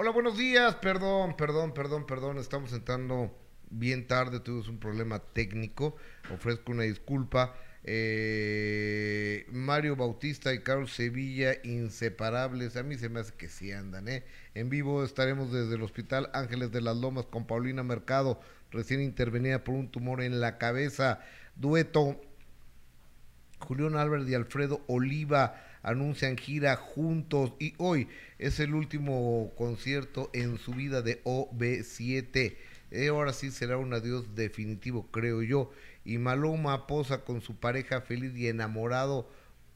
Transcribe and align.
Hola, 0.00 0.12
buenos 0.12 0.38
días. 0.38 0.76
Perdón, 0.76 1.36
perdón, 1.36 1.74
perdón, 1.74 2.06
perdón. 2.06 2.38
Estamos 2.38 2.72
entrando 2.72 3.36
bien 3.68 4.06
tarde. 4.06 4.38
Tuvimos 4.38 4.68
un 4.68 4.78
problema 4.78 5.18
técnico. 5.18 5.96
Ofrezco 6.32 6.70
una 6.70 6.84
disculpa. 6.84 7.56
Eh, 7.82 9.44
Mario 9.50 9.96
Bautista 9.96 10.54
y 10.54 10.60
Carlos 10.60 10.92
Sevilla, 10.92 11.54
inseparables. 11.64 12.76
A 12.76 12.84
mí 12.84 12.96
se 12.96 13.08
me 13.08 13.18
hace 13.18 13.34
que 13.34 13.48
sí 13.48 13.72
andan, 13.72 14.06
¿eh? 14.06 14.24
En 14.54 14.70
vivo 14.70 15.02
estaremos 15.02 15.50
desde 15.50 15.74
el 15.74 15.82
Hospital 15.82 16.30
Ángeles 16.32 16.70
de 16.70 16.80
las 16.80 16.96
Lomas 16.96 17.26
con 17.26 17.48
Paulina 17.48 17.82
Mercado, 17.82 18.40
recién 18.70 19.02
intervenida 19.02 19.64
por 19.64 19.74
un 19.74 19.90
tumor 19.90 20.22
en 20.22 20.40
la 20.40 20.58
cabeza. 20.58 21.18
Dueto. 21.56 22.20
Julián 23.58 23.96
Álvarez 23.96 24.28
y 24.28 24.34
Alfredo 24.34 24.80
Oliva 24.86 25.60
anuncian 25.82 26.36
gira 26.36 26.76
juntos 26.76 27.52
y 27.58 27.74
hoy 27.78 28.08
es 28.38 28.60
el 28.60 28.74
último 28.74 29.52
concierto 29.56 30.30
en 30.32 30.58
su 30.58 30.72
vida 30.72 31.02
de 31.02 31.22
OB7. 31.24 32.56
Eh, 32.90 33.08
ahora 33.08 33.32
sí 33.32 33.50
será 33.50 33.76
un 33.78 33.92
adiós 33.92 34.34
definitivo, 34.34 35.08
creo 35.10 35.42
yo. 35.42 35.70
Y 36.04 36.18
Maloma 36.18 36.86
posa 36.86 37.24
con 37.24 37.42
su 37.42 37.56
pareja 37.56 38.00
feliz 38.00 38.34
y 38.36 38.48
enamorado 38.48 39.28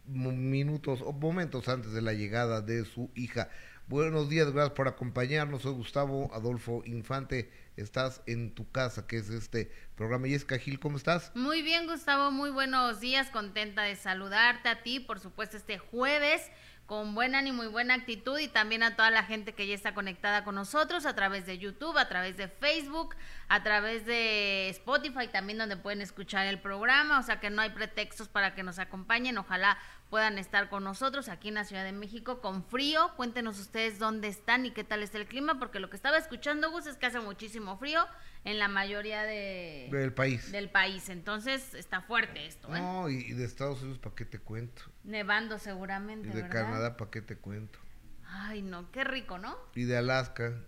minutos 0.07 1.03
o 1.03 1.13
momentos 1.13 1.69
antes 1.69 1.93
de 1.93 2.03
la 2.03 2.13
llegada 2.13 2.61
de 2.61 2.85
su 2.85 3.11
hija. 3.15 3.51
Buenos 3.89 4.29
días, 4.31 4.51
gracias 4.53 4.75
por 4.75 4.89
acompañarnos. 4.89 5.63
Soy 5.63 5.75
Gustavo 5.75 6.31
Adolfo 6.35 6.83
Infante. 6.87 7.51
Estás 7.77 8.23
en 8.27 8.55
tu 8.55 8.71
casa, 8.71 9.07
que 9.07 9.17
es 9.17 9.31
este 9.31 9.73
programa. 9.97 10.27
Jessica 10.27 10.59
Gil, 10.59 10.79
¿cómo 10.79 10.97
estás? 10.97 11.33
Muy 11.35 11.63
bien, 11.63 11.87
Gustavo. 11.87 12.31
Muy 12.31 12.51
buenos 12.51 13.01
días. 13.01 13.31
Contenta 13.31 13.83
de 13.83 13.97
saludarte 13.97 14.69
a 14.69 14.83
ti, 14.83 15.01
por 15.01 15.21
supuesto, 15.21 15.57
este 15.57 15.79
jueves 15.79 16.51
con 16.87 17.15
buen 17.15 17.35
ánimo 17.35 17.65
y 17.65 17.69
buena 17.69 17.95
actitud 17.95 18.39
y 18.39 18.49
también 18.49 18.83
a 18.83 18.97
toda 18.97 19.11
la 19.11 19.23
gente 19.23 19.55
que 19.55 19.67
ya 19.67 19.75
está 19.75 19.95
conectada 19.95 20.45
con 20.45 20.55
nosotros 20.57 21.07
a 21.07 21.15
través 21.15 21.47
de 21.47 21.57
YouTube, 21.57 21.97
a 21.97 22.09
través 22.09 22.37
de 22.37 22.49
Facebook, 22.49 23.17
a 23.49 23.63
través 23.63 24.05
de 24.05 24.69
Spotify 24.69 25.29
también 25.29 25.59
donde 25.59 25.79
pueden 25.79 26.03
escuchar 26.03 26.47
el 26.49 26.61
programa, 26.61 27.19
o 27.19 27.23
sea 27.23 27.41
que 27.41 27.49
no 27.49 27.63
hay 27.63 27.71
pretextos 27.71 28.29
para 28.29 28.55
que 28.55 28.63
nos 28.63 28.79
acompañen, 28.79 29.39
ojalá 29.39 29.79
puedan 30.13 30.37
estar 30.37 30.69
con 30.69 30.85
nosotros 30.85 31.31
aquí 31.31 31.49
en 31.49 31.55
la 31.55 31.65
Ciudad 31.65 31.85
de 31.85 31.93
México 31.93 32.43
con 32.43 32.63
frío. 32.67 33.13
Cuéntenos 33.17 33.59
ustedes 33.59 33.99
dónde 33.99 34.29
están 34.29 34.67
y 34.67 34.71
qué 34.71 34.85
tal 34.85 35.03
está 35.03 35.17
el 35.17 35.27
clima, 35.27 35.59
porque 35.59 35.81
lo 35.81 35.89
que 35.89 35.97
estaba 35.97 36.19
escuchando, 36.19 36.71
Gus, 36.71 36.87
es 36.87 36.99
que 36.99 37.07
hace 37.07 37.19
muchísimo 37.21 37.79
frío 37.79 38.05
en 38.45 38.59
la 38.59 38.69
mayoría 38.69 39.23
de, 39.23 39.89
del 39.91 40.13
país. 40.13 40.53
Del 40.53 40.69
país. 40.69 41.09
Entonces 41.09 41.73
está 41.73 42.03
fuerte 42.03 42.45
esto. 42.45 42.69
¿eh? 42.77 42.79
No, 42.79 43.09
y, 43.09 43.33
de 43.33 43.43
Estados 43.43 43.81
Unidos, 43.81 44.01
¿para 44.01 44.15
qué 44.15 44.27
te 44.27 44.39
cuento? 44.39 44.83
Nevando 45.03 45.59
seguramente. 45.59 46.29
Y 46.29 46.33
de 46.33 46.47
Canadá, 46.47 46.99
¿para 46.99 47.11
qué 47.11 47.23
te 47.23 47.39
cuento? 47.39 47.79
Ay, 48.27 48.61
no, 48.61 48.91
qué 48.93 49.05
rico, 49.05 49.39
¿no? 49.39 49.57
Y 49.75 49.85
de 49.85 49.97
Alaska. 49.97 50.63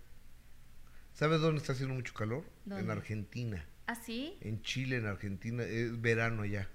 ¿Sabes 1.12 1.42
dónde 1.42 1.61
está 1.61 1.75
haciendo 1.75 1.95
mucho 1.95 2.15
calor? 2.15 2.45
En 2.70 2.91
Argentina. 2.91 3.69
¿Ah, 3.87 3.95
sí? 3.95 4.37
En 4.41 4.63
Chile, 4.63 4.97
en 4.97 5.07
Argentina, 5.07 5.63
es 5.63 6.01
verano 6.01 6.45
ya. 6.45 6.69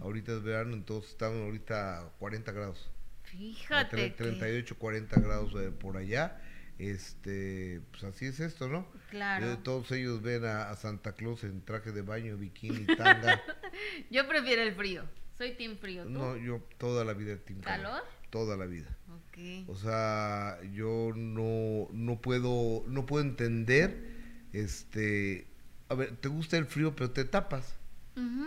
Ahorita 0.00 0.32
es 0.32 0.42
verano, 0.42 0.74
entonces 0.74 1.12
estamos 1.12 1.42
ahorita 1.42 2.00
a 2.00 2.08
40 2.18 2.52
grados. 2.52 2.90
Fíjate. 3.24 4.10
38, 4.10 4.76
40 4.76 5.20
grados 5.20 5.54
por 5.78 5.96
allá. 5.96 6.40
Este, 6.78 7.82
pues 7.90 8.04
así 8.04 8.24
es 8.24 8.40
esto, 8.40 8.68
¿no? 8.68 8.86
Claro. 9.10 9.52
Eh, 9.52 9.58
todos 9.62 9.92
ellos 9.92 10.22
ven 10.22 10.46
a, 10.46 10.74
Santa 10.76 11.12
Claus 11.12 11.44
en 11.44 11.62
traje 11.62 11.92
de 11.92 12.00
baño, 12.00 12.38
bikini, 12.38 12.86
tanga. 12.96 13.40
yo 14.10 14.26
prefiero 14.26 14.62
el 14.62 14.74
frío. 14.74 15.04
Soy 15.36 15.52
team 15.56 15.76
frío. 15.76 16.04
¿tú? 16.04 16.10
No, 16.10 16.36
yo 16.38 16.66
toda 16.78 17.04
la 17.04 17.12
vida 17.12 17.36
team 17.36 17.60
calor. 17.60 18.02
Toda 18.30 18.56
la 18.56 18.64
vida. 18.64 18.96
Ok. 19.10 19.68
O 19.68 19.76
sea, 19.76 20.58
yo 20.72 21.12
no, 21.14 21.88
no 21.92 22.20
puedo, 22.22 22.84
no 22.86 23.04
puedo 23.04 23.24
entender, 23.24 24.16
este, 24.54 25.49
a 25.90 25.94
ver, 25.94 26.16
te 26.16 26.28
gusta 26.28 26.56
el 26.56 26.66
frío, 26.66 26.94
pero 26.94 27.10
te 27.10 27.24
tapas. 27.24 27.76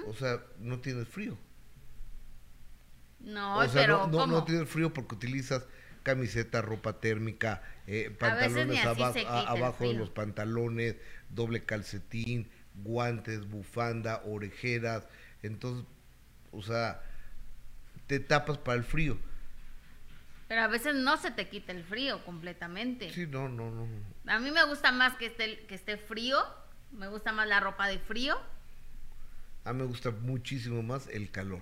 O 0.08 0.14
sea, 0.14 0.42
no 0.60 0.80
tienes 0.80 1.08
frío. 1.08 1.38
No, 3.20 3.60
pero 3.74 4.08
no, 4.08 4.28
no, 4.28 4.44
tienes 4.44 4.70
frío 4.70 4.94
porque 4.94 5.16
utilizas 5.16 5.66
camiseta, 6.04 6.62
ropa 6.62 7.00
térmica, 7.00 7.64
eh, 7.88 8.16
pantalones 8.18 8.86
abajo 8.86 9.88
de 9.88 9.94
los 9.94 10.10
pantalones, 10.10 10.96
doble 11.30 11.64
calcetín, 11.64 12.50
guantes, 12.76 13.50
bufanda, 13.50 14.22
orejeras. 14.26 15.08
Entonces, 15.42 15.86
o 16.52 16.62
sea, 16.62 17.02
te 18.08 18.20
tapas 18.20 18.58
para 18.58 18.78
el 18.78 18.84
frío. 18.84 19.18
Pero 20.48 20.62
a 20.62 20.68
veces 20.68 20.96
no 20.96 21.18
se 21.18 21.32
te 21.32 21.50
quita 21.50 21.72
el 21.72 21.84
frío 21.84 22.24
completamente. 22.26 23.12
Sí, 23.12 23.26
no, 23.28 23.50
no, 23.50 23.72
no. 23.72 23.88
A 24.28 24.40
mí 24.40 24.52
me 24.52 24.64
gusta 24.66 24.92
más 24.92 25.16
que 25.16 25.26
esté, 25.26 25.66
que 25.66 25.76
esté 25.76 25.98
frío 25.98 26.38
me 26.94 27.08
gusta 27.08 27.32
más 27.32 27.48
la 27.48 27.60
ropa 27.60 27.88
de 27.88 28.00
frío. 28.00 28.38
A 29.66 29.72
mí 29.72 29.80
me 29.80 29.86
gusta 29.86 30.12
muchísimo 30.12 30.84
más 30.84 31.08
el 31.08 31.32
calor. 31.32 31.62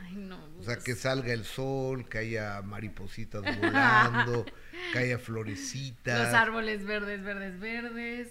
o 0.59 0.63
sea, 0.63 0.77
que 0.77 0.95
salga 0.95 1.33
el 1.33 1.45
sol, 1.45 2.09
que 2.09 2.17
haya 2.17 2.61
maripositas 2.63 3.43
volando, 3.61 4.45
que 4.91 4.99
haya 4.99 5.19
florecitas. 5.19 6.25
Los 6.25 6.33
árboles 6.33 6.83
verdes, 6.83 7.23
verdes, 7.23 7.59
verdes. 7.59 8.29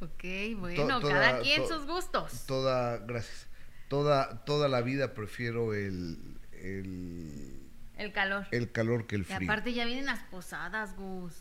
Ok, 0.00 0.58
bueno, 0.58 1.00
cada 1.00 1.40
quien 1.40 1.66
sus 1.66 1.86
gustos. 1.86 2.44
Toda, 2.46 2.98
gracias. 2.98 3.48
Toda, 3.88 4.44
toda 4.44 4.68
la 4.68 4.82
vida 4.82 5.14
prefiero 5.14 5.72
el, 5.72 6.38
el, 6.52 8.12
calor. 8.12 8.46
El 8.50 8.70
calor 8.70 9.06
que 9.06 9.16
el 9.16 9.24
frío. 9.24 9.40
Y 9.40 9.44
aparte 9.44 9.72
ya 9.72 9.86
vienen 9.86 10.04
las 10.04 10.20
posadas, 10.24 10.94
Gus. 10.94 11.32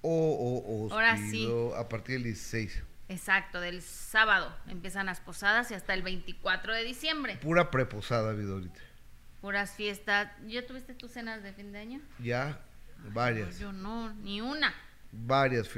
O, 0.00 0.88
o, 0.88 0.92
Ahora 0.92 1.16
sí. 1.16 1.48
a 1.76 1.88
partir 1.88 2.16
del 2.16 2.24
16. 2.24 2.82
Exacto, 3.08 3.60
del 3.60 3.82
sábado 3.82 4.54
empiezan 4.68 5.06
las 5.06 5.20
posadas 5.20 5.70
y 5.70 5.74
hasta 5.74 5.94
el 5.94 6.02
24 6.02 6.74
de 6.74 6.84
diciembre. 6.84 7.38
Pura 7.42 7.70
preposada 7.70 8.28
ha 8.28 8.32
habido 8.32 8.54
ahorita. 8.54 8.80
Puras 9.40 9.74
fiestas. 9.74 10.30
¿Ya 10.46 10.66
tuviste 10.66 10.94
tus 10.94 11.10
cenas 11.10 11.42
de 11.42 11.52
fin 11.52 11.72
de 11.72 11.78
año? 11.78 12.00
Ya, 12.20 12.60
varias. 13.12 13.58
yo 13.58 13.72
no, 13.72 14.14
ni 14.14 14.40
una. 14.40 14.72
Varias. 15.10 15.68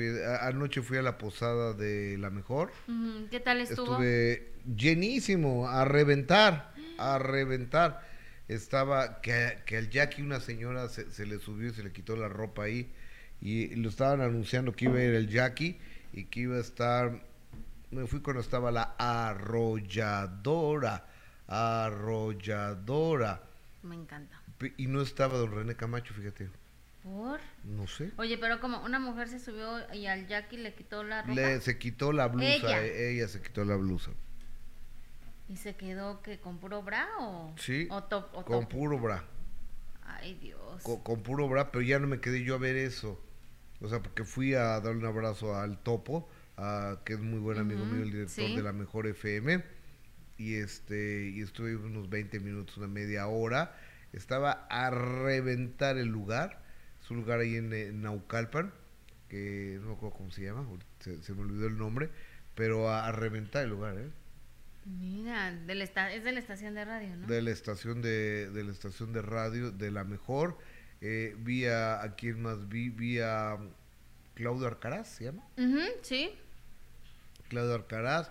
anoche 0.43 0.83
fui 0.83 0.99
a 0.99 1.03
la 1.03 1.19
posada 1.19 1.73
de 1.73 2.17
La 2.19 2.31
Mejor. 2.31 2.71
¿Qué 3.31 3.41
tal 3.41 3.61
estuvo? 3.61 3.93
Estuve 3.93 4.53
llenísimo, 4.77 5.69
a 5.69 5.85
reventar, 5.85 6.73
a 6.99 7.19
reventar. 7.19 8.07
Estaba 8.47 9.23
que, 9.23 9.59
que 9.65 9.79
al 9.79 9.91
Jackie 9.91 10.23
una 10.23 10.39
señora 10.39 10.89
se, 10.89 11.11
se 11.11 11.27
le 11.27 11.39
subió 11.39 11.71
y 11.71 11.75
se 11.75 11.83
le 11.83 11.93
quitó 11.93 12.15
la 12.17 12.29
ropa 12.29 12.65
ahí 12.65 12.93
y 13.41 13.75
lo 13.77 13.89
estaban 13.89 14.21
anunciando 14.21 14.73
que 14.73 14.85
iba 14.87 14.99
a 14.99 15.03
ir 15.03 15.15
el 15.15 15.29
Jackie 15.29 15.79
y 16.15 16.25
que 16.27 16.41
iba 16.41 16.57
a 16.57 16.61
estar, 16.61 17.21
me 17.91 18.07
fui 18.07 18.21
cuando 18.21 18.41
estaba 18.41 18.71
la 18.71 18.95
arrolladora, 18.99 19.85
arrolladora. 21.49 23.43
Me 23.83 23.97
encanta. 23.97 24.41
Y 24.77 24.87
no 24.87 25.03
estaba 25.03 25.37
don 25.37 25.51
René 25.53 25.75
Camacho, 25.75 26.15
fíjate. 26.15 26.49
¿Por? 27.03 27.41
No 27.65 27.89
sé. 27.89 28.13
Oye, 28.17 28.39
pero 28.39 28.61
como 28.61 28.83
una 28.85 29.01
mujer 29.01 29.29
se 29.29 29.41
subió 29.41 29.93
y 29.93 30.07
al 30.07 30.29
Jackie 30.29 30.57
le 30.57 30.73
quitó 30.75 31.03
la 31.03 31.23
ropa. 31.23 31.35
Le, 31.35 31.61
se 31.61 31.79
quitó 31.79 32.13
la 32.13 32.29
blusa, 32.29 32.83
ella, 32.85 33.27
se 33.29 33.43
quitó 33.43 33.65
la 33.65 33.75
blusa. 33.75 34.13
¿Y 35.49 35.57
se 35.57 35.75
quedó 35.75 36.23
que 36.23 36.39
con 36.39 36.59
puro 36.59 36.83
bra 36.83 37.09
o, 37.19 37.53
sí, 37.59 37.89
o 37.91 38.05
top? 38.05 38.29
O 38.33 38.45
con 38.45 38.67
puro 38.67 39.01
bra. 39.01 39.25
Ay, 40.05 40.35
Dios. 40.41 40.83
con, 40.83 41.23
puro 41.23 41.49
bra, 41.49 41.73
pero 41.73 41.83
ya 41.83 41.99
no 41.99 42.07
me 42.07 42.21
quedé 42.21 42.45
yo 42.45 42.55
a 42.55 42.59
ver 42.59 42.77
eso. 42.77 43.21
O 43.85 43.89
sea, 43.89 44.03
porque 44.03 44.25
fui 44.25 44.55
a 44.55 44.81
darle 44.81 45.01
un 45.01 45.05
abrazo 45.05 45.55
al 45.55 45.79
Topo, 45.83 46.27
que 47.05 47.13
es 47.13 47.21
muy 47.21 47.39
buen 47.39 47.59
amigo 47.59 47.85
mío, 47.85 48.03
el 48.03 48.11
director 48.11 48.49
de 48.57 48.63
la 48.63 48.73
Mejor 48.73 49.07
FM. 49.07 49.63
Y 50.39 50.55
este 50.55 51.29
y 51.29 51.43
estuve 51.43 51.77
unos 51.77 52.09
20 52.09 52.41
minutos, 52.41 52.79
una 52.79 52.87
media 52.87 53.27
hora. 53.27 53.77
Estaba 54.15 54.67
a 54.71 54.91
reventar 54.91 55.99
el 55.99 56.09
lugar. 56.09 56.63
Es 57.03 57.11
un 57.11 57.19
lugar 57.19 57.41
ahí 57.41 57.57
en, 57.57 58.01
Naucalpan, 58.01 58.73
que 59.29 59.79
no 59.83 59.89
me 59.89 59.95
acuerdo 59.97 60.17
cómo 60.17 60.31
se 60.31 60.45
llama, 60.45 60.67
se, 61.01 61.35
me 61.35 61.43
olvidó 61.43 61.67
el 61.67 61.77
nombre, 61.77 62.09
pero 62.55 62.91
a, 62.91 63.13
reventar 63.13 63.65
el 63.65 63.71
lugar, 63.71 63.99
¿eh? 63.99 64.11
Mira, 64.87 65.51
es 65.51 65.67
de 65.67 65.75
la 66.33 66.39
estación 66.39 66.75
de 66.75 66.85
radio, 66.87 67.17
¿no? 67.17 67.27
De 67.27 67.43
la 67.43 67.51
estación 67.51 68.01
de, 68.01 68.49
de 68.51 68.65
la 68.65 68.73
estación 68.73 69.13
de 69.13 69.21
radio, 69.21 69.71
de 69.71 69.91
la 69.91 70.05
mejor 70.05 70.57
eh, 71.07 71.37
vi 71.39 71.67
a, 71.67 72.03
a 72.03 72.15
quién 72.15 72.41
más 72.41 72.67
vi, 72.69 72.89
vi 72.89 73.19
a 73.19 73.59
Claudio 74.35 74.67
Arcaraz, 74.67 75.09
¿se 75.09 75.25
llama? 75.25 75.45
sí. 76.03 76.31
Claudio 77.49 77.75
Arcaraz 77.75 78.31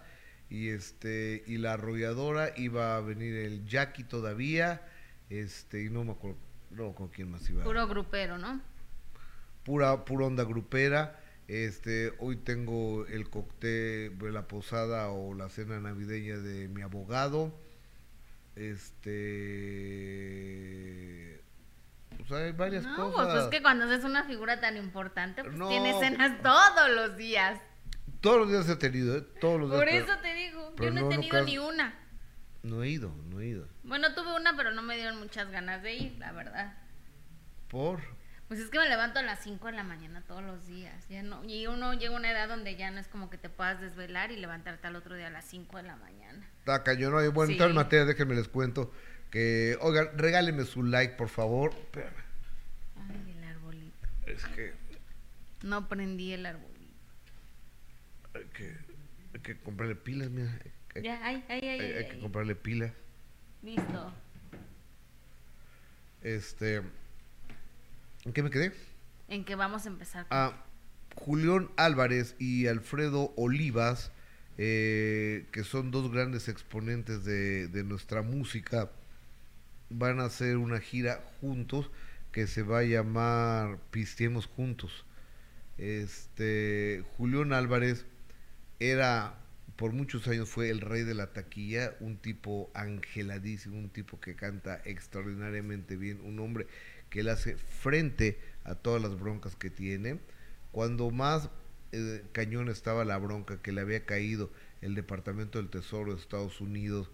y 0.49 0.69
este 0.69 1.43
y 1.47 1.57
la 1.57 1.73
arrolladora 1.73 2.53
iba 2.57 2.95
a 2.95 3.01
venir 3.01 3.35
el 3.35 3.65
Jackie 3.65 4.03
todavía, 4.03 4.81
este 5.29 5.83
y 5.83 5.89
no 5.89 6.03
me 6.03 6.11
acuerdo 6.11 6.37
no, 6.71 6.93
con 6.93 7.07
quién 7.09 7.31
más 7.31 7.49
iba. 7.49 7.63
Puro 7.63 7.87
grupero, 7.87 8.37
¿no? 8.37 8.61
Pura 9.63 10.05
pura 10.05 10.27
onda 10.27 10.43
grupera. 10.43 11.19
Este, 11.47 12.13
hoy 12.19 12.37
tengo 12.37 13.05
el 13.05 13.29
cóctel 13.29 14.17
de 14.17 14.31
la 14.31 14.47
posada 14.47 15.09
o 15.09 15.33
la 15.33 15.49
cena 15.49 15.79
navideña 15.79 16.37
de 16.37 16.67
mi 16.69 16.81
abogado. 16.81 17.53
Este 18.55 19.13
Pues 22.17 22.31
hay 22.31 22.51
varias 22.51 22.83
no, 22.83 22.95
cosas. 23.11 23.25
pues 23.31 23.43
es 23.43 23.49
que 23.49 23.61
cuando 23.61 23.85
haces 23.85 24.03
una 24.03 24.23
figura 24.25 24.59
tan 24.59 24.77
importante, 24.77 25.43
pues 25.43 25.55
No. 25.55 25.67
tienes 25.69 25.99
cenas 25.99 26.41
todos 26.41 26.89
los 26.95 27.17
días. 27.17 27.59
Todos 28.21 28.37
los 28.39 28.49
días 28.49 28.69
he 28.69 28.75
tenido, 28.77 29.17
¿eh? 29.17 29.21
Todos 29.41 29.59
los 29.59 29.69
días. 29.69 29.79
Por 29.81 29.89
pero 29.89 30.05
eso 30.05 30.17
te 30.21 30.33
digo, 30.33 30.73
pero 30.77 30.89
yo 30.89 30.93
no, 30.95 31.01
no, 31.01 31.05
he 31.07 31.09
no 31.09 31.09
tenido 31.21 31.37
cas- 31.37 31.45
ni 31.45 31.57
una. 31.57 31.99
No 32.63 32.81
he 32.83 32.89
ido, 32.89 33.13
no 33.29 33.41
he 33.41 33.47
ido. 33.47 33.67
Bueno, 33.83 34.13
tuve 34.15 34.33
una, 34.35 34.55
pero 34.55 34.71
no 34.71 34.81
me 34.81 34.95
dieron 34.95 35.19
muchas 35.19 35.49
ganas 35.51 35.83
de 35.83 35.95
ir, 35.95 36.17
la 36.19 36.31
verdad. 36.31 36.77
¿Por? 37.67 37.99
Pues 38.47 38.59
es 38.59 38.69
que 38.69 38.77
me 38.77 38.87
levanto 38.87 39.19
a 39.19 39.23
las 39.23 39.39
5 39.43 39.67
de 39.67 39.73
la 39.73 39.83
mañana 39.83 40.21
todos 40.27 40.43
los 40.43 40.65
días. 40.67 41.07
Ya 41.09 41.23
no, 41.23 41.43
y 41.43 41.65
uno 41.67 41.93
llega 41.93 42.13
a 42.13 42.17
una 42.17 42.31
edad 42.31 42.47
donde 42.47 42.75
ya 42.75 42.91
no 42.91 42.99
es 42.99 43.07
como 43.07 43.29
que 43.29 43.37
te 43.37 43.49
puedas 43.49 43.81
desvelar 43.81 44.31
y 44.31 44.37
levantarte 44.37 44.85
al 44.87 44.95
otro 44.95 45.15
día 45.15 45.27
a 45.27 45.31
las 45.31 45.45
5 45.45 45.77
de 45.77 45.83
la 45.83 45.95
mañana. 45.95 46.47
Está 46.59 46.83
cañón. 46.83 47.13
Oye, 47.15 47.29
Bueno, 47.29 47.51
Sí. 47.53 47.61
en 47.61 47.73
materia, 47.75 48.05
déjenme 48.05 48.35
les 48.35 48.47
cuento 48.47 48.91
que, 49.37 49.79
oigan, 49.81 50.09
regálenme 50.15 50.63
su 50.63 50.83
like, 50.83 51.15
por 51.15 51.27
favor. 51.27 51.73
Ay, 53.09 53.35
el 53.35 53.43
arbolito. 53.45 54.07
Es 54.27 54.45
que 54.45 54.73
No 55.63 55.89
prendí 55.89 56.33
el 56.33 56.45
arbolito. 56.45 56.93
hay 58.35 58.43
que, 58.53 58.77
hay 59.33 59.39
que 59.41 59.57
comprarle 59.57 59.95
pilas, 59.95 60.29
mira. 60.29 60.51
Hay, 60.93 61.01
Ya, 61.01 61.19
ay, 61.25 61.43
ay, 61.49 61.59
ay, 61.63 61.67
hay- 61.67 61.79
ay, 61.81 61.93
hay 61.93 62.09
que 62.09 62.19
comprarle 62.19 62.53
pilas. 62.55 62.91
Listo. 63.63 64.13
Este. 66.21 66.83
¿En 68.25 68.33
qué 68.33 68.43
me 68.43 68.51
quedé? 68.51 68.71
En 69.29 69.43
que 69.45 69.55
vamos 69.55 69.85
a 69.85 69.89
empezar. 69.89 70.27
con- 70.27 70.37
a 70.37 70.63
Julián 71.15 71.71
Álvarez 71.75 72.35
y 72.37 72.67
Alfredo 72.67 73.33
Olivas, 73.35 74.11
eh, 74.59 75.47
que 75.51 75.63
son 75.63 75.89
dos 75.89 76.11
grandes 76.11 76.47
exponentes 76.49 77.25
de, 77.25 77.67
de 77.67 77.83
nuestra 77.83 78.21
música, 78.21 78.91
van 79.97 80.19
a 80.19 80.25
hacer 80.25 80.57
una 80.57 80.79
gira 80.79 81.23
juntos 81.39 81.89
que 82.31 82.47
se 82.47 82.63
va 82.63 82.79
a 82.79 82.83
llamar 82.83 83.79
Pisteemos 83.91 84.47
Juntos. 84.47 85.05
Este 85.77 87.03
Julián 87.17 87.53
Álvarez 87.53 88.05
era 88.79 89.39
por 89.75 89.91
muchos 89.91 90.27
años 90.27 90.49
fue 90.49 90.69
el 90.69 90.81
rey 90.81 91.03
de 91.03 91.15
la 91.15 91.33
taquilla, 91.33 91.95
un 91.99 92.17
tipo 92.17 92.69
angeladísimo, 92.73 93.77
un 93.77 93.89
tipo 93.89 94.19
que 94.19 94.35
canta 94.35 94.81
extraordinariamente 94.85 95.95
bien, 95.95 96.21
un 96.23 96.39
hombre 96.39 96.67
que 97.09 97.23
le 97.23 97.31
hace 97.31 97.57
frente 97.57 98.39
a 98.63 98.75
todas 98.75 99.01
las 99.01 99.19
broncas 99.19 99.55
que 99.55 99.69
tiene. 99.69 100.19
Cuando 100.71 101.09
más 101.11 101.49
eh, 101.91 102.23
cañón 102.31 102.69
estaba 102.69 103.05
la 103.05 103.17
bronca 103.17 103.61
que 103.61 103.71
le 103.71 103.81
había 103.81 104.05
caído 104.05 104.51
el 104.81 104.95
Departamento 104.95 105.59
del 105.59 105.69
Tesoro 105.69 106.13
de 106.13 106.21
Estados 106.21 106.61
Unidos 106.61 107.09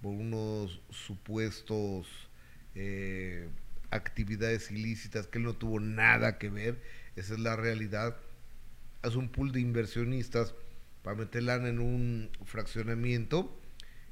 por 0.00 0.12
unos 0.12 0.80
supuestos 0.90 2.06
eh, 2.74 3.48
actividades 3.90 4.70
ilícitas 4.70 5.26
que 5.26 5.38
él 5.38 5.44
no 5.44 5.54
tuvo 5.54 5.80
nada 5.80 6.38
que 6.38 6.50
ver, 6.50 6.82
esa 7.16 7.34
es 7.34 7.40
la 7.40 7.56
realidad. 7.56 8.16
Hace 9.02 9.18
un 9.18 9.28
pool 9.28 9.52
de 9.52 9.60
inversionistas 9.60 10.54
para 11.02 11.16
meter 11.16 11.44
lana 11.44 11.68
en 11.68 11.78
un 11.78 12.30
fraccionamiento 12.44 13.58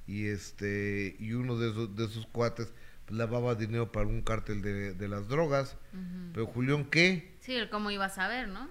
y 0.07 0.27
este 0.27 1.17
y 1.19 1.33
uno 1.33 1.59
de 1.59 1.71
esos, 1.71 1.97
de 1.97 2.05
esos 2.05 2.27
cuates 2.27 2.73
pues, 3.07 3.19
lavaba 3.19 3.55
dinero 3.55 3.91
para 3.91 4.07
un 4.07 4.23
cártel 4.23 4.63
de, 4.63 4.95
de 4.95 5.09
las 5.09 5.29
drogas. 5.29 5.77
Ujú. 5.93 6.33
Pero 6.33 6.47
Julián, 6.47 6.85
¿qué? 6.85 7.35
Sí, 7.41 7.55
el 7.55 7.69
cómo 7.69 7.91
iba 7.91 8.07
a 8.07 8.11
saber, 8.11 8.49
¿no? 8.49 8.69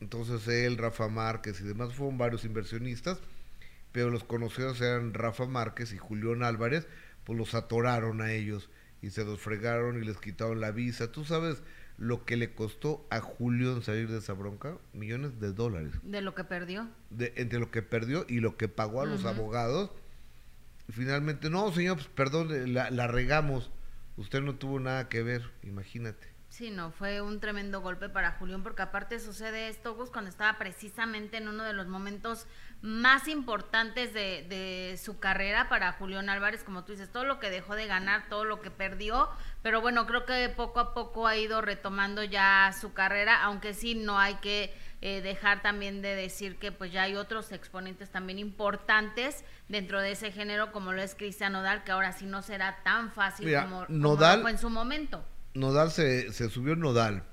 Entonces 0.00 0.46
él, 0.48 0.76
Rafa 0.76 1.08
Márquez 1.08 1.60
y 1.60 1.64
demás 1.64 1.92
fueron 1.92 2.18
varios 2.18 2.44
inversionistas, 2.44 3.18
pero 3.92 4.10
los 4.10 4.24
conocidos 4.24 4.80
eran 4.80 5.14
Rafa 5.14 5.46
Márquez 5.46 5.92
y 5.92 5.98
Julián 5.98 6.42
Álvarez, 6.42 6.86
pues 7.24 7.38
los 7.38 7.54
atoraron 7.54 8.20
a 8.20 8.32
ellos 8.32 8.70
y 9.02 9.10
se 9.10 9.24
los 9.24 9.40
fregaron 9.40 10.02
y 10.02 10.06
les 10.06 10.18
quitaron 10.18 10.60
la 10.60 10.70
visa. 10.70 11.12
¿Tú 11.12 11.24
sabes 11.24 11.62
lo 11.96 12.24
que 12.24 12.36
le 12.36 12.54
costó 12.54 13.06
a 13.10 13.20
Julián 13.20 13.82
salir 13.82 14.08
de 14.08 14.18
esa 14.18 14.32
bronca? 14.32 14.78
Millones 14.92 15.40
de 15.40 15.52
dólares. 15.52 15.92
De 16.02 16.20
lo 16.20 16.34
que 16.34 16.44
perdió. 16.44 16.88
De, 17.10 17.32
entre 17.36 17.58
lo 17.58 17.70
que 17.70 17.82
perdió 17.82 18.24
y 18.28 18.40
lo 18.40 18.56
que 18.56 18.68
pagó 18.68 19.02
a 19.02 19.06
los 19.06 19.20
Ujú. 19.20 19.28
abogados. 19.28 19.90
Y 20.88 20.92
finalmente, 20.92 21.50
no, 21.50 21.70
señor, 21.72 21.96
pues 21.96 22.08
perdón, 22.08 22.72
la, 22.72 22.90
la 22.90 23.06
regamos. 23.06 23.70
Usted 24.16 24.40
no 24.40 24.56
tuvo 24.56 24.80
nada 24.80 25.08
que 25.08 25.22
ver, 25.22 25.50
imagínate. 25.62 26.26
Sí, 26.48 26.70
no, 26.70 26.90
fue 26.92 27.20
un 27.20 27.40
tremendo 27.40 27.82
golpe 27.82 28.08
para 28.08 28.32
Julián, 28.32 28.62
porque 28.62 28.82
aparte 28.82 29.20
sucede 29.20 29.68
esto, 29.68 29.94
Gus, 29.94 30.10
cuando 30.10 30.30
estaba 30.30 30.58
precisamente 30.58 31.36
en 31.36 31.46
uno 31.46 31.62
de 31.62 31.74
los 31.74 31.86
momentos 31.88 32.46
más 32.80 33.26
importantes 33.26 34.14
de, 34.14 34.46
de 34.48 34.96
su 35.02 35.18
carrera 35.18 35.68
para 35.68 35.92
Julián 35.92 36.28
Álvarez, 36.28 36.62
como 36.62 36.84
tú 36.84 36.92
dices, 36.92 37.10
todo 37.10 37.24
lo 37.24 37.40
que 37.40 37.50
dejó 37.50 37.74
de 37.74 37.86
ganar, 37.86 38.28
todo 38.28 38.44
lo 38.44 38.60
que 38.60 38.70
perdió, 38.70 39.28
pero 39.62 39.80
bueno, 39.80 40.06
creo 40.06 40.24
que 40.24 40.48
poco 40.56 40.78
a 40.78 40.94
poco 40.94 41.26
ha 41.26 41.36
ido 41.36 41.60
retomando 41.60 42.22
ya 42.22 42.72
su 42.80 42.92
carrera, 42.92 43.42
aunque 43.42 43.74
sí 43.74 43.96
no 43.96 44.18
hay 44.18 44.36
que 44.36 44.72
eh, 45.00 45.20
dejar 45.22 45.60
también 45.62 46.02
de 46.02 46.14
decir 46.14 46.56
que 46.58 46.70
pues 46.72 46.92
ya 46.92 47.02
hay 47.02 47.16
otros 47.16 47.50
exponentes 47.52 48.10
también 48.10 48.38
importantes 48.38 49.44
dentro 49.68 50.00
de 50.00 50.12
ese 50.12 50.30
género, 50.30 50.70
como 50.72 50.92
lo 50.92 51.02
es 51.02 51.14
Cristian 51.16 51.52
Nodal, 51.54 51.82
que 51.84 51.90
ahora 51.92 52.12
sí 52.12 52.26
no 52.26 52.42
será 52.42 52.82
tan 52.84 53.12
fácil 53.12 53.46
Mira, 53.46 53.62
como, 53.64 53.86
Nodal- 53.88 54.42
fue 54.42 54.50
en 54.52 54.58
su 54.58 54.70
momento. 54.70 55.24
Nodal 55.54 55.90
se, 55.90 56.32
se 56.32 56.48
subió 56.48 56.76
Nodal 56.76 57.24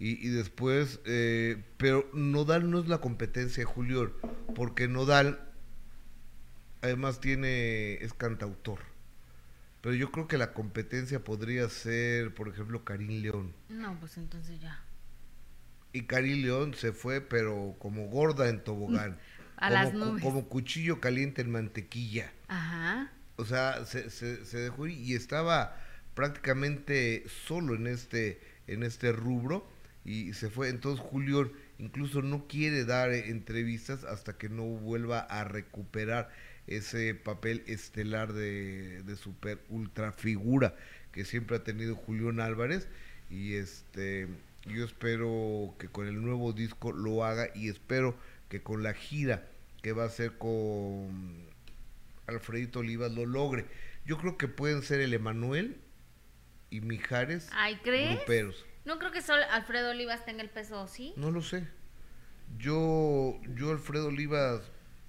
y, 0.00 0.24
y 0.26 0.30
después, 0.30 1.00
eh, 1.04 1.62
pero 1.76 2.08
Nodal 2.12 2.70
no 2.70 2.80
es 2.80 2.88
la 2.88 2.98
competencia 2.98 3.60
de 3.60 3.64
Julián, 3.66 4.12
porque 4.54 4.88
Nodal 4.88 5.40
además 6.82 7.20
tiene, 7.20 7.94
es 7.94 8.12
cantautor. 8.12 8.80
Pero 9.80 9.94
yo 9.94 10.10
creo 10.12 10.28
que 10.28 10.36
la 10.38 10.52
competencia 10.52 11.24
podría 11.24 11.68
ser, 11.68 12.34
por 12.34 12.48
ejemplo, 12.48 12.84
Karim 12.84 13.22
León. 13.22 13.54
No, 13.68 13.98
pues 13.98 14.18
entonces 14.18 14.60
ya. 14.60 14.82
Y 15.92 16.02
Karim 16.02 16.42
León 16.42 16.74
se 16.74 16.92
fue, 16.92 17.20
pero 17.20 17.76
como 17.78 18.08
gorda 18.08 18.48
en 18.48 18.62
tobogán. 18.62 19.18
A 19.56 19.68
como, 19.68 19.74
las 19.74 19.92
nubes. 19.92 20.22
como 20.22 20.48
cuchillo 20.48 21.00
caliente 21.00 21.42
en 21.42 21.50
mantequilla. 21.50 22.32
Ajá. 22.48 23.12
O 23.36 23.44
sea, 23.44 23.84
se, 23.84 24.08
se, 24.08 24.46
se 24.46 24.58
dejó 24.58 24.86
ir 24.86 24.98
y 24.98 25.14
estaba 25.14 25.76
prácticamente 26.14 27.24
solo 27.28 27.74
en 27.74 27.86
este, 27.86 28.40
en 28.66 28.82
este 28.82 29.12
rubro 29.12 29.68
y 30.04 30.32
se 30.32 30.50
fue. 30.50 30.68
Entonces 30.68 31.04
Julio 31.04 31.52
incluso 31.80 32.22
no 32.22 32.46
quiere 32.46 32.84
dar 32.84 33.10
eh, 33.10 33.30
entrevistas 33.30 34.04
hasta 34.04 34.36
que 34.36 34.48
no 34.48 34.64
vuelva 34.64 35.20
a 35.20 35.44
recuperar 35.44 36.30
ese 36.66 37.14
papel 37.14 37.64
estelar 37.66 38.32
de, 38.32 39.02
de 39.02 39.16
super 39.16 39.58
ultra 39.68 40.12
figura 40.12 40.76
que 41.10 41.24
siempre 41.24 41.56
ha 41.56 41.64
tenido 41.64 41.96
Julián 41.96 42.40
Álvarez 42.40 42.86
y 43.30 43.54
este 43.54 44.28
yo 44.66 44.84
espero 44.84 45.74
que 45.78 45.88
con 45.88 46.06
el 46.06 46.20
nuevo 46.22 46.52
disco 46.52 46.92
lo 46.92 47.24
haga 47.24 47.48
y 47.54 47.68
espero 47.68 48.14
que 48.48 48.62
con 48.62 48.82
la 48.82 48.92
gira 48.92 49.48
que 49.82 49.92
va 49.92 50.04
a 50.04 50.06
hacer 50.06 50.36
con 50.36 51.46
Alfredito 52.26 52.80
Olivas 52.80 53.12
lo 53.12 53.24
logre. 53.24 53.64
Yo 54.04 54.18
creo 54.18 54.36
que 54.36 54.48
pueden 54.48 54.82
ser 54.82 55.00
el 55.00 55.14
Emanuel 55.14 55.78
y 56.68 56.80
Mijares 56.82 57.48
Ay, 57.52 57.78
¿crees? 57.82 58.16
gruperos. 58.16 58.66
No 58.84 58.98
creo 58.98 59.10
que 59.12 59.22
solo 59.22 59.42
Alfredo 59.50 59.90
Olivas 59.90 60.24
tenga 60.24 60.42
el 60.42 60.50
peso, 60.50 60.86
¿sí? 60.88 61.12
No 61.16 61.30
lo 61.30 61.42
sé. 61.42 61.68
Yo, 62.58 63.38
yo 63.54 63.70
Alfredo 63.70 64.06
Olivas 64.08 64.62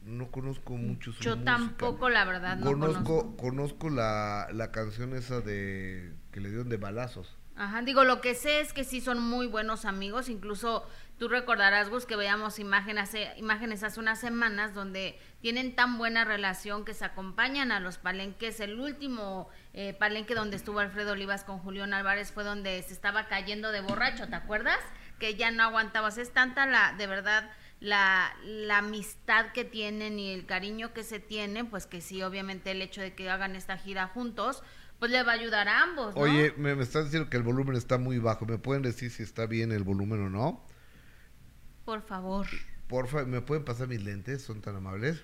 no 0.03 0.31
conozco 0.31 0.73
mucho 0.77 1.11
su 1.11 1.23
Yo 1.23 1.35
música. 1.35 1.57
tampoco, 1.57 2.09
la 2.09 2.25
verdad, 2.25 2.57
no 2.57 2.65
conozco, 2.71 3.03
conozco. 3.03 3.37
conozco 3.37 3.89
la, 3.89 4.47
la 4.51 4.71
canción 4.71 5.15
esa 5.15 5.41
de 5.41 6.13
que 6.31 6.39
le 6.39 6.49
dieron 6.49 6.69
de 6.69 6.77
balazos. 6.77 7.37
Ajá, 7.55 7.81
digo, 7.81 8.03
lo 8.03 8.21
que 8.21 8.33
sé 8.33 8.61
es 8.61 8.73
que 8.73 8.83
sí 8.83 9.01
son 9.01 9.21
muy 9.21 9.45
buenos 9.45 9.85
amigos, 9.85 10.29
incluso 10.29 10.87
tú 11.19 11.27
recordarás, 11.27 11.89
Gus, 11.89 12.05
que 12.05 12.15
veíamos 12.15 12.57
imágenes, 12.59 13.03
hace- 13.09 13.33
imágenes 13.37 13.83
hace 13.83 13.99
unas 13.99 14.19
semanas 14.19 14.73
donde 14.73 15.19
tienen 15.41 15.75
tan 15.75 15.97
buena 15.97 16.23
relación 16.23 16.85
que 16.85 16.93
se 16.93 17.03
acompañan 17.03 17.71
a 17.71 17.79
los 17.79 17.97
palenques. 17.97 18.59
El 18.59 18.79
último 18.79 19.49
eh, 19.73 19.93
palenque 19.93 20.35
donde 20.35 20.55
estuvo 20.55 20.79
Alfredo 20.79 21.13
Olivas 21.13 21.43
con 21.43 21.59
Julián 21.59 21.93
Álvarez 21.93 22.31
fue 22.31 22.43
donde 22.43 22.81
se 22.83 22.93
estaba 22.93 23.27
cayendo 23.27 23.71
de 23.71 23.81
borracho, 23.81 24.27
¿te 24.27 24.35
acuerdas? 24.35 24.79
Que 25.19 25.35
ya 25.35 25.51
no 25.51 25.63
aguantabas. 25.63 26.17
Es 26.17 26.31
tanta 26.31 26.67
la, 26.67 26.93
de 26.97 27.07
verdad, 27.07 27.49
la, 27.79 28.31
la 28.43 28.77
amistad 28.77 29.51
que 29.51 29.65
tienen 29.65 30.19
y 30.19 30.31
el 30.31 30.45
cariño 30.45 30.93
que 30.93 31.03
se 31.03 31.19
tienen, 31.19 31.67
pues 31.67 31.87
que 31.87 32.01
sí, 32.01 32.21
obviamente 32.21 32.71
el 32.71 32.81
hecho 32.81 33.01
de 33.01 33.15
que 33.15 33.29
hagan 33.29 33.55
esta 33.55 33.77
gira 33.77 34.07
juntos, 34.07 34.61
pues 34.99 35.11
le 35.11 35.23
va 35.23 35.31
a 35.31 35.35
ayudar 35.35 35.67
a 35.67 35.81
ambos, 35.81 36.13
¿no? 36.13 36.21
Oye, 36.21 36.53
me, 36.57 36.75
me 36.75 36.83
están 36.83 37.05
diciendo 37.05 37.27
que 37.31 37.37
el 37.37 37.43
volumen 37.43 37.75
está 37.75 37.97
muy 37.97 38.19
bajo. 38.19 38.45
¿Me 38.45 38.59
pueden 38.59 38.83
decir 38.83 39.09
si 39.09 39.23
está 39.23 39.47
bien 39.47 39.71
el 39.71 39.83
volumen 39.83 40.23
o 40.23 40.29
no? 40.29 40.63
Por 41.83 42.03
favor. 42.03 42.45
Porfa, 42.87 43.25
¿me 43.25 43.41
pueden 43.41 43.65
pasar 43.65 43.87
mis 43.87 44.03
lentes? 44.03 44.43
¿Son 44.43 44.61
tan 44.61 44.75
amables? 44.75 45.23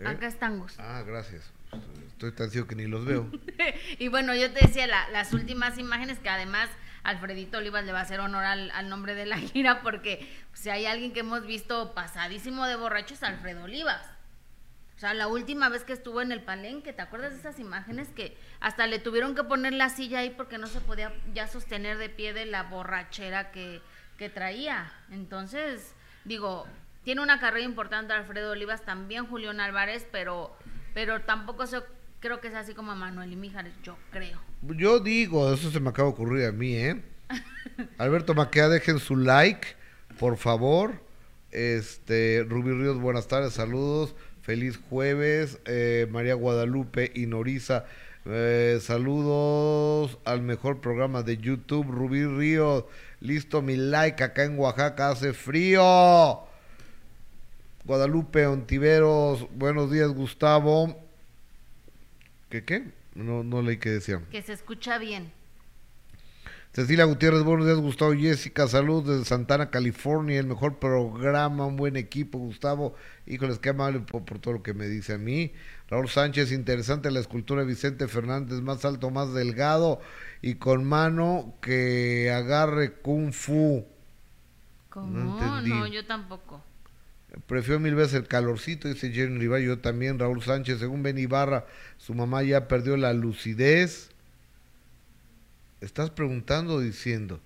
¿Eh? 0.00 0.06
Acá 0.08 0.26
están. 0.26 0.64
Ah, 0.78 1.02
gracias. 1.06 1.50
Estoy 2.08 2.32
tan 2.32 2.50
ciego 2.50 2.66
que 2.66 2.74
ni 2.74 2.86
los 2.86 3.04
veo. 3.04 3.30
y 3.98 4.08
bueno, 4.08 4.34
yo 4.34 4.52
te 4.52 4.66
decía 4.66 4.86
la- 4.86 5.08
las 5.10 5.32
últimas 5.32 5.78
imágenes 5.78 6.18
que 6.18 6.28
además 6.28 6.68
Alfredito 7.02 7.58
Olivas 7.58 7.84
le 7.84 7.92
va 7.92 8.00
a 8.00 8.02
hacer 8.02 8.20
honor 8.20 8.44
al, 8.44 8.70
al 8.72 8.88
nombre 8.88 9.14
de 9.14 9.24
la 9.26 9.38
gira 9.38 9.80
porque 9.82 10.28
si 10.52 10.68
hay 10.70 10.86
alguien 10.86 11.12
que 11.12 11.20
hemos 11.20 11.46
visto 11.46 11.94
pasadísimo 11.94 12.66
de 12.66 12.76
borracho 12.76 13.14
es 13.14 13.22
Alfredo 13.22 13.64
Olivas. 13.64 14.04
O 14.06 14.96
O 14.96 14.98
sea, 15.00 15.14
la 15.14 15.28
última 15.28 15.70
vez 15.70 15.84
que 15.84 15.94
estuvo 15.94 16.20
en 16.20 16.30
el 16.30 16.42
palenque, 16.42 16.92
¿te 16.92 17.00
acuerdas 17.00 17.32
de 17.32 17.38
esas 17.38 17.58
imágenes 17.58 18.08
que 18.08 18.36
hasta 18.60 18.86
le 18.86 18.98
tuvieron 18.98 19.34
que 19.34 19.44
poner 19.44 19.72
la 19.72 19.88
silla 19.88 20.18
ahí 20.18 20.30
porque 20.30 20.58
no 20.58 20.66
se 20.66 20.80
podía 20.82 21.14
ya 21.32 21.46
sostener 21.48 21.96
de 21.96 22.10
pie 22.10 22.34
de 22.34 22.44
la 22.44 22.64
borrachera 22.64 23.50
que, 23.50 23.80
que 24.18 24.28
traía? 24.28 24.92
Entonces, 25.10 25.94
digo, 26.26 26.66
tiene 27.04 27.22
una 27.22 27.40
carrera 27.40 27.64
importante 27.64 28.12
Alfredo 28.12 28.52
Olivas, 28.52 28.84
también 28.84 29.26
Julián 29.26 29.60
Álvarez, 29.60 30.06
pero, 30.12 30.56
pero 30.94 31.20
tampoco 31.22 31.66
se, 31.66 31.78
creo 32.20 32.40
que 32.40 32.48
es 32.48 32.54
así 32.54 32.74
como 32.74 32.94
Manuel 32.94 33.32
y 33.32 33.36
Mijares, 33.36 33.74
yo 33.82 33.96
creo. 34.10 34.38
Yo 34.62 35.00
digo, 35.00 35.52
eso 35.52 35.70
se 35.70 35.80
me 35.80 35.90
acaba 35.90 36.08
de 36.08 36.14
ocurrir 36.14 36.46
a 36.46 36.52
mí, 36.52 36.74
¿eh? 36.74 37.02
Alberto 37.98 38.34
Maquea, 38.34 38.68
dejen 38.68 38.98
su 38.98 39.16
like, 39.16 39.68
por 40.18 40.36
favor. 40.36 41.02
Este, 41.50 42.44
Rubí 42.48 42.72
Ríos, 42.72 43.00
buenas 43.00 43.26
tardes, 43.26 43.54
saludos. 43.54 44.14
Feliz 44.42 44.78
jueves. 44.88 45.58
Eh, 45.64 46.06
María 46.10 46.34
Guadalupe 46.34 47.10
y 47.14 47.26
Noriza, 47.26 47.84
eh, 48.26 48.78
saludos 48.80 50.18
al 50.24 50.42
mejor 50.42 50.80
programa 50.80 51.22
de 51.22 51.38
YouTube, 51.38 51.86
Rubí 51.90 52.24
Ríos. 52.26 52.84
Listo 53.20 53.62
mi 53.62 53.76
like, 53.76 54.22
acá 54.22 54.44
en 54.44 54.58
Oaxaca 54.58 55.10
hace 55.10 55.32
frío. 55.32 56.49
Guadalupe 57.90 58.46
Ontiveros, 58.46 59.48
buenos 59.52 59.90
días 59.90 60.10
Gustavo. 60.10 60.96
¿Qué 62.48 62.64
qué? 62.64 62.92
No, 63.16 63.42
no 63.42 63.62
leí 63.62 63.78
que 63.78 63.90
decían. 63.90 64.26
Que 64.30 64.42
se 64.42 64.52
escucha 64.52 64.96
bien. 64.98 65.32
Cecilia 66.72 67.04
Gutiérrez, 67.04 67.42
buenos 67.42 67.66
días, 67.66 67.78
Gustavo 67.78 68.12
Jessica, 68.12 68.68
salud 68.68 69.04
desde 69.04 69.24
Santana, 69.24 69.70
California, 69.70 70.38
el 70.38 70.46
mejor 70.46 70.78
programa, 70.78 71.66
un 71.66 71.74
buen 71.74 71.96
equipo, 71.96 72.38
Gustavo, 72.38 72.94
híjoles, 73.26 73.58
qué 73.58 73.70
amable 73.70 73.98
por, 73.98 74.24
por, 74.24 74.38
todo 74.38 74.54
lo 74.54 74.62
que 74.62 74.72
me 74.72 74.86
dice 74.86 75.14
a 75.14 75.18
mí. 75.18 75.52
Raúl 75.88 76.08
Sánchez, 76.08 76.52
interesante 76.52 77.10
la 77.10 77.18
escultura 77.18 77.62
de 77.62 77.66
Vicente 77.66 78.06
Fernández, 78.06 78.60
más 78.60 78.84
alto, 78.84 79.10
más 79.10 79.34
delgado 79.34 80.00
y 80.42 80.54
con 80.54 80.84
mano 80.84 81.54
que 81.60 82.30
agarre 82.30 82.92
kung 83.02 83.32
fu. 83.32 83.84
¿Cómo? 84.90 85.40
No, 85.40 85.60
no 85.60 85.86
yo 85.88 86.06
tampoco. 86.06 86.62
Prefiero 87.46 87.80
mil 87.80 87.94
veces 87.94 88.14
el 88.14 88.28
calorcito, 88.28 88.88
dice 88.88 89.12
Jenny 89.12 89.38
Rivera, 89.38 89.64
yo 89.64 89.78
también, 89.78 90.18
Raúl 90.18 90.42
Sánchez, 90.42 90.80
según 90.80 91.02
Ben 91.02 91.18
Ibarra, 91.18 91.66
su 91.96 92.14
mamá 92.14 92.42
ya 92.42 92.66
perdió 92.66 92.96
la 92.96 93.12
lucidez 93.12 94.10
estás 95.80 96.10
preguntando 96.10 96.74
o 96.74 96.80
diciendo? 96.80 97.40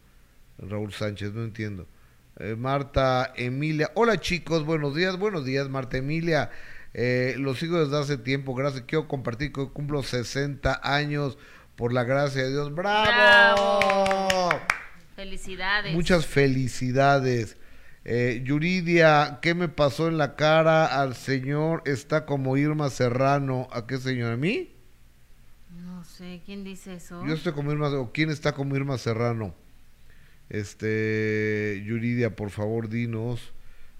Raúl 0.58 0.92
Sánchez, 0.92 1.32
no 1.32 1.44
entiendo. 1.44 1.86
Eh, 2.38 2.56
Marta 2.56 3.32
Emilia, 3.36 3.90
hola 3.94 4.18
chicos, 4.18 4.64
buenos 4.64 4.94
días, 4.94 5.18
buenos 5.18 5.44
días, 5.44 5.68
Marta 5.68 5.96
Emilia. 5.96 6.50
Eh, 6.92 7.34
lo 7.38 7.54
sigo 7.54 7.82
desde 7.84 7.98
hace 7.98 8.18
tiempo, 8.18 8.54
gracias. 8.54 8.84
Quiero 8.86 9.08
compartir 9.08 9.52
que 9.52 9.68
cumplo 9.68 10.02
60 10.02 10.80
años 10.82 11.38
por 11.76 11.92
la 11.92 12.04
gracia 12.04 12.44
de 12.44 12.50
Dios. 12.50 12.74
¡Bravo! 12.74 14.50
Felicidades. 15.16 15.94
Muchas 15.94 16.26
felicidades. 16.26 17.56
Eh, 18.04 18.42
Yuridia, 18.44 19.38
¿qué 19.40 19.54
me 19.54 19.68
pasó 19.68 20.08
en 20.08 20.18
la 20.18 20.36
cara 20.36 21.00
al 21.00 21.14
señor? 21.14 21.82
Está 21.86 22.26
como 22.26 22.56
Irma 22.56 22.90
Serrano. 22.90 23.68
¿A 23.72 23.86
qué 23.86 23.98
señor? 23.98 24.32
¿A 24.32 24.36
mí? 24.36 24.74
sé, 26.04 26.42
¿quién 26.44 26.64
dice 26.64 26.94
eso? 26.94 27.24
Yo 27.26 27.34
estoy 27.34 27.52
como 27.52 27.72
Irma, 27.72 27.88
o 27.98 28.12
quién 28.12 28.30
está 28.30 28.52
como 28.52 28.76
Irma 28.76 28.98
Serrano. 28.98 29.54
Este, 30.48 31.82
Yuridia, 31.84 32.36
por 32.36 32.50
favor, 32.50 32.88
dinos. 32.88 33.52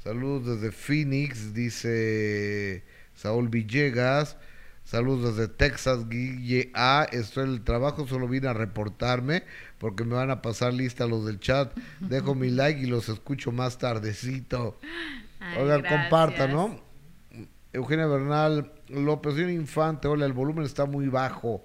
Saludos 0.03 0.61
desde 0.61 0.73
Phoenix, 0.73 1.55
dice 1.55 2.85
Saúl 3.15 3.49
Villegas. 3.49 4.37
Saludos 4.85 5.37
desde 5.37 5.53
Texas, 5.53 6.09
Guille 6.11 6.71
A. 6.75 7.07
Estoy 7.11 7.45
en 7.45 7.51
el 7.51 7.65
trabajo, 7.65 8.07
solo 8.07 8.29
vine 8.29 8.49
a 8.49 8.53
reportarme 8.53 9.43
porque 9.79 10.05
me 10.05 10.15
van 10.15 10.31
a 10.31 10.43
pasar 10.43 10.75
lista 10.75 11.07
los 11.07 11.25
del 11.25 11.41
chat. 11.41 11.75
Dejo 12.01 12.35
mi 12.35 12.51
like 12.51 12.81
y 12.81 12.87
los 12.87 13.09
escucho 13.09 13.51
más 13.51 13.79
tardecito. 13.79 14.79
Oigan, 15.59 15.83
compartan, 15.83 16.53
¿no? 16.53 16.81
Eugenia 17.73 18.07
Bernal 18.07 18.73
López, 18.89 19.35
un 19.35 19.51
infante. 19.51 20.07
Hola, 20.07 20.27
el 20.27 20.35
volumen 20.35 20.65
está 20.65 20.85
muy 20.85 21.09
bajo. 21.09 21.65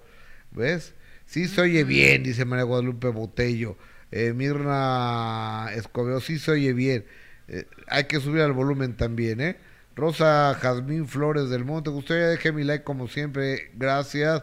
¿Ves? 0.50 0.94
Sí 1.26 1.46
se 1.46 1.60
oye 1.60 1.84
bien, 1.84 2.22
dice 2.22 2.44
María 2.44 2.64
Guadalupe 2.64 3.08
Botello. 3.08 3.76
Eh, 4.10 4.32
Mirna 4.34 5.68
Escobedo, 5.74 6.20
sí 6.20 6.38
se 6.38 6.50
oye 6.52 6.72
bien. 6.72 7.04
Eh, 7.48 7.66
hay 7.86 8.04
que 8.04 8.18
subir 8.18 8.40
al 8.42 8.52
volumen 8.52 8.96
también, 8.96 9.40
¿eh? 9.40 9.56
Rosa 9.96 10.54
Jazmín 10.54 11.06
Flores 11.06 11.50
del 11.50 11.64
Monte, 11.64 11.90
usted 11.90 12.20
ya 12.20 12.26
deje 12.28 12.52
mi 12.52 12.64
like 12.64 12.84
como 12.84 13.08
siempre, 13.08 13.70
gracias. 13.74 14.42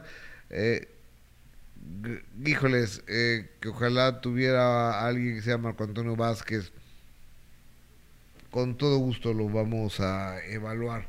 Eh, 0.49 0.87
híjoles, 2.45 3.03
eh, 3.07 3.49
que 3.59 3.69
ojalá 3.69 4.21
tuviera 4.21 5.05
alguien 5.05 5.35
que 5.35 5.41
se 5.41 5.51
llama 5.51 5.69
Marco 5.69 5.83
Antonio 5.83 6.15
Vázquez. 6.15 6.71
Con 8.51 8.77
todo 8.77 8.97
gusto 8.97 9.33
lo 9.33 9.49
vamos 9.49 9.99
a 9.99 10.43
evaluar. 10.45 11.07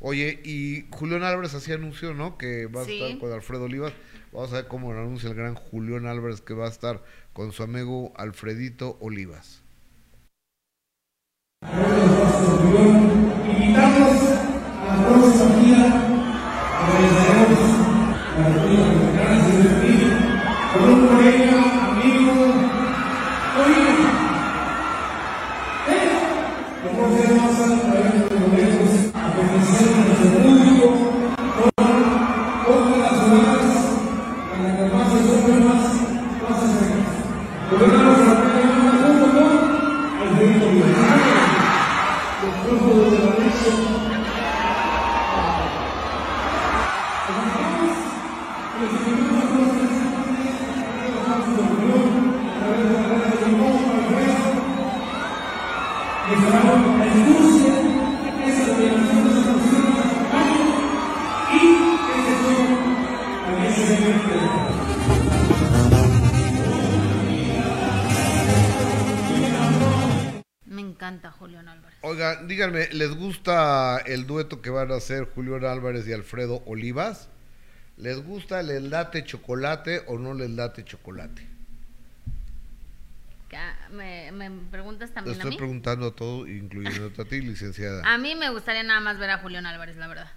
Oye, 0.00 0.40
y 0.44 0.86
Julián 0.90 1.24
Álvarez 1.24 1.54
así 1.54 1.72
anunció, 1.72 2.14
¿no? 2.14 2.38
Que 2.38 2.66
va 2.66 2.82
a 2.82 2.84
estar 2.84 3.18
con 3.18 3.32
Alfredo 3.32 3.64
Olivas. 3.64 3.92
Vamos 4.32 4.52
a 4.52 4.56
ver 4.56 4.68
cómo 4.68 4.92
lo 4.92 5.00
anuncia 5.00 5.28
el 5.28 5.34
gran 5.34 5.54
Julián 5.54 6.06
Álvarez 6.06 6.40
que 6.40 6.54
va 6.54 6.66
a 6.66 6.70
estar 6.70 7.02
con 7.32 7.52
su 7.52 7.62
amigo 7.62 8.12
Alfredito 8.16 8.96
Olivas. 9.00 9.62
Invitamos 13.50 14.17
dueto 74.48 74.62
que 74.62 74.70
van 74.70 74.90
a 74.90 74.96
hacer 74.96 75.24
Julián 75.34 75.64
Álvarez 75.64 76.08
y 76.08 76.12
Alfredo 76.12 76.62
Olivas? 76.66 77.28
¿Les 77.98 78.22
gusta 78.22 78.60
el 78.60 78.90
late 78.90 79.24
chocolate 79.24 80.02
o 80.06 80.18
no 80.18 80.32
les 80.32 80.50
late 80.50 80.84
chocolate? 80.84 81.46
¿Me, 83.90 84.30
me 84.32 84.50
preguntas 84.70 85.12
también 85.12 85.38
Te 85.38 85.42
estoy 85.42 85.56
preguntando 85.56 86.08
a 86.08 86.14
todo, 86.14 86.46
incluyendo 86.46 87.22
a 87.22 87.24
ti, 87.24 87.40
licenciada. 87.40 88.02
A 88.04 88.18
mí 88.18 88.34
me 88.34 88.50
gustaría 88.50 88.82
nada 88.82 89.00
más 89.00 89.18
ver 89.18 89.30
a 89.30 89.38
Julián 89.38 89.64
Álvarez, 89.64 89.96
la 89.96 90.06
verdad. 90.06 90.30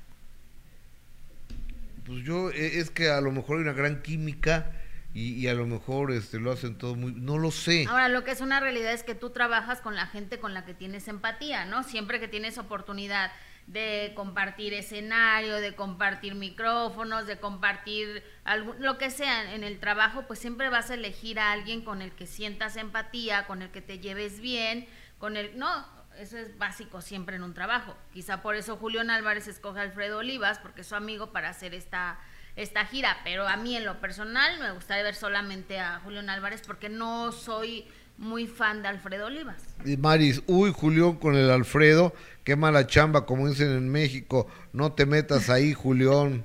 Pues 2.05 2.23
yo, 2.23 2.49
e, 2.51 2.79
es 2.79 2.89
que 2.89 3.09
a 3.09 3.19
lo 3.19 3.31
mejor 3.31 3.57
hay 3.57 3.63
una 3.63 3.73
gran 3.73 4.01
química 4.01 4.71
y, 5.13 5.47
a 5.47 5.53
lo 5.53 5.67
mejor 5.67 6.11
este 6.11 6.39
lo 6.39 6.53
hacen 6.53 6.77
todo 6.77 6.95
muy 6.95 7.11
no 7.11 7.37
lo 7.37 7.51
sé 7.51 7.85
ahora 7.89 8.07
lo 8.07 8.23
que 8.23 8.31
es 8.31 8.39
una 8.39 8.61
realidad 8.61 8.93
es 8.93 9.03
que 9.03 9.13
tú 9.13 9.31
trabajas 9.31 9.81
con 9.81 9.93
la 9.93 10.07
gente 10.07 10.39
con 10.39 10.53
la 10.53 10.63
que 10.63 10.73
tienes 10.73 11.09
empatía 11.09 11.65
no 11.65 11.83
siempre 11.83 12.21
que 12.21 12.29
tienes 12.29 12.57
oportunidad 12.57 13.29
de 13.71 14.13
compartir 14.15 14.73
escenario 14.73 15.55
de 15.55 15.75
compartir 15.75 16.35
micrófonos 16.35 17.25
de 17.25 17.39
compartir 17.39 18.23
algo, 18.43 18.75
lo 18.79 18.97
que 18.97 19.09
sea 19.09 19.53
en 19.53 19.63
el 19.63 19.79
trabajo 19.79 20.25
pues 20.27 20.39
siempre 20.39 20.69
vas 20.69 20.91
a 20.91 20.95
elegir 20.95 21.39
a 21.39 21.51
alguien 21.51 21.81
con 21.81 22.01
el 22.01 22.11
que 22.11 22.27
sientas 22.27 22.75
empatía 22.75 23.47
con 23.47 23.61
el 23.61 23.69
que 23.69 23.81
te 23.81 23.99
lleves 23.99 24.39
bien 24.41 24.87
con 25.17 25.37
el 25.37 25.57
no 25.57 25.85
eso 26.19 26.37
es 26.37 26.57
básico 26.57 27.01
siempre 27.01 27.37
en 27.37 27.43
un 27.43 27.53
trabajo 27.53 27.95
quizá 28.13 28.41
por 28.41 28.55
eso 28.55 28.77
Julián 28.77 29.09
Álvarez 29.09 29.47
escoge 29.47 29.79
a 29.79 29.83
Alfredo 29.83 30.17
Olivas 30.17 30.59
porque 30.59 30.81
es 30.81 30.87
su 30.87 30.95
amigo 30.95 31.31
para 31.31 31.49
hacer 31.49 31.73
esta 31.73 32.19
esta 32.55 32.85
gira, 32.85 33.17
pero 33.23 33.47
a 33.47 33.55
mí 33.57 33.75
en 33.75 33.85
lo 33.85 33.99
personal 34.01 34.59
me 34.59 34.71
gustaría 34.71 35.03
ver 35.03 35.15
solamente 35.15 35.79
a 35.79 35.99
Julián 36.03 36.29
Álvarez 36.29 36.61
porque 36.65 36.89
no 36.89 37.31
soy 37.31 37.85
muy 38.17 38.45
fan 38.45 38.81
de 38.81 38.89
Alfredo 38.89 39.27
Olivas. 39.27 39.63
Maris, 39.97 40.43
uy, 40.47 40.71
Julián 40.75 41.15
con 41.15 41.35
el 41.35 41.49
Alfredo, 41.49 42.13
qué 42.43 42.55
mala 42.55 42.87
chamba, 42.87 43.25
como 43.25 43.47
dicen 43.47 43.71
en 43.71 43.89
México, 43.89 44.47
no 44.73 44.93
te 44.93 45.05
metas 45.05 45.49
ahí, 45.49 45.73
Julián. 45.75 46.43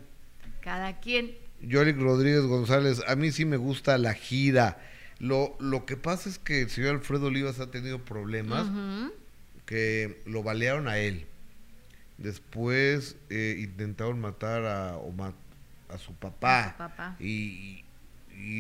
Cada 0.60 1.00
quien. 1.00 1.36
Yorick 1.60 1.98
Rodríguez 1.98 2.42
González, 2.42 3.02
a 3.06 3.16
mí 3.16 3.32
sí 3.32 3.44
me 3.44 3.56
gusta 3.56 3.98
la 3.98 4.14
gira. 4.14 4.78
Lo, 5.18 5.56
lo 5.58 5.86
que 5.86 5.96
pasa 5.96 6.28
es 6.28 6.38
que 6.38 6.62
el 6.62 6.70
señor 6.70 6.96
Alfredo 6.96 7.26
Olivas 7.26 7.58
ha 7.60 7.70
tenido 7.70 8.04
problemas 8.04 8.66
que 9.64 10.22
lo 10.26 10.42
balearon 10.42 10.88
a 10.88 10.98
él. 10.98 11.26
Después 12.18 13.16
eh, 13.30 13.56
intentaron 13.58 14.20
matar 14.20 14.64
a, 14.64 14.98
a 15.88 15.98
su 15.98 16.14
papá. 16.14 17.16
Y, 17.20 17.82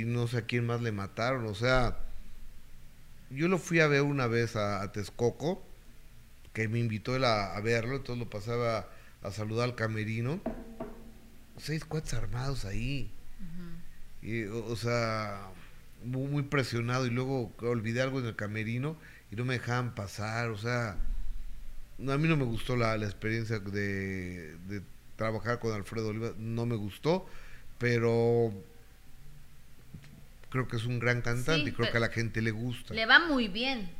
no 0.06 0.26
sé 0.26 0.38
a 0.38 0.42
quién 0.42 0.66
más 0.66 0.82
le 0.82 0.92
mataron. 0.92 1.46
O 1.46 1.54
sea, 1.54 1.98
yo 3.30 3.48
lo 3.48 3.58
fui 3.58 3.80
a 3.80 3.86
ver 3.86 4.02
una 4.02 4.26
vez 4.26 4.56
a, 4.56 4.90
Texcoco, 4.92 5.65
que 6.56 6.68
me 6.68 6.78
invitó 6.78 7.14
él 7.14 7.26
a, 7.26 7.60
verlo, 7.60 7.96
entonces 7.96 8.24
lo 8.24 8.30
pasaba 8.30 8.88
a 9.22 9.30
saludar 9.30 9.68
al 9.68 9.74
camerino. 9.74 10.40
Seis 11.58 11.84
cuates 11.84 12.14
armados 12.14 12.64
ahí. 12.64 13.10
y, 14.22 14.44
o, 14.44 14.74
sea, 14.74 15.50
muy, 16.02 16.26
muy, 16.28 16.44
presionado. 16.44 17.06
Y 17.06 17.10
luego 17.10 17.52
olvidé 17.60 18.00
algo 18.00 18.20
en 18.20 18.26
el 18.26 18.36
camerino 18.36 18.96
y 19.30 19.36
no 19.36 19.44
me 19.44 19.52
dejaban 19.52 19.94
pasar. 19.94 20.48
O 20.48 20.56
sea, 20.56 20.92
a 21.98 22.16
mí 22.16 22.26
no 22.26 22.38
me 22.38 22.44
gustó 22.44 22.74
la, 22.74 22.96
la 22.96 23.04
experiencia 23.04 23.58
de, 23.58 24.56
de 24.56 24.82
trabajar 25.16 25.58
con 25.58 25.74
Alfredo 25.74 26.08
Olivas 26.08 26.36
no 26.38 26.64
me 26.64 26.76
gustó, 26.76 27.26
pero 27.76 28.50
creo 30.48 30.66
que 30.68 30.76
es 30.76 30.86
un 30.86 31.00
gran 31.00 31.20
cantante 31.20 31.68
y 31.68 31.72
creo 31.74 31.92
que 31.92 31.98
a 31.98 32.00
la 32.00 32.08
gente 32.08 32.40
le 32.40 32.50
gusta. 32.50 32.94
Le 32.94 33.04
va 33.04 33.18
muy 33.18 33.48
bien. 33.48 33.90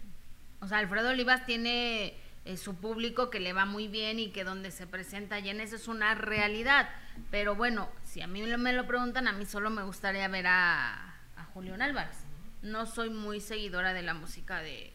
O 0.61 0.69
sea, 0.69 0.79
Alfredo 0.79 1.11
Olivas 1.11 1.45
tiene 1.45 2.15
eh, 2.47 2.57
su 2.57 2.77
público 2.77 3.29
que 3.31 3.41
le 3.41 3.53
va 3.53 3.65
muy 3.65 3.89
bien 3.89 4.19
y 4.19 4.31
que 4.31 4.45
donde 4.45 4.71
se 4.71 4.87
presenta 4.87 5.39
y 5.39 5.49
en 5.49 5.61
eso 5.61 5.77
es 5.77 5.89
una 5.89 6.15
realidad. 6.15 6.89
Pero 7.31 7.55
bueno, 7.55 7.89
si 8.05 8.23
a 8.23 8.27
mí 8.27 8.43
me 8.43 8.73
lo 8.73 8.87
preguntan, 8.87 9.29
a 9.29 9.33
mí 9.33 9.45
solo 9.45 9.71
me 9.71 9.83
gustaría 9.83 10.29
ver 10.29 10.47
a, 10.47 11.15
a 11.37 11.45
Julián 11.53 11.83
Álvarez. 11.83 12.17
No 12.63 12.87
soy 12.87 13.11
muy 13.11 13.41
seguidora 13.41 13.93
de 13.93 14.03
la 14.03 14.15
música 14.15 14.61
de, 14.61 14.93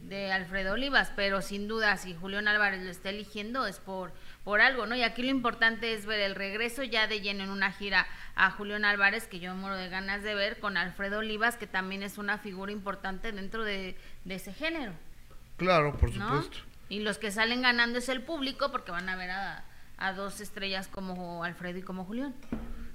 de 0.00 0.32
Alfredo 0.32 0.74
Olivas, 0.74 1.12
pero 1.16 1.40
sin 1.40 1.68
duda 1.68 1.96
si 1.96 2.14
Julián 2.14 2.48
Álvarez 2.48 2.82
lo 2.82 2.90
está 2.90 3.10
eligiendo 3.10 3.66
es 3.66 3.80
por 3.80 4.12
por 4.48 4.62
algo, 4.62 4.86
¿no? 4.86 4.96
Y 4.96 5.02
aquí 5.02 5.22
lo 5.22 5.28
importante 5.28 5.92
es 5.92 6.06
ver 6.06 6.20
el 6.20 6.34
regreso 6.34 6.82
ya 6.82 7.06
de 7.06 7.20
lleno 7.20 7.44
en 7.44 7.50
una 7.50 7.70
gira 7.70 8.06
a 8.34 8.50
Julián 8.50 8.86
Álvarez, 8.86 9.26
que 9.26 9.40
yo 9.40 9.54
me 9.54 9.60
muero 9.60 9.76
de 9.76 9.90
ganas 9.90 10.22
de 10.22 10.34
ver, 10.34 10.58
con 10.58 10.78
Alfredo 10.78 11.18
Olivas, 11.18 11.56
que 11.56 11.66
también 11.66 12.02
es 12.02 12.16
una 12.16 12.38
figura 12.38 12.72
importante 12.72 13.30
dentro 13.30 13.62
de, 13.62 13.98
ese 14.26 14.54
género. 14.54 14.94
Claro, 15.58 15.94
por 15.98 16.10
supuesto. 16.10 16.60
Y 16.88 17.00
los 17.00 17.18
que 17.18 17.30
salen 17.30 17.62
ganando 17.62 17.98
es 17.98 18.08
el 18.08 18.22
público, 18.22 18.70
porque 18.72 18.90
van 18.90 19.08
a 19.08 19.16
ver 19.16 19.30
a, 19.30 19.64
dos 20.14 20.40
estrellas 20.40 20.88
como 20.88 21.44
Alfredo 21.44 21.78
y 21.78 21.82
como 21.82 22.04
Julián. 22.04 22.34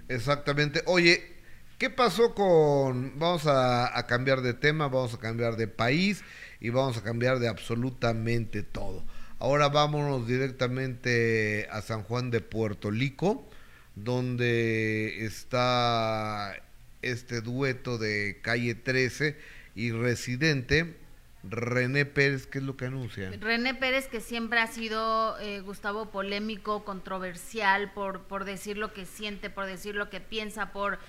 Exactamente. 0.08 0.82
Oye, 0.86 1.38
¿qué 1.78 1.90
pasó 1.90 2.34
con... 2.34 3.20
Vamos 3.20 3.46
a, 3.46 3.98
a 3.98 4.08
cambiar 4.08 4.42
de 4.42 4.54
tema, 4.54 4.88
vamos 4.88 5.14
a 5.14 5.20
cambiar 5.20 5.56
de 5.56 5.68
país 5.68 6.24
y 6.60 6.70
vamos 6.70 6.98
a 6.98 7.04
cambiar 7.04 7.40
de 7.40 7.48
absolutamente 7.48 8.64
todo. 8.64 9.04
Ahora 9.38 9.68
vámonos 9.68 10.26
directamente 10.26 11.68
a 11.70 11.82
San 11.82 12.04
Juan 12.04 12.32
de 12.32 12.40
Puerto 12.40 12.92
Lico, 12.92 13.50
donde 13.96 15.26
está 15.26 16.56
este 17.02 17.42
dueto 17.42 17.98
de 17.98 18.40
Calle 18.42 18.74
13 18.74 19.38
y 19.76 19.92
Residente. 19.92 20.96
René 21.44 22.06
Pérez, 22.06 22.48
¿qué 22.48 22.60
es 22.60 22.64
lo 22.64 22.78
que 22.78 22.86
anuncia? 22.86 23.32
René 23.40 23.74
Pérez, 23.74 24.08
que 24.08 24.22
siempre 24.22 24.60
ha 24.60 24.68
sido, 24.68 25.38
eh, 25.40 25.60
Gustavo, 25.60 26.10
polémico, 26.10 26.86
controversial, 26.86 27.92
por, 27.94 28.24
por 28.24 28.46
decir 28.46 28.78
lo 28.78 28.94
que 28.94 29.06
siente, 29.06 29.50
por 29.50 29.66
decir 29.66 29.96
lo 29.96 30.10
que 30.10 30.22
piensa, 30.22 30.72
por 30.72 31.00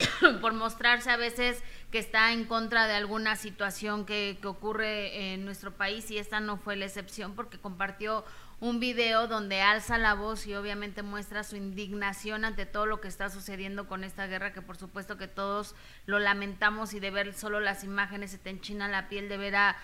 por 0.40 0.52
mostrarse 0.54 1.10
a 1.10 1.16
veces 1.16 1.62
que 1.90 1.98
está 1.98 2.32
en 2.32 2.44
contra 2.44 2.86
de 2.86 2.94
alguna 2.94 3.36
situación 3.36 4.06
que, 4.06 4.38
que, 4.40 4.48
ocurre 4.48 5.32
en 5.32 5.44
nuestro 5.44 5.72
país 5.72 6.10
y 6.10 6.18
esta 6.18 6.40
no 6.40 6.56
fue 6.56 6.76
la 6.76 6.86
excepción 6.86 7.34
porque 7.34 7.58
compartió 7.58 8.24
un 8.60 8.78
video 8.78 9.26
donde 9.26 9.62
alza 9.62 9.96
la 9.96 10.12
voz 10.12 10.46
y 10.46 10.54
obviamente 10.54 11.02
muestra 11.02 11.44
su 11.44 11.56
indignación 11.56 12.44
ante 12.44 12.66
todo 12.66 12.84
lo 12.84 13.00
que 13.00 13.08
está 13.08 13.30
sucediendo 13.30 13.88
con 13.88 14.04
esta 14.04 14.26
guerra, 14.26 14.52
que 14.52 14.60
por 14.60 14.76
supuesto 14.76 15.16
que 15.16 15.28
todos 15.28 15.74
lo 16.04 16.18
lamentamos 16.18 16.92
y 16.92 17.00
de 17.00 17.10
ver 17.10 17.32
solo 17.32 17.60
las 17.60 17.84
imágenes 17.84 18.32
se 18.32 18.38
te 18.38 18.50
enchina 18.50 18.86
la 18.86 19.08
piel 19.08 19.30
de 19.30 19.38
ver 19.38 19.54
a, 19.56 19.76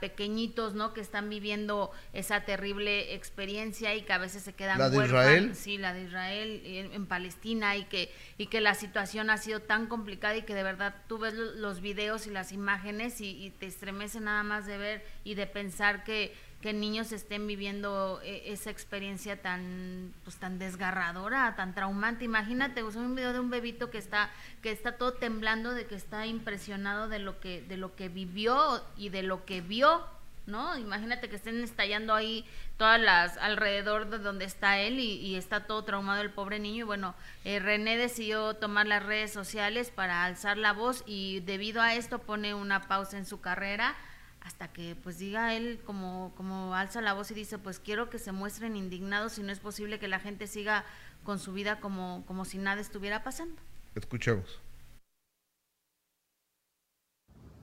pequeñitos, 0.00 0.74
¿no? 0.74 0.94
Que 0.94 1.00
están 1.00 1.30
viviendo 1.30 1.92
esa 2.12 2.44
terrible 2.44 3.14
experiencia 3.14 3.94
y 3.94 4.02
que 4.02 4.12
a 4.12 4.18
veces 4.18 4.42
se 4.42 4.52
quedan 4.52 4.78
¿La 4.78 4.90
de 4.90 5.04
Israel? 5.04 5.54
Sí, 5.54 5.78
la 5.78 5.94
de 5.94 6.02
Israel 6.02 6.62
en, 6.64 7.06
Palestina 7.06 7.76
y 7.76 7.84
que, 7.84 8.12
y 8.36 8.46
que 8.46 8.60
la 8.60 8.74
situación 8.74 9.30
ha 9.30 9.38
sido 9.38 9.60
tan 9.60 9.86
complicada 9.86 10.36
y 10.36 10.42
que 10.42 10.54
de 10.54 10.64
verdad 10.64 10.94
tú 11.06 11.18
ves 11.18 11.34
los 11.34 11.80
videos 11.80 12.26
y 12.26 12.30
las 12.30 12.50
imágenes 12.50 13.20
y, 13.20 13.44
y 13.44 13.50
te 13.50 13.66
estremece 13.66 14.20
nada 14.20 14.42
más 14.42 14.66
de 14.66 14.76
ver 14.76 15.06
y 15.22 15.34
de 15.34 15.46
pensar 15.46 16.02
que 16.02 16.34
que 16.60 16.72
niños 16.72 17.12
estén 17.12 17.46
viviendo 17.46 18.20
eh, 18.24 18.42
esa 18.46 18.70
experiencia 18.70 19.40
tan 19.40 20.12
pues 20.24 20.36
tan 20.36 20.58
desgarradora, 20.58 21.54
tan 21.54 21.74
traumante. 21.74 22.24
Imagínate, 22.24 22.82
usé 22.82 22.98
un 22.98 23.14
video 23.14 23.32
de 23.32 23.40
un 23.40 23.50
bebito 23.50 23.90
que 23.90 23.98
está 23.98 24.30
que 24.62 24.72
está 24.72 24.92
todo 24.92 25.12
temblando 25.12 25.72
de 25.72 25.86
que 25.86 25.94
está 25.94 26.26
impresionado 26.26 27.08
de 27.08 27.20
lo 27.20 27.38
que 27.38 27.62
de 27.62 27.76
lo 27.76 27.94
que 27.94 28.08
vivió 28.08 28.82
y 28.96 29.10
de 29.10 29.22
lo 29.22 29.44
que 29.44 29.60
vio, 29.60 30.04
¿no? 30.46 30.76
Imagínate 30.76 31.28
que 31.28 31.36
estén 31.36 31.62
estallando 31.62 32.12
ahí 32.12 32.44
todas 32.76 33.00
las 33.00 33.36
alrededor 33.38 34.10
de 34.10 34.18
donde 34.18 34.44
está 34.44 34.78
él 34.80 34.98
y, 34.98 35.36
está 35.36 35.66
todo 35.66 35.84
traumado 35.84 36.22
el 36.22 36.30
pobre 36.30 36.58
niño 36.58 36.80
y 36.80 36.86
bueno, 36.86 37.14
eh, 37.44 37.60
René 37.60 37.96
decidió 37.96 38.54
tomar 38.54 38.86
las 38.88 39.04
redes 39.04 39.32
sociales 39.32 39.92
para 39.92 40.24
alzar 40.24 40.56
la 40.56 40.72
voz 40.72 41.04
y 41.06 41.40
debido 41.40 41.82
a 41.82 41.94
esto 41.94 42.18
pone 42.18 42.54
una 42.54 42.88
pausa 42.88 43.16
en 43.16 43.26
su 43.26 43.40
carrera 43.40 43.94
hasta 44.48 44.68
que 44.68 44.96
pues 45.02 45.18
diga 45.18 45.54
él 45.54 45.78
como, 45.84 46.32
como 46.34 46.74
alza 46.74 47.02
la 47.02 47.12
voz 47.12 47.30
y 47.30 47.34
dice 47.34 47.58
pues 47.58 47.78
quiero 47.78 48.08
que 48.08 48.18
se 48.18 48.32
muestren 48.32 48.76
indignados 48.76 49.38
y 49.38 49.42
no 49.42 49.52
es 49.52 49.58
posible 49.58 49.98
que 49.98 50.08
la 50.08 50.20
gente 50.20 50.46
siga 50.46 50.86
con 51.22 51.38
su 51.38 51.52
vida 51.52 51.80
como, 51.80 52.24
como 52.26 52.46
si 52.46 52.56
nada 52.56 52.80
estuviera 52.80 53.22
pasando. 53.22 53.56
Escuchemos. 53.94 54.58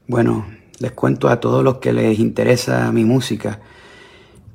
Bueno, 0.07 0.45
les 0.77 0.91
cuento 0.91 1.27
a 1.27 1.39
todos 1.39 1.63
los 1.63 1.79
que 1.79 1.91
les 1.91 2.19
interesa 2.19 2.91
mi 2.91 3.03
música 3.03 3.59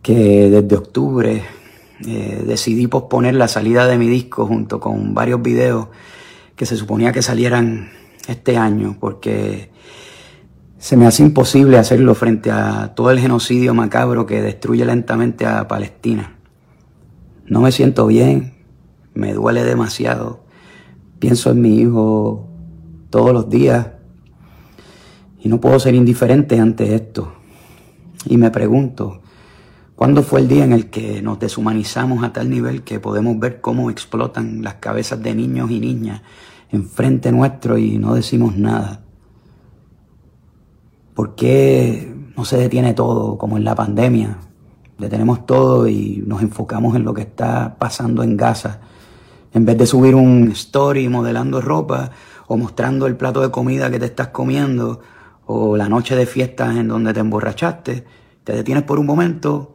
que 0.00 0.48
desde 0.50 0.76
octubre 0.76 1.42
eh, 2.06 2.44
decidí 2.46 2.86
posponer 2.86 3.34
la 3.34 3.48
salida 3.48 3.88
de 3.88 3.98
mi 3.98 4.06
disco 4.06 4.46
junto 4.46 4.78
con 4.78 5.14
varios 5.14 5.42
videos 5.42 5.88
que 6.54 6.64
se 6.64 6.76
suponía 6.76 7.10
que 7.10 7.22
salieran 7.22 7.90
este 8.28 8.56
año 8.56 8.96
porque 9.00 9.70
se 10.80 10.96
me 10.96 11.06
hace 11.06 11.22
imposible 11.22 11.76
hacerlo 11.76 12.14
frente 12.14 12.50
a 12.50 12.94
todo 12.94 13.10
el 13.10 13.20
genocidio 13.20 13.74
macabro 13.74 14.24
que 14.24 14.40
destruye 14.40 14.82
lentamente 14.86 15.44
a 15.44 15.68
Palestina. 15.68 16.38
No 17.46 17.60
me 17.60 17.70
siento 17.70 18.06
bien, 18.06 18.54
me 19.12 19.34
duele 19.34 19.62
demasiado. 19.62 20.42
Pienso 21.18 21.50
en 21.50 21.60
mi 21.60 21.78
hijo 21.78 22.48
todos 23.10 23.34
los 23.34 23.50
días 23.50 23.88
y 25.38 25.50
no 25.50 25.60
puedo 25.60 25.78
ser 25.78 25.94
indiferente 25.94 26.58
ante 26.58 26.94
esto. 26.94 27.34
Y 28.24 28.38
me 28.38 28.50
pregunto, 28.50 29.20
¿cuándo 29.96 30.22
fue 30.22 30.40
el 30.40 30.48
día 30.48 30.64
en 30.64 30.72
el 30.72 30.88
que 30.88 31.20
nos 31.20 31.38
deshumanizamos 31.38 32.24
a 32.24 32.32
tal 32.32 32.48
nivel 32.48 32.84
que 32.84 33.00
podemos 33.00 33.38
ver 33.38 33.60
cómo 33.60 33.90
explotan 33.90 34.62
las 34.62 34.76
cabezas 34.76 35.22
de 35.22 35.34
niños 35.34 35.70
y 35.70 35.78
niñas 35.78 36.22
enfrente 36.70 37.32
nuestro 37.32 37.76
y 37.76 37.98
no 37.98 38.14
decimos 38.14 38.56
nada? 38.56 38.99
¿Por 41.20 41.34
qué 41.34 42.14
no 42.34 42.46
se 42.46 42.56
detiene 42.56 42.94
todo 42.94 43.36
como 43.36 43.58
en 43.58 43.64
la 43.64 43.74
pandemia? 43.74 44.38
Detenemos 44.96 45.44
todo 45.44 45.86
y 45.86 46.24
nos 46.26 46.40
enfocamos 46.40 46.96
en 46.96 47.04
lo 47.04 47.12
que 47.12 47.20
está 47.20 47.76
pasando 47.78 48.22
en 48.22 48.38
Gaza. 48.38 48.80
En 49.52 49.66
vez 49.66 49.76
de 49.76 49.84
subir 49.84 50.14
un 50.14 50.50
story 50.52 51.10
modelando 51.10 51.60
ropa 51.60 52.10
o 52.46 52.56
mostrando 52.56 53.06
el 53.06 53.18
plato 53.18 53.42
de 53.42 53.50
comida 53.50 53.90
que 53.90 53.98
te 53.98 54.06
estás 54.06 54.28
comiendo 54.28 55.00
o 55.44 55.76
la 55.76 55.90
noche 55.90 56.16
de 56.16 56.24
fiestas 56.24 56.74
en 56.78 56.88
donde 56.88 57.12
te 57.12 57.20
emborrachaste, 57.20 58.06
te 58.42 58.52
detienes 58.54 58.84
por 58.84 58.98
un 58.98 59.04
momento, 59.04 59.74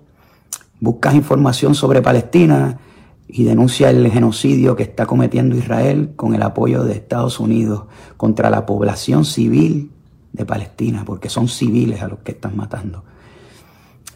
buscas 0.79 1.13
información 1.13 1.75
sobre 1.75 2.01
Palestina 2.01 2.79
y 3.27 3.43
denuncia 3.43 3.91
el 3.91 4.09
genocidio 4.09 4.75
que 4.75 4.81
está 4.81 5.05
cometiendo 5.05 5.55
Israel 5.55 6.13
con 6.15 6.33
el 6.33 6.41
apoyo 6.41 6.83
de 6.83 6.93
Estados 6.93 7.39
Unidos 7.39 7.83
contra 8.17 8.49
la 8.49 8.65
población 8.65 9.25
civil 9.25 9.91
de 10.35 10.45
Palestina, 10.45 11.03
porque 11.05 11.29
son 11.29 11.47
civiles 11.47 12.01
a 12.01 12.07
los 12.07 12.19
que 12.19 12.33
están 12.33 12.57
matando. 12.57 13.03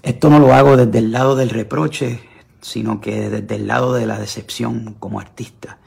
Esto 0.04 0.30
no 0.30 0.40
lo 0.40 0.54
hago 0.54 0.78
desde 0.78 1.00
el 1.00 1.12
lado 1.12 1.36
del 1.36 1.50
reproche, 1.50 2.20
sino 2.62 3.00
que 3.00 3.30
desde 3.30 3.56
el 3.56 3.68
lado 3.68 3.94
de 3.94 4.06
la 4.06 4.20
decepción 4.20 4.96
como 5.00 5.20
artista, 5.20 5.78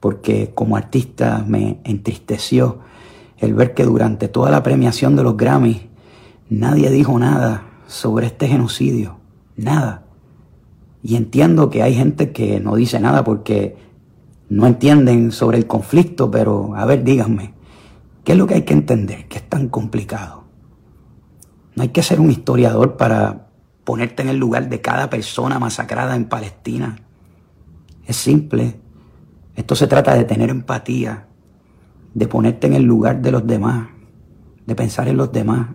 porque 0.00 0.52
como 0.54 0.76
artista 0.76 1.44
me 1.46 1.80
entristeció 1.84 2.78
el 3.38 3.54
ver 3.54 3.74
que 3.74 3.84
durante 3.84 4.28
toda 4.28 4.50
la 4.50 4.62
premiación 4.62 5.16
de 5.16 5.24
los 5.24 5.36
Grammys 5.36 5.82
nadie 6.48 6.90
dijo 6.90 7.18
nada 7.18 7.66
sobre 7.86 8.26
este 8.26 8.46
genocidio, 8.46 9.16
nada. 9.56 10.04
Y 11.02 11.16
entiendo 11.16 11.68
que 11.68 11.82
hay 11.82 11.94
gente 11.94 12.32
que 12.32 12.60
no 12.60 12.76
dice 12.76 13.00
nada 13.00 13.24
porque 13.24 13.76
no 14.48 14.66
entienden 14.66 15.32
sobre 15.32 15.58
el 15.58 15.66
conflicto, 15.66 16.30
pero 16.30 16.74
a 16.76 16.84
ver, 16.86 17.02
díganme, 17.02 17.53
¿qué 18.24 18.32
es 18.32 18.38
lo 18.38 18.46
que 18.46 18.54
hay 18.54 18.62
que 18.62 18.74
entender? 18.74 19.28
Que 19.28 19.38
es 19.38 19.48
tan 19.48 19.68
complicado. 19.68 20.44
No 21.76 21.82
hay 21.82 21.90
que 21.90 22.02
ser 22.02 22.20
un 22.20 22.30
historiador 22.30 22.96
para 22.96 23.48
ponerte 23.84 24.22
en 24.22 24.28
el 24.28 24.38
lugar 24.38 24.68
de 24.68 24.80
cada 24.80 25.10
persona 25.10 25.58
masacrada 25.58 26.16
en 26.16 26.24
Palestina. 26.24 26.96
Es 28.06 28.16
simple. 28.16 28.80
Esto 29.54 29.74
se 29.74 29.86
trata 29.86 30.14
de 30.14 30.24
tener 30.24 30.50
empatía, 30.50 31.26
de 32.14 32.26
ponerte 32.26 32.66
en 32.66 32.74
el 32.74 32.82
lugar 32.82 33.20
de 33.20 33.30
los 33.30 33.46
demás, 33.46 33.88
de 34.66 34.74
pensar 34.74 35.08
en 35.08 35.16
los 35.16 35.30
demás, 35.30 35.68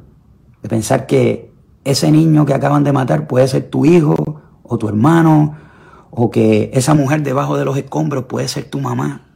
de 0.62 0.70
pensar 0.70 1.06
que 1.06 1.54
ese 1.84 2.12
niño 2.12 2.46
que 2.46 2.54
acaban 2.54 2.84
de 2.84 2.92
matar 2.92 3.28
puede 3.28 3.48
ser 3.48 3.70
tu 3.70 3.86
hijo 3.86 4.42
o 4.64 4.78
tu 4.78 4.90
hermano, 4.90 5.56
o 6.12 6.30
que 6.30 6.72
esa 6.74 6.94
mujer 6.94 7.24
debajo 7.24 7.58
de 7.58 7.66
los 7.66 7.78
escombros 7.78 8.26
puede 8.26 8.48
ser 8.48 8.66
tu 8.66 8.80
mamá. 8.80 9.29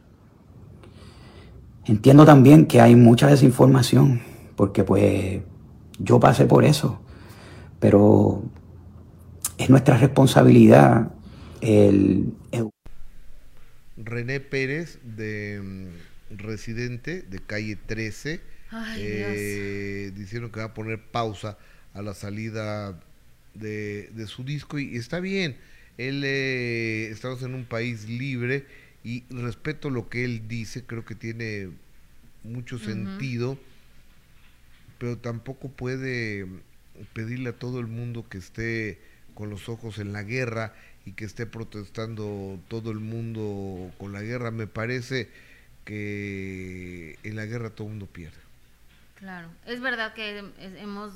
Entiendo 1.86 2.24
también 2.24 2.66
que 2.66 2.80
hay 2.80 2.96
mucha 2.96 3.26
desinformación, 3.26 4.22
porque 4.56 4.84
pues 4.84 5.42
yo 5.98 6.18
pasé 6.18 6.46
por 6.46 6.64
eso, 6.64 7.00
pero 7.78 8.42
es 9.58 9.68
nuestra 9.68 9.98
responsabilidad 9.98 11.12
el... 11.60 12.32
René 13.96 14.40
Pérez, 14.40 14.98
de 15.02 15.60
mm, 15.62 16.36
residente 16.38 17.22
de 17.22 17.38
calle 17.38 17.76
13, 17.76 18.40
eh, 18.96 20.12
dijeron 20.16 20.50
que 20.50 20.60
va 20.60 20.66
a 20.66 20.74
poner 20.74 21.00
pausa 21.00 21.58
a 21.92 22.02
la 22.02 22.14
salida 22.14 23.00
de, 23.54 24.10
su 24.26 24.42
disco 24.42 24.78
y, 24.78 24.96
está 24.96 25.20
bien. 25.20 25.56
Él 25.96 26.22
eh, 26.24 27.08
estamos 27.10 27.42
en 27.42 27.54
un 27.54 27.66
país 27.66 28.08
libre 28.08 28.66
y 29.04 29.22
respeto 29.28 29.90
lo 29.90 30.08
que 30.08 30.24
él 30.24 30.48
dice, 30.48 30.84
creo 30.84 31.04
que 31.04 31.14
tiene 31.14 31.68
mucho 32.42 32.78
sentido, 32.78 33.58
pero 34.98 35.18
tampoco 35.18 35.68
puede 35.68 36.46
pedirle 37.12 37.50
a 37.50 37.58
todo 37.58 37.80
el 37.80 37.86
mundo 37.86 38.26
que 38.28 38.38
esté 38.38 38.98
con 39.34 39.50
los 39.50 39.68
ojos 39.68 39.98
en 39.98 40.12
la 40.12 40.22
guerra 40.22 40.74
y 41.04 41.12
que 41.12 41.26
esté 41.26 41.44
protestando 41.44 42.58
todo 42.68 42.90
el 42.90 43.00
mundo 43.00 43.92
con 43.98 44.12
la 44.12 44.22
guerra. 44.22 44.50
Me 44.50 44.66
parece 44.66 45.28
que 45.84 47.18
en 47.22 47.36
la 47.36 47.44
guerra 47.44 47.70
todo 47.70 47.88
el 47.88 47.92
mundo 47.92 48.06
pierde. 48.06 48.38
Claro, 49.16 49.50
es 49.66 49.80
verdad 49.80 50.14
que 50.14 50.44
hemos 50.78 51.12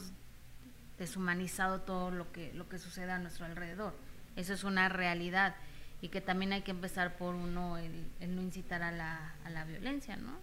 deshumanizado 0.98 1.80
todo 1.80 2.10
lo 2.10 2.30
que, 2.32 2.52
lo 2.52 2.68
que 2.68 2.78
sucede 2.78 3.12
a 3.12 3.18
nuestro 3.18 3.46
alrededor. 3.46 3.94
Eso 4.36 4.52
es 4.52 4.64
una 4.64 4.88
realidad 4.88 5.56
y 6.00 6.08
que 6.08 6.20
también 6.20 6.52
hay 6.52 6.62
que 6.62 6.70
empezar 6.70 7.16
por 7.16 7.34
uno 7.34 7.78
el, 7.78 8.06
no 8.34 8.42
incitar 8.42 8.82
a 8.82 8.92
la, 8.92 9.34
a 9.44 9.50
la 9.50 9.64
violencia, 9.64 10.16
¿no? 10.16 10.38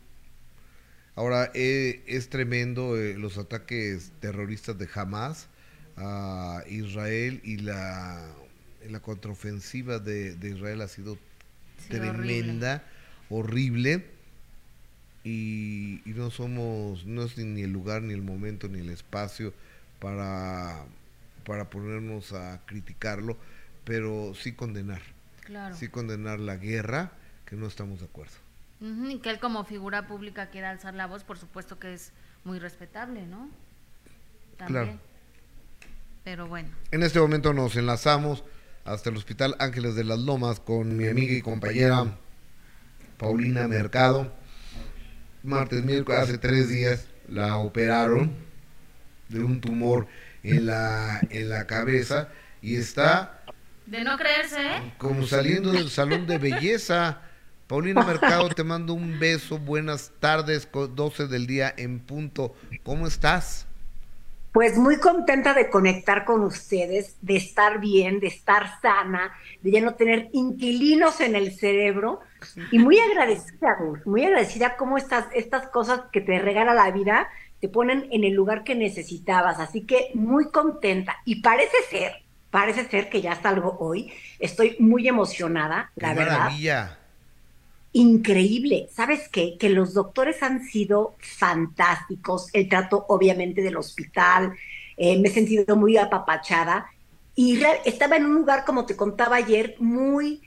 Ahora, 1.15 1.49
eh, 1.53 2.03
es 2.07 2.29
tremendo 2.29 2.97
eh, 2.97 3.15
los 3.17 3.37
ataques 3.37 4.11
terroristas 4.19 4.77
de 4.77 4.89
Hamas 4.93 5.47
a 5.95 6.61
Israel 6.67 7.39
y 7.45 7.57
la, 7.57 8.35
la 8.89 8.99
contraofensiva 8.99 9.99
de, 9.99 10.37
Israel 10.43 10.81
ha 10.81 10.89
sido 10.89 11.17
tremenda, 11.87 12.83
horrible, 13.29 14.05
y, 15.23 16.01
no 16.05 16.29
somos, 16.31 17.05
no 17.05 17.23
es 17.23 17.37
ni 17.37 17.61
el 17.61 17.71
lugar, 17.71 18.03
ni 18.03 18.13
el 18.13 18.21
momento, 18.21 18.67
ni 18.67 18.79
el 18.79 18.89
espacio 18.89 19.53
para, 19.99 20.85
para 21.45 21.69
ponernos 21.69 22.33
a 22.33 22.61
criticarlo, 22.65 23.37
pero 23.85 24.33
sí 24.35 24.51
condenar, 24.51 25.01
sí 25.73 25.87
condenar 25.89 26.39
la 26.39 26.57
guerra, 26.57 27.11
que 27.45 27.55
no 27.55 27.67
estamos 27.67 27.99
de 27.99 28.05
acuerdo. 28.05 28.33
y 28.79 29.19
que 29.19 29.29
él 29.29 29.39
como 29.39 29.63
figura 29.63 30.07
pública 30.07 30.47
quiera 30.47 30.69
alzar 30.69 30.93
la 30.93 31.07
voz, 31.07 31.23
por 31.23 31.37
supuesto 31.37 31.79
que 31.79 31.93
es 31.93 32.11
muy 32.43 32.59
respetable, 32.59 33.25
¿no? 33.25 33.49
Claro 34.57 34.99
pero 36.25 36.47
bueno. 36.47 36.69
En 36.91 37.03
este 37.03 37.19
momento 37.19 37.53
nos 37.53 37.77
enlazamos 37.77 38.43
hasta 38.83 39.11
el 39.11 39.15
Hospital 39.15 39.55
Ángeles 39.59 39.95
de 39.95 40.03
las 40.03 40.19
Lomas 40.19 40.59
con 40.59 40.97
mi 40.97 41.07
amiga 41.07 41.33
y 41.33 41.41
compañera 41.41 42.17
Paulina 43.17 43.67
Mercado. 43.67 44.33
Martes, 45.43 45.85
miércoles, 45.85 46.21
hace 46.21 46.39
tres 46.39 46.67
días 46.67 47.07
la 47.29 47.57
operaron 47.57 48.33
de 49.29 49.43
un 49.43 49.61
tumor 49.61 50.07
en 50.41 50.65
la, 50.65 51.21
en 51.29 51.49
la 51.49 51.67
cabeza 51.67 52.29
y 52.61 52.75
está... 52.75 53.43
De 53.85 54.03
no 54.03 54.17
creerse, 54.17 54.61
¿eh? 54.61 54.93
Como 54.97 55.27
saliendo 55.27 55.71
del 55.71 55.89
salón 55.89 56.25
de 56.25 56.37
belleza. 56.37 57.21
Paulina 57.67 58.03
Mercado, 58.03 58.49
te 58.49 58.63
mando 58.63 58.93
un 58.93 59.19
beso. 59.19 59.57
Buenas 59.57 60.11
tardes, 60.19 60.67
12 60.71 61.27
del 61.27 61.47
día 61.47 61.73
en 61.77 61.99
punto. 61.99 62.55
¿Cómo 62.83 63.07
estás? 63.07 63.67
Pues 64.51 64.77
muy 64.77 64.99
contenta 64.99 65.53
de 65.53 65.69
conectar 65.69 66.23
con 66.25 66.43
ustedes, 66.43 67.17
de 67.21 67.35
estar 67.35 67.79
bien, 67.79 68.19
de 68.19 68.27
estar 68.27 68.79
sana, 68.81 69.33
de 69.61 69.71
ya 69.71 69.81
no 69.81 69.95
tener 69.95 70.29
inquilinos 70.31 71.19
en 71.19 71.35
el 71.35 71.51
cerebro 71.51 72.21
y 72.71 72.79
muy 72.79 72.97
agradecida, 72.99 73.77
muy 74.05 74.23
agradecida 74.23 74.77
cómo 74.77 74.97
estas, 74.97 75.25
estas 75.33 75.67
cosas 75.67 76.03
que 76.11 76.21
te 76.21 76.39
regala 76.39 76.73
la 76.73 76.89
vida 76.91 77.27
te 77.59 77.67
ponen 77.67 78.07
en 78.11 78.23
el 78.23 78.33
lugar 78.33 78.63
que 78.63 78.75
necesitabas. 78.75 79.59
Así 79.59 79.85
que 79.85 80.11
muy 80.13 80.49
contenta 80.51 81.17
y 81.25 81.41
parece 81.41 81.75
ser, 81.89 82.24
parece 82.51 82.87
ser 82.89 83.09
que 83.09 83.21
ya 83.21 83.41
salgo 83.41 83.77
hoy. 83.79 84.11
Estoy 84.39 84.75
muy 84.79 85.07
emocionada, 85.07 85.91
la 85.95 86.13
verdad. 86.13 86.39
Maravilla 86.39 86.97
increíble. 87.95 88.89
¿Sabes 88.91 89.29
qué? 89.29 89.57
Que 89.57 89.69
los 89.69 89.93
doctores 89.93 90.43
han 90.43 90.65
sido 90.65 91.15
fantásticos. 91.19 92.49
El 92.51 92.67
trato, 92.67 93.05
obviamente, 93.07 93.61
del 93.61 93.77
hospital. 93.77 94.53
Eh, 94.97 95.17
me 95.17 95.29
he 95.29 95.31
sentido 95.31 95.77
muy 95.77 95.95
apapachada. 95.95 96.87
Y 97.35 97.61
estaba 97.85 98.17
en 98.17 98.25
un 98.25 98.35
lugar, 98.35 98.65
como 98.65 98.85
te 98.85 98.97
contaba 98.97 99.37
ayer, 99.37 99.75
muy, 99.79 100.41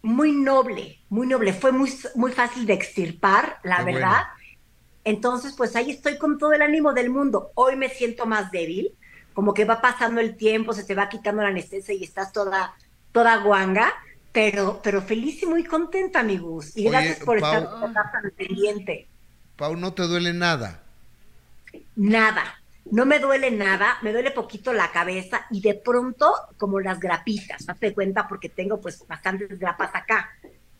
muy 0.00 0.32
noble, 0.32 0.98
muy 1.10 1.26
noble. 1.26 1.52
Fue 1.52 1.72
muy, 1.72 1.92
muy 2.14 2.32
fácil 2.32 2.64
de 2.64 2.72
extirpar, 2.72 3.58
la 3.64 3.84
verdad. 3.84 4.22
Entonces, 5.04 5.52
pues 5.54 5.76
ahí 5.76 5.90
estoy 5.90 6.16
con 6.16 6.38
todo 6.38 6.54
el 6.54 6.62
ánimo 6.62 6.94
del 6.94 7.10
mundo. 7.10 7.52
Hoy 7.54 7.76
me 7.76 7.90
siento 7.90 8.24
más 8.24 8.50
débil, 8.50 8.94
como 9.32 9.54
que 9.54 9.64
va 9.64 9.80
pasando 9.80 10.20
el 10.20 10.36
tiempo, 10.36 10.72
se 10.72 10.84
te 10.84 10.94
va 10.94 11.08
quitando 11.08 11.42
la 11.42 11.48
anestesia 11.48 11.94
y 11.94 12.04
estás 12.04 12.32
toda, 12.32 12.74
toda 13.12 13.38
guanga 13.38 13.92
pero, 14.32 14.80
pero 14.82 15.02
feliz 15.02 15.42
y 15.42 15.46
muy 15.46 15.62
contenta, 15.62 16.20
amigos. 16.20 16.76
Y 16.76 16.84
gracias 16.84 17.20
por 17.20 17.36
estar 17.36 17.68
tan 17.68 18.30
pendiente. 18.36 19.06
Pau, 19.56 19.76
¿no 19.76 19.92
te 19.92 20.04
duele 20.04 20.32
nada? 20.32 20.82
Nada. 21.94 22.42
No 22.90 23.06
me 23.06 23.20
duele 23.20 23.50
nada, 23.50 23.98
me 24.02 24.12
duele 24.12 24.32
poquito 24.32 24.72
la 24.72 24.90
cabeza 24.90 25.46
y 25.50 25.60
de 25.60 25.74
pronto 25.74 26.32
como 26.58 26.80
las 26.80 26.98
grapitas, 26.98 27.64
te 27.78 27.94
cuenta 27.94 28.26
porque 28.26 28.48
tengo 28.48 28.80
pues 28.80 29.06
bastantes 29.06 29.56
grapas 29.58 29.94
acá. 29.94 30.30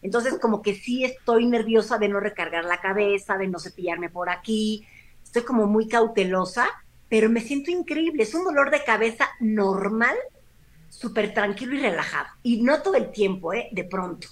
Entonces 0.01 0.39
como 0.41 0.63
que 0.63 0.75
sí 0.75 1.05
estoy 1.05 1.47
nerviosa 1.47 1.99
de 1.99 2.09
no 2.09 2.19
recargar 2.19 2.65
la 2.65 2.81
cabeza, 2.81 3.39
de 3.39 3.47
no 3.47 3.61
cepillarme 3.61 4.11
por 4.11 4.31
aquí, 4.31 4.85
estoy 5.23 5.43
como 5.43 5.67
muy 5.67 5.87
cautelosa, 5.87 6.67
pero 7.13 7.29
me 7.29 7.43
siento 7.43 7.71
increíble, 7.71 8.23
es 8.23 8.33
un 8.33 8.43
dolor 8.43 8.71
de 8.71 8.85
cabeza 8.85 9.29
normal 9.39 10.17
súper 10.89 11.35
tranquilo 11.35 11.75
y 11.75 11.81
relajado. 11.81 12.27
Y 12.43 12.63
no 12.63 12.81
todo 12.81 12.95
el 12.95 13.13
tiempo, 13.13 13.53
¿eh? 13.53 13.69
De 13.71 13.85
pronto. 13.85 14.29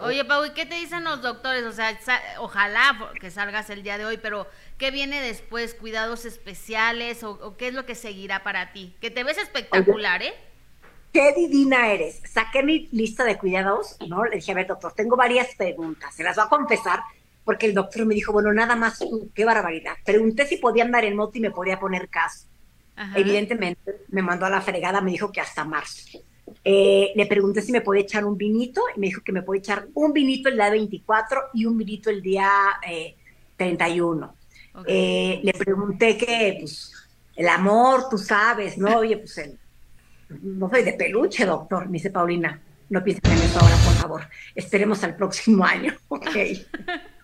Oye, 0.00 0.24
Pau, 0.24 0.44
¿y 0.44 0.50
qué 0.50 0.66
te 0.66 0.74
dicen 0.74 1.04
los 1.04 1.22
doctores? 1.22 1.62
O 1.62 1.70
sea, 1.70 1.96
ojalá 2.40 3.12
que 3.20 3.30
salgas 3.30 3.70
el 3.70 3.84
día 3.84 3.98
de 3.98 4.04
hoy, 4.04 4.16
pero 4.16 4.48
¿qué 4.78 4.90
viene 4.90 5.20
después? 5.20 5.74
¿Cuidados 5.74 6.24
especiales 6.24 7.22
o, 7.22 7.56
qué 7.56 7.68
es 7.68 7.74
lo 7.74 7.86
que 7.86 7.94
seguirá 7.94 8.42
para 8.42 8.72
ti? 8.72 8.96
Que 9.00 9.12
te 9.12 9.22
ves 9.22 9.38
espectacular, 9.38 10.20
¿eh? 10.20 10.34
Qué 11.12 11.32
divina 11.34 11.92
eres. 11.92 12.20
Saqué 12.28 12.64
mi 12.64 12.88
lista 12.90 13.22
de 13.22 13.38
cuidados, 13.38 13.96
¿no? 14.08 14.24
Le 14.24 14.38
dije, 14.38 14.50
a 14.50 14.56
ver, 14.56 14.66
doctor, 14.66 14.92
tengo 14.92 15.14
varias 15.14 15.54
preguntas. 15.54 16.16
Se 16.16 16.24
las 16.24 16.34
voy 16.34 16.46
a 16.46 16.48
confesar 16.48 16.98
porque 17.48 17.64
el 17.64 17.72
doctor 17.72 18.04
me 18.04 18.14
dijo, 18.14 18.30
bueno, 18.30 18.52
nada 18.52 18.76
más 18.76 18.98
tú, 18.98 19.30
qué 19.34 19.42
barbaridad. 19.46 19.94
Pregunté 20.04 20.44
si 20.44 20.58
podía 20.58 20.84
andar 20.84 21.06
en 21.06 21.16
moto 21.16 21.38
y 21.38 21.40
me 21.40 21.50
podía 21.50 21.80
poner 21.80 22.10
caso. 22.10 22.46
Evidentemente 23.16 24.02
me 24.08 24.20
mandó 24.20 24.44
a 24.44 24.50
la 24.50 24.60
fregada, 24.60 25.00
me 25.00 25.12
dijo 25.12 25.32
que 25.32 25.40
hasta 25.40 25.64
marzo. 25.64 26.18
Eh, 26.62 27.10
le 27.14 27.24
pregunté 27.24 27.62
si 27.62 27.72
me 27.72 27.80
podía 27.80 28.02
echar 28.02 28.26
un 28.26 28.36
vinito 28.36 28.82
y 28.94 29.00
me 29.00 29.06
dijo 29.06 29.22
que 29.22 29.32
me 29.32 29.40
puede 29.40 29.60
echar 29.60 29.88
un 29.94 30.12
vinito 30.12 30.50
el 30.50 30.56
día 30.56 30.68
24 30.68 31.40
y 31.54 31.64
un 31.64 31.78
vinito 31.78 32.10
el 32.10 32.20
día 32.20 32.50
31. 33.56 34.34
Eh, 34.76 34.82
eh, 34.86 35.40
le 35.42 35.52
pregunté 35.54 36.18
que, 36.18 36.58
pues, 36.60 36.92
el 37.34 37.48
amor, 37.48 38.10
tú 38.10 38.18
sabes, 38.18 38.76
¿no? 38.76 38.98
Oye, 38.98 39.16
pues, 39.16 39.40
no 40.42 40.68
soy 40.68 40.82
de 40.82 40.92
peluche, 40.92 41.46
doctor, 41.46 41.86
me 41.86 41.92
dice 41.92 42.10
Paulina. 42.10 42.60
No 42.90 43.02
piensen 43.02 43.32
en 43.32 43.38
eso 43.38 43.58
ahora, 43.58 43.76
por 43.76 43.94
favor. 43.94 44.28
Esperemos 44.54 45.02
al 45.02 45.16
próximo 45.16 45.64
año, 45.64 45.94
ok. 46.08 46.26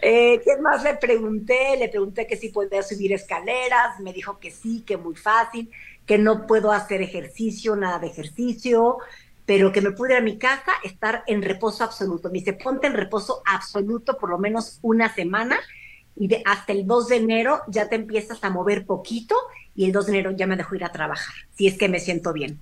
Eh, 0.00 0.40
¿Qué 0.42 0.56
más 0.62 0.82
le 0.82 0.94
pregunté? 0.94 1.76
Le 1.76 1.90
pregunté 1.90 2.26
que 2.26 2.38
si 2.38 2.48
podía 2.48 2.82
subir 2.82 3.12
escaleras, 3.12 4.00
me 4.00 4.14
dijo 4.14 4.38
que 4.38 4.50
sí, 4.50 4.82
que 4.86 4.96
muy 4.96 5.14
fácil, 5.14 5.70
que 6.06 6.16
no 6.16 6.46
puedo 6.46 6.72
hacer 6.72 7.02
ejercicio, 7.02 7.76
nada 7.76 7.98
de 7.98 8.06
ejercicio, 8.06 8.96
pero 9.44 9.70
que 9.70 9.82
me 9.82 9.90
pude 9.90 10.12
ir 10.12 10.18
a 10.18 10.22
mi 10.22 10.38
casa, 10.38 10.72
estar 10.84 11.22
en 11.26 11.42
reposo 11.42 11.84
absoluto. 11.84 12.28
Me 12.30 12.38
dice, 12.38 12.54
ponte 12.54 12.86
en 12.86 12.94
reposo 12.94 13.42
absoluto 13.44 14.16
por 14.16 14.30
lo 14.30 14.38
menos 14.38 14.78
una 14.80 15.12
semana 15.14 15.58
y 16.16 16.28
de, 16.28 16.42
hasta 16.44 16.72
el 16.72 16.86
2 16.86 17.08
de 17.08 17.16
enero 17.16 17.60
ya 17.68 17.88
te 17.88 17.96
empiezas 17.96 18.42
a 18.44 18.50
mover 18.50 18.86
poquito 18.86 19.34
y 19.74 19.84
el 19.84 19.92
2 19.92 20.06
de 20.06 20.12
enero 20.12 20.30
ya 20.32 20.46
me 20.46 20.56
dejo 20.56 20.74
ir 20.74 20.84
a 20.84 20.92
trabajar, 20.92 21.34
si 21.54 21.66
es 21.66 21.76
que 21.76 21.88
me 21.88 22.00
siento 22.00 22.32
bien. 22.32 22.58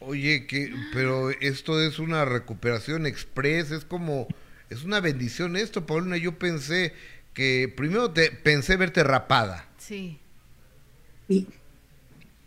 Oye, 0.00 0.46
que, 0.46 0.72
pero 0.94 1.30
esto 1.30 1.80
es 1.80 1.98
una 1.98 2.24
recuperación 2.24 3.06
express, 3.06 3.70
es 3.70 3.84
como, 3.84 4.28
es 4.70 4.84
una 4.84 5.00
bendición 5.00 5.56
esto, 5.56 5.84
Paulina. 5.84 6.16
Yo 6.16 6.38
pensé 6.38 6.94
que, 7.34 7.72
primero 7.76 8.12
te 8.12 8.30
pensé 8.30 8.76
verte 8.76 9.02
rapada. 9.02 9.66
Sí. 9.78 10.18
Y 11.28 11.48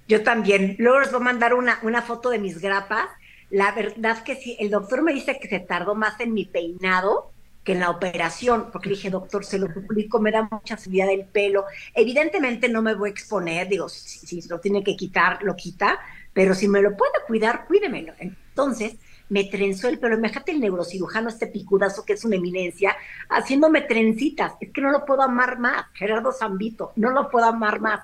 yo 0.08 0.24
también. 0.24 0.76
Luego 0.80 1.02
les 1.02 1.12
voy 1.12 1.22
a 1.22 1.26
mandar 1.26 1.54
una, 1.54 1.80
una 1.84 2.02
foto 2.02 2.30
de 2.30 2.40
mis 2.40 2.60
grapas. 2.60 3.08
La 3.50 3.72
verdad 3.74 4.24
que 4.24 4.36
sí, 4.36 4.58
el 4.60 4.72
doctor 4.72 5.04
me 5.04 5.14
dice 5.14 5.38
que 5.40 5.48
se 5.48 5.60
tardó 5.60 5.96
más 5.96 6.20
en 6.20 6.34
mi 6.34 6.46
peinado 6.46 7.34
que 7.64 7.74
en 7.74 7.80
la 7.80 7.90
operación, 7.90 8.70
porque 8.72 8.90
le 8.90 8.96
dije, 8.96 9.10
doctor, 9.10 9.46
se 9.46 9.58
lo 9.58 9.72
suplico, 9.72 10.20
me 10.20 10.32
da 10.32 10.48
mucha 10.52 10.78
subida 10.78 11.06
del 11.06 11.26
pelo. 11.26 11.66
Evidentemente 11.94 12.68
no 12.68 12.82
me 12.82 12.94
voy 12.94 13.10
a 13.10 13.12
exponer, 13.12 13.70
digo, 13.70 13.88
si, 13.88 14.28
si, 14.28 14.48
lo 14.50 14.60
tiene 14.60 14.84
que 14.84 14.98
quitar, 14.98 15.42
lo 15.44 15.56
quita, 15.56 16.00
pero 16.34 16.56
si 16.56 16.68
me 16.68 16.82
lo 16.82 16.98
puede 16.98 17.14
cuidar, 17.26 17.66
cuídemelo. 17.66 18.14
Entonces, 18.20 18.96
me 19.34 19.46
trenzó 19.46 19.90
el 19.90 19.98
pelo. 19.98 20.16
Imagínate 20.16 20.52
el 20.52 20.60
neurocirujano, 20.60 21.28
este 21.28 21.48
picudazo 21.48 22.06
que 22.06 22.14
es 22.14 22.24
una 22.24 22.36
eminencia, 22.36 22.96
haciéndome 23.30 23.82
trencitas. 23.82 24.54
Es 24.62 24.70
que 24.72 24.80
no 24.80 24.92
lo 24.92 25.06
puedo 25.06 25.24
amar 25.24 25.58
más, 25.58 25.88
Gerardo 25.94 26.32
Zambito, 26.32 26.94
no 26.96 27.10
lo 27.10 27.32
puedo 27.32 27.48
amar 27.48 27.82
más. 27.82 28.02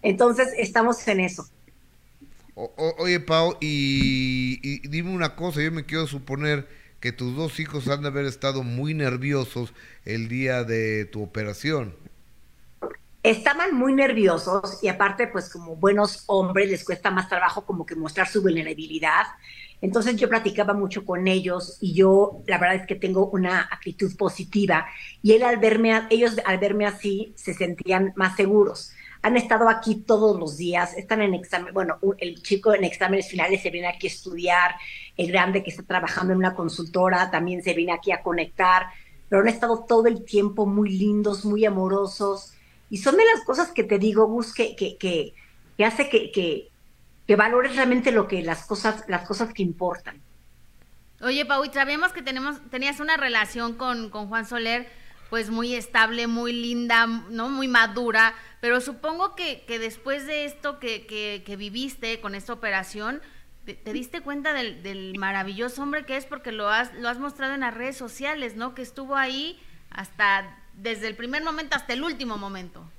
Entonces, 0.00 0.54
estamos 0.56 1.06
en 1.08 1.20
eso. 1.20 1.44
O, 2.54 2.72
o, 2.76 3.02
oye, 3.02 3.18
Pau, 3.18 3.56
y, 3.60 4.60
y, 4.62 4.88
dime 4.88 5.10
una 5.10 5.34
cosa, 5.34 5.60
yo 5.60 5.72
me 5.72 5.84
quiero 5.84 6.06
suponer 6.06 6.68
que 7.00 7.10
tus 7.10 7.34
dos 7.34 7.58
hijos 7.58 7.88
han 7.88 8.02
de 8.02 8.08
haber 8.08 8.26
estado 8.26 8.62
muy 8.62 8.94
nerviosos 8.94 9.74
el 10.04 10.28
día 10.28 10.62
de 10.62 11.04
tu 11.04 11.20
operación. 11.22 11.96
Estaban 13.24 13.74
muy 13.74 13.92
nerviosos 13.92 14.78
y 14.82 14.88
aparte, 14.88 15.26
pues 15.26 15.50
como 15.50 15.74
buenos 15.74 16.24
hombres 16.26 16.70
les 16.70 16.84
cuesta 16.84 17.10
más 17.10 17.28
trabajo 17.28 17.66
como 17.66 17.84
que 17.84 17.96
mostrar 17.96 18.28
su 18.28 18.40
vulnerabilidad. 18.40 19.26
Entonces 19.82 20.16
yo 20.16 20.28
platicaba 20.28 20.74
mucho 20.74 21.04
con 21.04 21.26
ellos 21.26 21.78
y 21.80 21.94
yo 21.94 22.42
la 22.46 22.58
verdad 22.58 22.76
es 22.76 22.86
que 22.86 22.96
tengo 22.96 23.30
una 23.30 23.62
actitud 23.62 24.14
positiva 24.16 24.86
y 25.22 25.32
él 25.32 25.42
al 25.42 25.56
verme, 25.56 26.02
ellos 26.10 26.36
al 26.44 26.58
verme 26.58 26.86
así 26.86 27.32
se 27.36 27.54
sentían 27.54 28.12
más 28.16 28.36
seguros. 28.36 28.92
Han 29.22 29.36
estado 29.36 29.68
aquí 29.68 29.96
todos 29.96 30.38
los 30.38 30.56
días, 30.56 30.96
están 30.96 31.20
en 31.20 31.34
examen, 31.34 31.74
bueno, 31.74 31.98
el 32.18 32.42
chico 32.42 32.74
en 32.74 32.84
exámenes 32.84 33.28
finales 33.28 33.62
se 33.62 33.70
viene 33.70 33.88
aquí 33.88 34.06
a 34.06 34.10
estudiar, 34.10 34.74
el 35.16 35.30
grande 35.30 35.62
que 35.62 35.70
está 35.70 35.82
trabajando 35.82 36.32
en 36.32 36.38
una 36.38 36.54
consultora 36.54 37.30
también 37.30 37.62
se 37.62 37.74
viene 37.74 37.92
aquí 37.92 38.12
a 38.12 38.22
conectar, 38.22 38.86
pero 39.28 39.42
han 39.42 39.48
estado 39.48 39.84
todo 39.86 40.06
el 40.06 40.24
tiempo 40.24 40.66
muy 40.66 40.90
lindos, 40.90 41.44
muy 41.44 41.64
amorosos 41.64 42.54
y 42.88 42.98
son 42.98 43.16
de 43.16 43.24
las 43.24 43.44
cosas 43.44 43.72
que 43.72 43.84
te 43.84 43.98
digo, 43.98 44.26
Gus, 44.26 44.52
que, 44.54 44.74
que, 44.74 44.96
que 44.98 45.34
hace 45.84 46.08
que, 46.08 46.30
que, 46.32 46.69
que, 47.30 47.36
valores 47.36 47.76
realmente 47.76 48.10
lo 48.10 48.26
que 48.26 48.42
las 48.42 48.66
cosas, 48.66 49.04
las 49.06 49.24
cosas 49.24 49.54
que 49.54 49.62
importan. 49.62 50.20
Oye, 51.20 51.46
Pau, 51.46 51.64
y 51.64 51.70
sabemos 51.72 52.12
que 52.12 52.22
tenemos, 52.22 52.60
tenías 52.70 52.98
una 52.98 53.16
relación 53.16 53.74
con, 53.74 54.10
con 54.10 54.26
Juan 54.26 54.46
Soler, 54.46 54.90
pues 55.28 55.48
muy 55.48 55.76
estable, 55.76 56.26
muy 56.26 56.52
linda, 56.52 57.06
¿no? 57.06 57.48
Muy 57.48 57.68
madura, 57.68 58.34
pero 58.60 58.80
supongo 58.80 59.36
que, 59.36 59.64
que 59.64 59.78
después 59.78 60.26
de 60.26 60.44
esto 60.44 60.80
que, 60.80 61.06
que, 61.06 61.44
que, 61.46 61.54
viviste 61.54 62.20
con 62.20 62.34
esta 62.34 62.52
operación, 62.52 63.22
te, 63.64 63.74
te 63.74 63.92
diste 63.92 64.22
cuenta 64.22 64.52
del, 64.52 64.82
del, 64.82 65.16
maravilloso 65.16 65.82
hombre 65.84 66.04
que 66.04 66.16
es 66.16 66.26
porque 66.26 66.50
lo 66.50 66.68
has, 66.68 66.92
lo 66.94 67.08
has 67.08 67.20
mostrado 67.20 67.54
en 67.54 67.60
las 67.60 67.74
redes 67.74 67.96
sociales, 67.96 68.56
¿no? 68.56 68.74
Que 68.74 68.82
estuvo 68.82 69.14
ahí 69.14 69.60
hasta 69.90 70.58
desde 70.74 71.06
el 71.06 71.14
primer 71.14 71.44
momento 71.44 71.76
hasta 71.76 71.92
el 71.92 72.02
último 72.02 72.38
momento. 72.38 72.90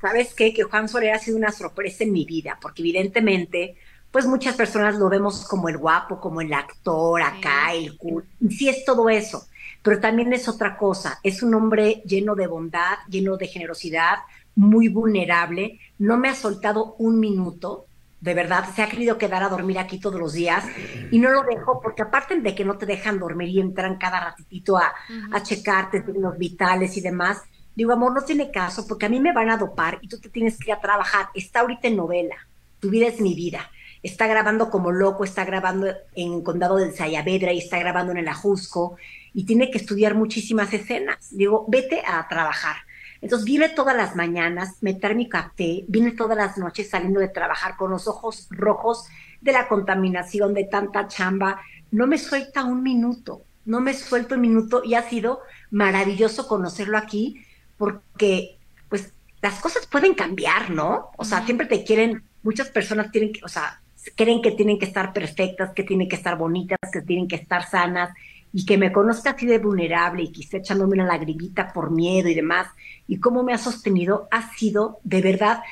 ¿Sabes 0.00 0.34
qué? 0.34 0.52
Que 0.52 0.64
Juan 0.64 0.88
Soler 0.88 1.14
ha 1.14 1.18
sido 1.18 1.36
una 1.36 1.52
sorpresa 1.52 2.04
en 2.04 2.12
mi 2.12 2.24
vida, 2.24 2.58
porque 2.60 2.82
evidentemente, 2.82 3.76
pues 4.10 4.26
muchas 4.26 4.54
personas 4.56 4.96
lo 4.96 5.08
vemos 5.08 5.46
como 5.46 5.68
el 5.68 5.78
guapo, 5.78 6.20
como 6.20 6.40
el 6.40 6.52
actor, 6.52 7.22
acá, 7.22 7.72
el 7.72 7.96
cool. 7.96 8.24
Sí 8.48 8.68
es 8.68 8.84
todo 8.84 9.08
eso, 9.08 9.46
pero 9.82 10.00
también 10.00 10.32
es 10.32 10.48
otra 10.48 10.76
cosa. 10.76 11.18
Es 11.22 11.42
un 11.42 11.54
hombre 11.54 12.02
lleno 12.04 12.34
de 12.34 12.46
bondad, 12.46 12.98
lleno 13.08 13.36
de 13.36 13.46
generosidad, 13.46 14.18
muy 14.54 14.88
vulnerable. 14.88 15.78
No 15.98 16.16
me 16.18 16.28
ha 16.28 16.34
soltado 16.34 16.94
un 16.98 17.20
minuto 17.20 17.86
de 18.20 18.34
verdad, 18.34 18.66
se 18.74 18.82
ha 18.82 18.88
querido 18.88 19.16
quedar 19.16 19.42
a 19.42 19.48
dormir 19.48 19.78
aquí 19.78 19.98
todos 19.98 20.20
los 20.20 20.34
días 20.34 20.64
y 21.10 21.18
no 21.18 21.30
lo 21.30 21.42
dejo 21.42 21.80
porque 21.80 22.02
aparte 22.02 22.38
de 22.38 22.54
que 22.54 22.66
no 22.66 22.76
te 22.76 22.84
dejan 22.84 23.18
dormir 23.18 23.48
y 23.48 23.60
entran 23.60 23.96
cada 23.96 24.20
ratitito 24.20 24.76
a, 24.76 24.92
uh 25.08 25.12
-huh. 25.12 25.36
a 25.36 25.42
checarte 25.42 26.04
los 26.06 26.36
vitales 26.36 26.96
y 26.98 27.00
demás, 27.00 27.42
digo, 27.74 27.92
amor, 27.92 28.14
no 28.14 28.22
tiene 28.22 28.50
caso 28.50 28.86
porque 28.86 29.06
a 29.06 29.08
mí 29.08 29.20
me 29.20 29.32
van 29.32 29.50
a 29.50 29.56
dopar 29.56 29.98
y 30.02 30.08
tú 30.08 30.18
te 30.18 30.28
tienes 30.28 30.58
que 30.58 30.70
ir 30.70 30.76
a 30.76 30.80
trabajar. 30.80 31.28
Está 31.34 31.60
ahorita 31.60 31.88
en 31.88 31.96
novela, 31.96 32.36
tu 32.80 32.90
vida 32.90 33.06
es 33.06 33.20
mi 33.20 33.34
vida. 33.34 33.70
Está 34.02 34.26
grabando 34.26 34.70
como 34.70 34.92
loco, 34.92 35.24
está 35.24 35.44
grabando 35.44 35.86
en 36.14 36.42
Condado 36.42 36.76
del 36.76 36.94
Sayavedra 36.94 37.52
y 37.52 37.58
está 37.58 37.78
grabando 37.78 38.12
en 38.12 38.18
el 38.18 38.28
Ajusco 38.28 38.96
y 39.34 39.44
tiene 39.44 39.70
que 39.70 39.78
estudiar 39.78 40.14
muchísimas 40.14 40.72
escenas. 40.72 41.28
Digo, 41.30 41.66
vete 41.68 42.02
a 42.06 42.26
trabajar. 42.28 42.76
Entonces 43.20 43.44
viene 43.44 43.68
todas 43.68 43.94
las 43.94 44.16
mañanas, 44.16 44.76
meter 44.80 45.14
mi 45.14 45.28
café, 45.28 45.84
viene 45.88 46.12
todas 46.12 46.36
las 46.36 46.56
noches 46.56 46.88
saliendo 46.88 47.20
de 47.20 47.28
trabajar 47.28 47.76
con 47.76 47.90
los 47.90 48.08
ojos 48.08 48.48
rojos 48.50 49.06
de 49.42 49.52
la 49.52 49.68
contaminación, 49.68 50.54
de 50.54 50.64
tanta 50.64 51.06
chamba. 51.06 51.60
No 51.90 52.06
me 52.06 52.16
suelta 52.16 52.64
un 52.64 52.82
minuto, 52.82 53.42
no 53.66 53.80
me 53.80 53.92
suelta 53.92 54.36
un 54.36 54.40
minuto 54.40 54.82
y 54.82 54.94
ha 54.94 55.02
sido 55.02 55.40
maravilloso 55.70 56.48
conocerlo 56.48 56.96
aquí 56.96 57.44
porque 57.80 58.58
pues 58.90 59.10
las 59.40 59.58
cosas 59.58 59.86
pueden 59.86 60.12
cambiar, 60.12 60.68
¿no? 60.68 61.12
O 61.16 61.24
sea, 61.24 61.46
siempre 61.46 61.66
te 61.66 61.82
quieren, 61.82 62.22
muchas 62.42 62.68
personas 62.68 63.10
tienen 63.10 63.32
que, 63.32 63.42
o 63.42 63.48
sea, 63.48 63.80
creen 64.16 64.42
que 64.42 64.50
tienen 64.50 64.78
que 64.78 64.84
estar 64.84 65.14
perfectas, 65.14 65.72
que 65.74 65.82
tienen 65.82 66.06
que 66.06 66.16
estar 66.16 66.36
bonitas, 66.36 66.78
que 66.92 67.00
tienen 67.00 67.26
que 67.26 67.36
estar 67.36 67.66
sanas 67.66 68.10
y 68.52 68.66
que 68.66 68.76
me 68.76 68.92
conozca 68.92 69.30
así 69.30 69.46
de 69.46 69.56
vulnerable 69.56 70.24
y 70.24 70.30
que 70.30 70.42
esté 70.42 70.58
echándome 70.58 70.92
una 70.92 71.06
lagrimita 71.06 71.72
por 71.72 71.90
miedo 71.90 72.28
y 72.28 72.34
demás, 72.34 72.66
y 73.08 73.18
cómo 73.18 73.42
me 73.42 73.54
ha 73.54 73.58
sostenido, 73.58 74.28
ha 74.30 74.54
sido, 74.58 75.00
de 75.02 75.22
verdad, 75.22 75.62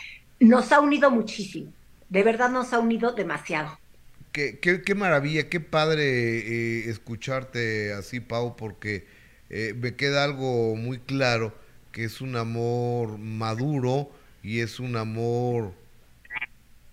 nos 0.40 0.73
ha 0.73 0.81
unido 0.81 1.11
muchísimo, 1.11 1.71
de 2.09 2.23
verdad 2.23 2.49
nos 2.49 2.73
ha 2.73 2.79
unido 2.79 3.12
demasiado. 3.12 3.79
Qué, 4.33 4.61
qué, 4.61 4.81
qué 4.81 4.94
maravilla, 4.94 5.51
qué 5.51 5.61
padre 5.61 6.05
eh, 6.07 6.88
escucharte 6.88 7.92
así, 7.92 8.21
Pau, 8.21 8.57
porque 8.57 9.07
eh, 9.51 9.75
me 9.77 9.94
queda 9.94 10.25
algo 10.25 10.75
muy 10.75 11.01
claro, 11.01 11.53
que 11.92 12.05
es 12.05 12.20
un 12.20 12.37
amor 12.37 13.18
maduro 13.18 14.11
y 14.42 14.61
es 14.61 14.81
un 14.81 14.96
amor, 14.96 15.72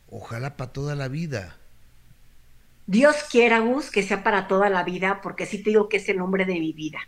ojalá 0.09 0.57
para 0.57 0.71
toda 0.71 0.95
la 0.95 1.07
vida. 1.07 1.57
Dios 2.87 3.15
quiera, 3.31 3.59
Gus, 3.59 3.89
que 3.89 4.03
sea 4.03 4.23
para 4.23 4.47
toda 4.47 4.69
la 4.69 4.83
vida, 4.83 5.21
porque 5.21 5.45
sí 5.45 5.63
te 5.63 5.71
digo 5.71 5.89
que 5.89 5.97
es 5.97 6.07
el 6.09 6.17
nombre 6.17 6.45
de 6.45 6.59
mi 6.59 6.71
vida. 6.73 6.99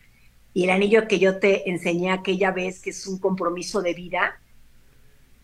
Y 0.53 0.63
el 0.63 0.71
anillo 0.71 1.07
que 1.07 1.19
yo 1.19 1.39
te 1.39 1.69
enseñé 1.69 2.11
aquella 2.11 2.51
vez, 2.51 2.81
que 2.81 2.89
es 2.89 3.05
un 3.05 3.19
compromiso 3.19 3.81
de 3.81 3.93
vida, 3.93 4.39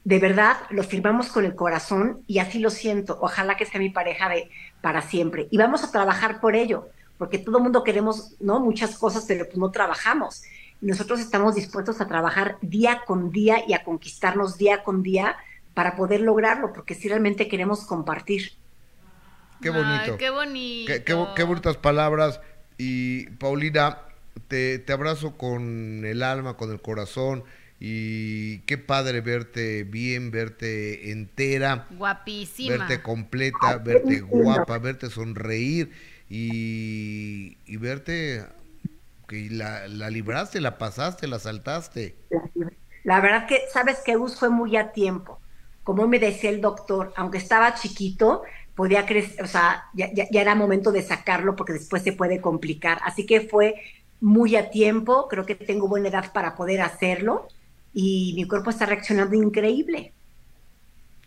de 0.04 0.20
verdad 0.20 0.58
lo 0.70 0.84
firmamos 0.84 1.30
con 1.30 1.46
el 1.46 1.56
corazón 1.56 2.24
y 2.28 2.40
así 2.40 2.60
lo 2.60 2.70
siento. 2.70 3.20
Ojalá 3.22 3.56
que 3.56 3.66
sea 3.66 3.80
mi 3.80 3.90
pareja 3.90 4.28
de 4.30 4.50
para 4.82 5.02
siempre. 5.02 5.48
Y 5.52 5.58
vamos 5.58 5.84
a 5.84 5.92
trabajar 5.92 6.42
por 6.42 6.56
ello, 6.56 6.90
porque 7.18 7.38
todo 7.38 7.58
el 7.58 7.64
mundo 7.64 7.84
queremos, 7.84 8.36
¿no? 8.40 8.60
Muchas 8.60 8.98
cosas, 8.98 9.26
pero 9.28 9.46
pues 9.46 9.58
no 9.58 9.72
trabajamos. 9.72 10.44
Y 10.84 10.88
nosotros 10.88 11.22
estamos 11.22 11.56
dispuestos 11.56 12.02
a 12.02 12.10
trabajar 12.10 12.58
día 12.62 13.04
con 13.08 13.32
día 13.32 13.64
y 13.66 13.72
a 13.72 13.86
conquistarnos 13.86 14.58
día 14.58 14.84
con 14.84 15.02
día 15.02 15.38
para 15.74 15.96
poder 15.96 16.20
lograrlo, 16.20 16.74
porque 16.74 16.94
si 16.94 17.08
realmente 17.08 17.48
queremos 17.48 17.86
compartir. 17.86 18.52
Qué 19.62 19.70
bonito. 19.70 20.12
Ay, 20.12 20.12
qué 20.20 20.30
bonito. 20.30 20.92
Qué, 20.92 21.04
qué, 21.06 21.26
qué, 21.38 21.44
bonitas 21.44 21.78
palabras. 21.78 22.42
Y 22.78 23.28
Paulina, 23.38 24.00
te, 24.50 24.78
te, 24.78 24.92
abrazo 24.92 25.38
con 25.38 26.04
el 26.04 26.22
alma, 26.22 26.58
con 26.58 26.70
el 26.70 26.82
corazón. 26.82 27.46
Y 27.80 28.58
qué 28.60 28.78
padre 28.78 29.22
verte 29.22 29.84
bien, 29.84 30.32
verte 30.32 31.12
entera. 31.12 31.88
Guapísima. 31.92 32.76
Verte 32.76 33.02
completa, 33.02 33.78
verte 33.78 34.20
guapa, 34.20 34.80
verte 34.80 35.10
sonreír 35.10 35.92
y, 36.30 37.58
y 37.66 37.78
verte 37.78 38.46
que 39.28 39.50
la, 39.50 39.88
la, 39.88 40.10
libraste, 40.10 40.62
la 40.62 40.78
pasaste, 40.78 41.28
la 41.28 41.40
saltaste. 41.40 42.16
La, 42.30 42.72
la 43.04 43.22
verdad 43.22 43.48
que, 43.48 43.62
sabes 43.72 44.00
que 44.06 44.16
Gus 44.16 44.38
fue 44.38 44.50
muy 44.50 44.76
a 44.78 44.92
tiempo. 44.92 45.40
Como 45.84 46.08
me 46.08 46.20
decía 46.20 46.50
el 46.50 46.62
doctor, 46.62 47.14
aunque 47.16 47.38
estaba 47.38 47.76
chiquito, 47.76 48.44
podía 48.76 49.06
crecer, 49.06 49.44
o 49.44 49.48
sea, 49.48 49.86
ya, 49.94 50.12
ya, 50.14 50.26
ya, 50.32 50.42
era 50.42 50.56
momento 50.56 50.92
de 50.92 51.02
sacarlo 51.02 51.56
porque 51.56 51.74
después 51.74 52.04
se 52.04 52.14
puede 52.14 52.42
complicar. 52.42 53.00
Así 53.04 53.26
que 53.26 53.42
fue 53.42 53.76
muy 54.22 54.56
a 54.56 54.70
tiempo, 54.70 55.28
creo 55.28 55.46
que 55.46 55.56
tengo 55.56 55.88
buena 55.88 56.08
edad 56.08 56.32
para 56.32 56.56
poder 56.56 56.82
hacerlo 56.82 57.48
y 57.94 58.34
mi 58.36 58.48
cuerpo 58.48 58.70
está 58.70 58.86
reaccionando 58.86 59.36
increíble. 59.36 60.14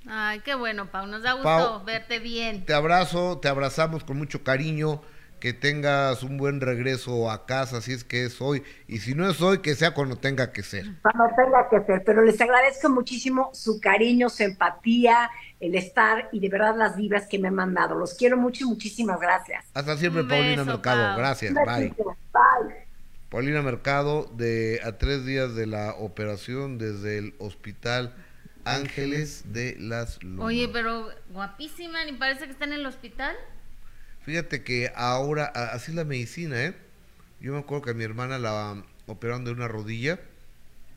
Ay, 0.08 0.40
qué 0.40 0.54
bueno, 0.54 0.90
Pau, 0.90 1.06
nos 1.06 1.22
da 1.22 1.32
gusto 1.32 1.84
verte 1.84 2.20
bien. 2.20 2.64
Te 2.64 2.72
abrazo, 2.72 3.38
te 3.38 3.48
abrazamos 3.48 4.04
con 4.04 4.16
mucho 4.16 4.42
cariño 4.42 5.02
que 5.40 5.52
tengas 5.52 6.22
un 6.22 6.38
buen 6.38 6.60
regreso 6.60 7.30
a 7.30 7.46
casa, 7.46 7.80
si 7.80 7.92
es 7.92 8.04
que 8.04 8.24
es 8.24 8.40
hoy, 8.40 8.62
y 8.88 8.98
si 8.98 9.14
no 9.14 9.28
es 9.28 9.40
hoy, 9.40 9.58
que 9.58 9.74
sea 9.74 9.92
cuando 9.92 10.16
tenga 10.16 10.52
que 10.52 10.62
ser. 10.62 10.86
Cuando 11.02 11.24
tenga 11.36 11.68
que 11.68 11.86
ser, 11.86 12.02
pero 12.04 12.22
les 12.22 12.40
agradezco 12.40 12.88
muchísimo 12.88 13.50
su 13.52 13.80
cariño, 13.80 14.28
su 14.28 14.42
empatía, 14.44 15.30
el 15.60 15.74
estar 15.74 16.28
y 16.32 16.40
de 16.40 16.48
verdad 16.48 16.76
las 16.76 16.96
vibras 16.96 17.26
que 17.26 17.38
me 17.38 17.48
han 17.48 17.54
mandado. 17.54 17.94
Los 17.96 18.14
quiero 18.14 18.36
mucho 18.36 18.64
y 18.64 18.68
muchísimas 18.68 19.20
gracias. 19.20 19.64
Hasta 19.74 19.96
siempre, 19.96 20.24
Paulina 20.24 20.64
Mercado. 20.64 21.16
Gracias, 21.16 21.54
bye. 21.54 21.94
Bye. 21.96 22.86
Paulina 23.28 23.60
Mercado, 23.62 24.30
de 24.36 24.80
a 24.84 24.98
tres 24.98 25.26
días 25.26 25.54
de 25.54 25.66
la 25.66 25.94
operación 25.94 26.78
desde 26.78 27.18
el 27.18 27.34
hospital 27.38 28.14
Ángeles 28.64 29.52
de 29.52 29.76
las 29.78 30.22
Lomas. 30.22 30.46
Oye, 30.46 30.68
pero 30.72 31.08
guapísima, 31.30 32.04
ni 32.04 32.12
parece 32.12 32.46
que 32.46 32.52
está 32.52 32.64
en 32.64 32.72
el 32.72 32.86
hospital. 32.86 33.36
Fíjate 34.26 34.64
que 34.64 34.90
ahora, 34.96 35.44
así 35.44 35.92
es 35.92 35.96
la 35.96 36.04
medicina, 36.04 36.60
¿eh? 36.60 36.74
Yo 37.40 37.52
me 37.52 37.60
acuerdo 37.60 37.84
que 37.84 37.90
a 37.92 37.94
mi 37.94 38.02
hermana 38.02 38.38
la 38.38 38.82
operaron 39.06 39.44
de 39.44 39.52
una 39.52 39.68
rodilla 39.68 40.18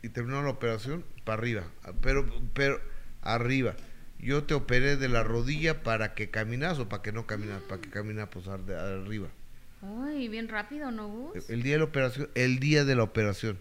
y 0.01 0.09
terminó 0.09 0.41
la 0.41 0.49
operación 0.49 1.05
para 1.25 1.37
arriba, 1.37 1.63
pero, 2.01 2.27
pero 2.55 2.81
arriba. 3.21 3.75
Yo 4.17 4.45
te 4.45 4.55
operé 4.55 4.97
de 4.97 5.09
la 5.09 5.21
rodilla 5.21 5.83
para 5.83 6.15
que 6.15 6.31
caminas 6.31 6.79
o 6.79 6.89
para 6.89 7.03
que 7.03 7.11
no 7.11 7.27
caminas, 7.27 7.61
para 7.61 7.79
que 7.79 7.91
caminas 7.91 8.29
pues 8.29 8.47
arriba. 8.47 9.27
Ay, 9.83 10.27
bien 10.27 10.47
rápido, 10.47 10.89
¿no, 10.89 11.07
Gus? 11.07 11.49
El 11.51 11.61
día 11.61 11.73
de 11.73 11.79
la 11.79 11.85
operación, 11.85 12.29
el 12.33 12.59
día 12.59 12.83
de 12.83 12.95
la 12.95 13.03
operación. 13.03 13.59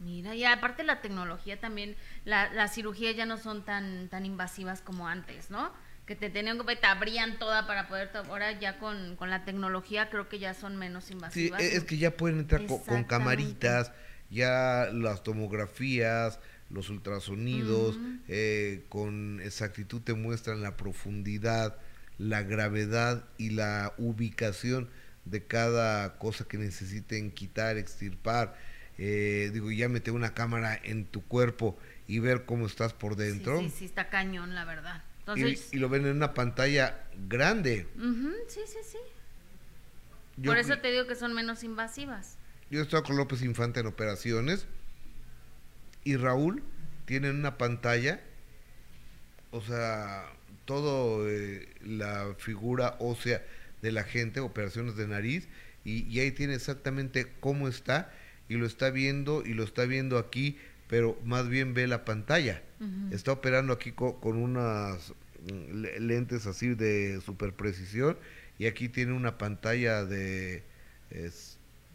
Mira, 0.00 0.34
y 0.34 0.44
aparte 0.44 0.82
la 0.82 1.00
tecnología 1.02 1.60
también, 1.60 1.94
la, 2.24 2.52
las 2.52 2.74
cirugías 2.74 3.14
ya 3.14 3.26
no 3.26 3.36
son 3.36 3.64
tan, 3.64 4.08
tan 4.08 4.26
invasivas 4.26 4.80
como 4.80 5.06
antes, 5.06 5.52
¿no? 5.52 5.72
Que 6.08 6.16
te 6.16 6.30
tenían 6.30 6.58
que 6.64 6.74
te 6.74 6.86
abrían 6.86 7.38
toda 7.38 7.66
para 7.66 7.86
poder 7.86 8.10
ahora 8.14 8.58
ya 8.58 8.78
con, 8.78 9.14
con, 9.16 9.28
la 9.28 9.44
tecnología 9.44 10.08
creo 10.08 10.26
que 10.26 10.38
ya 10.38 10.54
son 10.54 10.78
menos 10.78 11.10
invasivas. 11.10 11.60
Sí, 11.60 11.68
es 11.70 11.84
que 11.84 11.98
ya 11.98 12.16
pueden 12.16 12.38
entrar 12.38 12.64
con, 12.64 13.04
camaritas, 13.04 13.92
ya 14.30 14.88
las 14.90 15.22
tomografías, 15.22 16.40
los 16.70 16.88
ultrasonidos, 16.88 17.98
eh, 18.26 18.86
con 18.88 19.42
exactitud 19.42 20.00
te 20.00 20.14
muestran 20.14 20.62
la 20.62 20.78
profundidad, 20.78 21.76
la 22.16 22.42
gravedad 22.42 23.26
y 23.36 23.50
la 23.50 23.92
ubicación 23.98 24.88
de 25.26 25.44
cada 25.44 26.16
cosa 26.16 26.46
que 26.48 26.56
necesiten 26.56 27.30
quitar, 27.32 27.76
extirpar. 27.76 28.56
Eh, 28.96 29.50
digo, 29.52 29.70
ya 29.70 29.90
meter 29.90 30.14
una 30.14 30.32
cámara 30.32 30.80
en 30.82 31.04
tu 31.04 31.22
cuerpo 31.22 31.78
y 32.06 32.18
ver 32.18 32.46
cómo 32.46 32.66
estás 32.66 32.94
por 32.94 33.14
dentro. 33.14 33.60
sí, 33.60 33.68
sí 33.68 33.84
está 33.84 34.08
cañón, 34.08 34.54
la 34.54 34.64
verdad 34.64 35.02
y, 35.36 35.76
lo 35.78 35.88
ven 35.88 36.06
en 36.06 36.16
una 36.16 36.34
pantalla 36.34 37.04
grande. 37.28 37.86
sí, 38.48 38.60
sí, 38.66 38.78
sí. 38.84 38.98
Por 40.44 40.56
eso 40.56 40.78
te 40.78 40.90
digo 40.90 41.06
que 41.06 41.16
son 41.16 41.34
menos 41.34 41.64
invasivas. 41.64 42.38
Yo 42.70 42.82
estoy 42.82 43.02
con 43.02 43.16
López 43.16 43.42
Infante 43.42 43.80
en 43.80 43.86
operaciones 43.86 44.66
y 46.04 46.16
Raúl 46.16 46.62
tiene 47.06 47.30
una 47.30 47.58
pantalla, 47.58 48.20
o 49.50 49.62
sea, 49.62 50.30
todo 50.66 51.28
eh, 51.28 51.68
la 51.80 52.34
figura 52.38 52.96
ósea 52.98 53.42
de 53.80 53.92
la 53.92 54.04
gente, 54.04 54.40
operaciones 54.40 54.96
de 54.96 55.08
nariz, 55.08 55.48
y, 55.84 56.20
ahí 56.20 56.30
tiene 56.32 56.54
exactamente 56.54 57.32
cómo 57.40 57.68
está, 57.68 58.12
y 58.48 58.56
lo 58.56 58.66
está 58.66 58.90
viendo, 58.90 59.42
y 59.46 59.54
lo 59.54 59.64
está 59.64 59.86
viendo 59.86 60.18
aquí, 60.18 60.58
pero 60.86 61.18
más 61.24 61.48
bien 61.48 61.72
ve 61.72 61.86
la 61.86 62.04
pantalla. 62.04 62.62
Está 63.10 63.32
operando 63.32 63.72
aquí 63.72 63.92
con, 63.92 64.36
unas 64.36 65.12
mm, 65.42 66.06
lentes 66.06 66.46
así 66.46 66.74
de 66.74 67.20
super 67.20 67.52
precisión 67.52 68.16
y 68.58 68.66
aquí 68.66 68.88
tiene 68.88 69.12
una 69.12 69.38
pantalla 69.38 70.04
de 70.04 70.62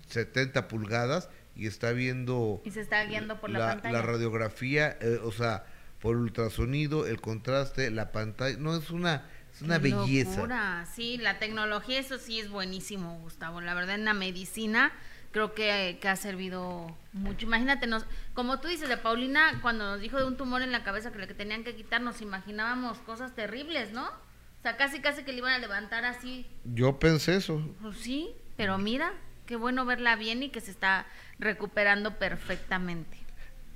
70 0.09 0.67
pulgadas 0.67 1.29
y 1.55 1.67
está 1.67 1.91
viendo 1.91 2.61
y 2.65 2.71
se 2.71 2.81
está 2.81 3.03
guiando 3.05 3.39
por 3.39 3.49
la, 3.49 3.79
la, 3.83 4.01
radiografía, 4.01 4.97
eh, 5.01 5.19
o 5.23 5.31
sea, 5.31 5.65
por 6.01 6.17
ultrasonido, 6.17 7.05
el 7.07 7.21
contraste, 7.21 7.91
la 7.91 8.11
pantalla, 8.11 8.57
no 8.57 8.75
es 8.75 8.89
una 8.89 9.25
es 9.53 9.61
una 9.61 9.77
belleza. 9.77 10.85
Sí, 10.95 11.17
la 11.17 11.37
tecnología 11.37 11.99
eso 11.99 12.17
sí 12.17 12.39
es 12.39 12.49
buenísimo, 12.49 13.19
Gustavo. 13.19 13.61
La 13.61 13.75
verdad 13.75 13.95
en 13.95 14.05
la 14.05 14.15
medicina 14.15 14.91
creo 15.33 15.53
que, 15.53 15.99
ha 16.07 16.15
servido 16.15 16.95
mucho. 17.11 17.45
Imagínate, 17.45 17.87
nos, 17.87 18.05
como 18.33 18.59
tú 18.61 18.69
dices 18.69 18.87
de 18.87 18.97
Paulina, 18.97 19.59
cuando 19.61 19.83
nos 19.83 19.99
dijo 19.99 20.17
de 20.17 20.25
un 20.25 20.37
tumor 20.37 20.61
en 20.61 20.71
la 20.71 20.83
cabeza 20.83 21.11
que 21.11 21.17
le 21.17 21.27
tenían 21.27 21.63
que 21.63 21.75
quitar, 21.75 22.01
nos 22.01 22.21
imaginábamos 22.21 22.99
cosas 22.99 23.35
terribles, 23.35 23.91
¿no? 23.91 24.05
O 24.05 24.61
sea, 24.61 24.77
casi 24.77 25.01
casi 25.01 25.23
que 25.23 25.33
le 25.33 25.39
iban 25.39 25.53
a 25.53 25.57
levantar 25.57 26.05
así. 26.05 26.45
Yo 26.63 26.99
pensé 26.99 27.35
eso. 27.35 27.61
Pues 27.81 27.97
sí, 27.97 28.29
pero 28.55 28.77
mira, 28.77 29.11
qué 29.47 29.55
bueno 29.55 29.85
verla 29.85 30.15
bien 30.15 30.43
y 30.43 30.49
que 30.49 30.61
se 30.61 30.71
está 30.71 31.07
recuperando 31.39 32.19
perfectamente. 32.19 33.17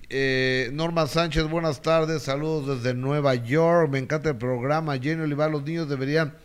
Eh, 0.09 0.69
Norma 0.71 1.07
Sánchez, 1.07 1.49
buenas 1.49 1.81
tardes, 1.81 2.21
saludos 2.21 2.81
desde 2.81 2.93
Nueva 2.93 3.35
York, 3.35 3.89
me 3.89 3.99
encanta 3.99 4.29
el 4.29 4.37
programa, 4.37 4.97
Jenny 4.97 5.23
Olivar, 5.23 5.51
los 5.51 5.63
niños 5.63 5.89
deberían 5.89 6.37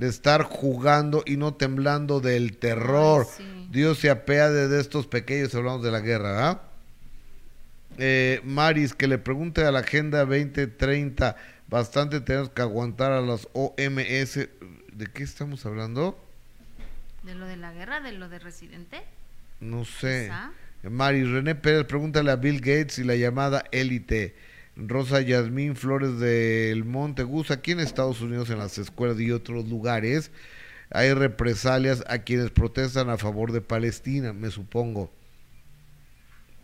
de 0.00 0.08
estar 0.08 0.44
jugando 0.44 1.22
y 1.26 1.36
no 1.36 1.52
temblando 1.52 2.20
del 2.20 2.56
terror. 2.56 3.26
Dios 3.70 3.98
se 3.98 4.08
apea 4.08 4.48
de 4.48 4.80
estos 4.80 5.06
pequeños, 5.06 5.54
hablamos 5.54 5.82
de 5.82 5.90
la 5.90 6.00
guerra, 6.00 6.48
¿ah? 6.48 6.62
Eh, 7.98 8.40
Maris, 8.42 8.94
que 8.94 9.06
le 9.06 9.18
pregunte 9.18 9.62
a 9.62 9.70
la 9.70 9.80
Agenda 9.80 10.20
2030, 10.20 11.36
bastante 11.68 12.22
tenemos 12.22 12.48
que 12.48 12.62
aguantar 12.62 13.12
a 13.12 13.20
las 13.20 13.46
OMS. 13.52 14.48
¿De 14.90 15.06
qué 15.12 15.22
estamos 15.22 15.66
hablando? 15.66 16.18
¿De 17.22 17.34
lo 17.34 17.44
de 17.44 17.58
la 17.58 17.74
guerra? 17.74 18.00
¿De 18.00 18.12
lo 18.12 18.30
de 18.30 18.38
Residente? 18.38 19.02
No 19.60 19.84
sé. 19.84 20.32
Maris, 20.82 21.28
René 21.28 21.54
Pérez, 21.54 21.84
pregúntale 21.84 22.30
a 22.30 22.36
Bill 22.36 22.60
Gates 22.60 22.98
y 23.00 23.04
la 23.04 23.16
llamada 23.16 23.64
élite. 23.70 24.34
Rosa 24.88 25.20
Yasmín 25.20 25.76
Flores 25.76 26.18
del 26.18 26.84
Monte 26.84 27.22
Gus, 27.22 27.50
aquí 27.50 27.72
en 27.72 27.80
Estados 27.80 28.20
Unidos, 28.20 28.50
en 28.50 28.58
las 28.58 28.78
escuelas 28.78 29.20
y 29.20 29.30
otros 29.30 29.68
lugares, 29.68 30.30
hay 30.90 31.12
represalias 31.12 32.02
a 32.08 32.18
quienes 32.20 32.50
protestan 32.50 33.10
a 33.10 33.18
favor 33.18 33.52
de 33.52 33.60
Palestina, 33.60 34.32
me 34.32 34.50
supongo. 34.50 35.12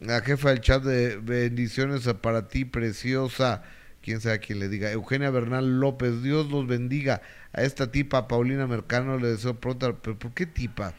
La 0.00 0.20
jefa 0.20 0.50
del 0.50 0.60
chat 0.60 0.82
de 0.82 1.16
bendiciones 1.16 2.06
para 2.20 2.48
ti, 2.48 2.64
preciosa. 2.64 3.62
Quién 4.02 4.20
sabe 4.20 4.40
quién 4.40 4.58
le 4.58 4.68
diga. 4.68 4.90
Eugenia 4.90 5.30
Bernal 5.30 5.80
López, 5.80 6.22
Dios 6.22 6.50
los 6.50 6.66
bendiga. 6.66 7.22
A 7.52 7.62
esta 7.62 7.90
tipa, 7.90 8.28
Paulina 8.28 8.66
Mercano, 8.66 9.18
le 9.18 9.28
deseo 9.28 9.54
pronta. 9.58 9.94
¿Pero 9.94 10.18
por 10.18 10.32
qué 10.32 10.44
tipa? 10.44 10.92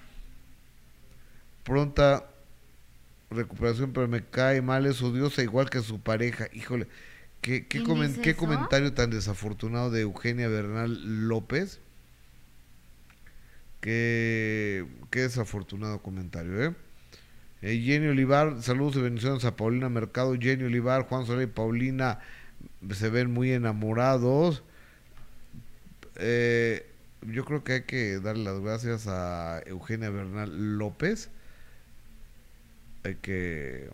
Pronta 1.63 2.25
recuperación, 3.29 3.93
pero 3.93 4.07
me 4.07 4.23
cae 4.23 4.61
mal, 4.61 4.85
es 4.85 5.01
odiosa 5.01 5.43
igual 5.43 5.69
que 5.69 5.81
su 5.81 5.99
pareja. 5.99 6.47
Híjole, 6.53 6.87
¿qué, 7.41 7.67
qué, 7.67 7.83
qué 8.21 8.35
comentario 8.35 8.93
tan 8.93 9.09
desafortunado 9.09 9.91
de 9.91 10.01
Eugenia 10.01 10.47
Bernal 10.47 11.27
López? 11.27 11.79
Qué, 13.81 14.85
qué 15.11 15.21
desafortunado 15.21 16.01
comentario, 16.01 16.63
¿eh? 16.63 16.73
¿eh? 17.61 17.81
Jenny 17.83 18.07
Olivar, 18.07 18.61
saludos 18.61 18.95
y 18.95 19.01
bendiciones 19.01 19.45
a 19.45 19.55
Paulina 19.55 19.89
Mercado, 19.89 20.35
Jenny 20.39 20.63
Olivar, 20.63 21.03
Juan 21.03 21.25
Soler 21.25 21.47
y 21.47 21.51
Paulina 21.51 22.19
se 22.91 23.09
ven 23.09 23.31
muy 23.31 23.51
enamorados. 23.51 24.63
Eh, 26.15 26.87
yo 27.21 27.45
creo 27.45 27.63
que 27.63 27.73
hay 27.73 27.81
que 27.83 28.19
darle 28.19 28.45
las 28.45 28.59
gracias 28.59 29.07
a 29.07 29.61
Eugenia 29.65 30.09
Bernal 30.09 30.77
López 30.77 31.29
hay 33.07 33.15
que... 33.15 33.89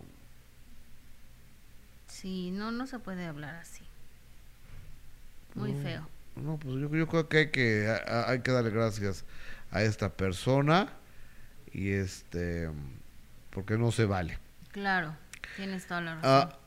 Sí, 2.08 2.52
no, 2.52 2.72
no 2.72 2.88
se 2.88 3.00
puede 3.00 3.26
hablar 3.26 3.56
así. 3.56 3.84
Muy 5.56 5.74
feo. 5.74 6.08
No, 6.36 6.58
pues 6.58 6.76
yo, 6.80 6.90
creo 6.90 7.30
que 7.30 7.38
hay 7.38 7.52
que 7.52 7.96
hay 8.10 8.40
que 8.42 8.52
darle 8.52 8.72
gracias 8.72 9.24
a 9.72 9.84
esta 9.84 10.10
persona 10.10 10.94
y 11.72 11.92
este 11.92 12.70
porque 13.52 13.78
no 13.78 13.92
se 13.92 14.06
vale. 14.06 14.40
Claro, 14.72 15.16
tienes 15.58 15.86
toda 15.86 16.02
la 16.02 16.20
ah, 16.24 16.46
razón. 16.46 16.64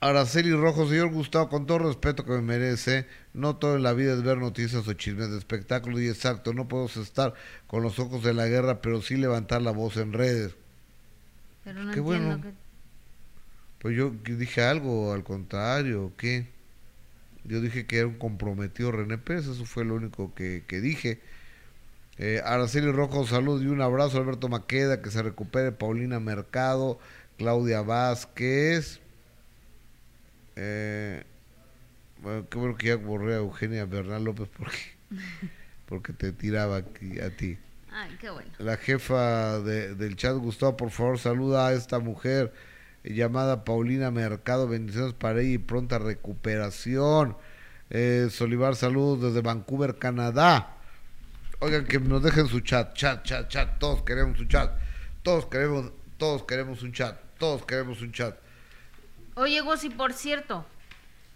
Araceli 0.00 0.52
Rojo, 0.52 0.88
señor 0.88 1.10
Gustavo, 1.12 1.48
con 1.48 1.64
todo 1.64 1.78
respeto 1.78 2.24
que 2.24 2.32
me 2.32 2.42
merece, 2.42 3.06
no 3.34 3.54
todo 3.56 3.76
en 3.76 3.84
la 3.84 3.92
vida 3.92 4.14
es 4.14 4.22
ver 4.24 4.38
noticias 4.38 4.88
o 4.88 4.92
chismes 4.94 5.30
de 5.30 5.38
espectáculo 5.38 6.00
y 6.00 6.08
exacto, 6.08 6.52
no 6.52 6.66
podemos 6.66 6.96
estar 6.96 7.34
con 7.68 7.84
los 7.84 8.00
ojos 8.00 8.24
de 8.24 8.34
la 8.34 8.48
guerra, 8.48 8.80
pero 8.82 9.00
sí 9.00 9.16
levantar 9.16 9.62
la 9.62 9.70
voz 9.70 9.96
en 9.96 10.12
redes. 10.12 10.56
Pero 11.64 11.84
no 11.84 11.92
Qué 11.92 12.00
bueno. 12.00 12.40
Pues 13.78 13.96
yo 13.96 14.10
dije 14.10 14.62
algo 14.62 15.12
al 15.12 15.24
contrario, 15.24 16.12
¿qué? 16.16 16.46
Yo 17.44 17.60
dije 17.60 17.86
que 17.86 17.98
era 17.98 18.06
un 18.06 18.18
comprometido 18.18 18.92
René 18.92 19.18
Pérez, 19.18 19.48
eso 19.48 19.64
fue 19.64 19.84
lo 19.84 19.96
único 19.96 20.32
que, 20.34 20.62
dije. 20.68 21.20
Eh, 22.18 22.40
Araceli 22.44 22.92
Rojo, 22.92 23.26
salud 23.26 23.60
y 23.62 23.66
un 23.66 23.80
abrazo. 23.80 24.18
Alberto 24.18 24.48
Maqueda, 24.48 25.02
que 25.02 25.10
se 25.10 25.22
recupere. 25.22 25.72
Paulina 25.72 26.20
Mercado, 26.20 27.00
Claudia 27.38 27.82
Vázquez. 27.82 29.00
Eh, 30.54 31.24
bueno, 32.22 32.46
qué 32.48 32.58
bueno 32.58 32.76
que 32.76 32.86
ya 32.88 32.96
borré 32.96 33.34
a 33.34 33.38
Eugenia 33.38 33.84
Bernal 33.84 34.22
López 34.22 34.48
porque, 34.56 34.78
porque 35.86 36.12
te 36.12 36.32
tiraba 36.32 36.76
aquí, 36.76 37.18
a 37.18 37.36
ti. 37.36 37.58
Ay, 37.92 38.16
qué 38.20 38.30
bueno. 38.30 38.50
La 38.58 38.76
jefa 38.76 39.60
de- 39.60 39.94
del 39.94 40.16
chat, 40.16 40.34
Gustavo, 40.36 40.76
por 40.76 40.90
favor, 40.90 41.18
saluda 41.18 41.66
a 41.68 41.72
esta 41.72 41.98
mujer 41.98 42.52
llamada 43.04 43.64
Paulina 43.64 44.10
Mercado. 44.10 44.66
Bendiciones 44.68 45.12
para 45.12 45.40
ella 45.40 45.50
y 45.54 45.58
pronta 45.58 45.98
recuperación. 45.98 47.36
Eh, 47.90 48.28
Solivar, 48.30 48.76
saludos 48.76 49.20
desde 49.22 49.42
Vancouver, 49.46 49.98
Canadá. 49.98 50.76
Oigan, 51.58 51.84
que 51.84 52.00
nos 52.00 52.22
dejen 52.22 52.46
su 52.48 52.60
chat, 52.60 52.94
chat, 52.94 53.22
chat, 53.24 53.48
chat. 53.48 53.78
Todos 53.78 54.02
queremos 54.02 54.38
un 54.40 54.48
chat. 54.48 54.72
Todos 55.22 55.46
queremos, 55.46 55.92
todos 56.16 56.44
queremos 56.44 56.82
un 56.82 56.92
chat. 56.92 57.16
Todos 57.38 57.64
queremos 57.66 58.00
un 58.00 58.12
chat. 58.12 58.36
Oye, 59.34 59.60
y 59.82 59.88
por 59.90 60.12
cierto, 60.12 60.64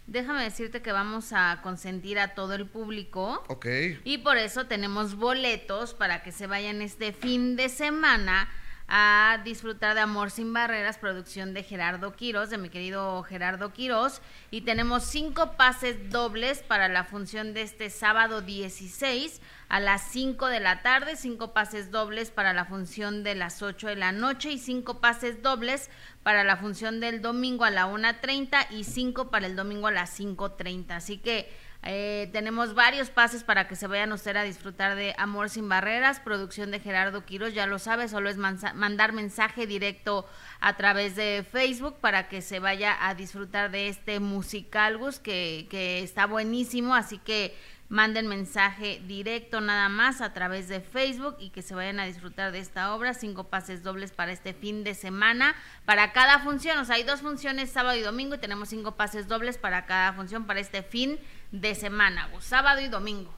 déjame 0.06 0.42
decirte 0.42 0.82
que 0.82 0.92
vamos 0.92 1.32
a 1.32 1.60
consentir 1.62 2.18
a 2.18 2.34
todo 2.34 2.54
el 2.54 2.66
público. 2.66 3.44
Ok. 3.48 3.66
Y 4.04 4.18
por 4.18 4.36
eso 4.36 4.66
tenemos 4.66 5.16
boletos 5.16 5.94
para 5.94 6.22
que 6.22 6.32
se 6.32 6.46
vayan 6.46 6.82
este 6.82 7.12
fin 7.12 7.56
de 7.56 7.68
semana 7.68 8.48
a 8.88 9.40
disfrutar 9.44 9.94
de 9.94 10.00
Amor 10.00 10.30
sin 10.30 10.52
Barreras, 10.52 10.98
producción 10.98 11.54
de 11.54 11.64
Gerardo 11.64 12.14
Quiros, 12.14 12.50
de 12.50 12.58
mi 12.58 12.68
querido 12.68 13.22
Gerardo 13.24 13.72
Quiros. 13.72 14.22
Y 14.50 14.60
tenemos 14.60 15.04
cinco 15.04 15.52
pases 15.56 16.10
dobles 16.10 16.62
para 16.62 16.88
la 16.88 17.04
función 17.04 17.52
de 17.52 17.62
este 17.62 17.90
sábado 17.90 18.42
16 18.42 19.40
a 19.68 19.80
las 19.80 20.02
5 20.12 20.46
de 20.46 20.60
la 20.60 20.82
tarde, 20.82 21.16
cinco 21.16 21.52
pases 21.52 21.90
dobles 21.90 22.30
para 22.30 22.52
la 22.52 22.66
función 22.66 23.24
de 23.24 23.34
las 23.34 23.62
8 23.62 23.88
de 23.88 23.96
la 23.96 24.12
noche 24.12 24.52
y 24.52 24.58
cinco 24.58 25.00
pases 25.00 25.42
dobles 25.42 25.90
para 26.22 26.44
la 26.44 26.56
función 26.56 27.00
del 27.00 27.20
domingo 27.20 27.64
a 27.64 27.70
la 27.70 27.86
1.30 27.86 28.66
y 28.70 28.84
cinco 28.84 29.30
para 29.30 29.46
el 29.46 29.56
domingo 29.56 29.88
a 29.88 29.92
las 29.92 30.18
5.30. 30.18 30.92
Así 30.92 31.18
que 31.18 31.50
eh, 31.88 32.28
tenemos 32.32 32.74
varios 32.74 33.10
pases 33.10 33.44
para 33.44 33.68
que 33.68 33.76
se 33.76 33.86
vayan 33.86 34.12
ustedes 34.12 34.36
a 34.36 34.42
disfrutar 34.42 34.96
de 34.96 35.14
Amor 35.18 35.48
sin 35.48 35.68
Barreras, 35.68 36.18
producción 36.18 36.72
de 36.72 36.80
Gerardo 36.80 37.24
Quiros, 37.24 37.54
ya 37.54 37.66
lo 37.66 37.78
sabe, 37.78 38.08
solo 38.08 38.28
es 38.28 38.36
mandar 38.36 39.12
mensaje 39.12 39.68
directo 39.68 40.26
a 40.60 40.76
través 40.76 41.14
de 41.14 41.46
Facebook 41.50 41.96
para 42.00 42.28
que 42.28 42.42
se 42.42 42.58
vaya 42.58 42.96
a 43.06 43.14
disfrutar 43.14 43.70
de 43.70 43.88
este 43.88 44.18
musical, 44.18 44.98
Gus, 44.98 45.20
que, 45.20 45.68
que 45.70 46.02
está 46.02 46.26
buenísimo, 46.26 46.94
así 46.94 47.18
que 47.18 47.54
manden 47.88 48.26
mensaje 48.26 49.00
directo 49.06 49.60
nada 49.60 49.88
más 49.88 50.20
a 50.20 50.32
través 50.32 50.68
de 50.68 50.80
Facebook 50.80 51.36
y 51.38 51.50
que 51.50 51.62
se 51.62 51.74
vayan 51.74 52.00
a 52.00 52.06
disfrutar 52.06 52.50
de 52.52 52.58
esta 52.58 52.94
obra, 52.94 53.14
cinco 53.14 53.44
pases 53.44 53.82
dobles 53.82 54.10
para 54.10 54.32
este 54.32 54.54
fin 54.54 54.82
de 54.82 54.94
semana, 54.94 55.54
para 55.84 56.12
cada 56.12 56.40
función, 56.40 56.78
o 56.78 56.84
sea, 56.84 56.96
hay 56.96 57.04
dos 57.04 57.20
funciones 57.20 57.70
sábado 57.70 57.96
y 57.96 58.02
domingo 58.02 58.34
y 58.34 58.38
tenemos 58.38 58.70
cinco 58.70 58.96
pases 58.96 59.28
dobles 59.28 59.58
para 59.58 59.86
cada 59.86 60.12
función 60.14 60.46
para 60.46 60.60
este 60.60 60.82
fin 60.82 61.18
de 61.60 61.74
semana, 61.74 62.28
sábado 62.40 62.80
y 62.80 62.88
domingo. 62.88 63.34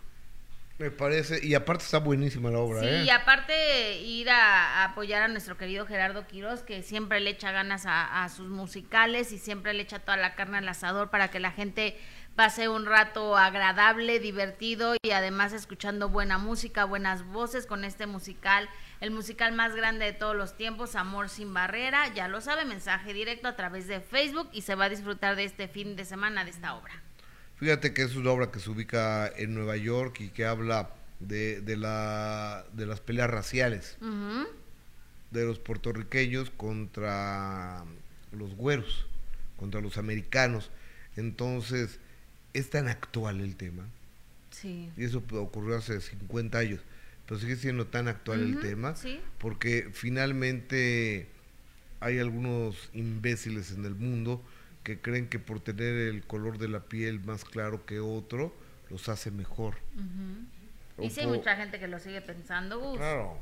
Me 0.78 0.92
parece. 0.92 1.44
Y 1.44 1.54
aparte 1.54 1.82
está 1.82 1.98
buenísima 1.98 2.50
la 2.50 2.58
obra, 2.60 2.80
Sí, 2.80 2.86
¿eh? 2.86 3.04
y 3.06 3.10
aparte 3.10 4.00
ir 4.00 4.30
a, 4.30 4.82
a 4.82 4.84
apoyar 4.84 5.22
a 5.22 5.28
nuestro 5.28 5.56
querido 5.56 5.86
Gerardo 5.86 6.26
Quiroz, 6.28 6.62
que 6.62 6.84
siempre 6.84 7.18
le 7.18 7.30
echa 7.30 7.50
ganas 7.50 7.84
a, 7.84 8.22
a 8.22 8.28
sus 8.28 8.48
musicales 8.48 9.32
y 9.32 9.38
siempre 9.38 9.74
le 9.74 9.82
echa 9.82 9.98
toda 9.98 10.16
la 10.16 10.36
carne 10.36 10.58
al 10.58 10.68
asador 10.68 11.10
para 11.10 11.30
que 11.32 11.40
la 11.40 11.50
gente 11.50 11.98
pase 12.36 12.68
un 12.68 12.86
rato 12.86 13.36
agradable, 13.36 14.20
divertido 14.20 14.94
y 15.02 15.10
además 15.10 15.52
escuchando 15.52 16.10
buena 16.10 16.38
música, 16.38 16.84
buenas 16.84 17.24
voces 17.26 17.66
con 17.66 17.82
este 17.84 18.06
musical, 18.06 18.68
el 19.00 19.10
musical 19.10 19.52
más 19.54 19.74
grande 19.74 20.04
de 20.04 20.12
todos 20.12 20.36
los 20.36 20.56
tiempos, 20.56 20.94
Amor 20.94 21.28
sin 21.28 21.52
Barrera. 21.52 22.06
Ya 22.14 22.28
lo 22.28 22.40
sabe, 22.40 22.64
mensaje 22.64 23.12
directo 23.12 23.48
a 23.48 23.56
través 23.56 23.88
de 23.88 24.00
Facebook 24.00 24.48
y 24.52 24.62
se 24.62 24.76
va 24.76 24.84
a 24.84 24.88
disfrutar 24.88 25.34
de 25.34 25.42
este 25.42 25.66
fin 25.66 25.96
de 25.96 26.04
semana 26.04 26.44
de 26.44 26.50
esta 26.50 26.76
obra. 26.76 27.02
Fíjate 27.58 27.92
que 27.92 28.02
es 28.02 28.14
una 28.14 28.30
obra 28.30 28.50
que 28.50 28.60
se 28.60 28.70
ubica 28.70 29.30
en 29.36 29.54
Nueva 29.54 29.76
York 29.76 30.20
y 30.20 30.28
que 30.28 30.44
habla 30.44 30.90
de, 31.20 31.60
de, 31.60 31.76
la, 31.76 32.64
de 32.72 32.86
las 32.86 33.00
peleas 33.00 33.28
raciales 33.28 33.98
de 35.30 35.44
los 35.44 35.58
puertorriqueños 35.58 36.50
contra 36.50 37.84
los 38.32 38.54
güeros, 38.54 39.06
contra 39.56 39.80
los 39.80 39.98
americanos. 39.98 40.70
Entonces, 41.16 41.98
es 42.54 42.70
tan 42.70 42.88
actual 42.88 43.40
el 43.40 43.56
tema. 43.56 43.86
Sí. 44.50 44.90
Y 44.96 45.04
eso 45.04 45.22
ocurrió 45.32 45.76
hace 45.76 46.00
50 46.00 46.58
años. 46.58 46.80
Pero 47.26 47.40
sigue 47.40 47.56
siendo 47.56 47.86
tan 47.86 48.08
actual 48.08 48.40
el 48.40 48.60
tema. 48.60 48.96
sí. 48.96 49.20
Porque 49.38 49.90
finalmente 49.92 51.28
hay 52.00 52.18
algunos 52.18 52.88
imbéciles 52.94 53.72
en 53.72 53.84
el 53.84 53.94
mundo 53.94 54.42
que 54.88 54.98
creen 54.98 55.28
que 55.28 55.38
por 55.38 55.60
tener 55.60 55.94
el 56.08 56.22
color 56.22 56.56
de 56.56 56.66
la 56.66 56.80
piel 56.80 57.20
más 57.20 57.44
claro 57.44 57.84
que 57.84 58.00
otro, 58.00 58.54
los 58.88 59.10
hace 59.10 59.30
mejor. 59.30 59.74
Ujú. 59.94 61.04
Y 61.04 61.10
sí 61.10 61.20
hay 61.20 61.26
mucha 61.26 61.54
gente 61.56 61.78
que 61.78 61.88
lo 61.88 61.98
sigue 61.98 62.22
pensando, 62.22 62.80
Gus. 62.80 62.96
Claro, 62.96 63.38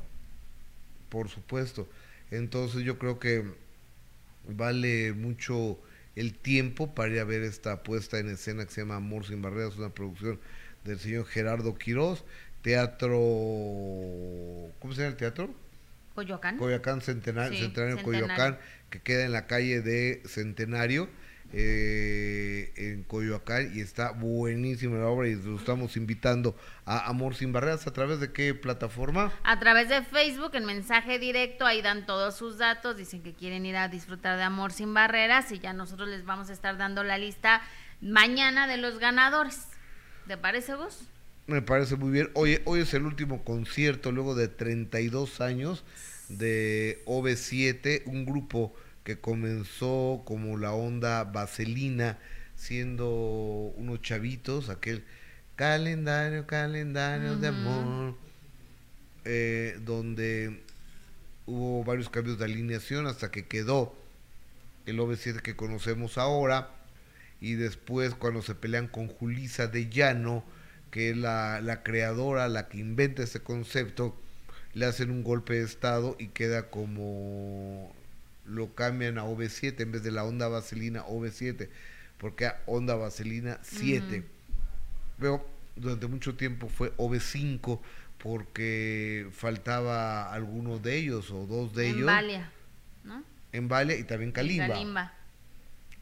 por 1.07 1.29
supuesto. 1.29 1.87
Entonces 2.31 2.83
yo 2.83 2.99
creo 2.99 3.17
que 3.17 3.45
vale 4.45 5.13
mucho 5.13 5.79
el 6.17 6.33
tiempo 6.33 6.93
para 6.93 7.13
ir 7.13 7.19
a 7.21 7.23
ver 7.23 7.43
esta 7.43 7.81
puesta 7.81 8.19
en 8.19 8.27
escena 8.27 8.65
que 8.65 8.71
se 8.71 8.81
llama 8.81 8.97
Amor 8.97 9.25
sin 9.25 9.41
Barreras, 9.41 9.77
una 9.77 9.89
producción 9.89 10.41
del 10.83 10.99
señor 10.99 11.25
Gerardo 11.27 11.75
Quiroz, 11.75 12.25
teatro, 12.61 13.17
¿cómo 14.79 14.93
se 14.93 15.01
llama 15.01 15.11
el 15.11 15.15
teatro? 15.15 15.49
Coyoacán. 16.13 16.57
Coyoacán 16.57 16.99
Centenario, 16.99 17.57
Sí, 17.57 17.63
Centenario 17.63 17.95
Centenario. 17.95 18.27
Coyoacán, 18.27 18.59
que 18.89 18.99
queda 18.99 19.23
en 19.23 19.31
la 19.31 19.47
calle 19.47 19.81
de 19.81 20.21
Centenario, 20.25 21.07
eh, 21.53 22.73
en 22.75 23.03
Coyoacán, 23.03 23.71
y 23.73 23.79
está 23.79 24.11
buenísima 24.11 24.97
la 24.97 25.07
obra 25.07 25.29
y 25.29 25.35
lo 25.35 25.55
estamos 25.55 25.95
invitando 25.95 26.55
a 26.85 27.07
Amor 27.07 27.35
sin 27.35 27.53
Barreras, 27.53 27.87
¿a 27.87 27.93
través 27.93 28.19
de 28.19 28.31
qué 28.33 28.53
plataforma? 28.53 29.31
A 29.43 29.59
través 29.59 29.87
de 29.87 30.03
Facebook, 30.03 30.55
en 30.55 30.65
mensaje 30.65 31.19
directo, 31.19 31.65
ahí 31.65 31.81
dan 31.81 32.05
todos 32.05 32.35
sus 32.35 32.57
datos, 32.57 32.97
dicen 32.97 33.23
que 33.23 33.33
quieren 33.33 33.65
ir 33.65 33.77
a 33.77 33.87
disfrutar 33.87 34.37
de 34.37 34.43
Amor 34.43 34.73
sin 34.73 34.93
Barreras 34.93 35.51
y 35.51 35.59
ya 35.59 35.73
nosotros 35.73 36.09
les 36.09 36.25
vamos 36.25 36.49
a 36.49 36.53
estar 36.53 36.77
dando 36.77 37.03
la 37.03 37.17
lista 37.17 37.61
mañana 38.01 38.67
de 38.67 38.77
los 38.77 38.99
ganadores. 38.99 39.67
¿Te 40.27 40.37
parece, 40.37 40.75
Gus? 40.75 41.07
Me 41.47 41.61
parece 41.61 41.95
muy 41.95 42.11
bien. 42.11 42.29
Hoy, 42.33 42.59
hoy 42.65 42.81
es 42.81 42.93
el 42.93 43.05
último 43.05 43.45
concierto, 43.45 44.11
luego 44.11 44.35
de 44.35 44.49
32 44.49 45.39
años, 45.39 45.85
de 46.27 47.01
OV7, 47.05 48.03
un 48.05 48.25
grupo 48.25 48.75
que 49.07 49.17
comenzó 49.17 50.23
como 50.25 50.57
la 50.57 50.73
onda 50.73 51.23
vaselina, 51.23 52.19
siendo 52.57 53.07
unos 53.77 54.01
chavitos, 54.01 54.67
aquel 54.67 55.05
calendario, 55.55 56.45
calendario 56.45 57.37
de 57.37 57.47
amor, 57.47 58.15
eh, 59.23 59.79
donde 59.85 60.61
hubo 61.45 61.85
varios 61.85 62.09
cambios 62.09 62.37
de 62.37 62.43
alineación 62.43 63.07
hasta 63.07 63.31
que 63.31 63.45
quedó 63.45 63.95
el 64.85 64.99
OV7 64.99 65.41
que 65.41 65.55
conocemos 65.55 66.17
ahora 66.17 66.69
y 67.39 67.53
después 67.53 68.13
cuando 68.13 68.41
se 68.41 68.55
pelean 68.55 68.89
con 68.89 69.07
Julisa 69.07 69.67
de 69.67 69.87
Llano, 69.87 70.43
que 70.91 71.11
es 71.11 71.17
la, 71.17 71.61
la 71.61 71.81
creadora, 71.81 72.49
la 72.49 72.67
que 72.67 72.79
inventa 72.79 73.23
ese 73.23 73.39
concepto, 73.39 74.19
le 74.73 74.85
hacen 74.85 75.11
un 75.11 75.23
golpe 75.23 75.53
de 75.53 75.63
estado 75.63 76.17
y 76.19 76.27
queda 76.27 76.69
como 76.69 77.95
lo 78.47 78.73
cambian 78.75 79.17
a 79.17 79.23
OV7 79.25 79.79
en 79.81 79.91
vez 79.91 80.03
de 80.03 80.11
la 80.11 80.23
onda 80.23 80.47
vaselina 80.47 81.03
OV7, 81.05 81.67
porque 82.17 82.45
a 82.47 82.61
onda 82.65 82.95
vaselina 82.95 83.59
7. 83.61 84.23
Pero 85.19 85.47
durante 85.75 86.07
mucho 86.07 86.35
tiempo 86.35 86.69
fue 86.69 86.95
OV5 86.97 87.79
porque 88.17 89.27
faltaba 89.31 90.33
alguno 90.33 90.79
de 90.79 90.95
ellos 90.97 91.29
o 91.31 91.45
dos 91.45 91.73
de 91.75 91.89
en 91.89 91.95
ellos 91.95 92.05
Valia, 92.07 92.51
¿no? 93.03 93.23
en 93.51 93.67
Valle 93.67 93.99
y 93.99 94.03
también 94.03 94.31
Kalimba 94.31 94.67
Kalimba. 94.67 95.13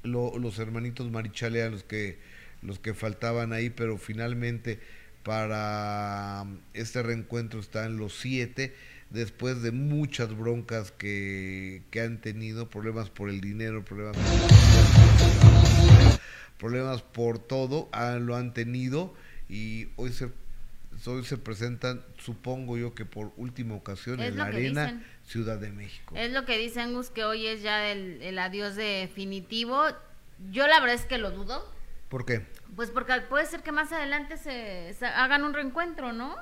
lo- 0.04 0.38
los 0.39 0.58
hermanitos 0.60 1.12
Marichale 1.12 1.60
eran 1.60 1.72
los 1.74 1.84
que 1.84 2.18
los 2.62 2.80
que 2.80 2.93
faltaban 2.93 3.54
ahí, 3.54 3.70
pero 3.70 3.98
finalmente 3.98 4.80
para 5.24 6.46
este 6.74 7.04
reencuentro 7.04 7.60
están 7.60 7.98
los 7.98 8.18
siete, 8.18 8.74
después 9.10 9.62
de 9.62 9.72
muchas 9.72 10.36
broncas 10.38 10.91
que, 10.91 11.84
que 11.91 12.01
han 12.01 12.20
tenido, 12.22 12.70
problemas 12.70 13.10
por 13.10 13.30
el 13.30 13.41
dinero, 13.41 13.84
problemas 13.84 14.18
problemas 16.58 17.01
por 17.01 17.39
todo, 17.39 17.89
ah, 17.91 18.18
lo 18.20 18.36
han 18.36 18.53
tenido 18.53 19.14
y 19.49 19.89
hoy 19.97 20.12
se 20.12 20.30
hoy 21.06 21.24
se 21.26 21.38
presentan, 21.38 22.03
supongo 22.18 22.78
yo 22.78 22.95
que 22.95 23.06
por 23.06 23.32
última 23.38 23.76
ocasión 23.76 24.20
Es 24.20 24.30
en 24.30 24.38
la 24.38 24.45
Arena 24.45 24.86
dicen. 24.86 25.06
Ciudad 25.26 25.60
de 25.60 25.72
México. 25.72 26.16
Es 26.18 26.32
lo 26.32 26.45
que 26.45 26.58
dicen, 26.58 26.93
Gus, 26.93 27.10
que 27.10 27.26
hoy 27.26 27.47
es 27.47 27.62
ya 27.62 27.91
el, 27.91 28.22
el 28.22 28.39
adiós 28.39 28.76
definitivo. 28.76 29.84
Yo 30.51 30.68
la 30.68 30.80
verdad 30.80 30.95
es 30.95 31.06
que 31.06 31.18
lo 31.18 31.32
dudo. 31.32 31.70
¿Por 32.10 32.26
qué? 32.26 32.45
Pues 32.76 32.91
porque 32.91 33.14
puede 33.30 33.45
ser 33.45 33.62
que 33.62 33.72
más 33.72 33.91
adelante 33.91 34.38
se, 34.38 34.93
se 34.93 35.06
hagan 35.06 35.43
un 35.43 35.53
reencuentro, 35.53 36.14
¿no? 36.14 36.36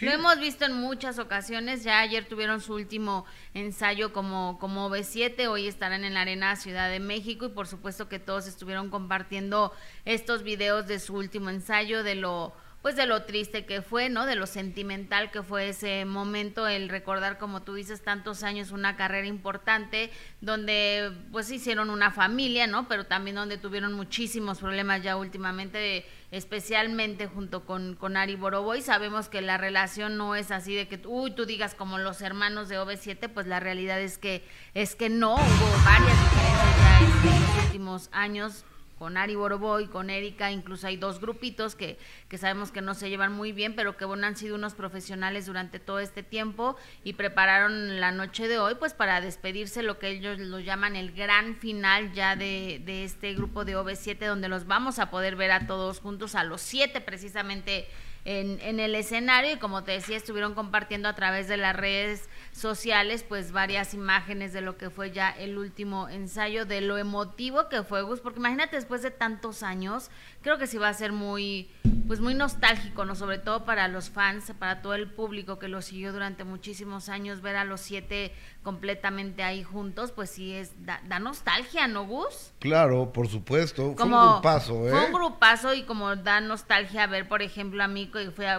Lo 0.00 0.10
hemos 0.10 0.38
visto 0.38 0.64
en 0.64 0.74
muchas 0.74 1.18
ocasiones, 1.18 1.82
ya 1.82 2.00
ayer 2.00 2.26
tuvieron 2.26 2.60
su 2.60 2.74
último 2.74 3.24
ensayo 3.54 4.12
como, 4.12 4.58
como 4.58 4.90
B7, 4.90 5.48
hoy 5.48 5.66
estarán 5.66 6.04
en 6.04 6.14
la 6.14 6.22
Arena 6.22 6.54
Ciudad 6.56 6.90
de 6.90 7.00
México 7.00 7.46
y 7.46 7.50
por 7.50 7.66
supuesto 7.66 8.08
que 8.08 8.18
todos 8.18 8.46
estuvieron 8.46 8.90
compartiendo 8.90 9.72
estos 10.04 10.42
videos 10.42 10.86
de 10.86 10.98
su 10.98 11.14
último 11.14 11.50
ensayo, 11.50 12.02
de 12.02 12.14
lo 12.14 12.52
pues 12.86 12.94
de 12.94 13.06
lo 13.06 13.24
triste 13.24 13.66
que 13.66 13.82
fue, 13.82 14.08
¿no? 14.10 14.26
De 14.26 14.36
lo 14.36 14.46
sentimental 14.46 15.32
que 15.32 15.42
fue 15.42 15.70
ese 15.70 16.04
momento, 16.04 16.68
el 16.68 16.88
recordar, 16.88 17.36
como 17.36 17.62
tú 17.62 17.74
dices, 17.74 18.04
tantos 18.04 18.44
años, 18.44 18.70
una 18.70 18.94
carrera 18.94 19.26
importante, 19.26 20.12
donde 20.40 21.10
pues 21.32 21.50
hicieron 21.50 21.90
una 21.90 22.12
familia, 22.12 22.68
¿no? 22.68 22.86
Pero 22.86 23.06
también 23.06 23.34
donde 23.34 23.58
tuvieron 23.58 23.92
muchísimos 23.94 24.60
problemas 24.60 25.02
ya 25.02 25.16
últimamente, 25.16 26.06
especialmente 26.30 27.26
junto 27.26 27.64
con, 27.64 27.94
con 27.94 28.16
Ari 28.16 28.36
Boroboy. 28.36 28.82
Sabemos 28.82 29.28
que 29.28 29.40
la 29.40 29.56
relación 29.56 30.16
no 30.16 30.34
es 30.34 30.50
así 30.50 30.74
de 30.74 30.88
que, 30.88 31.00
uy, 31.06 31.32
tú 31.32 31.46
digas 31.46 31.74
como 31.74 31.98
los 31.98 32.20
hermanos 32.22 32.68
de 32.68 32.78
OV7, 32.78 33.28
pues 33.32 33.46
la 33.46 33.60
realidad 33.60 34.00
es 34.00 34.18
que, 34.18 34.42
es 34.74 34.96
que 34.96 35.08
no, 35.08 35.34
hubo 35.34 35.84
varias 35.84 36.18
diferencias 36.20 36.76
ya 36.82 36.98
en 36.98 37.42
los 37.42 37.64
últimos 37.64 38.08
años 38.12 38.64
con 38.98 39.16
Ari 39.16 39.34
Boroboy, 39.34 39.88
con 39.88 40.10
Erika, 40.10 40.50
incluso 40.50 40.86
hay 40.86 40.96
dos 40.96 41.20
grupitos 41.20 41.74
que, 41.74 41.98
que 42.28 42.38
sabemos 42.38 42.72
que 42.72 42.80
no 42.80 42.94
se 42.94 43.10
llevan 43.10 43.32
muy 43.32 43.52
bien, 43.52 43.74
pero 43.74 43.96
que 43.96 44.04
bueno, 44.04 44.26
han 44.26 44.36
sido 44.36 44.54
unos 44.54 44.74
profesionales 44.74 45.46
durante 45.46 45.78
todo 45.78 46.00
este 46.00 46.22
tiempo 46.22 46.76
y 47.04 47.12
prepararon 47.12 48.00
la 48.00 48.10
noche 48.12 48.48
de 48.48 48.58
hoy 48.58 48.74
pues 48.76 48.94
para 48.94 49.20
despedirse 49.20 49.82
lo 49.82 49.98
que 49.98 50.08
ellos 50.08 50.38
lo 50.38 50.60
llaman 50.60 50.96
el 50.96 51.12
gran 51.12 51.56
final 51.56 52.12
ya 52.12 52.36
de, 52.36 52.80
de 52.84 53.04
este 53.04 53.34
grupo 53.34 53.64
de 53.64 53.76
OV7 53.76 54.26
donde 54.26 54.48
los 54.48 54.66
vamos 54.66 54.98
a 54.98 55.10
poder 55.10 55.36
ver 55.36 55.52
a 55.52 55.66
todos 55.66 56.00
juntos, 56.00 56.34
a 56.34 56.44
los 56.44 56.60
siete 56.60 57.00
precisamente 57.00 57.86
en, 58.26 58.58
en 58.60 58.80
el 58.80 58.94
escenario. 58.94 59.52
Y 59.52 59.58
como 59.58 59.84
te 59.84 59.92
decía 59.92 60.16
estuvieron 60.16 60.54
compartiendo 60.54 61.08
a 61.08 61.14
través 61.14 61.48
de 61.48 61.56
las 61.56 61.74
redes 61.74 62.28
sociales 62.56 63.22
pues 63.22 63.52
varias 63.52 63.92
imágenes 63.92 64.54
de 64.54 64.62
lo 64.62 64.78
que 64.78 64.88
fue 64.88 65.10
ya 65.10 65.28
el 65.30 65.58
último 65.58 66.08
ensayo, 66.08 66.64
de 66.64 66.80
lo 66.80 66.96
emotivo 66.96 67.68
que 67.68 67.82
fue 67.82 68.00
Gus, 68.00 68.20
porque 68.20 68.38
imagínate 68.38 68.76
después 68.76 69.02
de 69.02 69.10
tantos 69.10 69.62
años, 69.62 70.10
creo 70.40 70.56
que 70.56 70.66
sí 70.66 70.78
va 70.78 70.88
a 70.88 70.94
ser 70.94 71.12
muy, 71.12 71.70
pues 72.06 72.20
muy 72.20 72.32
nostálgico, 72.32 73.04
¿no? 73.04 73.14
Sobre 73.14 73.38
todo 73.38 73.66
para 73.66 73.88
los 73.88 74.08
fans, 74.08 74.52
para 74.58 74.80
todo 74.80 74.94
el 74.94 75.10
público 75.10 75.58
que 75.58 75.68
lo 75.68 75.82
siguió 75.82 76.14
durante 76.14 76.44
muchísimos 76.44 77.10
años, 77.10 77.42
ver 77.42 77.56
a 77.56 77.64
los 77.64 77.82
siete 77.82 78.32
completamente 78.62 79.42
ahí 79.42 79.62
juntos, 79.62 80.10
pues 80.12 80.30
sí 80.30 80.54
es, 80.54 80.72
da, 80.86 81.18
nostalgia, 81.18 81.86
¿no, 81.88 82.06
Gus? 82.06 82.52
Claro, 82.58 83.12
por 83.12 83.28
supuesto, 83.28 83.94
fue 83.94 84.06
un 84.06 84.32
grupazo, 84.32 84.88
¿eh? 84.88 84.90
Fue 84.90 85.06
un 85.06 85.12
grupazo 85.12 85.74
y 85.74 85.82
como 85.82 86.16
da 86.16 86.40
nostalgia 86.40 87.06
ver, 87.06 87.28
por 87.28 87.42
ejemplo, 87.42 87.84
a 87.84 87.88
mí 87.88 88.10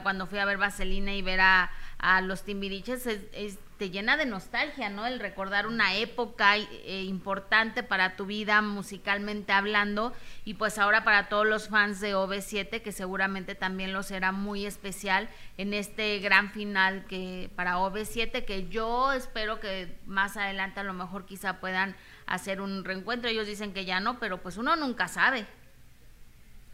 cuando 0.04 0.28
fui 0.28 0.38
a 0.38 0.46
ver 0.46 0.60
Vaselina 0.60 1.16
y 1.16 1.24
ver 1.24 1.42
a, 1.42 1.72
a 1.98 2.22
los 2.22 2.44
Timbiriches, 2.44 3.08
es 3.08 3.58
te 3.78 3.90
llena 3.90 4.18
de 4.18 4.26
nostalgia, 4.26 4.90
¿no? 4.90 5.06
El 5.06 5.20
recordar 5.20 5.68
una 5.68 5.96
época 5.96 6.58
eh, 6.58 7.04
importante 7.08 7.84
para 7.84 8.16
tu 8.16 8.26
vida 8.26 8.62
musicalmente 8.62 9.54
hablando 9.54 10.14
y 10.46 10.56
pues 10.56 10.78
ahora 10.80 11.04
para 11.04 11.30
todos 11.30 11.46
los 11.46 11.70
fans 11.70 12.00
de 12.02 12.16
OV7 12.16 12.82
que 12.82 12.92
seguramente 12.92 13.56
también 13.56 13.94
lo 13.94 14.04
será 14.04 14.32
muy 14.32 14.66
especial 14.66 15.30
en 15.58 15.74
este 15.74 16.20
gran 16.20 16.52
final 16.52 17.06
que 17.06 17.52
para 17.56 17.78
OV7 17.78 18.46
que 18.46 18.68
yo 18.68 19.14
espero 19.14 19.60
que 19.60 19.96
más 20.06 20.38
adelante 20.38 20.80
a 20.80 20.84
lo 20.84 20.94
mejor 20.94 21.26
quizá 21.26 21.60
puedan 21.60 21.96
hacer 22.26 22.62
un 22.62 22.84
reencuentro. 22.84 23.30
Ellos 23.30 23.48
dicen 23.48 23.74
que 23.74 23.86
ya 23.86 24.00
no, 24.00 24.20
pero 24.20 24.42
pues 24.42 24.58
uno 24.58 24.76
nunca 24.76 25.08
sabe. 25.08 25.46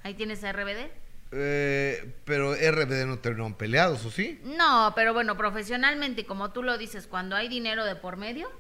Ahí 0.04 0.14
tienes 0.14 0.42
RBD. 0.42 0.92
Eh, 1.36 2.14
pero 2.26 2.54
RBD 2.54 3.06
no 3.06 3.20
terminaron 3.20 3.56
peleados, 3.56 4.06
¿o 4.06 4.12
sí? 4.12 4.40
No, 4.44 4.94
pero 4.96 5.14
bueno, 5.14 5.36
profesionalmente, 5.36 6.22
y 6.22 6.26
como 6.26 6.52
tú 6.52 6.62
lo 6.64 6.78
dices, 6.78 7.08
cuando 7.08 7.36
hay 7.36 7.48
dinero 7.48 7.86
de 7.86 7.96
por 7.96 8.18
medio. 8.18 8.52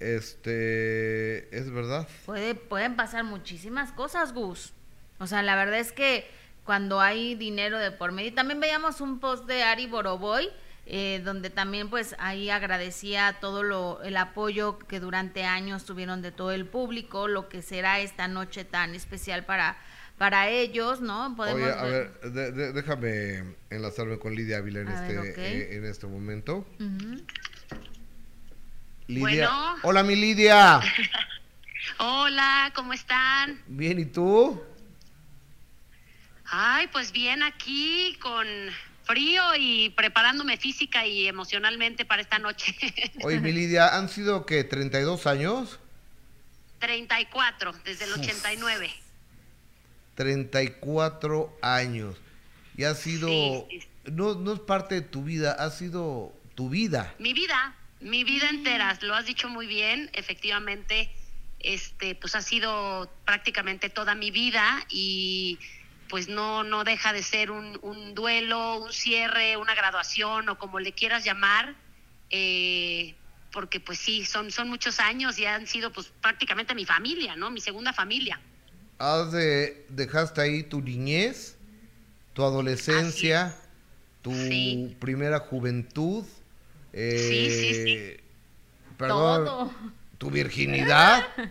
Este, 0.00 1.56
es 1.56 1.70
verdad. 1.70 2.08
Puede, 2.26 2.54
pueden 2.54 2.96
pasar 2.96 3.24
muchísimas 3.24 3.92
cosas, 3.92 4.34
Gus. 4.34 4.72
O 5.18 5.26
sea, 5.26 5.42
la 5.42 5.54
verdad 5.54 5.78
es 5.78 5.92
que 5.92 6.28
cuando 6.64 7.00
hay 7.00 7.34
dinero 7.34 7.78
de 7.78 7.92
por 7.92 8.12
medio. 8.12 8.34
También 8.34 8.60
veíamos 8.60 9.00
un 9.00 9.20
post 9.20 9.46
de 9.46 9.62
Ari 9.62 9.86
Boroboy, 9.86 10.50
eh, 10.86 11.20
donde 11.24 11.50
también 11.50 11.88
pues 11.90 12.16
ahí 12.18 12.50
agradecía 12.50 13.36
todo 13.40 13.62
lo, 13.62 14.02
el 14.02 14.16
apoyo 14.16 14.78
que 14.78 15.00
durante 15.00 15.44
años 15.44 15.84
tuvieron 15.84 16.22
de 16.22 16.32
todo 16.32 16.52
el 16.52 16.66
público, 16.66 17.28
lo 17.28 17.48
que 17.48 17.62
será 17.62 18.00
esta 18.00 18.28
noche 18.28 18.64
tan 18.64 18.94
especial 18.94 19.44
para 19.44 19.76
para 20.18 20.48
ellos, 20.48 21.00
¿no? 21.00 21.34
Podemos 21.36 21.62
Oye, 21.62 21.72
a 21.72 21.84
ver, 21.84 22.72
déjame 22.74 23.54
enlazarme 23.70 24.18
con 24.18 24.34
Lidia 24.34 24.58
Ávila 24.58 24.80
en, 24.80 24.88
este, 24.88 25.34
eh, 25.36 25.76
en 25.76 25.84
este 25.84 26.06
momento. 26.06 26.66
Lidia. 29.06 29.50
Hola, 29.82 30.02
mi 30.02 30.16
Lidia. 30.16 30.80
Hola, 31.98 32.72
¿cómo 32.74 32.92
están? 32.92 33.60
Bien, 33.66 33.98
¿y 33.98 34.06
tú? 34.06 34.62
Ay, 36.46 36.86
pues 36.92 37.12
bien 37.12 37.42
aquí 37.42 38.16
con 38.20 38.46
frío 39.04 39.42
y 39.58 39.90
preparándome 39.90 40.56
física 40.56 41.06
y 41.06 41.26
emocionalmente 41.26 42.04
para 42.04 42.22
esta 42.22 42.38
noche. 42.38 42.74
Oye, 43.22 43.40
mi 43.40 43.52
Lidia, 43.52 43.96
¿han 43.96 44.08
sido 44.08 44.46
qué, 44.46 44.64
32 44.64 45.26
años? 45.26 45.78
34, 46.78 47.72
desde 47.84 48.04
el 48.04 48.12
89. 48.12 49.03
34 50.14 51.58
años. 51.62 52.16
Y 52.76 52.84
ha 52.84 52.94
sido, 52.94 53.28
No, 54.10 54.34
no 54.34 54.52
es 54.52 54.60
parte 54.60 54.96
de 54.96 55.00
tu 55.02 55.24
vida, 55.24 55.52
ha 55.52 55.70
sido 55.70 56.32
tu 56.54 56.68
vida. 56.68 57.14
Mi 57.18 57.32
vida, 57.32 57.76
mi 58.00 58.24
vida 58.24 58.48
entera, 58.48 58.96
lo 59.02 59.14
has 59.14 59.26
dicho 59.26 59.48
muy 59.48 59.66
bien, 59.66 60.10
efectivamente, 60.12 61.10
este, 61.60 62.14
pues 62.14 62.34
ha 62.34 62.42
sido 62.42 63.10
prácticamente 63.24 63.88
toda 63.88 64.14
mi 64.14 64.30
vida 64.30 64.84
y 64.88 65.58
pues 66.08 66.28
no, 66.28 66.62
no 66.64 66.84
deja 66.84 67.12
de 67.12 67.22
ser 67.22 67.50
un, 67.50 67.78
un 67.82 68.14
duelo, 68.14 68.78
un 68.78 68.92
cierre, 68.92 69.56
una 69.56 69.74
graduación 69.74 70.48
o 70.48 70.58
como 70.58 70.78
le 70.78 70.92
quieras 70.92 71.24
llamar, 71.24 71.74
eh, 72.30 73.14
porque 73.50 73.80
pues 73.80 73.98
sí, 73.98 74.24
son, 74.24 74.50
son 74.50 74.68
muchos 74.68 75.00
años 75.00 75.38
y 75.38 75.46
han 75.46 75.66
sido 75.66 75.92
pues 75.92 76.12
prácticamente 76.20 76.74
mi 76.74 76.84
familia, 76.84 77.36
¿no? 77.36 77.50
Mi 77.50 77.60
segunda 77.60 77.92
familia 77.92 78.40
has 78.98 79.32
de, 79.32 79.86
dejaste 79.88 80.40
ahí 80.40 80.62
tu 80.62 80.80
niñez, 80.80 81.56
tu 82.32 82.44
adolescencia, 82.44 83.56
tu 84.22 84.32
primera 84.98 85.40
juventud, 85.40 86.24
eh, 86.92 88.22
perdón, 88.96 89.72
tu 90.18 90.30
virginidad, 90.30 91.26
eh, 91.36 91.48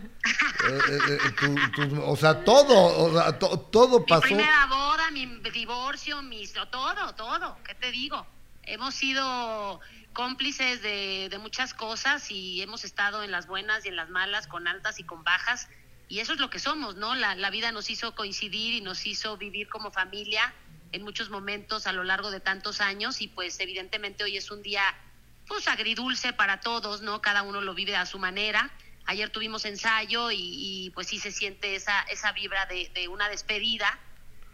eh, 1.08 1.98
o 2.02 2.16
sea, 2.16 2.44
todo, 2.44 3.04
o 3.04 3.12
sea, 3.12 3.38
todo 3.38 4.04
pasó. 4.06 4.22
Mi 4.22 4.34
primera 4.34 4.66
boda, 4.66 5.10
mi 5.10 5.26
divorcio, 5.52 6.22
mi, 6.22 6.46
todo, 6.70 7.14
todo, 7.14 7.56
¿qué 7.64 7.74
te 7.74 7.90
digo? 7.90 8.26
Hemos 8.64 8.94
sido 8.94 9.80
cómplices 10.14 10.80
de, 10.80 11.28
de 11.30 11.38
muchas 11.38 11.74
cosas 11.74 12.30
y 12.30 12.62
hemos 12.62 12.84
estado 12.84 13.22
en 13.22 13.30
las 13.30 13.46
buenas 13.46 13.84
y 13.84 13.88
en 13.88 13.96
las 13.96 14.08
malas, 14.08 14.46
con 14.46 14.66
altas 14.66 14.98
y 14.98 15.04
con 15.04 15.22
bajas 15.22 15.68
y 16.08 16.20
eso 16.20 16.34
es 16.34 16.40
lo 16.40 16.50
que 16.50 16.58
somos, 16.58 16.96
¿no? 16.96 17.14
La, 17.14 17.34
la 17.34 17.50
vida 17.50 17.72
nos 17.72 17.90
hizo 17.90 18.14
coincidir 18.14 18.74
y 18.74 18.80
nos 18.80 19.06
hizo 19.06 19.36
vivir 19.36 19.68
como 19.68 19.90
familia 19.90 20.54
en 20.92 21.02
muchos 21.02 21.28
momentos 21.28 21.86
a 21.86 21.92
lo 21.92 22.04
largo 22.04 22.30
de 22.30 22.40
tantos 22.40 22.80
años 22.80 23.20
y 23.20 23.28
pues 23.28 23.58
evidentemente 23.58 24.22
hoy 24.22 24.36
es 24.36 24.50
un 24.50 24.62
día 24.62 24.82
pues 25.46 25.68
agridulce 25.68 26.32
para 26.32 26.60
todos, 26.60 27.02
¿no? 27.02 27.20
Cada 27.20 27.42
uno 27.42 27.60
lo 27.60 27.74
vive 27.74 27.96
a 27.96 28.06
su 28.06 28.18
manera. 28.18 28.70
Ayer 29.06 29.28
tuvimos 29.30 29.64
ensayo 29.66 30.30
y, 30.30 30.90
pues 30.94 31.08
sí 31.08 31.18
se 31.18 31.30
siente 31.30 31.74
esa, 31.74 32.02
esa 32.02 32.32
vibra 32.32 32.64
de, 32.66 32.90
de, 32.94 33.08
una 33.08 33.28
despedida. 33.28 33.98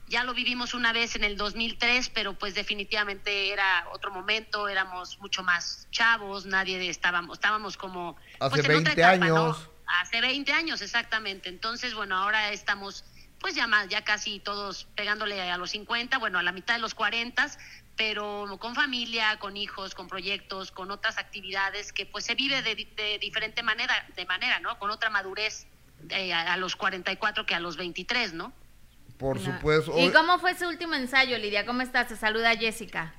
Ya 0.08 0.24
lo 0.24 0.34
vivimos 0.34 0.74
una 0.74 0.92
vez 0.92 1.14
en 1.14 1.22
el 1.22 1.36
2003, 1.36 2.08
pero 2.08 2.36
pues 2.36 2.54
definitivamente 2.54 3.52
era 3.52 3.86
otro 3.92 4.10
momento, 4.10 4.68
éramos 4.68 5.20
mucho 5.20 5.44
más 5.44 5.86
chavos, 5.92 6.46
nadie 6.46 6.88
estábamos, 6.88 7.38
estábamos 7.38 7.76
como... 7.76 8.16
Hace 8.40 8.64
pues, 8.64 8.66
20 8.66 9.04
años. 9.04 9.69
Hace 10.00 10.20
20 10.20 10.52
años, 10.52 10.82
exactamente. 10.82 11.48
Entonces, 11.48 11.94
bueno, 11.94 12.16
ahora 12.16 12.52
estamos 12.52 13.04
pues 13.40 13.54
ya 13.54 13.66
más, 13.66 13.88
ya 13.88 14.04
casi 14.04 14.38
todos 14.38 14.86
pegándole 14.94 15.40
a 15.40 15.56
los 15.56 15.70
50, 15.70 16.18
bueno, 16.18 16.38
a 16.38 16.42
la 16.42 16.52
mitad 16.52 16.74
de 16.74 16.80
los 16.80 16.94
40, 16.94 17.50
pero 17.96 18.58
con 18.60 18.74
familia, 18.74 19.38
con 19.38 19.56
hijos, 19.56 19.94
con 19.94 20.08
proyectos, 20.08 20.70
con 20.70 20.90
otras 20.90 21.18
actividades 21.18 21.92
que 21.92 22.06
pues 22.06 22.26
se 22.26 22.34
vive 22.34 22.62
de, 22.62 23.18
diferente 23.18 23.62
manera, 23.62 24.06
de 24.14 24.26
manera, 24.26 24.60
¿no? 24.60 24.78
Con 24.78 24.90
otra 24.90 25.10
madurez 25.10 25.66
eh, 26.10 26.32
a, 26.32 26.56
los 26.58 26.76
44 26.76 27.46
que 27.46 27.54
a 27.54 27.60
los 27.60 27.76
23, 27.78 28.34
¿no? 28.34 28.52
Por 29.18 29.38
supuesto. 29.38 29.98
¿Y 29.98 30.10
cómo 30.12 30.38
fue 30.38 30.52
ese 30.52 30.66
último 30.66 30.94
ensayo, 30.94 31.36
Lidia? 31.38 31.66
¿Cómo 31.66 31.82
estás? 31.82 32.08
Te 32.08 32.16
saluda 32.16 32.56
Jessica. 32.56 33.14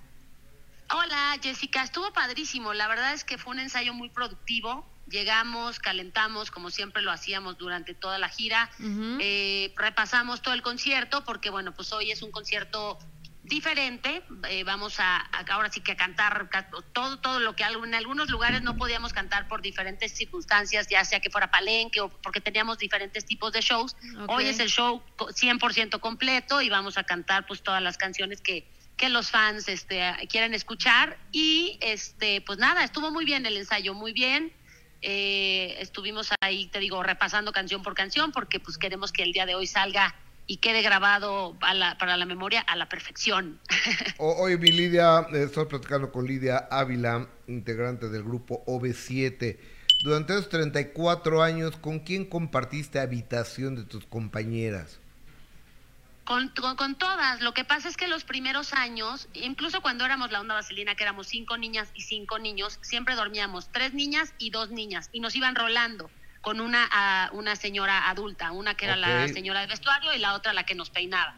Hola, 0.94 1.38
Jessica. 1.42 1.84
Estuvo 1.84 2.12
padrísimo. 2.14 2.74
La 2.74 2.88
verdad 2.88 3.14
es 3.14 3.24
que 3.24 3.38
fue 3.38 3.54
un 3.54 3.60
ensayo 3.60 3.94
muy 3.94 4.10
productivo 4.10 4.86
llegamos, 5.12 5.80
calentamos 5.80 6.50
como 6.52 6.72
siempre 6.72 7.02
lo 7.02 7.12
hacíamos 7.12 7.58
durante 7.58 7.94
toda 7.94 8.18
la 8.18 8.30
gira, 8.30 8.72
eh, 9.20 9.74
repasamos 9.76 10.42
todo 10.42 10.54
el 10.54 10.62
concierto 10.62 11.24
porque 11.24 11.50
bueno, 11.50 11.74
pues 11.74 11.92
hoy 11.94 12.12
es 12.12 12.22
un 12.22 12.32
concierto 12.32 12.98
diferente. 13.44 14.24
Eh, 14.50 14.64
vamos 14.64 15.00
a, 15.00 15.18
ahora 15.50 15.70
sí 15.72 15.82
que 15.82 15.94
a 15.94 15.96
cantar 15.98 16.50
todo, 16.94 17.20
todo 17.20 17.40
lo 17.40 17.56
que 17.56 17.64
en 17.64 17.96
algunos 17.96 18.30
lugares 18.30 18.62
no 18.62 18.78
podíamos 18.78 19.14
cantar 19.14 19.48
por 19.48 19.62
diferentes 19.62 20.14
circunstancias, 20.14 20.88
ya 20.90 21.04
sea 21.04 21.20
que 21.20 21.30
fuera 21.30 21.52
palenque 21.52 22.02
o 22.02 22.10
porque 22.10 22.40
teníamos 22.40 22.78
diferentes 22.78 23.26
tipos 23.26 23.52
de 23.52 23.62
shows. 23.62 23.96
Hoy 24.28 24.46
es 24.46 24.60
el 24.60 24.70
show 24.70 25.04
100% 25.18 26.00
completo 26.00 26.62
y 26.62 26.70
vamos 26.70 26.98
a 26.98 27.04
cantar 27.04 27.46
pues 27.46 27.62
todas 27.64 27.82
las 27.82 27.98
canciones 27.98 28.42
que, 28.42 28.68
que 29.02 29.10
los 29.10 29.32
fans 29.32 29.68
este, 29.68 30.00
quieren 30.30 30.54
escuchar. 30.54 31.18
Y 31.32 31.78
este, 31.82 32.42
pues 32.42 32.60
nada, 32.60 32.84
estuvo 32.84 33.12
muy 33.12 33.26
bien 33.26 33.46
el 33.46 33.58
ensayo, 33.58 33.94
muy 33.94 34.14
bien. 34.14 34.54
Eh, 35.02 35.76
estuvimos 35.80 36.30
ahí, 36.40 36.68
te 36.68 36.80
digo, 36.80 37.02
repasando 37.02 37.52
canción 37.52 37.82
por 37.82 37.96
canción 37.96 38.32
porque 38.32 38.60
pues 38.60 38.78
queremos 38.78 39.12
que 39.12 39.24
el 39.24 39.34
día 39.34 39.48
de 39.48 39.56
hoy 39.56 39.66
salga 39.66 40.14
y 40.46 40.58
quede 40.58 40.84
grabado 40.84 41.58
para 41.60 42.18
la 42.18 42.26
memoria 42.26 42.62
a 42.62 42.76
la 42.76 42.88
perfección. 42.88 43.60
Hoy 44.20 44.58
mi 44.60 44.72
Lidia, 44.72 45.26
estoy 45.34 45.66
platicando 45.66 46.12
con 46.12 46.28
Lidia 46.28 46.68
Ávila, 46.70 47.28
integrante 47.48 48.10
del 48.10 48.24
grupo 48.24 48.64
OV7. 48.66 49.58
Durante 50.04 50.34
esos 50.34 50.50
34 50.50 51.42
años, 51.42 51.76
¿con 51.78 52.00
quién 52.00 52.26
compartiste 52.26 53.00
habitación 53.00 53.76
de 53.76 53.84
tus 53.84 54.06
compañeras? 54.06 55.01
Con, 56.32 56.48
con, 56.78 56.96
todas. 56.96 57.42
Lo 57.42 57.54
que 57.54 57.66
pasa 57.66 57.90
es 57.90 57.98
que 57.98 58.08
los 58.08 58.24
primeros 58.24 58.72
años, 58.72 59.28
incluso 59.34 59.82
cuando 59.82 60.06
éramos 60.06 60.32
la 60.32 60.40
onda 60.40 60.56
vaselina, 60.56 60.96
que 60.96 61.04
éramos 61.04 61.28
cinco 61.28 61.58
niñas 61.58 61.92
y 61.94 62.04
cinco 62.04 62.40
niños, 62.40 62.80
siempre 62.82 63.16
dormíamos 63.16 63.70
tres 63.74 63.94
niñas 63.94 64.34
y 64.38 64.50
dos 64.50 64.70
niñas 64.72 65.10
y 65.12 65.20
nos 65.20 65.36
iban 65.36 65.56
rolando 65.56 66.10
con 66.40 66.62
una, 66.62 67.30
una 67.34 67.58
señora 67.58 68.10
adulta, 68.10 68.54
una 68.54 68.76
que 68.76 68.86
era 68.86 68.96
la 68.96 69.28
señora 69.28 69.60
de 69.60 69.68
vestuario 69.68 70.14
y 70.14 70.20
la 70.20 70.34
otra 70.34 70.54
la 70.54 70.64
que 70.64 70.74
nos 70.74 70.90
peinaba, 70.90 71.36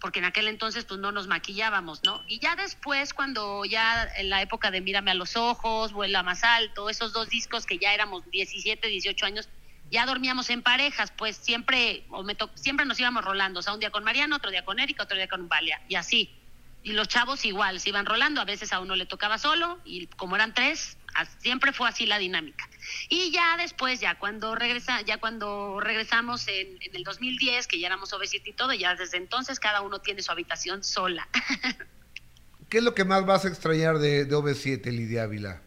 porque 0.00 0.20
en 0.20 0.26
aquel 0.26 0.46
entonces 0.46 0.84
pues 0.84 1.00
no 1.00 1.10
nos 1.10 1.26
maquillábamos, 1.26 2.04
¿no? 2.04 2.22
Y 2.28 2.38
ya 2.38 2.54
después, 2.54 3.14
cuando 3.14 3.64
ya 3.64 4.08
en 4.18 4.30
la 4.30 4.40
época 4.40 4.70
de 4.70 4.80
Mírame 4.80 5.10
a 5.10 5.14
los 5.14 5.34
ojos, 5.34 5.92
Vuela 5.92 6.22
más 6.22 6.44
alto, 6.44 6.88
esos 6.88 7.12
dos 7.12 7.28
discos 7.28 7.66
que 7.66 7.78
ya 7.78 7.92
éramos 7.92 8.22
17, 8.30 8.86
18 8.86 9.26
años, 9.26 9.48
ya 9.90 10.06
dormíamos 10.06 10.50
en 10.50 10.62
parejas, 10.62 11.12
pues 11.16 11.36
siempre, 11.36 12.04
o 12.10 12.22
me 12.22 12.36
siempre 12.54 12.84
nos 12.86 12.98
íbamos 13.00 13.24
rolando, 13.24 13.60
o 13.60 13.62
sea, 13.62 13.72
un 13.72 13.80
día 13.80 13.90
con 13.90 14.04
Mariano, 14.04 14.36
otro 14.36 14.50
día 14.50 14.64
con 14.64 14.78
Erika, 14.78 15.04
otro 15.04 15.16
día 15.16 15.28
con 15.28 15.48
Valia, 15.48 15.80
y 15.88 15.94
así. 15.94 16.34
Y 16.82 16.92
los 16.92 17.08
chavos 17.08 17.44
igual, 17.44 17.80
se 17.80 17.88
iban 17.88 18.06
rolando, 18.06 18.40
a 18.40 18.44
veces 18.44 18.72
a 18.72 18.80
uno 18.80 18.94
le 18.94 19.06
tocaba 19.06 19.38
solo, 19.38 19.80
y 19.84 20.06
como 20.06 20.36
eran 20.36 20.54
tres, 20.54 20.96
siempre 21.38 21.72
fue 21.72 21.88
así 21.88 22.06
la 22.06 22.18
dinámica. 22.18 22.68
Y 23.08 23.30
ya 23.32 23.56
después, 23.56 24.00
ya 24.00 24.18
cuando 24.18 24.54
regresa, 24.54 25.00
ya 25.02 25.18
cuando 25.18 25.80
regresamos 25.80 26.46
en, 26.48 26.78
el 26.92 27.02
2010, 27.02 27.66
que 27.66 27.80
ya 27.80 27.88
éramos 27.88 28.12
OV7 28.12 28.42
y 28.44 28.52
todo, 28.52 28.72
ya 28.74 28.94
desde 28.94 29.16
entonces 29.16 29.58
cada 29.58 29.80
uno 29.80 30.00
tiene 30.00 30.22
su 30.22 30.30
habitación 30.30 30.84
sola. 30.84 31.28
¿Qué 32.68 32.78
es 32.78 32.84
lo 32.84 32.94
que 32.94 33.04
más 33.04 33.24
vas 33.24 33.44
a 33.44 33.48
extrañar 33.48 33.98
de, 33.98 34.26
de 34.26 34.36
OV7, 34.36 34.84
Lidia 34.92 35.24
Ávila? 35.24 35.62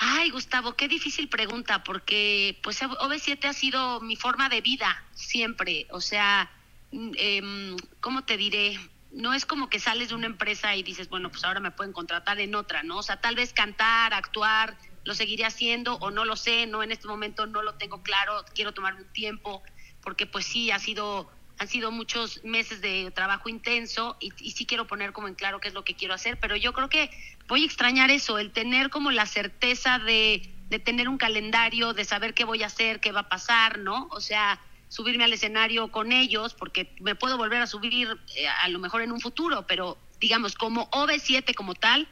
Ay, 0.00 0.30
Gustavo, 0.30 0.74
qué 0.74 0.86
difícil 0.86 1.28
pregunta, 1.28 1.82
porque 1.82 2.58
pues 2.62 2.80
OV7 2.80 3.44
ha 3.46 3.52
sido 3.52 4.00
mi 4.00 4.16
forma 4.16 4.48
de 4.48 4.60
vida 4.60 5.04
siempre. 5.12 5.86
O 5.90 6.00
sea, 6.00 6.50
eh, 6.92 7.76
¿cómo 8.00 8.24
te 8.24 8.36
diré? 8.36 8.78
no 9.10 9.32
es 9.34 9.46
como 9.46 9.70
que 9.70 9.80
sales 9.80 10.10
de 10.10 10.14
una 10.14 10.26
empresa 10.26 10.76
y 10.76 10.82
dices, 10.82 11.08
bueno, 11.08 11.30
pues 11.30 11.44
ahora 11.44 11.60
me 11.60 11.70
pueden 11.70 11.92
contratar 11.92 12.40
en 12.40 12.54
otra, 12.54 12.82
¿no? 12.82 12.98
O 12.98 13.02
sea, 13.02 13.20
tal 13.20 13.34
vez 13.34 13.52
cantar, 13.52 14.12
actuar, 14.12 14.76
lo 15.04 15.14
seguiré 15.14 15.44
haciendo 15.44 15.94
o 15.96 16.10
no 16.10 16.24
lo 16.24 16.36
sé, 16.36 16.66
no 16.66 16.82
en 16.82 16.92
este 16.92 17.08
momento 17.08 17.46
no 17.46 17.62
lo 17.62 17.74
tengo 17.74 18.02
claro, 18.02 18.44
quiero 18.54 18.72
tomar 18.72 18.94
un 18.94 19.10
tiempo 19.12 19.62
porque 20.02 20.26
pues 20.26 20.46
sí 20.46 20.70
ha 20.70 20.78
sido 20.78 21.30
han 21.58 21.68
sido 21.68 21.90
muchos 21.90 22.42
meses 22.44 22.80
de 22.80 23.10
trabajo 23.10 23.48
intenso 23.48 24.16
y, 24.20 24.32
y, 24.38 24.52
sí 24.52 24.64
quiero 24.64 24.86
poner 24.86 25.12
como 25.12 25.28
en 25.28 25.34
claro 25.34 25.60
qué 25.60 25.68
es 25.68 25.74
lo 25.74 25.84
que 25.84 25.94
quiero 25.94 26.14
hacer, 26.14 26.38
pero 26.38 26.56
yo 26.56 26.72
creo 26.72 26.88
que 26.88 27.10
voy 27.48 27.62
a 27.62 27.66
extrañar 27.66 28.10
eso, 28.10 28.38
el 28.38 28.52
tener 28.52 28.90
como 28.90 29.10
la 29.10 29.26
certeza 29.26 29.98
de, 29.98 30.54
de 30.68 30.78
tener 30.78 31.08
un 31.08 31.18
calendario, 31.18 31.94
de 31.94 32.04
saber 32.04 32.34
qué 32.34 32.44
voy 32.44 32.62
a 32.62 32.66
hacer, 32.66 33.00
qué 33.00 33.12
va 33.12 33.20
a 33.20 33.28
pasar, 33.28 33.78
¿no? 33.78 34.08
O 34.10 34.20
sea, 34.20 34.60
subirme 34.88 35.24
al 35.24 35.32
escenario 35.32 35.88
con 35.88 36.12
ellos, 36.12 36.54
porque 36.54 36.94
me 37.00 37.14
puedo 37.14 37.36
volver 37.36 37.60
a 37.60 37.66
subir 37.66 38.08
eh, 38.36 38.48
a 38.48 38.68
lo 38.68 38.78
mejor 38.78 39.02
en 39.02 39.12
un 39.12 39.20
futuro, 39.20 39.66
pero 39.66 39.98
digamos, 40.20 40.54
como 40.54 40.90
OV7 40.90 41.54
como 41.54 41.74
tal, 41.74 42.08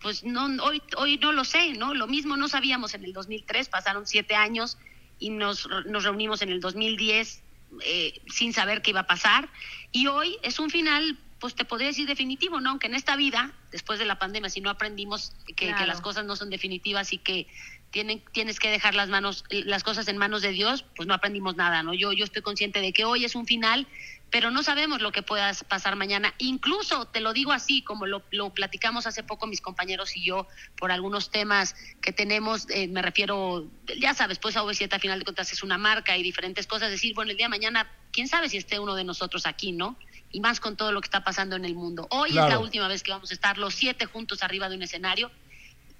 pues 0.00 0.24
no, 0.24 0.46
hoy, 0.62 0.82
hoy 0.96 1.18
no 1.18 1.32
lo 1.32 1.44
sé, 1.44 1.72
¿no? 1.74 1.94
Lo 1.94 2.06
mismo 2.06 2.36
no 2.36 2.48
sabíamos 2.48 2.94
en 2.94 3.04
el 3.04 3.12
2003, 3.12 3.68
pasaron 3.68 4.06
siete 4.06 4.34
años 4.34 4.78
y 5.18 5.30
nos, 5.30 5.68
nos 5.86 6.04
reunimos 6.04 6.42
en 6.42 6.50
el 6.50 6.60
2010 6.60 7.42
eh, 7.84 8.20
sin 8.28 8.52
saber 8.52 8.82
qué 8.82 8.90
iba 8.90 9.00
a 9.00 9.06
pasar. 9.06 9.48
Y 9.92 10.06
hoy 10.06 10.36
es 10.42 10.58
un 10.58 10.70
final, 10.70 11.18
pues 11.38 11.54
te 11.54 11.64
podría 11.64 11.88
decir 11.88 12.06
definitivo, 12.06 12.60
¿no? 12.60 12.70
Aunque 12.70 12.86
en 12.86 12.94
esta 12.94 13.16
vida, 13.16 13.52
después 13.70 13.98
de 13.98 14.04
la 14.04 14.18
pandemia, 14.18 14.50
si 14.50 14.60
no 14.60 14.70
aprendimos 14.70 15.32
que, 15.46 15.74
que 15.74 15.86
las 15.86 16.00
cosas 16.00 16.24
no 16.24 16.36
son 16.36 16.50
definitivas 16.50 17.12
y 17.12 17.18
que 17.18 17.46
tienen, 17.90 18.22
tienes 18.32 18.58
que 18.58 18.70
dejar 18.70 18.94
las 18.94 19.08
manos, 19.08 19.44
las 19.50 19.82
cosas 19.82 20.08
en 20.08 20.18
manos 20.18 20.42
de 20.42 20.52
Dios, 20.52 20.84
pues 20.96 21.08
no 21.08 21.14
aprendimos 21.14 21.56
nada, 21.56 21.82
¿no? 21.82 21.94
Yo, 21.94 22.12
yo 22.12 22.24
estoy 22.24 22.42
consciente 22.42 22.80
de 22.80 22.92
que 22.92 23.04
hoy 23.04 23.24
es 23.24 23.34
un 23.34 23.46
final, 23.46 23.86
pero 24.30 24.50
no 24.50 24.62
sabemos 24.62 25.00
lo 25.00 25.12
que 25.12 25.22
pueda 25.22 25.52
pasar 25.68 25.96
mañana. 25.96 26.34
Incluso, 26.38 27.06
te 27.06 27.20
lo 27.20 27.32
digo 27.32 27.52
así, 27.52 27.82
como 27.82 28.06
lo, 28.06 28.22
lo 28.30 28.50
platicamos 28.50 29.06
hace 29.06 29.22
poco 29.22 29.46
mis 29.46 29.60
compañeros 29.60 30.16
y 30.16 30.24
yo, 30.24 30.46
por 30.76 30.92
algunos 30.92 31.30
temas 31.30 31.74
que 32.00 32.12
tenemos, 32.12 32.66
eh, 32.70 32.88
me 32.88 33.02
refiero, 33.02 33.66
ya 33.98 34.14
sabes, 34.14 34.38
pues 34.38 34.56
a 34.56 34.62
OV7 34.62 34.94
a 34.94 34.98
final 34.98 35.18
de 35.18 35.24
cuentas 35.24 35.52
es 35.52 35.62
una 35.62 35.78
marca 35.78 36.16
y 36.16 36.22
diferentes 36.22 36.66
cosas, 36.66 36.90
decir, 36.90 37.14
bueno, 37.14 37.30
el 37.30 37.36
día 37.36 37.46
de 37.46 37.50
mañana, 37.50 37.90
quién 38.12 38.28
sabe 38.28 38.48
si 38.48 38.58
esté 38.58 38.78
uno 38.78 38.94
de 38.94 39.04
nosotros 39.04 39.46
aquí, 39.46 39.72
¿no? 39.72 39.96
Y 40.30 40.40
más 40.40 40.60
con 40.60 40.76
todo 40.76 40.92
lo 40.92 41.00
que 41.00 41.06
está 41.06 41.24
pasando 41.24 41.56
en 41.56 41.64
el 41.64 41.74
mundo. 41.74 42.06
Hoy 42.10 42.30
es 42.30 42.34
la 42.34 42.58
última 42.58 42.86
vez 42.86 43.02
que 43.02 43.12
vamos 43.12 43.30
a 43.30 43.34
estar 43.34 43.56
los 43.56 43.74
siete 43.74 44.04
juntos 44.04 44.42
arriba 44.42 44.68
de 44.68 44.76
un 44.76 44.82
escenario 44.82 45.30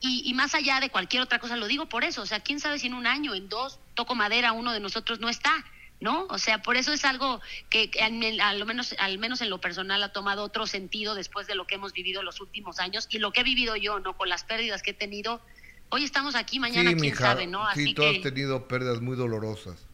y, 0.00 0.32
más 0.34 0.54
allá 0.54 0.78
de 0.78 0.90
cualquier 0.90 1.22
otra 1.22 1.40
cosa, 1.40 1.56
lo 1.56 1.66
digo 1.66 1.86
por 1.86 2.04
eso, 2.04 2.22
o 2.22 2.26
sea, 2.26 2.38
quién 2.38 2.60
sabe 2.60 2.78
si 2.78 2.86
en 2.86 2.94
un 2.94 3.06
año, 3.06 3.34
en 3.34 3.48
dos, 3.48 3.80
toco 3.94 4.14
madera, 4.14 4.52
uno 4.52 4.72
de 4.72 4.78
nosotros 4.78 5.18
no 5.18 5.28
está, 5.28 5.52
¿no? 6.00 6.26
O 6.30 6.38
sea, 6.38 6.62
por 6.62 6.76
eso 6.76 6.92
es 6.92 7.04
algo 7.04 7.40
que, 7.70 7.90
al, 8.00 8.64
menos, 8.64 8.94
al 8.98 9.18
menos 9.18 9.40
en 9.40 9.50
lo 9.50 9.60
personal 9.60 10.02
ha 10.02 10.12
tomado 10.12 10.44
otro 10.44 10.66
sentido 10.66 11.14
después 11.14 11.46
de 11.46 11.54
lo 11.54 11.66
que 11.66 11.74
hemos 11.74 11.92
vivido 11.92 12.22
los 12.22 12.40
últimos 12.40 12.78
años 12.78 13.08
y 13.10 13.18
lo 13.18 13.32
que 13.32 13.40
he 13.40 13.44
vivido 13.44 13.76
yo, 13.76 13.98
¿no? 14.00 14.16
Con 14.16 14.28
las 14.28 14.44
pérdidas 14.44 14.82
que 14.82 14.92
he 14.92 14.94
tenido. 14.94 15.40
Hoy 15.90 16.04
estamos 16.04 16.34
aquí, 16.34 16.60
mañana 16.60 16.94
quién 16.94 17.16
sabe, 17.16 17.46
¿no? 17.46 17.66
Así 17.66 17.86
sí, 17.86 17.94
tú 17.94 18.04
has 18.04 18.20
tenido 18.20 18.68
pérdidas 18.68 19.00
muy 19.00 19.16
dolorosas. 19.16 19.86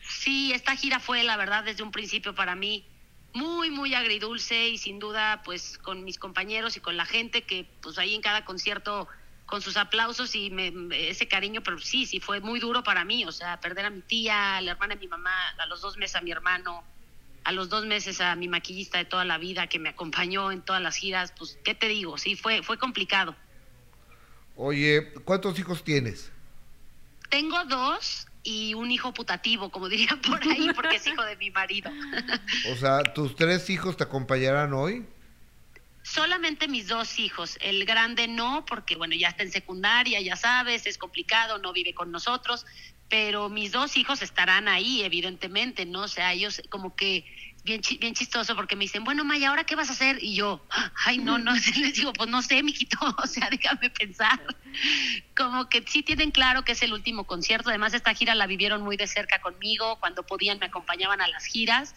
Sí, 0.00 0.52
esta 0.52 0.76
gira 0.76 1.00
fue, 1.00 1.22
la 1.24 1.36
verdad, 1.36 1.64
desde 1.64 1.82
un 1.82 1.90
principio 1.90 2.34
para 2.34 2.54
mí 2.54 2.86
muy, 3.34 3.70
muy 3.70 3.94
agridulce 3.94 4.68
y 4.68 4.78
sin 4.78 4.98
duda, 4.98 5.42
pues 5.44 5.78
con 5.78 6.04
mis 6.04 6.18
compañeros 6.18 6.76
y 6.76 6.80
con 6.80 6.96
la 6.96 7.06
gente 7.06 7.42
que, 7.42 7.66
pues 7.80 7.98
ahí 7.98 8.14
en 8.14 8.20
cada 8.20 8.44
concierto 8.44 9.08
con 9.46 9.60
sus 9.60 9.76
aplausos 9.76 10.34
y 10.34 10.52
ese 10.92 11.28
cariño, 11.28 11.62
pero 11.62 11.78
sí, 11.78 12.06
sí 12.06 12.20
fue 12.20 12.40
muy 12.40 12.60
duro 12.60 12.82
para 12.82 13.04
mí, 13.04 13.24
o 13.24 13.32
sea, 13.32 13.60
perder 13.60 13.86
a 13.86 13.90
mi 13.90 14.00
tía, 14.00 14.56
a 14.56 14.60
la 14.60 14.72
hermana 14.72 14.94
de 14.94 15.00
mi 15.00 15.08
mamá, 15.08 15.50
a 15.58 15.66
los 15.66 15.80
dos 15.80 15.96
meses 15.96 16.16
a 16.16 16.20
mi 16.20 16.30
hermano, 16.30 16.84
a 17.44 17.52
los 17.52 17.68
dos 17.68 17.84
meses 17.86 18.20
a 18.20 18.34
mi 18.36 18.48
maquillista 18.48 18.98
de 18.98 19.04
toda 19.04 19.24
la 19.24 19.38
vida 19.38 19.66
que 19.66 19.78
me 19.78 19.90
acompañó 19.90 20.52
en 20.52 20.62
todas 20.62 20.80
las 20.80 20.96
giras, 20.96 21.32
pues, 21.38 21.58
¿qué 21.64 21.74
te 21.74 21.88
digo? 21.88 22.18
Sí, 22.18 22.36
fue, 22.36 22.62
fue 22.62 22.78
complicado. 22.78 23.36
Oye, 24.56 25.12
¿cuántos 25.24 25.58
hijos 25.58 25.82
tienes? 25.82 26.30
Tengo 27.30 27.64
dos 27.64 28.26
y 28.42 28.74
un 28.74 28.90
hijo 28.90 29.14
putativo, 29.14 29.70
como 29.70 29.88
diría 29.88 30.18
por 30.26 30.42
ahí, 30.42 30.68
porque 30.74 30.96
es 30.96 31.06
hijo 31.06 31.24
de 31.24 31.36
mi 31.36 31.50
marido. 31.50 31.90
o 32.72 32.76
sea, 32.76 33.02
¿tus 33.02 33.36
tres 33.36 33.70
hijos 33.70 33.96
te 33.96 34.04
acompañarán 34.04 34.74
hoy? 34.74 35.06
Solamente 36.02 36.66
mis 36.66 36.88
dos 36.88 37.18
hijos, 37.18 37.58
el 37.60 37.84
grande 37.84 38.26
no, 38.26 38.64
porque 38.64 38.96
bueno, 38.96 39.14
ya 39.14 39.28
está 39.28 39.44
en 39.44 39.52
secundaria, 39.52 40.20
ya 40.20 40.36
sabes, 40.36 40.86
es 40.86 40.98
complicado, 40.98 41.58
no 41.58 41.72
vive 41.72 41.94
con 41.94 42.10
nosotros, 42.10 42.66
pero 43.08 43.48
mis 43.48 43.72
dos 43.72 43.96
hijos 43.96 44.20
estarán 44.20 44.68
ahí, 44.68 45.02
evidentemente, 45.02 45.86
¿no? 45.86 46.02
O 46.02 46.08
sea, 46.08 46.32
ellos 46.32 46.60
como 46.70 46.96
que 46.96 47.24
bien, 47.62 47.80
bien 48.00 48.14
chistoso 48.14 48.56
porque 48.56 48.74
me 48.74 48.84
dicen, 48.84 49.04
bueno, 49.04 49.24
Maya, 49.24 49.50
¿ahora 49.50 49.64
qué 49.64 49.76
vas 49.76 49.90
a 49.90 49.92
hacer? 49.92 50.18
Y 50.20 50.34
yo, 50.34 50.66
ay, 51.04 51.18
no, 51.18 51.38
no, 51.38 51.52
les 51.78 51.94
digo, 51.94 52.12
pues 52.12 52.28
no 52.28 52.42
sé, 52.42 52.62
mijito, 52.62 52.98
o 53.22 53.26
sea, 53.26 53.48
déjame 53.50 53.90
pensar. 53.90 54.42
Como 55.36 55.68
que 55.68 55.84
sí 55.86 56.02
tienen 56.02 56.30
claro 56.30 56.64
que 56.64 56.72
es 56.72 56.82
el 56.82 56.92
último 56.92 57.24
concierto, 57.24 57.68
además 57.68 57.94
esta 57.94 58.14
gira 58.14 58.34
la 58.34 58.46
vivieron 58.46 58.82
muy 58.82 58.96
de 58.96 59.06
cerca 59.06 59.40
conmigo, 59.40 60.00
cuando 60.00 60.24
podían 60.24 60.58
me 60.58 60.66
acompañaban 60.66 61.20
a 61.20 61.28
las 61.28 61.44
giras 61.44 61.94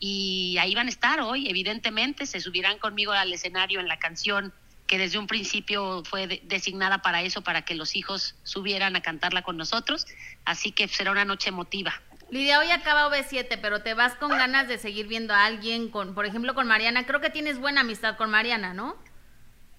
y 0.00 0.56
ahí 0.58 0.74
van 0.74 0.86
a 0.86 0.90
estar 0.90 1.20
hoy, 1.20 1.48
evidentemente, 1.48 2.26
se 2.26 2.40
subirán 2.40 2.78
conmigo 2.78 3.12
al 3.12 3.32
escenario 3.32 3.80
en 3.80 3.88
la 3.88 3.98
canción 3.98 4.52
que 4.86 4.98
desde 4.98 5.18
un 5.18 5.26
principio 5.26 6.02
fue 6.04 6.40
designada 6.44 7.02
para 7.02 7.22
eso, 7.22 7.42
para 7.42 7.62
que 7.62 7.74
los 7.74 7.94
hijos 7.94 8.34
subieran 8.42 8.96
a 8.96 9.02
cantarla 9.02 9.42
con 9.42 9.56
nosotros, 9.56 10.06
así 10.44 10.72
que 10.72 10.88
será 10.88 11.12
una 11.12 11.26
noche 11.26 11.50
emotiva. 11.50 12.00
Lidia, 12.30 12.58
hoy 12.58 12.70
acaba 12.70 13.08
OV7, 13.08 13.58
pero 13.60 13.82
te 13.82 13.94
vas 13.94 14.14
con 14.14 14.30
ganas 14.30 14.66
de 14.66 14.78
seguir 14.78 15.06
viendo 15.06 15.34
a 15.34 15.44
alguien, 15.44 15.90
con, 15.90 16.14
por 16.14 16.26
ejemplo, 16.26 16.54
con 16.54 16.66
Mariana. 16.66 17.06
Creo 17.06 17.20
que 17.20 17.30
tienes 17.30 17.58
buena 17.58 17.82
amistad 17.82 18.16
con 18.16 18.30
Mariana, 18.30 18.74
¿no? 18.74 18.96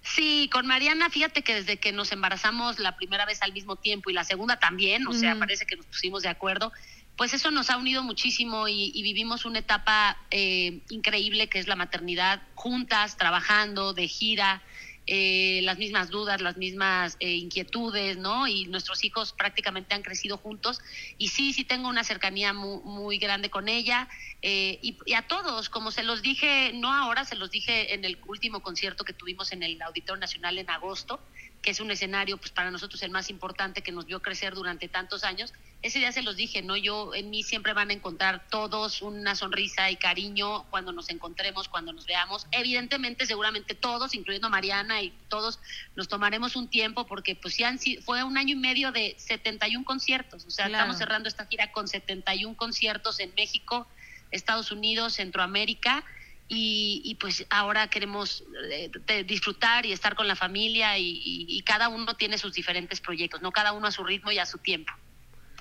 Sí, 0.02 0.48
con 0.52 0.66
Mariana, 0.66 1.10
fíjate 1.10 1.42
que 1.42 1.54
desde 1.54 1.78
que 1.78 1.92
nos 1.92 2.10
embarazamos 2.10 2.78
la 2.78 2.96
primera 2.96 3.26
vez 3.26 3.42
al 3.42 3.52
mismo 3.52 3.76
tiempo 3.76 4.10
y 4.10 4.14
la 4.14 4.24
segunda 4.24 4.58
también, 4.58 5.06
o 5.06 5.12
sea, 5.12 5.36
parece 5.38 5.66
que 5.66 5.76
nos 5.76 5.86
pusimos 5.86 6.22
de 6.22 6.28
acuerdo 6.28 6.72
pues 7.20 7.34
eso 7.34 7.50
nos 7.50 7.68
ha 7.68 7.76
unido 7.76 8.02
muchísimo 8.02 8.66
y, 8.66 8.92
vivimos 9.02 9.44
una 9.44 9.58
etapa 9.58 10.16
eh, 10.30 10.80
increíble 10.88 11.50
que 11.50 11.58
es 11.58 11.68
la 11.68 11.76
maternidad, 11.76 12.40
juntas, 12.54 13.18
trabajando, 13.18 13.92
de 13.92 14.08
gira, 14.08 14.62
eh, 15.06 15.60
las 15.64 15.76
mismas 15.76 16.08
dudas, 16.08 16.40
las 16.40 16.56
mismas 16.56 17.16
eh, 17.20 17.32
inquietudes, 17.32 18.16
¿no? 18.16 18.46
Y 18.46 18.66
nuestros 18.66 19.02
hijos 19.02 19.32
prácticamente 19.32 19.94
han 19.94 20.02
crecido 20.02 20.38
juntos. 20.38 20.80
Y 21.18 21.28
sí, 21.28 21.52
sí 21.52 21.64
tengo 21.64 21.88
una 21.88 22.04
cercanía 22.04 22.52
muy, 22.52 23.18
grande 23.18 23.50
con 23.50 23.68
ella. 23.68 24.08
Eh, 24.40 24.78
y, 24.82 24.96
y, 25.04 25.14
a 25.14 25.22
todos, 25.22 25.68
como 25.68 25.90
se 25.90 26.04
los 26.04 26.22
dije, 26.22 26.72
no 26.74 26.92
ahora, 26.92 27.24
se 27.24 27.34
los 27.34 27.50
dije 27.50 27.92
en 27.92 28.04
el 28.04 28.18
último 28.26 28.60
concierto 28.60 29.04
que 29.04 29.12
tuvimos 29.12 29.52
en 29.52 29.62
el 29.62 29.82
Auditorio 29.82 30.20
Nacional 30.20 30.58
en 30.58 30.70
agosto, 30.70 31.20
que 31.62 31.70
es 31.70 31.80
un 31.80 31.90
escenario 31.90 32.38
pues 32.38 32.50
para 32.50 32.70
nosotros 32.70 33.02
el 33.02 33.10
más 33.10 33.30
importante 33.30 33.82
que 33.82 33.92
nos 33.92 34.06
vio 34.06 34.20
crecer 34.22 34.54
durante 34.54 34.88
tantos 34.88 35.24
años. 35.24 35.52
Ese 35.82 35.98
día 35.98 36.12
se 36.12 36.22
los 36.22 36.36
dije, 36.36 36.62
¿no? 36.62 36.76
Yo 36.76 37.14
en 37.14 37.30
mí 37.30 37.42
siempre 37.42 37.72
van 37.72 37.90
a 37.90 37.92
encontrar 37.92 38.46
todos 38.48 39.02
una 39.02 39.34
sonrisa 39.34 39.90
y 39.90 39.96
cariño 39.96 40.64
cuando 40.70 40.92
nos 40.92 41.08
encontremos, 41.10 41.68
cuando 41.68 41.92
nos 41.92 42.06
veamos. 42.06 42.46
Evidentemente, 42.52 43.26
seguramente 43.26 43.74
todos, 43.74 44.14
incluyendo 44.14 44.50
Mariana 44.50 45.02
y 45.02 45.10
todos, 45.28 45.58
nos 45.96 46.08
tomaremos 46.08 46.56
un 46.56 46.68
tiempo 46.68 47.06
porque 47.06 47.34
pues 47.34 47.56
ya 47.56 47.74
fue 48.04 48.24
un 48.24 48.36
año 48.36 48.56
y 48.56 48.58
medio 48.58 48.92
de 48.92 49.14
71 49.18 49.84
conciertos, 49.84 50.44
o 50.44 50.50
sea, 50.50 50.66
estamos 50.66 50.98
cerrando 50.98 51.28
esta 51.28 51.46
gira 51.46 51.70
con 51.72 51.88
71 51.88 52.56
conciertos 52.56 53.20
en 53.20 53.32
México, 53.34 53.86
Estados 54.30 54.70
Unidos, 54.70 55.14
Centroamérica 55.14 56.04
y, 56.52 57.16
pues 57.20 57.46
ahora 57.48 57.88
queremos 57.88 58.42
eh, 58.72 59.24
disfrutar 59.24 59.86
y 59.86 59.92
estar 59.92 60.16
con 60.16 60.26
la 60.26 60.34
familia 60.34 60.98
y, 60.98 61.62
cada 61.64 61.88
uno 61.88 62.16
tiene 62.16 62.38
sus 62.38 62.52
diferentes 62.52 63.00
proyectos, 63.00 63.40
no 63.40 63.52
cada 63.52 63.72
uno 63.72 63.86
a 63.86 63.92
su 63.92 64.02
ritmo 64.02 64.32
y 64.32 64.38
a 64.38 64.46
su 64.46 64.58
tiempo. 64.58 64.92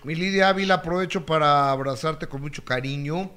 Mi 0.03 0.15
Lidia 0.15 0.49
Ávila, 0.49 0.75
aprovecho 0.75 1.27
para 1.27 1.69
abrazarte 1.69 2.25
con 2.25 2.41
mucho 2.41 2.65
cariño, 2.65 3.31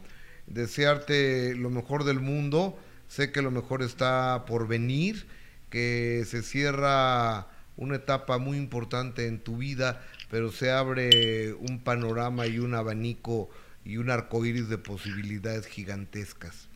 desearte 0.46 1.54
lo 1.54 1.68
mejor 1.68 2.04
del 2.04 2.20
mundo, 2.20 2.78
sé 3.08 3.32
que 3.32 3.42
lo 3.42 3.50
mejor 3.50 3.82
está 3.82 4.46
por 4.46 4.66
venir, 4.66 5.26
que 5.68 6.24
se 6.26 6.42
cierra 6.42 7.48
una 7.76 7.96
etapa 7.96 8.38
muy 8.38 8.56
importante 8.56 9.26
en 9.26 9.40
tu 9.40 9.58
vida, 9.58 10.02
pero 10.30 10.52
se 10.52 10.70
abre 10.70 11.52
un 11.52 11.80
panorama 11.84 12.46
y 12.46 12.58
un 12.58 12.74
abanico 12.74 13.50
y 13.84 13.98
un 13.98 14.08
arcoíris 14.08 14.70
de 14.70 14.78
posibilidades 14.78 15.66
gigantescas 15.66 16.70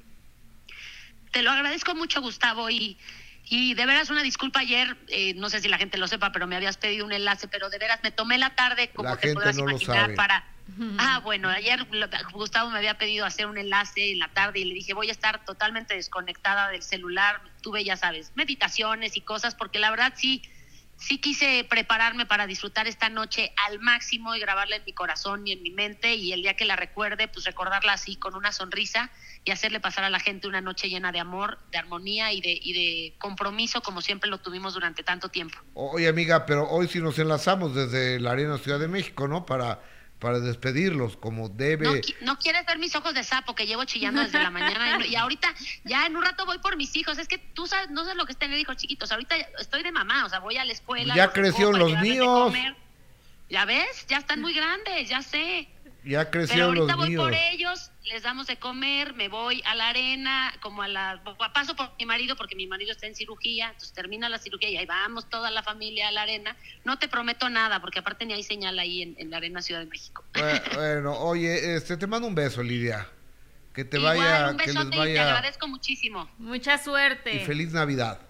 te 1.36 1.42
lo 1.42 1.50
agradezco 1.50 1.94
mucho, 1.94 2.22
Gustavo, 2.22 2.70
y, 2.70 2.96
y 3.44 3.74
de 3.74 3.84
veras 3.84 4.08
una 4.08 4.22
disculpa 4.22 4.60
ayer, 4.60 4.96
eh, 5.08 5.34
no 5.34 5.50
sé 5.50 5.60
si 5.60 5.68
la 5.68 5.76
gente 5.76 5.98
lo 5.98 6.08
sepa, 6.08 6.32
pero 6.32 6.46
me 6.46 6.56
habías 6.56 6.78
pedido 6.78 7.04
un 7.04 7.12
enlace, 7.12 7.46
pero 7.46 7.68
de 7.68 7.76
veras 7.76 8.00
me 8.02 8.10
tomé 8.10 8.38
la 8.38 8.54
tarde, 8.54 8.88
como 8.94 9.14
te 9.18 9.34
podrás 9.34 9.58
imaginar, 9.58 10.14
para... 10.14 10.46
Ah, 10.98 11.20
bueno, 11.22 11.50
ayer 11.50 11.86
Gustavo 12.32 12.70
me 12.70 12.78
había 12.78 12.96
pedido 12.96 13.26
hacer 13.26 13.46
un 13.46 13.58
enlace 13.58 14.12
en 14.12 14.18
la 14.18 14.28
tarde 14.28 14.60
y 14.60 14.64
le 14.64 14.74
dije, 14.74 14.94
voy 14.94 15.10
a 15.10 15.12
estar 15.12 15.44
totalmente 15.44 15.94
desconectada 15.94 16.70
del 16.70 16.82
celular, 16.82 17.42
tuve, 17.60 17.84
ya 17.84 17.98
sabes, 17.98 18.32
meditaciones 18.34 19.18
y 19.18 19.20
cosas, 19.20 19.54
porque 19.54 19.78
la 19.78 19.90
verdad 19.90 20.14
sí, 20.16 20.42
sí 20.96 21.18
quise 21.18 21.66
prepararme 21.68 22.26
para 22.26 22.46
disfrutar 22.46 22.86
esta 22.86 23.08
noche 23.08 23.52
al 23.66 23.78
máximo 23.80 24.34
y 24.34 24.40
grabarla 24.40 24.76
en 24.76 24.84
mi 24.84 24.92
corazón 24.92 25.46
y 25.46 25.52
en 25.52 25.62
mi 25.62 25.70
mente 25.70 26.14
y 26.14 26.32
el 26.32 26.42
día 26.42 26.54
que 26.54 26.64
la 26.64 26.76
recuerde, 26.76 27.28
pues 27.28 27.44
recordarla 27.44 27.92
así 27.92 28.16
con 28.16 28.34
una 28.34 28.52
sonrisa 28.52 29.10
y 29.44 29.50
hacerle 29.50 29.80
pasar 29.80 30.04
a 30.04 30.10
la 30.10 30.20
gente 30.20 30.48
una 30.48 30.60
noche 30.60 30.88
llena 30.88 31.12
de 31.12 31.20
amor, 31.20 31.58
de 31.70 31.78
armonía 31.78 32.32
y 32.32 32.40
de, 32.40 32.58
y 32.60 32.72
de 32.72 33.18
compromiso 33.18 33.82
como 33.82 34.00
siempre 34.00 34.30
lo 34.30 34.38
tuvimos 34.38 34.74
durante 34.74 35.02
tanto 35.02 35.28
tiempo. 35.28 35.58
Oye 35.74 36.08
amiga, 36.08 36.46
pero 36.46 36.68
hoy 36.68 36.88
sí 36.88 37.00
nos 37.00 37.18
enlazamos 37.18 37.74
desde 37.74 38.18
la 38.20 38.32
Arena 38.32 38.58
Ciudad 38.58 38.78
de 38.78 38.88
México, 38.88 39.28
¿no? 39.28 39.46
Para 39.46 39.80
para 40.18 40.40
despedirlos 40.40 41.16
como 41.16 41.48
debe. 41.48 42.00
No, 42.22 42.38
quieres 42.38 42.64
ver 42.66 42.78
mis 42.78 42.94
ojos 42.96 43.14
de 43.14 43.22
sapo 43.22 43.54
que 43.54 43.66
llevo 43.66 43.84
chillando 43.84 44.22
desde 44.22 44.42
la 44.42 44.50
mañana 44.50 45.04
y 45.06 45.14
ahorita 45.14 45.54
ya 45.84 46.06
en 46.06 46.16
un 46.16 46.22
rato 46.22 46.46
voy 46.46 46.58
por 46.58 46.76
mis 46.76 46.94
hijos. 46.96 47.18
Es 47.18 47.28
que 47.28 47.38
tú 47.38 47.66
sabes, 47.66 47.90
no 47.90 48.02
sabes 48.02 48.16
lo 48.16 48.24
que 48.24 48.32
es 48.32 48.38
tener 48.38 48.58
hijos 48.58 48.76
chiquitos. 48.76 49.12
Ahorita 49.12 49.36
estoy 49.58 49.82
de 49.82 49.92
mamá, 49.92 50.24
o 50.24 50.28
sea, 50.28 50.38
voy 50.38 50.56
a 50.56 50.64
la 50.64 50.72
escuela. 50.72 51.14
Ya 51.14 51.32
crecieron 51.32 51.78
los 51.78 51.92
míos. 52.00 52.52
Ya 53.48 53.64
ves, 53.64 54.06
ya 54.08 54.18
están 54.18 54.40
muy 54.40 54.54
grandes, 54.54 55.08
ya 55.08 55.22
sé. 55.22 55.68
Ya 56.04 56.30
crecieron 56.30 56.70
Pero 56.70 56.82
ahorita 56.82 56.96
voy 56.96 57.16
por 57.16 57.34
ellos, 57.34 57.90
les 58.06 58.22
damos 58.22 58.46
de 58.46 58.56
comer, 58.56 59.14
me 59.14 59.28
voy 59.28 59.62
a 59.66 59.74
la 59.74 59.88
arena, 59.88 60.54
como 60.60 60.82
a 60.82 60.88
la 60.88 61.20
paso 61.52 61.74
por 61.74 61.90
mi 61.98 62.06
marido 62.06 62.36
porque 62.36 62.54
mi 62.54 62.66
marido 62.66 62.92
está 62.92 63.06
en 63.06 63.14
cirugía, 63.14 63.66
entonces 63.66 63.92
termina 63.92 64.28
la 64.28 64.38
cirugía 64.38 64.70
y 64.70 64.76
ahí 64.76 64.86
vamos 64.86 65.28
toda 65.28 65.50
la 65.50 65.62
familia 65.62 66.08
a 66.08 66.12
la 66.12 66.22
arena. 66.22 66.56
No 66.84 66.98
te 66.98 67.08
prometo 67.08 67.48
nada 67.50 67.80
porque 67.80 67.98
aparte 67.98 68.24
ni 68.24 68.32
hay 68.32 68.42
señal 68.42 68.78
ahí 68.78 69.14
en, 69.16 69.30
la 69.30 69.38
arena 69.38 69.60
Ciudad 69.60 69.80
de 69.80 69.86
México. 69.86 70.24
Bueno, 70.74 71.18
oye, 71.18 71.76
este 71.76 71.96
te 71.96 72.06
mando 72.06 72.28
un 72.28 72.34
beso, 72.34 72.62
Lidia. 72.62 73.08
Que 73.74 73.84
te 73.84 73.98
vaya, 73.98 74.50
un 74.50 74.56
que 74.56 74.72
les 74.72 74.74
vaya. 74.74 75.12
te 75.12 75.20
agradezco 75.20 75.68
muchísimo. 75.68 76.30
Mucha 76.38 76.78
suerte. 76.78 77.42
Y 77.42 77.44
feliz 77.44 77.72
Navidad. 77.72 78.20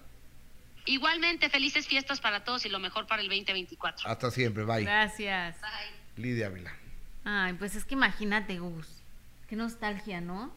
Igualmente, 0.85 1.49
felices 1.49 1.87
fiestas 1.87 2.19
para 2.19 2.43
todos 2.43 2.65
y 2.65 2.69
lo 2.69 2.79
mejor 2.79 3.07
para 3.07 3.21
el 3.21 3.29
2024. 3.29 4.09
Hasta 4.09 4.31
siempre, 4.31 4.63
bye. 4.63 4.83
Gracias. 4.83 5.55
Bye. 5.61 6.23
Lidia 6.23 6.47
Ávila. 6.47 6.73
Ay, 7.23 7.53
pues 7.53 7.75
es 7.75 7.85
que 7.85 7.93
imagínate, 7.93 8.57
Gus. 8.57 8.96
Qué 9.47 9.55
nostalgia, 9.55 10.21
¿no? 10.21 10.51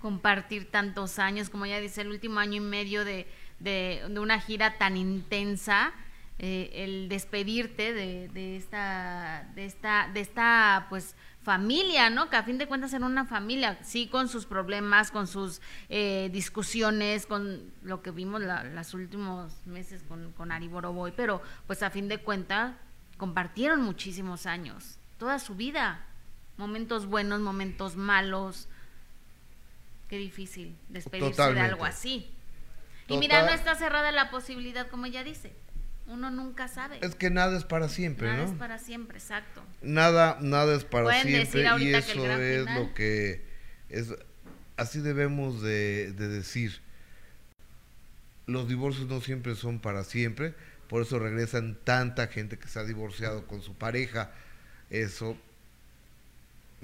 Compartir 0.00 0.70
tantos 0.70 1.18
años, 1.18 1.50
como 1.50 1.66
ya 1.66 1.80
dice, 1.80 2.02
el 2.02 2.08
último 2.08 2.40
año 2.40 2.54
y 2.54 2.60
medio 2.60 3.04
de, 3.04 3.26
de, 3.60 4.02
una 4.18 4.40
gira 4.40 4.78
tan 4.78 4.96
intensa. 4.96 5.92
Eh, 6.38 6.84
el 6.84 7.08
despedirte 7.08 7.94
de, 7.94 8.28
de, 8.28 8.58
esta 8.58 9.48
de 9.54 9.64
esta 9.64 10.10
de 10.12 10.20
esta 10.20 10.84
pues 10.90 11.16
familia 11.42 12.10
no 12.10 12.28
que 12.28 12.36
a 12.36 12.42
fin 12.42 12.58
de 12.58 12.66
cuentas 12.66 12.92
era 12.92 13.06
una 13.06 13.24
familia 13.24 13.78
sí 13.82 14.06
con 14.06 14.28
sus 14.28 14.44
problemas 14.44 15.10
con 15.10 15.26
sus 15.26 15.62
eh, 15.88 16.28
discusiones 16.34 17.24
con 17.24 17.72
lo 17.82 18.02
que 18.02 18.10
vimos 18.10 18.42
los 18.42 18.92
últimos 18.92 19.66
meses 19.66 20.02
con, 20.06 20.30
con 20.32 20.52
Ari 20.52 20.70
pero 21.16 21.40
pues 21.66 21.82
a 21.82 21.88
fin 21.88 22.06
de 22.06 22.18
cuentas 22.18 22.74
compartieron 23.16 23.80
muchísimos 23.80 24.44
años 24.44 24.98
toda 25.18 25.38
su 25.38 25.54
vida. 25.54 26.04
Momentos 26.56 27.06
buenos, 27.06 27.40
momentos 27.40 27.96
malos. 27.96 28.68
Qué 30.08 30.18
difícil 30.18 30.76
despedirse 30.88 31.52
de 31.52 31.60
algo 31.60 31.84
así. 31.84 32.30
Y 33.08 33.18
mira, 33.18 33.42
no 33.42 33.52
está 33.52 33.74
cerrada 33.74 34.10
la 34.12 34.30
posibilidad, 34.30 34.88
como 34.88 35.06
ella 35.06 35.22
dice. 35.24 35.52
Uno 36.06 36.30
nunca 36.30 36.68
sabe. 36.68 36.98
Es 37.02 37.16
que 37.16 37.30
nada 37.30 37.56
es 37.56 37.64
para 37.64 37.88
siempre, 37.88 38.28
nada 38.28 38.44
¿no? 38.44 38.52
es 38.52 38.58
para 38.58 38.78
siempre, 38.78 39.18
exacto. 39.18 39.62
Nada, 39.82 40.38
nada 40.40 40.76
es 40.76 40.84
para 40.84 41.22
siempre 41.22 41.62
y 41.80 41.94
eso 41.94 42.38
es 42.38 42.64
lo 42.70 42.94
que 42.94 43.44
es 43.88 44.14
así 44.76 45.00
debemos 45.00 45.62
de, 45.62 46.12
de 46.12 46.28
decir. 46.28 46.80
Los 48.46 48.68
divorcios 48.68 49.08
no 49.08 49.20
siempre 49.20 49.56
son 49.56 49.80
para 49.80 50.04
siempre, 50.04 50.54
por 50.88 51.02
eso 51.02 51.18
regresan 51.18 51.76
tanta 51.82 52.28
gente 52.28 52.58
que 52.58 52.68
se 52.68 52.78
ha 52.78 52.84
divorciado 52.84 53.46
con 53.46 53.60
su 53.60 53.74
pareja 53.74 54.30
eso. 54.90 55.36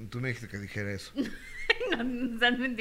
Tú 0.09 0.19
me 0.19 0.29
dijiste 0.29 0.47
que 0.47 0.57
dijera 0.57 0.91
eso. 0.91 1.11
no, 1.91 2.77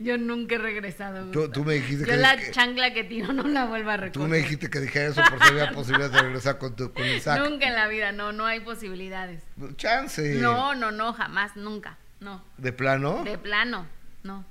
yo 0.00 0.18
nunca 0.18 0.54
he 0.54 0.58
regresado. 0.58 1.30
Tú, 1.30 1.64
me 1.64 1.74
dijiste 1.74 2.04
yo 2.04 2.12
que 2.12 2.16
la 2.16 2.50
chancla 2.50 2.94
que 2.94 3.04
tiro 3.04 3.32
no 3.32 3.46
la 3.46 3.66
vuelvo 3.66 3.90
a 3.90 3.96
recoger. 3.96 4.12
Tú 4.12 4.28
me 4.28 4.38
dijiste 4.38 4.70
que 4.70 4.80
dijera 4.80 5.10
eso 5.10 5.22
porque 5.28 5.48
había 5.48 5.70
posibilidad 5.74 6.10
de 6.10 6.22
regresar 6.22 6.58
con, 6.58 6.74
tu, 6.74 6.92
con 6.92 7.06
Isaac. 7.06 7.48
Nunca 7.48 7.68
en 7.68 7.74
la 7.74 7.86
vida, 7.88 8.12
no, 8.12 8.32
no 8.32 8.46
hay 8.46 8.60
posibilidades. 8.60 9.42
Chance. 9.76 10.36
No, 10.36 10.74
no, 10.74 10.90
no, 10.90 11.12
jamás, 11.12 11.54
nunca, 11.56 11.98
no. 12.20 12.42
¿De 12.56 12.72
plano? 12.72 13.24
De 13.24 13.36
plano, 13.38 13.86
no. 14.22 14.44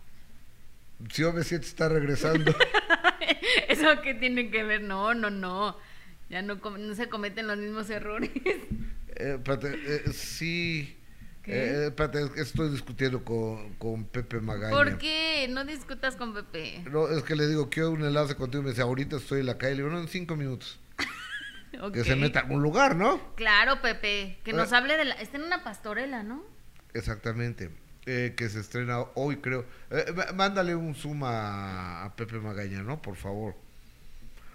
Si 1.12 1.24
OV7 1.24 1.60
está 1.62 1.90
regresando. 1.90 2.56
¿Eso 3.68 4.02
qué 4.02 4.14
tiene 4.14 4.52
que 4.52 4.64
ver? 4.64 4.82
No, 4.82 5.14
no, 5.14 5.30
no. 5.30 5.78
Ya 6.30 6.42
no, 6.42 6.56
no 6.56 6.96
se 6.96 7.10
cometen 7.10 7.48
los 7.48 7.58
mismos 7.58 7.90
errores. 7.90 8.30
Eh, 9.16 9.40
eh, 9.46 10.04
sí. 10.12 10.98
Eh, 11.46 11.92
estoy 12.38 12.70
discutiendo 12.70 13.24
con, 13.26 13.74
con, 13.74 14.06
Pepe 14.06 14.40
Magaña. 14.40 14.72
¿Por 14.74 14.98
qué? 14.98 15.48
No 15.50 15.66
discutas 15.66 16.16
con 16.16 16.34
Pepe. 16.34 16.84
No, 16.90 17.10
es 17.10 17.24
que 17.24 17.36
le 17.36 17.48
digo, 17.48 17.70
quiero 17.70 17.92
un 17.92 18.04
enlace 18.04 18.36
contigo. 18.36 18.64
Me 18.64 18.70
dice, 18.70 18.82
ahorita 18.82 19.18
estoy 19.18 19.42
en 19.42 19.48
la 19.48 19.58
calle. 19.58 19.76
Le 19.76 19.84
digo, 19.84 19.90
no, 19.90 20.00
en 20.00 20.08
cinco 20.08 20.36
minutos. 20.36 20.80
Que 21.92 22.04
se 22.04 22.16
meta 22.16 22.40
a 22.40 22.44
algún 22.44 22.62
lugar, 22.62 22.96
¿no? 22.96 23.34
Claro, 23.34 23.82
Pepe. 23.82 24.38
Que 24.44 24.54
nos 24.54 24.72
hable 24.74 24.96
de 24.96 25.06
la... 25.06 25.16
Está 25.16 25.38
en 25.38 25.44
una 25.44 25.64
pastorela, 25.64 26.22
¿no? 26.22 26.44
Exactamente. 26.94 27.72
Eh, 28.06 28.36
que 28.38 28.48
se 28.48 28.60
estrena 28.60 29.00
hoy, 29.16 29.38
creo. 29.38 29.66
mándale 30.36 30.76
un 30.76 30.94
zoom 30.94 31.24
a, 31.24 32.06
a, 32.06 32.16
Pepe 32.16 32.38
Magaña, 32.38 32.84
¿no? 32.84 33.02
Por 33.02 33.16
favor. 33.16 33.56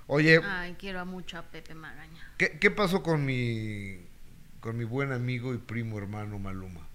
Oye. 0.06 0.40
Ay, 0.44 0.76
quiero 0.78 1.04
mucho 1.06 1.38
a 1.38 1.42
Pepe 1.42 1.74
Magaña. 1.74 2.32
¿Qué, 2.38 2.58
qué 2.60 2.70
pasó 2.70 3.02
con 3.02 3.24
mi 3.26 4.06
con 4.60 4.76
mi 4.76 4.84
buen 4.84 5.12
amigo 5.12 5.54
y 5.54 5.58
primo 5.58 5.98
hermano 5.98 6.38
Maluma. 6.38 6.88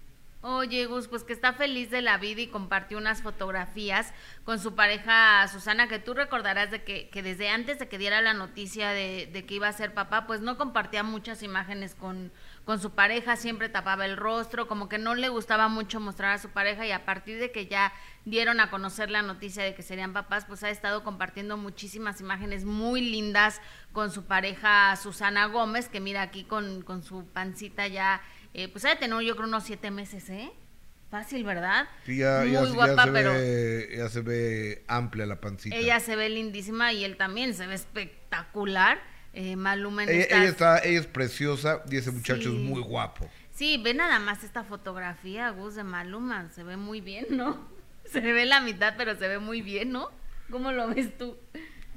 Oye, 0.46 0.84
Gus, 0.84 1.08
pues 1.08 1.24
que 1.24 1.32
está 1.32 1.54
feliz 1.54 1.90
de 1.90 2.02
la 2.02 2.18
vida 2.18 2.42
y 2.42 2.48
compartió 2.48 2.98
unas 2.98 3.22
fotografías 3.22 4.12
con 4.44 4.58
su 4.58 4.74
pareja 4.74 5.48
Susana, 5.48 5.88
que 5.88 5.98
tú 5.98 6.12
recordarás 6.12 6.70
de 6.70 6.84
que, 6.84 7.08
que 7.08 7.22
desde 7.22 7.48
antes 7.48 7.78
de 7.78 7.88
que 7.88 7.96
diera 7.96 8.20
la 8.20 8.34
noticia 8.34 8.90
de, 8.90 9.26
de, 9.32 9.46
que 9.46 9.54
iba 9.54 9.68
a 9.68 9.72
ser 9.72 9.94
papá, 9.94 10.26
pues 10.26 10.42
no 10.42 10.58
compartía 10.58 11.02
muchas 11.02 11.42
imágenes 11.42 11.94
con, 11.94 12.30
con 12.64 12.80
su 12.80 12.92
pareja, 12.92 13.36
siempre 13.36 13.68
tapaba 13.68 14.06
el 14.06 14.16
rostro, 14.16 14.66
como 14.68 14.88
que 14.88 14.96
no 14.96 15.14
le 15.14 15.28
gustaba 15.28 15.68
mucho 15.68 16.00
mostrar 16.00 16.32
a 16.32 16.38
su 16.38 16.48
pareja 16.48 16.86
y 16.86 16.92
a 16.92 17.04
partir 17.04 17.38
de 17.38 17.52
que 17.52 17.66
ya 17.66 17.92
dieron 18.24 18.58
a 18.58 18.70
conocer 18.70 19.10
la 19.10 19.20
noticia 19.20 19.62
de 19.62 19.74
que 19.74 19.82
serían 19.82 20.14
papás, 20.14 20.46
pues 20.46 20.62
ha 20.64 20.70
estado 20.70 21.04
compartiendo 21.04 21.58
muchísimas 21.58 22.22
imágenes 22.22 22.64
muy 22.64 23.02
lindas 23.02 23.60
con 23.92 24.10
su 24.10 24.24
pareja 24.24 24.96
Susana 24.96 25.44
Gómez, 25.46 25.88
que 25.90 26.00
mira 26.00 26.22
aquí 26.22 26.44
con, 26.44 26.80
con 26.82 27.02
su 27.02 27.26
pancita 27.26 27.86
ya, 27.86 28.22
eh, 28.54 28.68
pues 28.68 28.84
ha 28.86 28.90
de 28.90 28.96
tener 28.96 29.20
yo 29.20 29.36
creo 29.36 29.46
unos 29.46 29.64
siete 29.64 29.90
meses, 29.90 30.30
¿eh? 30.30 30.50
Fácil, 31.10 31.44
¿verdad? 31.44 31.86
Sí, 32.06 32.16
ya, 32.16 32.40
Muy 32.40 32.50
ya 32.52 32.60
se- 32.62 32.66
ya 32.68 32.74
guapa, 32.74 33.06
pero 33.12 33.32
ve, 33.34 33.88
ya 33.94 34.08
se 34.08 34.20
ve 34.22 34.84
amplia 34.88 35.26
la 35.26 35.38
pancita. 35.40 35.76
ella 35.76 36.00
se 36.00 36.16
ve 36.16 36.28
lindísima 36.30 36.92
y 36.94 37.04
él 37.04 37.16
también 37.18 37.52
se 37.54 37.66
ve 37.66 37.74
espectacular. 37.74 38.98
Eh, 39.34 39.56
Maluma 39.56 40.04
en 40.04 40.10
Ella, 40.10 40.20
estas- 40.22 40.38
ella 40.40 40.48
está, 40.48 40.78
ella 40.84 41.00
es 41.00 41.06
preciosa 41.06 41.82
y 41.90 41.96
ese 41.96 42.12
muchacho 42.12 42.50
Sí. 42.50 42.56
es 42.56 42.62
muy 42.62 42.80
guapo. 42.80 43.28
Sí, 43.52 43.80
ve 43.82 43.92
nada 43.94 44.18
más 44.20 44.44
esta 44.44 44.64
fotografía, 44.64 45.50
Gus, 45.50 45.74
de 45.74 45.84
Maluma. 45.84 46.50
Se 46.54 46.62
ve 46.62 46.76
muy 46.76 47.00
bien, 47.00 47.26
¿no? 47.30 47.68
Se 48.04 48.20
ve 48.20 48.44
la 48.46 48.60
mitad, 48.60 48.94
pero 48.96 49.16
se 49.18 49.26
ve 49.28 49.38
muy 49.38 49.60
bien, 49.62 49.90
¿no? 49.90 50.10
¿Cómo 50.50 50.72
lo 50.72 50.88
ves 50.88 51.16
tú? 51.18 51.36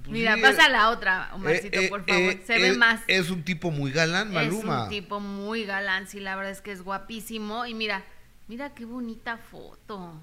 Mira, 0.08 0.36
sí, 0.36 0.42
pasa 0.42 0.68
eh, 0.68 0.72
la 0.72 0.90
otra, 0.90 1.30
Omarcito, 1.34 1.80
Eh, 1.82 1.90
por 1.90 2.06
favor. 2.06 2.22
eh, 2.32 2.42
se 2.46 2.58
ve 2.60 2.74
más. 2.78 3.02
Es 3.08 3.30
un 3.30 3.44
tipo 3.44 3.72
muy 3.72 3.92
galán, 3.92 4.32
Maluma. 4.32 4.78
Es 4.78 4.84
un 4.86 4.90
tipo 4.90 5.20
muy 5.20 5.66
galán, 5.66 6.08
sí, 6.08 6.20
la 6.22 6.36
verdad 6.38 6.54
es 6.54 6.62
que 6.62 6.72
es 6.72 6.82
guapísimo. 6.82 7.66
Y 7.66 7.74
mira, 7.74 8.04
mira 8.48 8.74
qué 8.74 8.86
bonita 8.86 9.38
foto. 9.38 10.20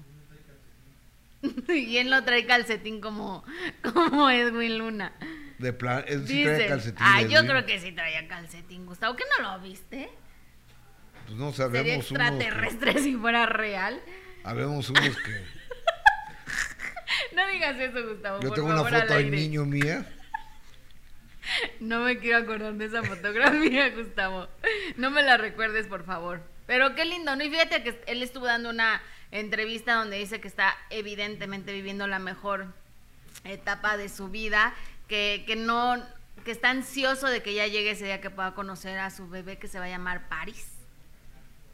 y 1.69 1.97
él 1.97 2.09
no 2.09 2.23
trae 2.23 2.45
calcetín 2.45 2.99
como, 2.99 3.43
como 3.93 4.29
Edwin 4.29 4.77
Luna. 4.79 5.13
De 5.59 5.71
plan, 5.73 6.03
él 6.07 6.27
sí 6.27 6.43
trae 6.43 6.55
Dice, 6.55 6.67
calcetines. 6.67 7.09
ah, 7.13 7.21
yo 7.21 7.45
creo 7.45 7.65
que 7.65 7.79
sí 7.79 7.91
traía 7.93 8.27
calcetín, 8.27 8.85
Gustavo. 8.85 9.15
¿Qué 9.15 9.23
no 9.37 9.51
lo 9.53 9.59
viste? 9.63 10.09
Pues 11.25 11.37
no 11.37 11.51
Sería 11.53 11.67
sabemos 11.67 12.11
unos 12.11 12.29
que, 12.29 12.35
extraterrestre 12.35 12.99
si 13.03 13.15
fuera 13.15 13.45
real. 13.45 14.01
habemos 14.43 14.89
unos 14.89 15.15
que 15.17 15.43
No 17.35 17.47
digas 17.47 17.77
eso, 17.79 18.07
Gustavo. 18.07 18.39
yo 18.41 18.49
por 18.49 18.55
tengo 18.55 18.67
una 18.67 18.77
favor, 18.77 18.93
al 18.95 19.01
foto 19.01 19.13
de 19.13 19.19
aire. 19.19 19.37
niño 19.37 19.65
mía. 19.65 20.05
No 21.79 21.99
me 21.99 22.17
quiero 22.17 22.39
acordar 22.39 22.73
de 22.73 22.85
esa 22.85 23.03
fotografía, 23.03 23.89
Gustavo. 23.91 24.47
No 24.97 25.11
me 25.11 25.21
la 25.21 25.37
recuerdes, 25.37 25.85
por 25.85 26.03
favor. 26.03 26.41
Pero 26.65 26.95
qué 26.95 27.05
lindo, 27.05 27.35
¿no? 27.35 27.43
Y 27.43 27.51
fíjate 27.51 27.83
que 27.83 28.01
él 28.07 28.23
estuvo 28.23 28.45
dando 28.47 28.71
una 28.71 28.99
entrevista 29.29 29.93
donde 29.93 30.17
dice 30.17 30.41
que 30.41 30.47
está 30.47 30.75
evidentemente 30.89 31.71
viviendo 31.71 32.07
la 32.07 32.17
mejor 32.17 32.73
etapa 33.43 33.95
de 33.95 34.09
su 34.09 34.29
vida, 34.29 34.73
que, 35.07 35.43
que 35.45 35.55
no, 35.55 35.95
que 36.43 36.51
está 36.51 36.69
ansioso 36.69 37.27
de 37.27 37.41
que 37.41 37.53
ya 37.53 37.67
llegue 37.67 37.91
ese 37.91 38.05
día 38.05 38.21
que 38.21 38.29
pueda 38.29 38.53
conocer 38.53 38.99
a 38.99 39.09
su 39.09 39.27
bebé 39.27 39.57
que 39.57 39.67
se 39.67 39.79
va 39.79 39.85
a 39.85 39.89
llamar 39.89 40.27
Paris. 40.29 40.67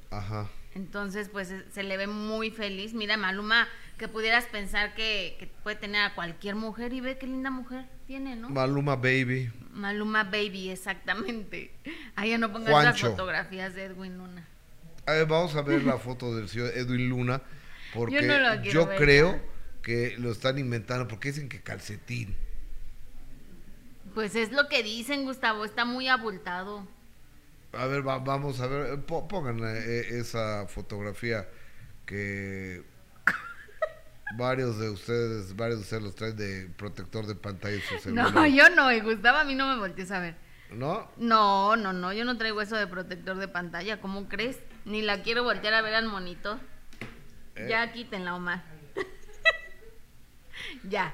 Ajá. 0.10 0.50
Entonces, 0.74 1.30
pues 1.30 1.52
eh, 1.52 1.66
se 1.72 1.84
le 1.84 1.98
ve 1.98 2.08
muy 2.08 2.52
feliz. 2.52 2.94
Mira, 2.94 3.18
Maluma, 3.18 3.68
que 3.98 4.08
pudieras 4.08 4.46
pensar 4.46 4.94
que, 4.96 5.36
que 5.40 5.48
puede 5.64 5.76
tener 5.76 6.02
a 6.04 6.16
cualquier 6.16 6.56
mujer 6.56 6.94
y 6.94 7.02
ve 7.02 7.18
qué 7.18 7.28
linda 7.28 7.52
mujer 7.52 7.86
tiene, 8.08 8.36
¿no? 8.36 8.50
Maluma 8.50 8.96
Baby. 8.96 9.52
Maluma 9.72 10.24
Baby, 10.24 10.70
exactamente. 10.70 11.72
Ahí 12.16 12.30
ya 12.30 12.38
no 12.38 12.52
pongas 12.52 12.84
las 12.84 13.00
fotografías 13.00 13.74
de 13.76 13.86
Edwin 13.86 14.18
Luna. 14.18 14.48
A 15.06 15.14
ver, 15.14 15.26
vamos 15.26 15.56
a 15.56 15.62
ver 15.62 15.84
la 15.84 15.98
foto 15.98 16.36
del 16.36 16.48
señor 16.48 16.72
Edwin 16.76 17.10
Luna. 17.10 17.42
Porque 17.94 18.22
Yo 18.64 18.82
no 18.82 18.88
ver. 18.88 18.98
creo 18.98 19.42
que 19.82 20.16
lo 20.18 20.32
están 20.32 20.58
inventando. 20.58 21.08
Porque 21.08 21.30
dicen 21.30 21.50
que 21.50 21.62
calcetín. 21.62 22.36
Pues 24.14 24.36
es 24.36 24.52
lo 24.52 24.68
que 24.68 24.84
dicen, 24.84 25.24
Gustavo, 25.26 25.64
está 25.66 25.86
muy 25.86 26.08
abultado. 26.08 26.86
A 27.74 27.86
ver, 27.86 28.06
va- 28.06 28.20
vamos 28.20 28.60
a 28.60 28.68
ver. 28.68 28.94
eh, 28.94 28.98
po- 28.98 29.28
Pongan 29.28 29.60
eh, 29.64 30.20
esa 30.20 30.68
fotografía 30.68 31.48
que 32.06 32.84
varios 34.38 34.78
de 34.80 34.90
ustedes, 34.90 35.56
varios 35.56 35.78
de 35.80 35.84
ustedes 35.84 36.04
los 36.04 36.16
traen 36.16 36.36
de 36.36 36.70
protector 36.78 37.26
de 37.26 37.36
pantalla 37.36 37.80
su 37.88 37.98
celular. 38.00 38.34
No, 38.34 38.46
yo 38.48 38.70
no, 38.72 38.92
y 38.92 39.00
Gustavo 39.00 39.38
a 39.38 39.44
mí 39.46 39.56
no 39.56 39.68
me 39.74 39.80
voltees 39.80 40.12
a 40.12 40.20
ver. 40.20 40.36
¿No? 40.72 41.10
No, 41.18 41.76
no, 41.76 41.92
no, 41.94 42.12
yo 42.14 42.24
no 42.26 42.38
traigo 42.38 42.62
eso 42.62 42.76
de 42.78 42.88
protector 42.88 43.38
de 43.38 43.48
pantalla, 43.48 44.00
¿cómo 44.02 44.28
crees? 44.30 44.58
Ni 44.86 45.02
la 45.02 45.22
quiero 45.22 45.44
voltear 45.44 45.74
a 45.74 45.82
ver 45.82 45.96
al 45.96 46.08
monitor. 46.08 46.60
Eh. 47.56 47.68
Ya 47.70 47.92
quítenla, 47.92 48.36
Omar. 48.36 48.64
ya. 50.90 51.14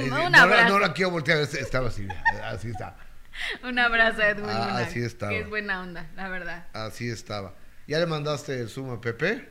Un, 0.00 0.08
no, 0.10 0.30
la, 0.30 0.42
abrazo. 0.42 0.68
no 0.72 0.78
la 0.78 0.92
quiero 0.92 1.10
voltear, 1.10 1.38
es- 1.38 1.54
estaba 1.54 1.88
así, 1.88 2.06
así 2.44 2.68
está, 2.70 2.96
Un 3.64 3.78
abrazo 3.78 4.22
Edwin 4.22 4.46
Ah, 4.48 4.66
Luna, 4.68 4.78
así 4.78 5.00
estaba. 5.02 5.32
Que 5.32 5.40
es 5.40 5.48
buena 5.48 5.80
onda, 5.80 6.10
la 6.16 6.28
verdad. 6.28 6.66
así 6.72 7.08
estaba. 7.08 7.54
¿Ya 7.86 7.98
le 7.98 8.06
mandaste 8.06 8.60
el 8.60 8.68
Zoom 8.68 8.90
a 8.90 9.00
Pepe? 9.00 9.48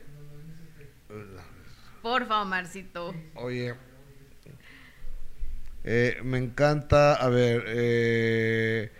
Porfa, 2.00 2.42
Omarcito. 2.42 3.14
Oye, 3.34 3.74
eh, 5.84 6.18
me 6.22 6.38
encanta, 6.38 7.14
a 7.14 7.28
ver, 7.28 7.64
eh, 7.66 8.92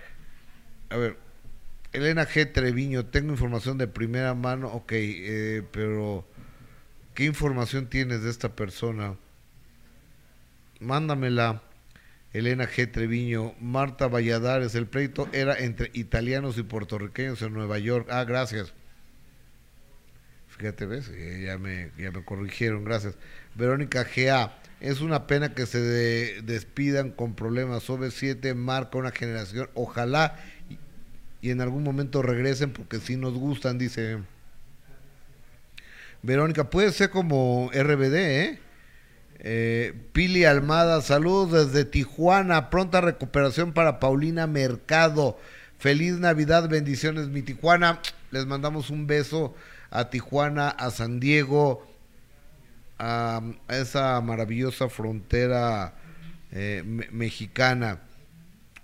a 0.90 0.96
ver, 0.96 1.16
Elena 1.92 2.26
G. 2.26 2.52
Treviño, 2.52 3.06
tengo 3.06 3.32
información 3.32 3.78
de 3.78 3.86
primera 3.86 4.34
mano, 4.34 4.68
ok, 4.68 4.92
eh, 4.94 5.62
pero 5.72 6.26
¿qué 7.14 7.24
información 7.24 7.86
tienes 7.88 8.22
de 8.22 8.30
esta 8.30 8.50
persona? 8.50 9.16
Mándamela, 10.82 11.62
Elena 12.32 12.66
G. 12.68 12.90
Treviño, 12.90 13.54
Marta 13.60 14.08
Valladares, 14.08 14.74
el 14.74 14.86
pleito 14.86 15.28
era 15.32 15.58
entre 15.58 15.90
italianos 15.94 16.58
y 16.58 16.62
puertorriqueños 16.62 17.40
en 17.42 17.52
Nueva 17.54 17.78
York. 17.78 18.08
Ah, 18.10 18.24
gracias. 18.24 18.72
Fíjate, 20.48 20.86
¿ves? 20.86 21.10
Eh, 21.12 21.44
ya, 21.46 21.58
me, 21.58 21.90
ya 21.98 22.10
me 22.10 22.24
corrigieron, 22.24 22.84
gracias. 22.84 23.14
Verónica 23.54 24.04
G.A. 24.06 24.58
Es 24.80 25.00
una 25.00 25.26
pena 25.26 25.54
que 25.54 25.66
se 25.66 25.80
de- 25.80 26.42
despidan 26.42 27.10
con 27.10 27.34
problemas. 27.34 27.88
OV7 27.88 28.54
marca 28.54 28.98
una 28.98 29.12
generación. 29.12 29.70
Ojalá 29.74 30.36
y, 30.68 30.78
y 31.46 31.50
en 31.50 31.60
algún 31.60 31.82
momento 31.84 32.20
regresen 32.22 32.72
porque 32.72 32.98
sí 32.98 33.16
nos 33.16 33.34
gustan, 33.34 33.78
dice 33.78 34.18
Verónica. 36.22 36.68
Puede 36.70 36.92
ser 36.92 37.10
como 37.10 37.70
RBD, 37.72 38.14
¿eh? 38.16 38.58
Eh, 39.44 39.92
Pili 40.12 40.44
Almada, 40.44 41.00
saludos 41.00 41.50
desde 41.72 41.84
Tijuana. 41.84 42.70
Pronta 42.70 43.00
recuperación 43.00 43.72
para 43.72 43.98
Paulina 43.98 44.46
Mercado. 44.46 45.36
Feliz 45.78 46.14
Navidad, 46.18 46.68
bendiciones, 46.68 47.28
mi 47.28 47.42
Tijuana. 47.42 48.00
Les 48.30 48.46
mandamos 48.46 48.88
un 48.88 49.08
beso 49.08 49.54
a 49.90 50.10
Tijuana, 50.10 50.68
a 50.68 50.90
San 50.90 51.18
Diego, 51.18 51.84
a, 53.00 53.42
esa 53.68 54.20
maravillosa 54.20 54.88
frontera 54.88 55.94
eh, 56.52 56.82
me- 56.86 57.08
mexicana. 57.10 57.98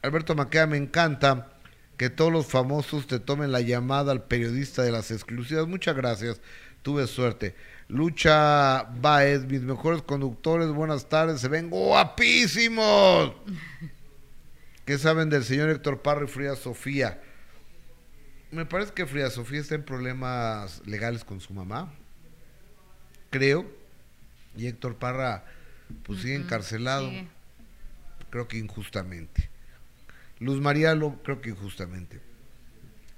Alberto 0.03 0.35
Maqueda, 0.35 0.67
me 0.67 0.77
encanta 0.77 1.53
que 1.97 2.11
todos 2.11 2.33
los 2.33 2.47
famosos 2.47 3.07
te 3.07 3.21
tomen 3.21 3.53
la 3.53 3.61
llamada 3.61 4.11
al 4.11 4.25
periodista 4.25 4.83
de 4.83 4.91
las 4.93 5.13
exclusivas. 5.13 5.69
Muchas 5.69 5.95
gracias, 5.97 6.41
tuve 6.83 7.07
suerte. 7.07 7.55
Lucha 7.89 8.83
Baez, 9.01 9.45
mis 9.47 9.63
mejores 9.63 10.03
conductores, 10.03 10.69
buenas 10.69 11.09
tardes, 11.09 11.41
se 11.41 11.49
ven 11.49 11.71
guapísimos. 11.71 13.33
¿Qué 14.85 14.99
saben 14.99 15.31
del 15.31 15.45
señor 15.45 15.71
Héctor 15.71 16.03
Parra 16.03 16.25
y 16.25 16.29
Frida 16.29 16.55
Sofía? 16.57 17.23
Me 18.51 18.65
parece 18.67 18.93
que 18.93 19.07
Frida 19.07 19.31
Sofía 19.31 19.61
está 19.61 19.75
en 19.75 19.85
problemas 19.85 20.83
legales 20.87 21.25
con 21.25 21.41
su 21.41 21.53
mamá. 21.53 21.93
Creo. 23.31 23.67
Y 24.57 24.67
Héctor 24.67 24.97
Parra, 24.97 25.45
pues 26.05 26.23
sigue 26.23 26.35
encarcelado. 26.35 27.11
Creo 28.31 28.49
que 28.49 28.59
injustamente. 28.59 29.49
Luz 30.41 30.61
María, 30.61 30.95
Lo- 30.95 31.23
creo 31.23 31.41
que 31.41 31.51
injustamente. 31.51 32.21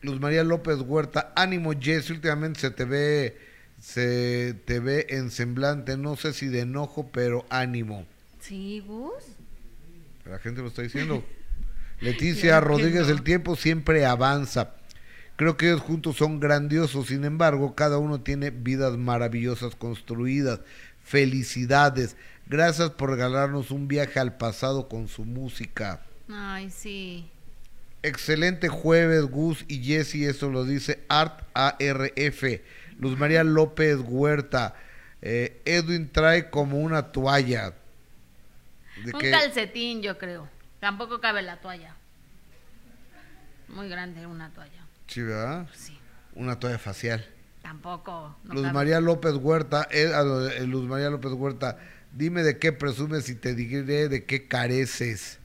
Luz 0.02 0.18
María 0.20 0.42
López 0.44 0.78
Huerta, 0.80 1.32
ánimo 1.36 1.72
Jess, 1.78 2.10
últimamente 2.10 2.60
se 2.60 2.70
te 2.70 2.84
ve, 2.84 3.38
se 3.80 4.54
te 4.66 4.78
ve 4.78 5.06
en 5.10 5.30
semblante, 5.30 5.96
no 5.96 6.16
sé 6.16 6.32
si 6.32 6.46
de 6.46 6.60
enojo, 6.60 7.10
pero 7.12 7.46
ánimo. 7.48 8.06
Sí, 8.40 8.80
Gus. 8.86 9.24
La 10.26 10.38
gente 10.38 10.60
lo 10.60 10.68
está 10.68 10.82
diciendo. 10.82 11.24
Leticia 12.00 12.60
Rodríguez, 12.60 13.06
no. 13.06 13.12
el 13.12 13.22
tiempo 13.22 13.56
siempre 13.56 14.06
avanza. 14.06 14.74
Creo 15.36 15.56
que 15.56 15.68
ellos 15.68 15.80
juntos 15.80 16.16
son 16.16 16.38
grandiosos, 16.38 17.06
sin 17.06 17.24
embargo, 17.24 17.74
cada 17.74 17.98
uno 17.98 18.20
tiene 18.20 18.50
vidas 18.50 18.98
maravillosas 18.98 19.74
construidas. 19.74 20.60
Felicidades. 21.02 22.16
Gracias 22.46 22.90
por 22.90 23.10
regalarnos 23.10 23.70
un 23.70 23.88
viaje 23.88 24.20
al 24.20 24.36
pasado 24.36 24.88
con 24.88 25.08
su 25.08 25.24
música. 25.24 26.02
Ay, 26.28 26.70
sí. 26.70 27.30
Excelente 28.02 28.68
jueves, 28.68 29.24
Gus 29.24 29.64
y 29.68 29.82
Jesse, 29.82 30.26
eso 30.26 30.50
lo 30.50 30.64
dice 30.64 31.00
Art 31.08 31.42
ARF. 31.54 32.44
Luz 33.00 33.18
María 33.18 33.42
López 33.42 33.98
Huerta. 34.04 34.74
Eh, 35.22 35.60
Edwin 35.64 36.10
trae 36.12 36.50
como 36.50 36.78
una 36.78 37.12
toalla. 37.12 37.74
¿De 39.04 39.12
Un 39.14 39.20
calcetín, 39.20 40.02
yo 40.02 40.18
creo. 40.18 40.48
Tampoco 40.80 41.20
cabe 41.20 41.42
la 41.42 41.60
toalla. 41.60 41.96
Muy 43.68 43.88
grande 43.88 44.26
una 44.26 44.50
toalla. 44.50 44.84
Sí, 45.06 45.22
¿verdad? 45.22 45.66
Sí. 45.74 45.98
una 46.34 46.58
toalla 46.58 46.78
facial. 46.78 47.26
Tampoco. 47.62 48.36
no 48.44 48.54
Luz 48.54 48.62
cabe. 48.62 48.74
María 48.74 49.00
López 49.00 49.34
Huerta, 49.34 49.88
eh, 49.90 50.10
ah, 50.14 50.48
eh, 50.54 50.66
Luz 50.66 50.86
María 50.86 51.10
López 51.10 51.32
Huerta, 51.32 51.78
dime 52.12 52.42
de 52.42 52.58
qué 52.58 52.72
presumes 52.72 53.28
y 53.28 53.34
te 53.34 53.54
diré 53.54 54.08
de 54.08 54.24
qué 54.24 54.46
careces. 54.46 55.38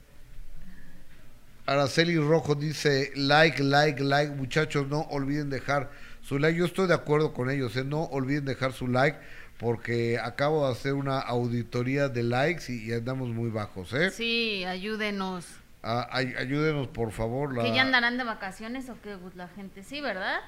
Araceli 1.66 2.18
Rojo 2.18 2.56
dice, 2.56 3.12
like, 3.16 3.64
like, 3.64 4.04
like, 4.04 4.32
muchachos, 4.34 4.88
no 4.88 5.02
olviden 5.02 5.50
dejar 5.50 5.90
su 6.26 6.40
like. 6.40 6.58
Yo 6.58 6.66
estoy 6.66 6.88
de 6.88 6.94
acuerdo 6.94 7.34
con 7.34 7.50
ellos, 7.50 7.76
eh, 7.78 7.84
no 7.84 8.04
olviden 8.04 8.46
dejar 8.46 8.74
su 8.74 8.88
like 8.88 9.18
porque 9.58 10.20
acabo 10.20 10.66
de 10.66 10.72
hacer 10.74 10.94
una 10.94 11.20
auditoría 11.20 12.10
de 12.10 12.24
likes 12.24 12.72
y, 12.74 12.90
y 12.90 12.94
andamos 12.94 13.30
muy 13.30 13.50
bajos, 13.50 13.94
¿eh? 13.94 14.12
Sí, 14.12 14.66
ayúdenos. 14.66 15.46
Ah, 15.84 16.08
ay- 16.12 16.34
ayúdenos, 16.38 16.88
por 16.88 17.12
favor. 17.12 17.56
la- 17.56 17.64
¿Que 17.64 17.74
ya 17.74 17.84
andarán 17.84 18.18
de 18.18 18.24
vacaciones 18.24 18.90
o 18.90 18.98
qué, 19.02 19.16
Gus, 19.16 19.36
la 19.36 19.48
gente? 19.50 19.84
Sí, 19.84 20.02
¿verdad? 20.02 20.40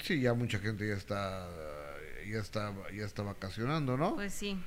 Sí, 0.00 0.20
ya 0.20 0.34
mucha 0.34 0.58
gente 0.58 0.88
ya 0.88 0.94
está, 0.94 1.46
ya 2.30 2.38
está, 2.38 2.72
ya 2.96 3.04
está 3.04 3.22
vacacionando, 3.22 3.96
¿no? 3.96 4.14
Pues 4.14 4.32
sí, 4.34 4.58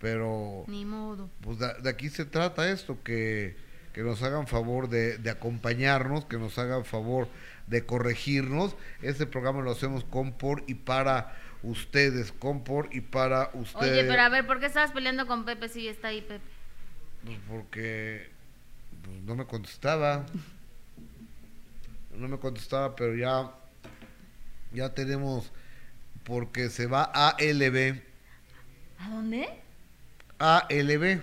Pero 0.00 0.64
ni 0.66 0.84
modo. 0.84 1.30
pues 1.40 1.58
de, 1.58 1.72
de 1.82 1.88
aquí 1.90 2.08
se 2.10 2.24
trata 2.24 2.68
esto, 2.70 2.98
que, 3.02 3.56
que 3.92 4.02
nos 4.02 4.22
hagan 4.22 4.46
favor 4.46 4.88
de, 4.88 5.18
de 5.18 5.30
acompañarnos, 5.30 6.24
que 6.26 6.38
nos 6.38 6.58
hagan 6.58 6.84
favor 6.84 7.28
de 7.72 7.84
corregirnos. 7.84 8.76
Este 9.00 9.26
programa 9.26 9.62
lo 9.62 9.72
hacemos 9.72 10.04
con, 10.04 10.32
por 10.32 10.62
y 10.68 10.74
para 10.74 11.36
ustedes, 11.62 12.30
con, 12.30 12.62
por 12.62 12.88
y 12.94 13.00
para 13.00 13.50
ustedes. 13.54 13.92
Oye, 13.92 14.04
pero 14.04 14.22
a 14.22 14.28
ver, 14.28 14.46
¿por 14.46 14.60
qué 14.60 14.66
estabas 14.66 14.92
peleando 14.92 15.26
con 15.26 15.44
Pepe 15.44 15.68
si 15.68 15.88
está 15.88 16.08
ahí 16.08 16.20
Pepe? 16.20 16.44
Pues 17.24 17.38
porque 17.48 18.30
pues, 19.02 19.22
no 19.22 19.34
me 19.34 19.46
contestaba. 19.46 20.26
No 22.14 22.28
me 22.28 22.38
contestaba, 22.38 22.94
pero 22.94 23.16
ya, 23.16 23.50
ya 24.72 24.92
tenemos, 24.92 25.50
porque 26.24 26.68
se 26.68 26.86
va 26.86 27.10
a 27.14 27.30
ALB. 27.30 28.02
¿A 28.98 29.08
dónde? 29.08 29.48
ALB. 30.38 31.22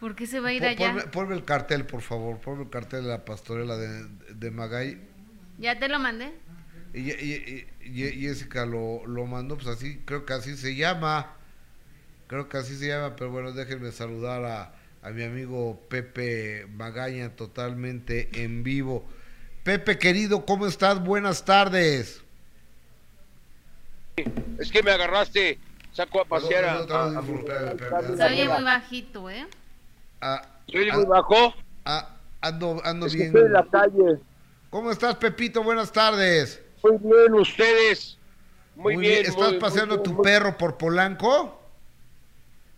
¿Por 0.00 0.16
qué 0.16 0.26
se 0.26 0.40
va 0.40 0.48
a 0.48 0.52
ir 0.52 0.64
allá? 0.64 0.88
Ponme, 0.88 1.02
ponme 1.02 1.34
el 1.36 1.44
cartel, 1.44 1.86
por 1.86 2.02
favor. 2.02 2.40
Ponme 2.40 2.64
el 2.64 2.70
cartel 2.70 3.04
de 3.04 3.10
la 3.10 3.24
pastorela 3.24 3.76
de, 3.76 4.08
de 4.34 4.50
Magay. 4.50 5.07
¿Ya 5.58 5.78
te 5.78 5.88
lo 5.88 5.98
mandé? 5.98 6.32
Y, 6.94 7.10
y- 7.10 7.66
y- 7.84 8.02
y- 8.02 8.20
Jessica 8.22 8.64
lo, 8.64 9.04
lo 9.06 9.26
mandó, 9.26 9.56
pues 9.56 9.68
así, 9.68 10.00
creo 10.04 10.24
que 10.24 10.32
así 10.32 10.56
se 10.56 10.74
llama. 10.76 11.34
Creo 12.28 12.48
que 12.48 12.58
así 12.58 12.76
se 12.76 12.88
llama, 12.88 13.16
pero 13.16 13.30
bueno, 13.30 13.52
déjenme 13.52 13.90
saludar 13.92 14.44
a, 14.44 14.74
a 15.02 15.10
mi 15.10 15.22
amigo 15.24 15.80
Pepe 15.88 16.66
Magaña 16.74 17.30
totalmente 17.36 18.28
en 18.44 18.62
vivo. 18.62 19.06
Pepe 19.64 19.98
querido, 19.98 20.44
¿cómo 20.46 20.66
estás? 20.66 21.02
Buenas 21.02 21.44
tardes. 21.44 22.22
Es 24.58 24.70
que 24.70 24.82
me 24.82 24.90
agarraste, 24.90 25.58
saco 25.92 26.20
a 26.20 26.24
pasear 26.24 26.64
a... 26.64 27.22
Se 28.16 28.24
oye 28.24 28.48
muy 28.48 28.64
bajito, 28.64 29.30
¿eh? 29.30 29.46
Ah, 30.20 30.42
¿Soy 30.70 30.88
ah, 30.90 30.96
muy 30.96 31.06
bajo? 31.06 31.54
ah, 31.84 32.16
ando 32.40 32.80
ando 32.84 33.06
Es 33.06 33.12
que 33.12 33.18
bien. 33.18 33.28
estoy 33.28 33.46
en 33.46 33.52
la 33.52 33.66
calle. 33.70 34.18
¿Cómo 34.70 34.90
estás, 34.90 35.16
Pepito? 35.16 35.62
Buenas 35.62 35.92
tardes. 35.92 36.60
Muy 36.82 36.98
bien, 36.98 37.34
ustedes. 37.34 38.18
Muy, 38.74 38.96
bien. 38.96 39.26
¿Estás 39.26 39.52
muy- 39.52 39.58
paseando 39.58 39.96
muy- 39.96 40.04
tu 40.04 40.12
muy- 40.14 40.22
perro 40.24 40.56
por 40.56 40.76
Polanco? 40.76 41.54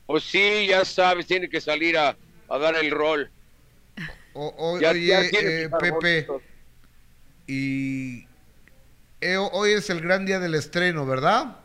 Pues 0.06 0.24
sí, 0.24 0.66
ya 0.68 0.84
sabes, 0.84 1.26
tiene 1.26 1.48
que 1.48 1.60
salir 1.60 1.96
a, 1.98 2.16
a 2.48 2.58
dar 2.58 2.76
el 2.76 2.90
rol. 2.90 3.30
O- 4.32 4.54
o- 4.56 4.80
Ya- 4.80 4.90
oye, 4.90 5.06
ya 5.06 5.20
eh, 5.22 5.68
Pepe, 5.80 6.26
y 7.46 8.26
eh, 9.20 9.36
hoy 9.36 9.72
es 9.72 9.90
el 9.90 10.00
gran 10.00 10.24
día 10.24 10.38
del 10.38 10.54
estreno, 10.54 11.04
¿verdad? 11.04 11.56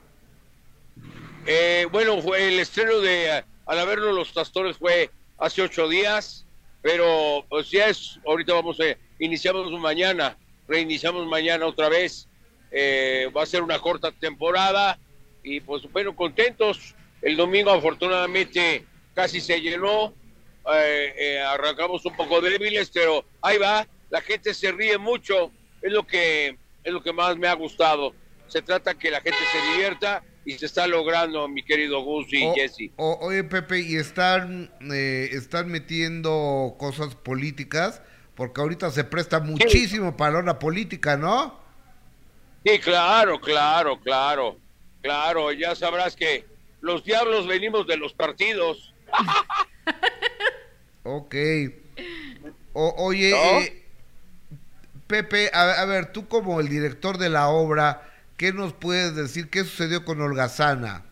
Eh, 1.46 1.88
bueno, 1.92 2.22
fue 2.22 2.48
el 2.48 2.60
estreno 2.60 3.00
de 3.00 3.44
Al 3.68 3.80
haberlo 3.80 4.12
los 4.14 4.32
pastores 4.32 4.78
fue 4.78 5.10
hace 5.40 5.62
ocho 5.64 5.88
días, 5.88 6.46
pero 6.84 7.44
pues 7.50 7.72
ya 7.72 7.88
es, 7.88 8.20
ahorita 8.28 8.54
vamos 8.54 8.80
a, 8.80 8.96
iniciamos 9.20 9.72
mañana, 9.80 10.38
reiniciamos 10.68 11.28
mañana 11.28 11.66
otra 11.66 11.90
vez, 11.90 12.28
Eh, 12.78 13.30
va 13.36 13.44
a 13.44 13.46
ser 13.46 13.62
una 13.62 13.80
corta 13.80 14.12
temporada 14.12 15.00
y 15.44 15.62
pues 15.62 15.84
bueno, 15.94 16.14
contentos, 16.14 16.94
el 17.22 17.38
domingo 17.38 17.72
afortunadamente 17.72 18.84
casi 19.14 19.40
se 19.40 19.62
llenó, 19.62 20.14
Eh, 20.74 21.14
eh, 21.18 21.40
arrancamos 21.40 22.04
un 22.06 22.16
poco 22.16 22.42
débiles, 22.42 22.90
pero 22.90 23.24
ahí 23.42 23.58
va, 23.60 23.88
la 24.10 24.20
gente 24.20 24.52
se 24.54 24.72
ríe 24.72 24.98
mucho, 24.98 25.52
es 25.80 25.92
lo 25.94 26.08
que, 26.08 26.58
es 26.84 26.92
lo 26.92 27.04
que 27.04 27.14
más 27.14 27.38
me 27.38 27.48
ha 27.48 27.54
gustado, 27.54 28.16
se 28.48 28.64
trata 28.64 28.96
que 28.96 29.12
la 29.12 29.22
gente 29.22 29.38
se 29.52 29.72
divierta 29.72 30.24
y 30.44 30.54
se 30.54 30.66
está 30.66 30.88
logrando, 30.88 31.48
mi 31.48 31.62
querido 31.64 32.02
Gus 32.02 32.34
y 32.34 32.50
Jesse. 32.56 32.90
oye, 32.98 33.44
Pepe, 33.44 33.82
y 33.82 33.96
están, 33.96 34.72
eh, 34.92 35.30
están 35.34 35.70
metiendo 35.70 36.76
cosas 36.80 37.14
políticas, 37.14 38.02
porque 38.36 38.62
ahorita 38.62 38.92
se 38.92 39.04
presta 39.04 39.40
muchísimo 39.40 40.16
para 40.18 40.42
la 40.42 40.60
política, 40.60 41.18
¿no? 41.18 41.60
Sí, 42.66 42.80
claro, 42.80 43.40
claro, 43.40 44.00
claro, 44.00 44.58
claro, 45.02 45.52
ya 45.52 45.76
sabrás 45.76 46.16
que 46.16 46.46
los 46.82 47.04
diablos 47.04 47.48
venimos 47.48 47.88
de 47.88 47.98
los 47.98 48.14
partidos. 48.14 48.94
Ok. 51.08 51.36
O- 52.74 52.96
oye, 52.98 53.30
¿No? 53.30 53.38
eh, 53.62 53.84
Pepe, 55.06 55.52
a, 55.54 55.82
a 55.82 55.86
ver, 55.86 56.12
tú 56.12 56.28
como 56.28 56.60
el 56.60 56.68
director 56.68 57.20
de 57.20 57.30
la 57.30 57.48
obra, 57.50 58.02
¿qué 58.38 58.52
nos 58.52 58.74
puedes 58.74 59.16
decir? 59.16 59.52
¿Qué 59.52 59.60
sucedió 59.64 60.04
con 60.04 60.20
Holgazana? 60.20 61.06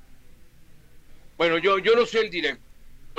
Bueno, 1.37 1.59
yo, 1.59 1.77
yo 1.77 1.95
no 1.95 2.07
soy 2.07 2.25
el 2.25 2.31
director 2.31 2.63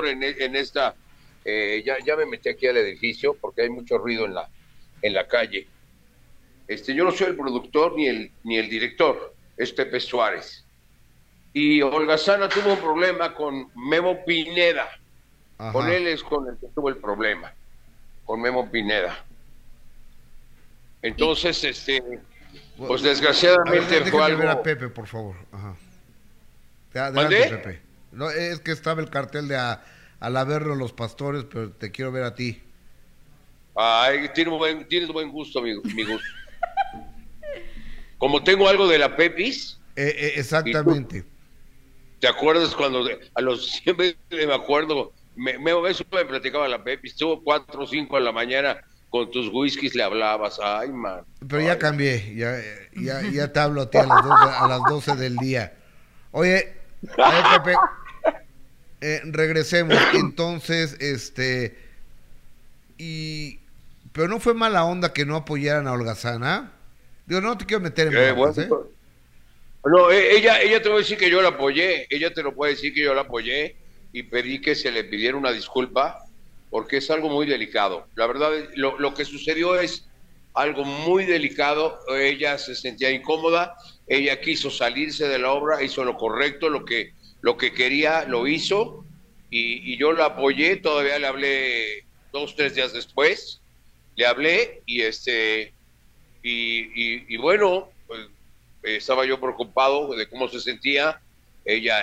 en, 0.05 0.25
en 0.25 0.57
esta, 0.57 0.97
eh, 1.45 1.83
ya, 1.85 1.97
ya 2.05 2.17
me 2.17 2.27
metí 2.27 2.49
aquí 2.49 2.67
al 2.67 2.77
edificio 2.77 3.35
porque 3.35 3.63
hay 3.63 3.71
mucho 3.71 3.99
ruido 3.99 4.25
en 4.25 4.35
la, 4.35 4.49
en 5.03 5.13
la 5.13 5.27
calle. 5.29 5.67
Este, 6.67 6.95
yo 6.95 7.05
no 7.05 7.11
soy 7.11 7.29
el 7.29 7.37
productor 7.37 7.95
ni 7.95 8.07
el, 8.09 8.31
ni 8.43 8.57
el 8.57 8.69
director, 8.71 9.35
es 9.57 9.73
Pepe 9.73 10.01
Suárez. 10.01 10.65
Y 11.53 11.83
Holgazana 11.83 12.49
tuvo 12.49 12.73
un 12.73 12.79
problema 12.79 13.35
con 13.35 13.71
Memo 13.75 14.25
Pineda. 14.25 14.89
Ajá. 15.59 15.73
Con 15.73 15.91
él 15.91 16.09
es 16.09 16.23
con 16.23 16.49
el 16.49 16.57
que 16.59 16.67
tuvo 16.69 16.89
el 16.89 16.97
problema, 16.97 17.53
con 18.25 18.41
Memo 18.41 18.71
Pineda. 18.71 19.25
Entonces, 21.03 21.63
este, 21.63 22.03
pues 22.77 23.03
A 23.03 23.05
ver, 23.05 23.15
desgraciadamente 23.15 24.01
ver 24.01 24.49
a. 24.49 24.63
Pepe, 24.63 24.89
por 24.89 25.07
favor. 25.07 25.37
Ajá. 25.53 25.77
Adelante. 26.95 27.49
Pepe. 27.51 27.81
No, 28.13 28.31
es 28.31 28.61
que 28.61 28.73
estaba 28.73 29.01
el 29.01 29.11
cartel 29.11 29.49
de 29.49 29.57
a, 29.57 29.85
al 30.25 30.37
haberlo 30.37 30.75
los 30.75 30.93
pastores, 30.93 31.45
pero 31.45 31.73
te 31.73 31.91
quiero 31.93 32.13
ver 32.13 32.25
a 32.25 32.35
ti. 32.35 32.63
Ay, 33.77 34.29
tienes 34.35 34.55
buen, 34.59 34.87
tienes 34.89 35.09
buen 35.11 35.31
gusto, 35.31 35.61
mi, 35.63 35.73
mi 35.95 36.05
gusto. 36.05 36.29
Como 38.19 38.43
tengo 38.43 38.69
algo 38.69 38.89
de 38.89 38.99
la 38.99 39.17
Pepis, 39.17 39.81
Eh, 39.97 40.15
eh, 40.19 40.33
exactamente. 40.37 41.25
¿te 42.19 42.29
acuerdas 42.29 42.75
cuando 42.75 43.05
de- 43.05 43.19
a 43.35 43.41
los 43.41 43.67
siempre 43.85 44.19
me 44.31 44.55
acuerdo, 44.55 45.13
me, 45.35 45.59
me, 45.59 45.73
eso 45.91 46.05
me 46.13 46.25
platicaba 46.25 46.69
la 46.69 46.83
Pepis, 46.83 47.13
estuvo 47.13 47.43
cuatro 47.43 47.83
o 47.83 47.87
cinco 47.87 48.17
de 48.17 48.23
la 48.23 48.33
mañana 48.33 48.81
con 49.09 49.31
tus 49.31 49.49
whiskies 49.53 49.95
le 49.95 50.03
hablabas, 50.03 50.59
ay, 50.61 50.91
man. 50.91 51.25
Pero 51.49 51.61
ya 51.61 51.79
Ay. 51.79 51.79
cambié, 51.79 52.35
ya, 52.37 52.59
ya, 52.95 53.23
ya 53.25 53.53
te 53.53 53.61
hablo 53.61 53.83
a 53.83 53.91
ti 53.91 53.99
a 53.99 54.07
las, 54.07 54.23
12, 54.23 54.47
a 54.49 54.65
las 54.67 54.87
12 54.87 55.17
del 55.17 55.39
día. 55.39 55.77
Oye, 56.31 56.73
a 57.21 57.31
ver, 57.31 57.49
Pepe, 57.49 57.91
eh, 59.05 59.21
regresemos. 59.25 59.95
Entonces, 60.15 60.97
este, 60.99 61.77
y, 62.97 63.59
pero 64.13 64.29
no 64.29 64.41
fue 64.41 64.55
mala 64.55 64.85
onda 64.85 65.13
que 65.13 65.27
no 65.27 65.37
apoyaran 65.37 65.87
a 65.87 65.93
Holgazana. 65.93 66.73
Digo, 67.27 67.41
no 67.43 67.59
te 67.59 67.67
quiero 67.67 67.83
meter 67.83 68.09
en 68.09 68.17
Eh, 68.17 68.33
bueno, 68.33 68.55
¿eh? 68.63 68.69
No, 69.85 70.11
e- 70.11 70.37
ella, 70.37 70.63
ella 70.63 70.81
te 70.81 70.89
va 70.89 70.95
a 70.95 70.99
decir 70.99 71.19
que 71.19 71.31
yo 71.31 71.43
la 71.43 71.51
apoyé, 71.51 72.07
ella 72.09 72.33
te 72.33 72.43
lo 72.43 72.55
puede 72.55 72.73
decir 72.73 72.95
que 72.95 73.03
yo 73.03 73.15
la 73.15 73.23
apoyé 73.23 73.77
y 74.13 74.23
pedí 74.23 74.61
que 74.61 74.75
se 74.75 74.91
le 74.91 75.05
pidiera 75.05 75.37
una 75.37 75.53
disculpa 75.53 76.25
porque 76.71 76.97
es 76.97 77.11
algo 77.11 77.29
muy 77.29 77.47
delicado. 77.47 78.07
La 78.15 78.27
verdad, 78.27 78.51
lo, 78.77 78.99
lo 78.99 79.13
que 79.13 79.27
sucedió 79.27 79.79
es 79.79 80.07
algo 80.55 80.85
muy 80.85 81.27
delicado, 81.27 82.01
ella 82.17 82.57
se 82.57 82.75
sentía 82.75 83.11
incómoda, 83.11 83.75
ella 84.07 84.41
quiso 84.41 84.71
salirse 84.71 85.29
de 85.29 85.39
la 85.39 85.51
obra, 85.53 85.83
hizo 85.83 86.05
lo 86.05 86.17
correcto, 86.17 86.71
lo 86.71 86.85
que, 86.85 87.13
lo 87.45 87.59
que 87.59 87.73
quería, 87.75 88.25
lo 88.25 88.47
hizo 88.47 89.07
y, 89.51 89.99
yo 89.99 90.13
la 90.15 90.27
apoyé, 90.27 90.77
todavía 90.79 91.19
le 91.19 91.27
hablé 91.27 92.05
dos, 92.33 92.57
tres 92.57 92.75
días 92.75 92.95
después, 92.95 93.63
le 94.17 94.27
hablé 94.27 94.83
y 94.87 95.03
este, 95.03 95.75
y, 96.43 97.35
y- 97.35 97.37
bueno, 97.39 97.95
pues, 98.07 98.29
estaba 98.83 99.27
yo 99.27 99.41
preocupado 99.41 100.15
de 100.17 100.29
cómo 100.29 100.49
se 100.49 100.61
sentía. 100.61 101.21
Ella 101.65 101.99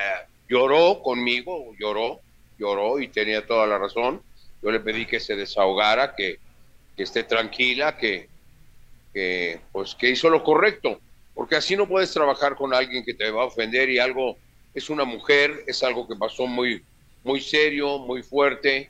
lloró 0.47 1.01
conmigo, 1.01 1.73
lloró, 1.79 2.21
lloró 2.57 2.99
y 2.99 3.09
tenía 3.09 3.45
toda 3.47 3.65
la 3.67 3.79
razón. 3.79 4.23
Yo 4.61 4.71
le 4.71 4.79
pedí 4.81 5.07
que 5.07 5.19
se 5.19 5.35
desahogara, 5.35 6.13
que, 6.15 6.37
que 6.95 7.03
esté 7.03 7.23
tranquila, 7.23 7.97
que, 7.97 8.29
que, 9.13 9.61
pues, 9.71 9.95
que 9.95 10.09
hizo 10.11 10.29
lo 10.29 10.43
correcto, 10.43 11.01
porque 11.33 11.55
así 11.55 11.75
no 11.75 11.87
puedes 11.87 12.11
trabajar 12.13 12.55
con 12.55 12.73
alguien 12.73 13.03
que 13.05 13.13
te 13.13 13.31
va 13.31 13.43
a 13.43 13.47
ofender 13.47 13.89
y 13.89 13.99
algo, 13.99 14.39
es 14.73 14.89
una 14.89 15.03
mujer, 15.03 15.63
es 15.67 15.83
algo 15.83 16.07
que 16.07 16.15
pasó 16.15 16.47
muy, 16.47 16.83
muy 17.23 17.41
serio, 17.41 17.99
muy 17.99 18.23
fuerte, 18.23 18.89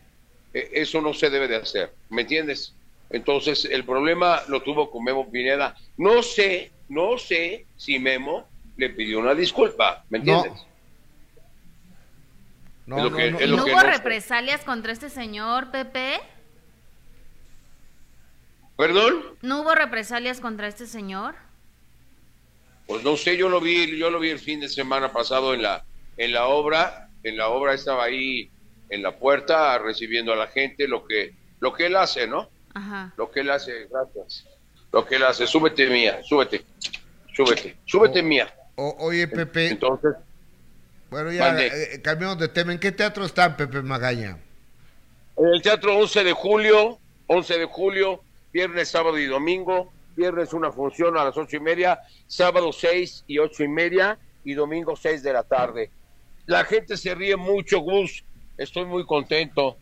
e, 0.53 0.69
eso 0.73 1.01
no 1.01 1.13
se 1.13 1.29
debe 1.29 1.47
de 1.47 1.57
hacer, 1.57 1.93
¿me 2.09 2.21
entiendes? 2.21 2.73
Entonces, 3.09 3.65
el 3.65 3.83
problema 3.83 4.41
lo 4.47 4.61
tuvo 4.61 4.89
con 4.89 5.03
Memo 5.03 5.29
Pineda. 5.29 5.75
No 5.97 6.23
sé, 6.23 6.71
no 6.87 7.17
sé 7.17 7.65
si 7.75 7.99
Memo 7.99 8.47
le 8.77 8.89
pidió 8.89 9.19
una 9.19 9.35
disculpa, 9.35 10.05
¿me 10.09 10.19
entiendes? 10.19 10.53
No, 12.85 12.97
no, 12.97 13.09
no, 13.09 13.63
hubo 13.63 13.79
represalias 13.81 14.63
contra 14.63 14.91
este 14.91 15.09
señor, 15.09 15.71
Pepe? 15.71 16.19
¿Perdón? 18.75 19.23
¿No 19.41 19.61
hubo 19.61 19.75
represalias 19.75 20.39
contra 20.39 20.67
este 20.67 20.87
señor? 20.87 21.35
Pues 22.91 23.05
no 23.05 23.15
sé, 23.15 23.37
yo 23.37 23.47
lo 23.47 23.61
vi, 23.61 23.97
yo 23.97 24.09
lo 24.09 24.19
vi 24.19 24.31
el 24.31 24.39
fin 24.39 24.59
de 24.59 24.67
semana 24.67 25.13
pasado 25.13 25.53
en 25.53 25.61
la, 25.61 25.85
en 26.17 26.33
la 26.33 26.47
obra, 26.47 27.07
en 27.23 27.37
la 27.37 27.47
obra 27.47 27.73
estaba 27.73 28.03
ahí 28.03 28.51
en 28.89 29.01
la 29.01 29.17
puerta 29.17 29.77
recibiendo 29.77 30.33
a 30.33 30.35
la 30.35 30.47
gente 30.47 30.89
lo 30.89 31.07
que, 31.07 31.33
lo 31.61 31.71
que 31.71 31.85
él 31.85 31.95
hace, 31.95 32.27
¿no? 32.27 32.49
Ajá. 32.73 33.13
Lo 33.15 33.31
que 33.31 33.39
él 33.39 33.49
hace, 33.49 33.87
gracias. 33.89 34.45
Lo 34.91 35.05
que 35.05 35.15
él 35.15 35.23
hace, 35.23 35.47
súbete 35.47 35.89
mía, 35.89 36.19
súbete, 36.21 36.65
súbete, 37.33 37.77
súbete 37.85 38.21
mía. 38.21 38.53
oye, 38.75 39.25
Pepe. 39.25 39.69
Entonces. 39.69 40.11
Bueno, 41.09 41.31
ya 41.31 41.57
eh, 41.61 42.01
cambiamos 42.03 42.39
de 42.39 42.49
tema. 42.49 42.73
¿En 42.73 42.79
qué 42.79 42.91
teatro 42.91 43.23
están, 43.23 43.55
Pepe 43.55 43.81
Magaña? 43.81 44.37
En 45.37 45.47
el 45.47 45.61
Teatro 45.61 45.97
11 45.97 46.25
de 46.25 46.33
julio, 46.33 46.99
11 47.27 47.57
de 47.57 47.65
julio, 47.67 48.21
viernes, 48.51 48.89
sábado 48.89 49.17
y 49.17 49.27
domingo. 49.27 49.93
Viernes 50.15 50.53
una 50.53 50.71
función 50.71 51.17
a 51.17 51.23
las 51.23 51.37
ocho 51.37 51.57
y 51.57 51.59
media, 51.59 51.99
sábado 52.27 52.71
seis 52.71 53.23
y 53.27 53.37
ocho 53.37 53.63
y 53.63 53.67
media 53.67 54.17
y 54.43 54.53
domingo 54.53 54.95
seis 54.95 55.23
de 55.23 55.33
la 55.33 55.43
tarde. 55.43 55.89
La 56.45 56.65
gente 56.65 56.97
se 56.97 57.15
ríe 57.15 57.35
mucho, 57.37 57.79
Gus. 57.79 58.23
Estoy 58.57 58.85
muy 58.85 59.05
contento, 59.05 59.77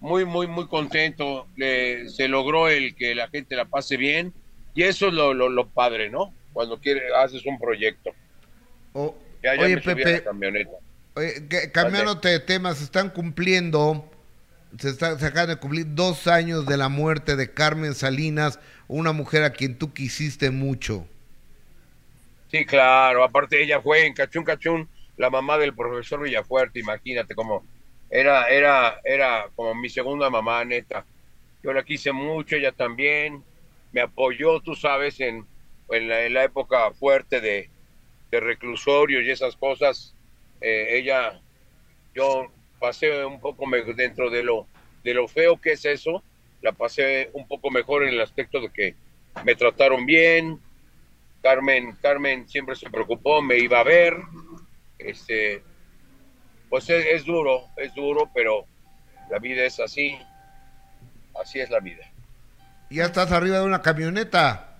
muy, 0.00 0.24
muy, 0.24 0.46
muy 0.46 0.66
contento. 0.66 1.46
se 1.56 2.28
logró 2.28 2.68
el 2.68 2.94
que 2.94 3.14
la 3.14 3.28
gente 3.28 3.56
la 3.56 3.64
pase 3.64 3.96
bien 3.96 4.32
y 4.74 4.82
eso 4.82 5.08
es 5.08 5.14
lo, 5.14 5.34
lo, 5.34 5.68
padre, 5.68 6.10
¿no? 6.10 6.32
Cuando 6.52 6.78
quieres, 6.78 7.04
haces 7.16 7.44
un 7.46 7.58
proyecto. 7.58 8.10
oye, 8.92 9.80
Pepe, 9.80 10.24
cambiándote 11.72 12.28
de 12.28 12.40
temas, 12.40 12.80
están 12.80 13.10
cumpliendo 13.10 14.08
se, 14.78 14.88
está, 14.88 15.18
se 15.18 15.26
acaban 15.26 15.48
de 15.48 15.56
cumplir 15.56 15.86
dos 15.94 16.26
años 16.26 16.66
de 16.66 16.76
la 16.76 16.88
muerte 16.88 17.36
de 17.36 17.52
Carmen 17.52 17.94
Salinas, 17.94 18.58
una 18.88 19.12
mujer 19.12 19.42
a 19.44 19.52
quien 19.52 19.78
tú 19.78 19.92
quisiste 19.92 20.50
mucho. 20.50 21.06
Sí, 22.50 22.64
claro, 22.64 23.24
aparte 23.24 23.62
ella 23.62 23.80
fue 23.80 24.06
en 24.06 24.14
Cachún 24.14 24.44
Cachún, 24.44 24.88
la 25.16 25.30
mamá 25.30 25.58
del 25.58 25.74
profesor 25.74 26.22
Villafuerte, 26.22 26.80
imagínate 26.80 27.34
cómo 27.34 27.64
era, 28.10 28.46
era, 28.48 29.00
era 29.02 29.50
como 29.56 29.74
mi 29.74 29.88
segunda 29.88 30.30
mamá, 30.30 30.64
neta. 30.64 31.04
Yo 31.64 31.72
la 31.72 31.82
quise 31.82 32.12
mucho, 32.12 32.54
ella 32.54 32.70
también, 32.70 33.42
me 33.90 34.02
apoyó, 34.02 34.60
tú 34.60 34.76
sabes, 34.76 35.18
en, 35.18 35.44
en, 35.90 36.08
la, 36.08 36.44
época 36.44 36.92
fuerte 36.92 37.40
de, 37.40 37.70
de 38.30 38.40
reclusorio 38.40 39.20
y 39.20 39.30
esas 39.30 39.56
cosas. 39.56 40.14
Eh, 40.60 40.98
ella, 40.98 41.40
yo 42.14 42.52
pasé 42.78 43.24
un 43.24 43.40
poco 43.40 43.64
dentro 43.96 44.30
de 44.30 44.44
lo, 44.44 44.68
de 45.02 45.14
lo 45.14 45.26
feo 45.26 45.60
que 45.60 45.72
es 45.72 45.84
eso, 45.84 46.22
la 46.64 46.72
pasé 46.72 47.28
un 47.34 47.46
poco 47.46 47.70
mejor 47.70 48.04
en 48.04 48.14
el 48.14 48.20
aspecto 48.22 48.58
de 48.58 48.70
que 48.70 48.96
me 49.44 49.54
trataron 49.54 50.06
bien, 50.06 50.58
Carmen, 51.42 51.94
Carmen 52.00 52.48
siempre 52.48 52.74
se 52.74 52.88
preocupó, 52.88 53.42
me 53.42 53.58
iba 53.58 53.80
a 53.80 53.84
ver, 53.84 54.16
este, 54.98 55.62
pues 56.70 56.88
es, 56.88 57.22
duro, 57.26 57.64
es 57.76 57.94
duro, 57.94 58.30
pero 58.34 58.64
la 59.30 59.38
vida 59.40 59.62
es 59.62 59.78
así, 59.78 60.16
así 61.38 61.60
es 61.60 61.68
la 61.68 61.80
vida. 61.80 62.10
¿Ya 62.88 63.04
estás 63.04 63.30
arriba 63.30 63.58
de 63.58 63.64
una 63.66 63.82
camioneta? 63.82 64.78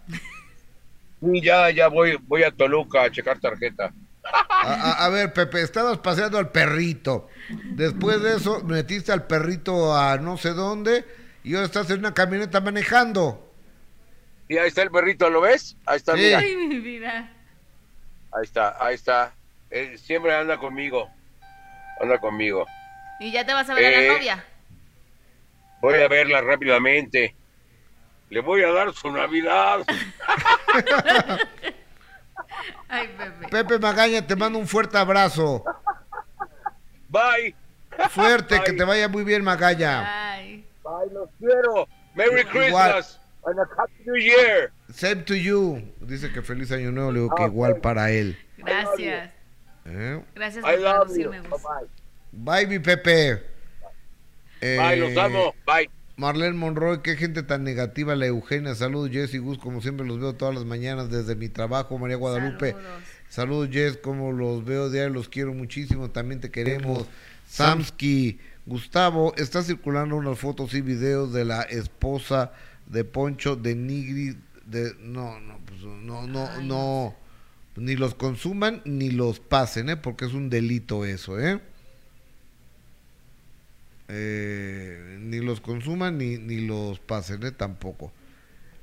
ya, 1.21 1.69
ya 1.69 1.89
voy, 1.89 2.17
voy 2.23 2.45
a 2.45 2.51
Toluca 2.51 3.03
a 3.03 3.11
checar 3.11 3.39
tarjeta. 3.41 3.93
A, 4.23 5.11
ver, 5.11 5.35
Pepe, 5.35 5.61
estabas 5.61 5.99
paseando 5.99 6.39
al 6.39 6.51
perrito. 6.51 7.29
Después 7.73 8.23
de 8.23 8.37
eso, 8.37 8.65
metiste 8.65 9.13
al 9.13 9.27
perrito 9.27 9.95
a 9.95 10.17
no 10.17 10.39
sé 10.39 10.55
dónde 10.55 11.05
y 11.45 11.55
ahora 11.55 11.67
estás 11.67 11.89
en 11.91 11.99
una 12.01 12.15
camioneta 12.15 12.61
manejando. 12.61 13.53
Y 14.49 14.57
ahí 14.57 14.69
está 14.69 14.83
el 14.83 14.91
perrito, 14.91 15.29
¿lo 15.29 15.43
ves? 15.43 15.77
Ahí 15.87 15.99
está, 15.99 16.15
mira. 16.15 16.41
mi 16.41 16.81
vida. 16.81 17.31
Ahí 18.33 18.43
está, 18.45 18.77
ahí 18.85 18.95
está. 18.95 19.35
siempre 19.97 20.35
anda 20.35 20.57
conmigo. 20.57 21.09
Anda 22.01 22.19
conmigo. 22.19 22.67
¿Y 23.21 23.31
ya 23.31 23.45
te 23.45 23.53
vas 23.53 23.69
a 23.69 23.75
ver 23.75 23.87
a 23.87 23.91
la 23.91 24.03
eh, 24.05 24.09
novia? 24.09 24.45
Voy 25.81 26.03
a 26.03 26.09
verla 26.09 26.41
rápidamente. 26.41 27.37
Le 28.31 28.41
voy 28.41 28.65
a 28.65 28.73
dar 28.73 28.93
su 28.95 29.13
Navidad. 29.13 29.85
Pepe. 33.51 33.79
Magaña, 33.79 34.27
te 34.27 34.35
mando 34.35 34.59
un 34.59 34.67
fuerte 34.67 34.97
abrazo. 34.97 35.63
Bye. 37.09 37.55
Fuerte, 38.11 38.63
que 38.65 38.73
te 38.73 38.85
vaya 38.85 39.09
muy 39.09 39.25
bien, 39.25 39.45
Magaña. 39.45 40.37
Bye. 40.39 40.64
Bye, 40.85 41.13
los 41.13 41.31
quiero. 41.39 41.89
Merry 42.15 42.45
Christmas 42.45 43.19
and 43.47 43.59
a 43.59 43.63
Happy 43.77 44.05
New 44.07 44.17
Year. 44.17 44.71
Same 44.93 45.25
to 45.25 45.35
you. 45.35 45.83
Dice 46.01 46.31
que 46.31 46.43
feliz 46.43 46.71
año 46.73 46.93
nuevo, 46.93 47.11
le 47.11 47.21
digo 47.21 47.35
que 47.35 47.45
igual 47.45 47.81
para 47.81 48.11
él. 48.11 48.37
Gracias. 48.59 49.31
¿Eh? 49.87 50.23
Gracias 50.35 50.65
por 50.65 50.79
traducirme. 50.79 51.43
Bye, 52.33 52.67
mi 52.67 52.79
Pepe. 52.79 53.43
Bye, 54.61 54.97
los 54.97 55.17
amo. 55.17 55.55
Bye. 55.67 55.91
Marlene 56.17 56.57
Monroy, 56.57 57.01
qué 57.03 57.17
gente 57.17 57.43
tan 57.43 57.65
negativa, 57.65 58.15
la 58.15 58.27
Eugenia, 58.27 58.75
saludos 58.77 59.11
Jess 59.11 59.35
y 59.35 59.39
Gus, 59.39 59.59
como 59.59 59.81
siempre 59.81 60.07
los 60.07 60.21
veo 60.21 60.35
todas 60.35 60.55
las 60.55 60.65
mañanas 60.65 61.11
desde 61.11 61.35
mi 61.35 61.49
trabajo, 61.49 61.99
María 61.99 62.17
Guadalupe, 62.17 62.77
saludos, 63.29 63.71
Jess, 63.73 63.97
como 63.97 64.31
los 64.31 64.65
veo 64.65 64.91
diario, 64.91 65.13
los 65.13 65.29
quiero 65.29 65.53
muchísimo, 65.53 66.13
también 66.13 66.41
te 66.41 66.53
queremos, 66.53 67.09
Samsky, 67.49 68.39
Gustavo, 68.67 69.35
está 69.37 69.63
circulando 69.63 70.17
unas 70.17 70.39
fotos 70.39 70.73
y 70.75 70.81
videos 70.81 71.33
de 71.33 71.45
la 71.45 71.63
esposa 71.63 72.53
de 72.87 73.05
Poncho 73.05 73.57
de 73.57 73.75
Nigri, 73.75 74.39
de, 74.65 74.95
no, 75.01 75.39
no, 75.41 75.59
pues 75.67 75.83
no, 75.83 76.27
no, 76.27 76.61
no, 76.63 77.15
ni 77.77 77.97
los 77.97 78.15
consuman 78.15 78.81
ni 78.85 79.11
los 79.11 79.41
pasen, 79.41 79.91
¿eh? 79.91 79.97
porque 79.97 80.25
es 80.25 80.33
un 80.33 80.49
delito 80.49 81.05
eso, 81.05 81.39
¿eh? 81.39 81.61
Eh, 84.09 85.19
ni 85.21 85.41
los 85.41 85.61
consuman 85.61 86.19
ni, 86.19 86.39
ni 86.39 86.67
los 86.67 87.01
pasen, 87.01 87.45
¿eh? 87.45 87.53
tampoco. 87.53 88.13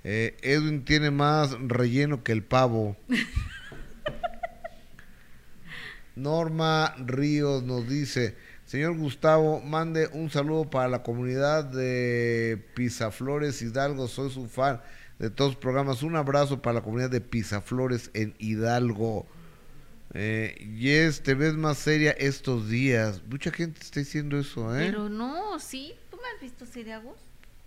Eh, 0.04 0.36
Edwin 0.42 0.84
tiene 0.84 1.12
más 1.12 1.52
relleno 1.60 2.24
que 2.24 2.32
el 2.32 2.44
pavo. 2.44 2.98
Norma 6.16 6.96
Ríos 6.98 7.64
nos 7.64 7.88
dice, 7.88 8.36
señor 8.72 8.96
Gustavo, 8.96 9.60
mande 9.60 10.08
un 10.14 10.30
saludo 10.30 10.70
para 10.70 10.88
la 10.88 11.04
comunidad 11.04 11.66
de 11.66 12.58
Pisaflores 12.74 13.62
Hidalgo, 13.62 14.08
soy 14.08 14.32
su 14.32 14.48
fan 14.48 14.80
de 15.20 15.30
todos 15.30 15.52
los 15.52 15.60
programas. 15.60 16.04
Un 16.04 16.16
abrazo 16.16 16.62
para 16.62 16.76
la 16.76 16.82
comunidad 16.82 17.10
de 17.10 17.20
Pisaflores 17.20 18.12
en 18.14 18.34
Hidalgo. 18.40 19.28
Eh, 20.14 20.74
yes, 20.80 21.22
te 21.22 21.34
ves 21.34 21.56
más 21.56 21.80
seria 21.80 22.12
estos 22.12 22.70
días. 22.70 23.22
Mucha 23.28 23.52
gente 23.52 23.82
está 23.82 24.00
diciendo 24.00 24.40
eso, 24.40 24.74
¿eh? 24.74 24.86
Pero 24.86 25.10
no, 25.10 25.60
sí. 25.60 25.94
¿Tú 26.10 26.16
me 26.16 26.30
has 26.34 26.42
visto 26.42 26.66
seria 26.66 27.00
vos? 27.00 27.20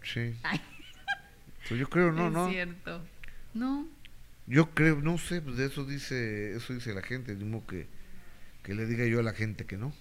Sí. 0.03 0.35
Pues 1.69 1.81
yo 1.81 1.89
creo, 1.89 2.13
no, 2.13 2.29
no. 2.29 2.47
Es 2.47 2.53
cierto. 2.53 3.03
No. 3.55 3.89
Yo 4.47 4.71
creo, 4.71 5.01
no 5.01 5.17
sé, 5.17 5.41
pues 5.41 5.57
de 5.57 5.65
eso 5.65 5.87
dice, 5.87 6.55
eso 6.55 6.75
dice 6.75 6.93
la 6.93 7.01
gente, 7.01 7.35
mismo 7.35 7.67
que, 7.67 7.89
que 8.63 8.75
le 8.75 8.85
diga 8.85 9.07
yo 9.07 9.21
a 9.21 9.23
la 9.23 9.33
gente 9.33 9.65
que 9.65 9.79
no. 9.79 9.95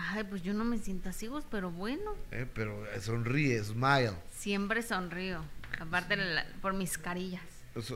Ay, 0.00 0.24
pues 0.24 0.42
yo 0.42 0.54
no 0.54 0.64
me 0.64 0.78
siento 0.78 1.08
así 1.08 1.26
vos, 1.26 1.44
pero 1.50 1.72
bueno. 1.72 2.14
Eh, 2.30 2.46
pero 2.54 2.84
sonríe, 3.00 3.62
smile. 3.64 4.12
Siempre 4.30 4.82
sonrío, 4.82 5.44
aparte 5.80 6.16
por 6.62 6.72
mis 6.72 6.96
carillas. 6.96 7.42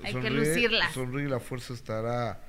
Hay 0.02 0.14
que 0.14 0.30
lucirlas. 0.30 0.92
Sonríe, 0.92 1.28
la 1.28 1.40
fuerza 1.40 1.72
estará 1.72 2.40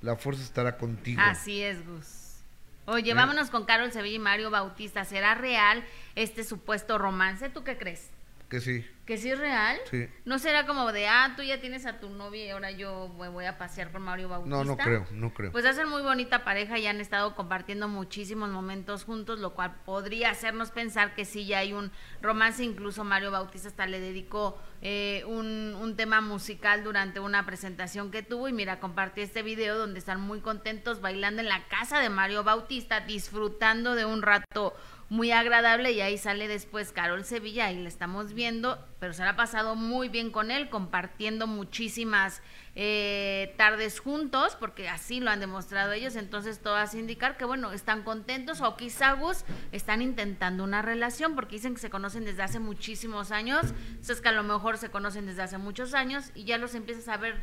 la 0.00 0.16
fuerza 0.16 0.42
estará 0.42 0.76
contigo. 0.76 1.20
Así 1.22 1.62
es, 1.62 1.86
Gus. 1.86 2.42
Oye, 2.86 3.12
¿Eh? 3.12 3.14
vámonos 3.14 3.48
con 3.50 3.64
Carol 3.64 3.90
Sevilla 3.90 4.16
y 4.16 4.18
Mario 4.18 4.50
Bautista. 4.50 5.04
¿Será 5.04 5.34
real 5.34 5.84
este 6.14 6.44
supuesto 6.44 6.98
romance? 6.98 7.48
¿Tú 7.48 7.64
qué 7.64 7.78
crees? 7.78 8.10
Que 8.54 8.60
sí. 8.60 8.86
¿Que 9.04 9.18
sí 9.18 9.32
es 9.32 9.38
real? 9.40 9.78
Sí. 9.90 10.06
¿No 10.24 10.38
será 10.38 10.64
como 10.64 10.92
de, 10.92 11.08
ah, 11.08 11.34
tú 11.36 11.42
ya 11.42 11.60
tienes 11.60 11.86
a 11.86 11.98
tu 11.98 12.08
novia 12.08 12.44
y 12.44 12.50
ahora 12.50 12.70
yo 12.70 13.12
me 13.18 13.28
voy 13.28 13.46
a 13.46 13.58
pasear 13.58 13.90
con 13.90 14.02
Mario 14.02 14.28
Bautista? 14.28 14.56
No, 14.56 14.62
no 14.62 14.76
creo, 14.76 15.06
no 15.10 15.34
creo. 15.34 15.50
Pues 15.50 15.66
hacen 15.66 15.88
muy 15.88 16.02
bonita 16.02 16.44
pareja 16.44 16.78
y 16.78 16.86
han 16.86 17.00
estado 17.00 17.34
compartiendo 17.34 17.88
muchísimos 17.88 18.50
momentos 18.50 19.02
juntos, 19.02 19.40
lo 19.40 19.54
cual 19.54 19.74
podría 19.84 20.30
hacernos 20.30 20.70
pensar 20.70 21.16
que 21.16 21.24
sí 21.24 21.46
ya 21.46 21.58
hay 21.58 21.72
un 21.72 21.90
romance. 22.22 22.62
Incluso 22.62 23.02
Mario 23.02 23.32
Bautista 23.32 23.66
hasta 23.66 23.86
le 23.86 23.98
dedicó 23.98 24.56
eh, 24.82 25.24
un, 25.26 25.74
un 25.74 25.96
tema 25.96 26.20
musical 26.20 26.84
durante 26.84 27.18
una 27.18 27.44
presentación 27.44 28.12
que 28.12 28.22
tuvo. 28.22 28.48
Y 28.48 28.52
mira, 28.52 28.78
compartí 28.78 29.20
este 29.22 29.42
video 29.42 29.76
donde 29.76 29.98
están 29.98 30.20
muy 30.20 30.42
contentos 30.42 31.00
bailando 31.00 31.42
en 31.42 31.48
la 31.48 31.66
casa 31.66 31.98
de 31.98 32.08
Mario 32.08 32.44
Bautista, 32.44 33.00
disfrutando 33.00 33.96
de 33.96 34.04
un 34.04 34.22
rato 34.22 34.76
muy 35.08 35.30
agradable 35.30 35.92
y 35.92 36.00
ahí 36.00 36.18
sale 36.18 36.48
después 36.48 36.92
Carol 36.92 37.24
Sevilla 37.24 37.70
y 37.70 37.82
la 37.82 37.88
estamos 37.88 38.32
viendo, 38.32 38.84
pero 39.00 39.12
se 39.12 39.22
la 39.22 39.30
ha 39.30 39.36
pasado 39.36 39.74
muy 39.74 40.08
bien 40.08 40.30
con 40.30 40.50
él, 40.50 40.68
compartiendo 40.70 41.46
muchísimas 41.46 42.42
eh, 42.74 43.54
tardes 43.56 44.00
juntos, 44.00 44.56
porque 44.58 44.88
así 44.88 45.20
lo 45.20 45.30
han 45.30 45.40
demostrado 45.40 45.92
ellos, 45.92 46.16
entonces 46.16 46.60
todo 46.60 46.76
hace 46.76 46.98
indicar 46.98 47.36
que 47.36 47.44
bueno, 47.44 47.72
están 47.72 48.02
contentos 48.02 48.60
o 48.60 48.76
quizá 48.76 49.12
Gus 49.12 49.44
están 49.72 50.02
intentando 50.02 50.64
una 50.64 50.82
relación, 50.82 51.34
porque 51.34 51.56
dicen 51.56 51.74
que 51.74 51.80
se 51.80 51.90
conocen 51.90 52.24
desde 52.24 52.42
hace 52.42 52.58
muchísimos 52.58 53.30
años, 53.30 53.66
entonces 53.90 54.20
que 54.20 54.28
a 54.28 54.32
lo 54.32 54.42
mejor 54.42 54.78
se 54.78 54.90
conocen 54.90 55.26
desde 55.26 55.42
hace 55.42 55.58
muchos 55.58 55.94
años 55.94 56.30
y 56.34 56.44
ya 56.44 56.58
los 56.58 56.74
empiezas 56.74 57.08
a 57.08 57.16
ver 57.16 57.42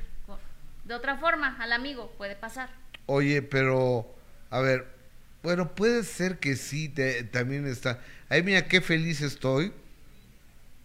de 0.84 0.96
otra 0.96 1.18
forma 1.18 1.58
al 1.60 1.74
amigo, 1.74 2.12
puede 2.18 2.36
pasar. 2.36 2.70
Oye, 3.06 3.42
pero, 3.42 4.14
a 4.50 4.60
ver, 4.60 5.01
bueno, 5.44 5.74
puede 5.74 6.04
ser 6.04 6.40
que 6.40 6.56
sí, 6.56 6.90
te, 6.90 7.24
también 7.24 7.66
está. 7.66 8.00
Ay, 8.30 8.44
mira, 8.44 8.68
qué 8.68 8.82
feliz 8.82 9.22
estoy. 9.22 9.74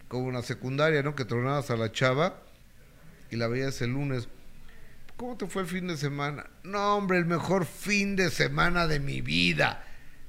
Como 0.08 0.26
una 0.26 0.42
secundaria, 0.42 1.02
¿no? 1.02 1.14
Que 1.14 1.24
tronabas 1.24 1.70
a 1.70 1.76
la 1.76 1.92
chava 1.92 2.42
y 3.30 3.36
la 3.36 3.48
veías 3.48 3.82
el 3.82 3.90
lunes. 3.90 4.28
¿Cómo 5.16 5.36
te 5.36 5.46
fue 5.46 5.62
el 5.62 5.68
fin 5.68 5.88
de 5.88 5.96
semana? 5.96 6.48
No, 6.62 6.96
hombre, 6.96 7.18
el 7.18 7.26
mejor 7.26 7.66
fin 7.66 8.16
de 8.16 8.30
semana 8.30 8.86
de 8.86 9.00
mi 9.00 9.20
vida. 9.20 9.84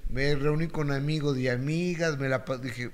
Me 0.09 0.33
reuní 0.35 0.67
con 0.67 0.91
amigos 0.91 1.37
y 1.37 1.49
amigas, 1.49 2.17
me 2.17 2.29
la 2.29 2.43
dije, 2.61 2.91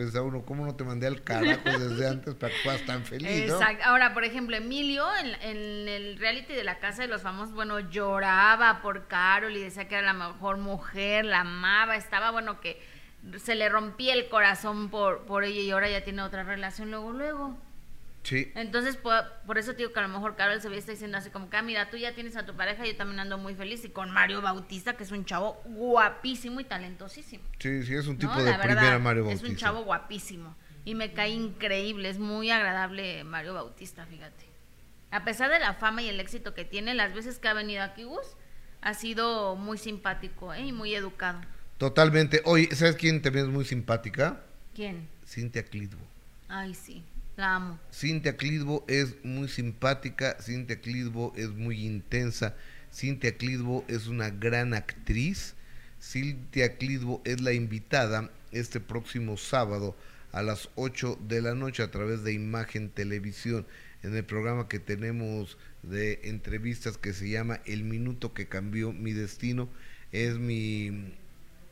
pensaba 0.00 0.24
uno, 0.24 0.42
¿cómo 0.46 0.64
no 0.64 0.74
te 0.74 0.82
mandé 0.82 1.06
al 1.06 1.22
carajo 1.22 1.68
desde 1.78 2.08
antes 2.08 2.34
para 2.34 2.50
que 2.50 2.58
fueras 2.60 2.86
tan 2.86 3.04
feliz? 3.04 3.28
Exacto. 3.28 3.84
Ahora, 3.84 4.14
por 4.14 4.24
ejemplo, 4.24 4.56
Emilio 4.56 5.06
en, 5.42 5.88
el 5.88 6.16
reality 6.18 6.54
de 6.54 6.64
la 6.64 6.78
Casa 6.78 7.02
de 7.02 7.08
los 7.08 7.20
Famosos, 7.20 7.54
bueno, 7.54 7.80
lloraba 7.80 8.80
por 8.80 9.08
Carol 9.08 9.54
y 9.54 9.60
decía 9.60 9.88
que 9.88 9.96
era 9.96 10.06
la 10.06 10.14
mejor 10.14 10.56
mujer, 10.56 11.26
la 11.26 11.40
amaba, 11.40 11.96
estaba, 11.96 12.30
bueno, 12.30 12.62
que 12.62 12.80
se 13.36 13.54
le 13.54 13.68
rompía 13.68 14.14
el 14.14 14.30
corazón 14.30 14.88
por, 14.88 15.26
por 15.26 15.44
ella 15.44 15.60
y 15.60 15.70
ahora 15.70 15.90
ya 15.90 16.02
tiene 16.02 16.22
otra 16.22 16.44
relación 16.44 16.90
luego, 16.90 17.12
luego. 17.12 17.58
Sí. 18.22 18.52
Entonces, 18.54 18.96
por, 18.96 19.58
eso 19.58 19.72
digo 19.72 19.92
que 19.92 19.98
a 19.98 20.02
lo 20.02 20.08
mejor 20.08 20.36
Carol 20.36 20.60
se 20.60 20.68
ve 20.68 20.76
está 20.76 20.92
diciendo 20.92 21.16
así 21.16 21.30
como 21.30 21.48
que, 21.48 21.56
ah, 21.56 21.62
mira, 21.62 21.90
tú 21.90 21.96
ya 21.96 22.14
tienes 22.14 22.36
a 22.36 22.44
tu 22.44 22.54
pareja, 22.54 22.84
yo 22.86 22.94
también 22.96 23.20
ando 23.20 23.38
muy 23.38 23.54
feliz. 23.54 23.84
Y 23.84 23.90
con 23.90 24.10
Mario 24.10 24.42
Bautista, 24.42 24.96
que 24.96 25.04
es 25.04 25.10
un 25.10 25.24
chavo 25.24 25.60
guapísimo 25.64 26.60
y 26.60 26.64
talentosísimo. 26.64 27.44
Sí, 27.58 27.82
sí, 27.82 27.94
es 27.94 28.06
un 28.06 28.18
tipo 28.18 28.34
de 28.42 28.54
primera 28.54 28.98
Mario 28.98 29.24
Bautista. 29.24 29.46
Es 29.46 29.52
un 29.52 29.56
chavo 29.56 29.84
guapísimo. 29.84 30.54
Y 30.84 30.94
me 30.94 31.12
cae 31.12 31.30
increíble, 31.30 32.08
es 32.08 32.18
muy 32.18 32.50
agradable 32.50 33.24
Mario 33.24 33.54
Bautista, 33.54 34.06
fíjate. 34.06 34.46
A 35.10 35.24
pesar 35.24 35.50
de 35.50 35.58
la 35.58 35.74
fama 35.74 36.02
y 36.02 36.08
el 36.08 36.20
éxito 36.20 36.54
que 36.54 36.64
tiene, 36.64 36.94
las 36.94 37.14
veces 37.14 37.38
que 37.38 37.48
ha 37.48 37.54
venido 37.54 37.82
aquí, 37.82 38.04
Gus, 38.04 38.36
ha 38.80 38.94
sido 38.94 39.56
muy 39.56 39.76
simpático 39.76 40.54
¿eh? 40.54 40.66
y 40.66 40.72
muy 40.72 40.94
educado. 40.94 41.40
Totalmente. 41.78 42.42
Oye, 42.44 42.74
¿sabes 42.74 42.96
quién 42.96 43.20
también 43.22 43.46
es 43.46 43.50
muy 43.50 43.64
simpática? 43.64 44.42
¿Quién? 44.74 45.08
Cintia 45.26 45.64
Clitbo. 45.64 46.06
Ay, 46.48 46.74
sí. 46.74 47.04
Cintia 47.92 48.36
Clitbo 48.36 48.84
es 48.86 49.16
muy 49.24 49.48
simpática, 49.48 50.36
Cintia 50.40 50.80
Clitbo 50.80 51.32
es 51.36 51.48
muy 51.48 51.86
intensa, 51.86 52.54
Cintia 52.92 53.36
Clitbo 53.36 53.84
es 53.88 54.08
una 54.08 54.30
gran 54.30 54.74
actriz, 54.74 55.54
Cintia 56.02 56.76
Clitbo 56.76 57.22
es 57.24 57.40
la 57.40 57.52
invitada 57.52 58.30
este 58.52 58.80
próximo 58.80 59.36
sábado 59.36 59.96
a 60.32 60.42
las 60.42 60.68
8 60.74 61.18
de 61.28 61.42
la 61.42 61.54
noche 61.54 61.82
a 61.82 61.90
través 61.90 62.22
de 62.24 62.32
Imagen 62.32 62.90
Televisión 62.90 63.66
en 64.02 64.14
el 64.16 64.24
programa 64.24 64.68
que 64.68 64.78
tenemos 64.78 65.58
de 65.82 66.20
entrevistas 66.24 66.98
que 66.98 67.12
se 67.12 67.28
llama 67.28 67.60
El 67.64 67.84
minuto 67.84 68.34
que 68.34 68.48
cambió 68.48 68.92
mi 68.92 69.12
destino. 69.12 69.68
Es 70.12 70.38
mi 70.38 71.14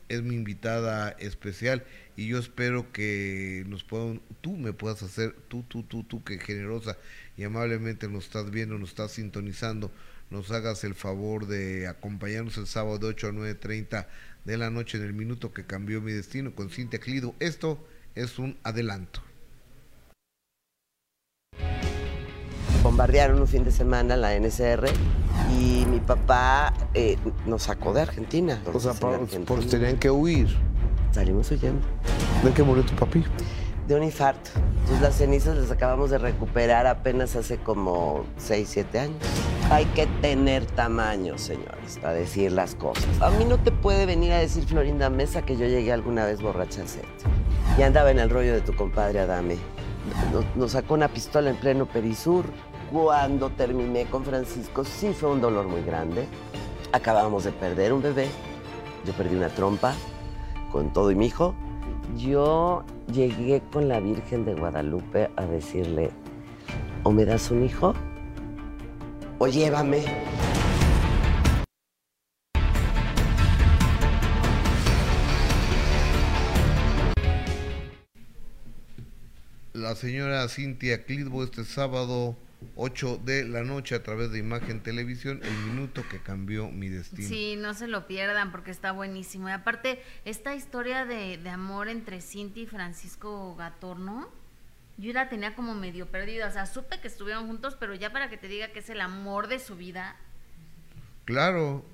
es 0.09 0.23
mi 0.23 0.35
invitada 0.35 1.11
especial 1.19 1.83
y 2.19 2.27
yo 2.27 2.37
espero 2.37 2.91
que 2.91 3.63
nos 3.69 3.85
puedan, 3.85 4.21
tú 4.41 4.57
me 4.57 4.73
puedas 4.73 5.01
hacer, 5.03 5.33
tú, 5.47 5.63
tú, 5.63 5.83
tú, 5.83 6.03
tú, 6.03 6.21
que 6.21 6.37
generosa 6.37 6.97
y 7.37 7.45
amablemente 7.45 8.09
nos 8.09 8.25
estás 8.25 8.51
viendo, 8.51 8.77
nos 8.77 8.89
estás 8.89 9.11
sintonizando, 9.11 9.89
nos 10.29 10.51
hagas 10.51 10.83
el 10.83 10.95
favor 10.95 11.47
de 11.47 11.87
acompañarnos 11.87 12.57
el 12.57 12.67
sábado 12.67 12.97
de 12.97 13.07
8 13.07 13.27
a 13.27 13.31
9.30 13.31 14.07
de 14.43 14.57
la 14.57 14.69
noche 14.69 14.97
en 14.97 15.05
el 15.05 15.13
minuto 15.13 15.53
que 15.53 15.65
cambió 15.65 16.01
mi 16.01 16.11
destino 16.11 16.53
con 16.53 16.69
Cintia 16.69 16.99
Clido. 16.99 17.35
Esto 17.39 17.87
es 18.15 18.37
un 18.37 18.57
adelanto. 18.63 19.23
bombardearon 22.83 23.39
un 23.39 23.47
fin 23.47 23.63
de 23.63 23.71
semana 23.71 24.17
la 24.17 24.37
NSR 24.37 24.87
y 25.57 25.85
mi 25.85 25.99
papá 25.99 26.73
eh, 26.93 27.17
nos 27.45 27.63
sacó 27.63 27.93
de 27.93 28.01
Argentina. 28.01 28.61
O 28.73 28.79
sea, 28.79 28.93
por, 28.93 29.25
por, 29.45 29.63
tenían 29.65 29.97
que 29.97 30.09
huir. 30.09 30.49
Salimos 31.11 31.49
huyendo. 31.51 31.98
¿De 32.43 32.53
qué 32.53 32.63
murió 32.63 32.85
tu 32.85 32.95
papi? 32.95 33.25
De 33.85 33.95
un 33.95 34.03
infarto. 34.03 34.51
Entonces 34.55 35.01
las 35.01 35.15
cenizas 35.15 35.57
las 35.57 35.71
acabamos 35.71 36.09
de 36.09 36.17
recuperar 36.19 36.87
apenas 36.87 37.35
hace 37.35 37.57
como 37.57 38.23
6, 38.37 38.69
7 38.71 38.99
años. 38.99 39.17
Hay 39.69 39.83
que 39.87 40.07
tener 40.21 40.65
tamaño, 40.65 41.37
señores, 41.37 41.99
para 42.01 42.13
decir 42.13 42.53
las 42.53 42.75
cosas. 42.75 43.05
A 43.21 43.29
mí 43.31 43.43
no 43.43 43.57
te 43.57 43.71
puede 43.71 44.05
venir 44.05 44.31
a 44.31 44.37
decir 44.37 44.63
Florinda 44.65 45.09
Mesa 45.09 45.41
que 45.41 45.57
yo 45.57 45.65
llegué 45.65 45.91
alguna 45.91 46.25
vez 46.25 46.41
borracha 46.41 46.81
al 46.81 46.87
set. 46.87 47.05
Y 47.77 47.81
andaba 47.81 48.09
en 48.09 48.19
el 48.19 48.29
rollo 48.29 48.53
de 48.53 48.61
tu 48.61 48.73
compadre 48.73 49.19
Adame. 49.19 49.57
nos 50.55 50.71
sacó 50.71 50.93
una 50.93 51.09
pistola 51.09 51.49
en 51.49 51.57
pleno 51.57 51.87
Perisur 51.87 52.45
cuando 52.89 53.49
terminé 53.49 54.05
con 54.05 54.23
Francisco 54.23 54.85
sí 54.85 55.11
fue 55.11 55.29
un 55.29 55.41
dolor 55.41 55.67
muy 55.67 55.81
grande. 55.81 56.25
Acabábamos 56.93 57.43
de 57.43 57.51
perder 57.51 57.91
un 57.91 58.01
bebé. 58.01 58.29
Yo 59.05 59.11
perdí 59.11 59.35
una 59.35 59.49
trompa 59.49 59.93
con 60.71 60.93
todo 60.93 61.11
y 61.11 61.15
mi 61.15 61.25
hijo. 61.25 61.53
Yo 62.17 62.83
llegué 63.13 63.61
con 63.71 63.87
la 63.87 63.99
Virgen 63.99 64.43
de 64.43 64.55
Guadalupe 64.55 65.29
a 65.35 65.45
decirle, 65.45 66.11
o 67.03 67.11
me 67.11 67.25
das 67.25 67.51
un 67.51 67.63
hijo 67.63 67.93
o 69.37 69.47
llévame. 69.47 70.03
La 79.73 79.95
señora 79.95 80.47
Cintia 80.49 81.03
Clitbo 81.05 81.43
este 81.43 81.63
sábado 81.63 82.35
8 82.75 83.21
de 83.23 83.45
la 83.45 83.63
noche 83.63 83.95
a 83.95 84.03
través 84.03 84.31
de 84.31 84.39
Imagen 84.39 84.81
Televisión, 84.81 85.41
el 85.43 85.53
minuto 85.67 86.03
que 86.09 86.19
cambió 86.19 86.69
mi 86.69 86.89
destino. 86.89 87.27
Sí, 87.27 87.55
no 87.57 87.73
se 87.73 87.87
lo 87.87 88.07
pierdan 88.07 88.51
porque 88.51 88.71
está 88.71 88.91
buenísimo. 88.91 89.49
Y 89.49 89.51
aparte, 89.51 90.01
esta 90.25 90.55
historia 90.55 91.05
de, 91.05 91.37
de 91.37 91.49
amor 91.49 91.87
entre 91.87 92.21
Cinti 92.21 92.61
y 92.61 92.65
Francisco 92.65 93.55
Gatorno, 93.55 94.29
yo 94.97 95.13
la 95.13 95.29
tenía 95.29 95.55
como 95.55 95.73
medio 95.73 96.07
perdida. 96.07 96.47
O 96.47 96.51
sea, 96.51 96.65
supe 96.65 96.99
que 96.99 97.07
estuvieron 97.07 97.47
juntos, 97.47 97.77
pero 97.79 97.95
ya 97.95 98.11
para 98.11 98.29
que 98.29 98.37
te 98.37 98.47
diga 98.47 98.69
que 98.69 98.79
es 98.79 98.89
el 98.89 99.01
amor 99.01 99.47
de 99.47 99.59
su 99.59 99.75
vida. 99.75 100.15
Claro, 101.25 101.85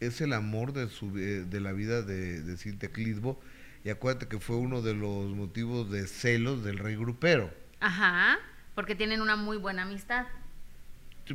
es 0.00 0.20
el 0.20 0.32
amor 0.32 0.72
de, 0.72 0.88
su, 0.88 1.12
de 1.12 1.60
la 1.60 1.72
vida 1.72 2.02
de, 2.02 2.40
de 2.40 2.56
Cintia 2.56 2.90
Clitbo. 2.90 3.40
Y 3.84 3.90
acuérdate 3.90 4.28
que 4.28 4.38
fue 4.38 4.56
uno 4.56 4.80
de 4.80 4.94
los 4.94 5.34
motivos 5.34 5.90
de 5.90 6.06
celos 6.06 6.64
del 6.64 6.78
rey 6.78 6.96
grupero. 6.96 7.52
Ajá 7.80 8.38
porque 8.74 8.94
tienen 8.94 9.20
una 9.20 9.36
muy 9.36 9.56
buena 9.56 9.82
amistad. 9.82 10.26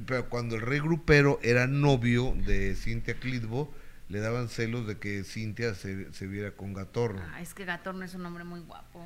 pero 0.06 0.30
cuando 0.30 0.56
el 0.56 0.62
rey 0.62 0.80
grupero 0.80 1.40
era 1.42 1.68
novio 1.68 2.34
de 2.36 2.76
Cintia 2.76 3.16
Clitbo, 3.16 3.74
le 4.10 4.20
daban 4.20 4.50
celos 4.50 4.88
de 4.88 4.98
que 4.98 5.24
Cintia 5.24 5.76
se, 5.76 6.12
se 6.14 6.28
viera 6.28 6.52
con 6.52 6.74
Gatorno. 6.74 7.22
Ah, 7.34 7.42
es 7.42 7.54
que 7.54 7.66
Gatorno 7.66 8.04
es 8.04 8.14
un 8.16 8.26
hombre 8.26 8.44
muy 8.44 8.60
guapo. 8.60 9.06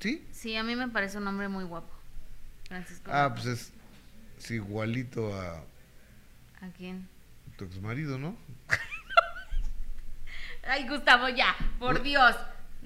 ¿Sí? 0.00 0.26
Sí, 0.30 0.56
a 0.56 0.62
mí 0.62 0.76
me 0.76 0.88
parece 0.88 1.18
un 1.18 1.26
hombre 1.26 1.48
muy 1.48 1.64
guapo. 1.64 1.92
Francisco. 2.68 3.10
Ah, 3.12 3.32
pues 3.34 3.46
es, 3.46 3.72
es, 4.38 4.50
igualito 4.50 5.34
a... 5.34 5.58
¿A 6.60 6.68
quién? 6.76 7.08
Tu 7.56 7.64
ex 7.64 7.80
marido, 7.80 8.18
¿no? 8.18 8.36
Ay, 10.68 10.88
Gustavo, 10.88 11.28
ya, 11.28 11.54
por 11.78 12.02
Dios. 12.02 12.34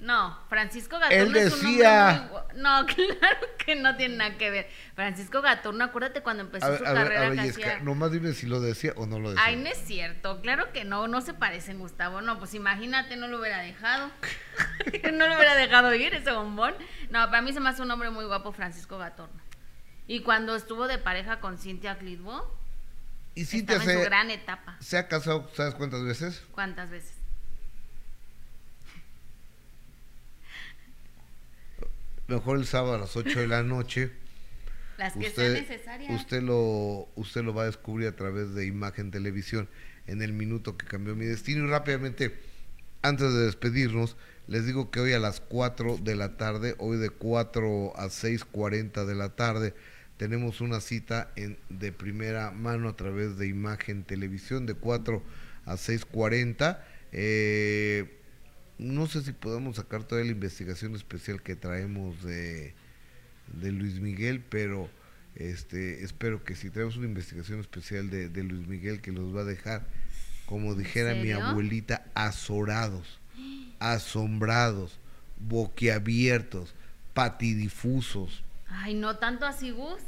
No, 0.01 0.35
Francisco 0.49 0.97
Gatorno 0.97 1.15
Él 1.23 1.35
es 1.37 1.53
un 1.53 1.61
decía- 1.61 2.27
hombre 2.31 2.41
muy 2.53 2.61
No, 2.63 2.85
claro 3.19 3.37
que 3.63 3.75
no 3.75 3.95
tiene 3.97 4.17
nada 4.17 4.35
que 4.37 4.49
ver. 4.49 4.67
Francisco 4.95 5.41
Gatorno, 5.43 5.83
acuérdate 5.83 6.21
cuando 6.21 6.41
empezó 6.43 6.65
A 6.65 6.69
ver, 6.71 6.79
su 6.79 6.85
a 6.87 6.93
ver, 6.93 7.03
carrera 7.03 7.21
a 7.27 7.29
ver, 7.29 7.37
que 7.39 7.43
Yesca, 7.45 7.61
hacía- 7.67 7.79
nomás 7.83 8.11
dime 8.11 8.33
si 8.33 8.47
lo 8.47 8.59
decía 8.61 8.93
o 8.95 9.05
no 9.05 9.19
lo 9.19 9.29
decía. 9.29 9.45
Ay, 9.45 9.57
no 9.57 9.69
es 9.69 9.77
cierto, 9.77 10.41
claro 10.41 10.71
que 10.73 10.85
no, 10.85 11.07
no 11.07 11.21
se 11.21 11.35
parecen, 11.35 11.77
Gustavo. 11.77 12.21
No, 12.21 12.39
pues 12.39 12.55
imagínate, 12.55 13.15
no 13.15 13.27
lo 13.27 13.39
hubiera 13.39 13.59
dejado. 13.59 14.09
no 15.13 15.27
lo 15.27 15.35
hubiera 15.35 15.53
dejado 15.55 15.93
ir 15.93 16.15
ese 16.15 16.31
bombón. 16.31 16.73
No, 17.11 17.25
para 17.27 17.43
mí 17.43 17.53
se 17.53 17.59
me 17.59 17.69
hace 17.69 17.83
un 17.83 17.91
hombre 17.91 18.09
muy 18.09 18.25
guapo, 18.25 18.51
Francisco 18.51 18.97
Gatorno. 18.97 19.39
Y 20.07 20.21
cuando 20.21 20.55
estuvo 20.55 20.87
de 20.87 20.97
pareja 20.97 21.39
con 21.39 21.59
Cintia 21.59 21.99
Clitbo, 21.99 22.59
y 23.35 23.45
Cintia 23.45 23.75
estaba 23.77 23.91
en 23.91 23.97
su 23.99 24.03
se, 24.03 24.09
gran 24.09 24.31
etapa. 24.31 24.77
se 24.79 24.97
ha 24.97 25.07
casado, 25.07 25.47
¿sabes 25.53 25.75
cuántas 25.75 26.03
veces? 26.03 26.43
¿Cuántas 26.51 26.89
veces? 26.89 27.15
Mejor 32.27 32.57
el 32.57 32.65
sábado 32.65 32.95
a 32.95 32.97
las 32.99 33.15
8 33.15 33.39
de 33.39 33.47
la 33.47 33.63
noche. 33.63 34.11
Las 34.97 35.13
que 35.13 35.27
usted, 35.27 35.53
sean 35.53 35.53
necesarias. 35.53 36.21
usted 36.21 36.41
lo 36.43 37.09
usted 37.15 37.43
lo 37.43 37.53
va 37.53 37.63
a 37.63 37.65
descubrir 37.65 38.07
a 38.07 38.15
través 38.15 38.53
de 38.53 38.67
Imagen 38.67 39.09
Televisión 39.09 39.67
en 40.05 40.21
el 40.21 40.31
minuto 40.31 40.77
que 40.77 40.85
cambió 40.85 41.15
mi 41.15 41.25
destino 41.25 41.65
y 41.65 41.69
rápidamente 41.69 42.37
antes 43.01 43.33
de 43.33 43.45
despedirnos 43.45 44.15
les 44.45 44.65
digo 44.67 44.91
que 44.91 44.99
hoy 44.99 45.13
a 45.13 45.19
las 45.19 45.39
4 45.39 45.97
de 45.97 46.15
la 46.15 46.37
tarde 46.37 46.75
hoy 46.77 46.97
de 46.97 47.09
4 47.09 47.93
a 47.95 48.05
6.40 48.05 49.05
de 49.05 49.15
la 49.15 49.29
tarde 49.29 49.73
tenemos 50.17 50.61
una 50.61 50.81
cita 50.81 51.31
en, 51.35 51.57
de 51.69 51.91
primera 51.91 52.51
mano 52.51 52.89
a 52.89 52.95
través 52.95 53.39
de 53.39 53.47
Imagen 53.47 54.03
Televisión 54.03 54.67
de 54.67 54.75
4 54.75 55.23
a 55.65 55.73
6.40 55.73 56.79
eh, 57.11 58.20
no 58.81 59.07
sé 59.07 59.21
si 59.21 59.31
podemos 59.31 59.77
sacar 59.77 60.03
toda 60.03 60.23
la 60.23 60.31
investigación 60.31 60.95
especial 60.95 61.41
que 61.41 61.55
traemos 61.55 62.21
de 62.23 62.73
de 63.47 63.71
Luis 63.71 63.99
Miguel, 63.99 64.43
pero 64.49 64.89
este 65.35 66.03
espero 66.03 66.43
que 66.43 66.55
si 66.55 66.69
traemos 66.69 66.95
una 66.97 67.05
investigación 67.07 67.59
especial 67.59 68.09
de, 68.09 68.29
de 68.29 68.43
Luis 68.43 68.67
Miguel 68.67 69.01
que 69.01 69.11
los 69.11 69.35
va 69.35 69.41
a 69.41 69.45
dejar, 69.45 69.85
como 70.45 70.75
dijera 70.75 71.13
mi 71.15 71.31
abuelita, 71.31 72.05
azorados, 72.13 73.19
asombrados, 73.79 74.99
boquiabiertos, 75.39 76.73
patidifusos. 77.13 78.43
Ay, 78.67 78.93
no 78.93 79.17
tanto 79.17 79.45
así, 79.45 79.71
Gus. 79.71 79.99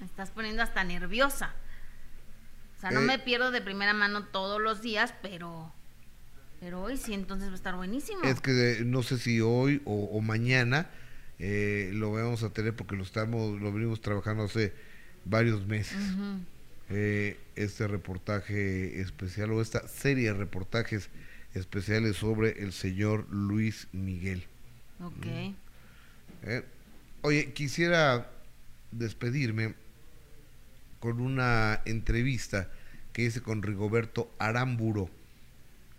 Me 0.00 0.06
estás 0.06 0.30
poniendo 0.30 0.62
hasta 0.62 0.84
nerviosa. 0.84 1.54
O 2.76 2.80
sea, 2.80 2.90
no 2.90 3.00
Eh. 3.00 3.04
me 3.04 3.18
pierdo 3.18 3.50
de 3.52 3.60
primera 3.62 3.94
mano 3.94 4.24
todos 4.26 4.60
los 4.60 4.82
días, 4.82 5.14
pero. 5.22 5.72
Pero 6.62 6.80
hoy 6.80 6.96
sí, 6.96 7.12
entonces 7.12 7.48
va 7.48 7.54
a 7.54 7.56
estar 7.56 7.74
buenísimo. 7.74 8.22
Es 8.22 8.40
que 8.40 8.52
eh, 8.52 8.84
no 8.84 9.02
sé 9.02 9.18
si 9.18 9.40
hoy 9.40 9.82
o, 9.84 10.04
o 10.04 10.20
mañana 10.20 10.88
eh, 11.40 11.90
lo 11.92 12.12
vamos 12.12 12.44
a 12.44 12.50
tener 12.50 12.72
porque 12.72 12.94
lo 12.94 13.02
estamos, 13.02 13.60
lo 13.60 13.72
venimos 13.72 14.00
trabajando 14.00 14.44
hace 14.44 14.72
varios 15.24 15.66
meses. 15.66 15.98
Eh, 16.88 17.36
este 17.56 17.88
reportaje 17.88 19.00
especial 19.00 19.50
o 19.50 19.60
esta 19.60 19.88
serie 19.88 20.32
de 20.32 20.34
reportajes 20.34 21.10
especiales 21.52 22.16
sobre 22.16 22.62
el 22.62 22.72
señor 22.72 23.26
Luis 23.28 23.88
Miguel. 23.90 24.44
Ok. 25.00 25.26
¿eh? 26.44 26.64
Oye, 27.22 27.52
quisiera 27.54 28.30
despedirme 28.92 29.74
con 31.00 31.20
una 31.20 31.80
entrevista 31.86 32.70
que 33.12 33.22
hice 33.22 33.40
con 33.40 33.62
Rigoberto 33.62 34.30
Aramburo. 34.38 35.10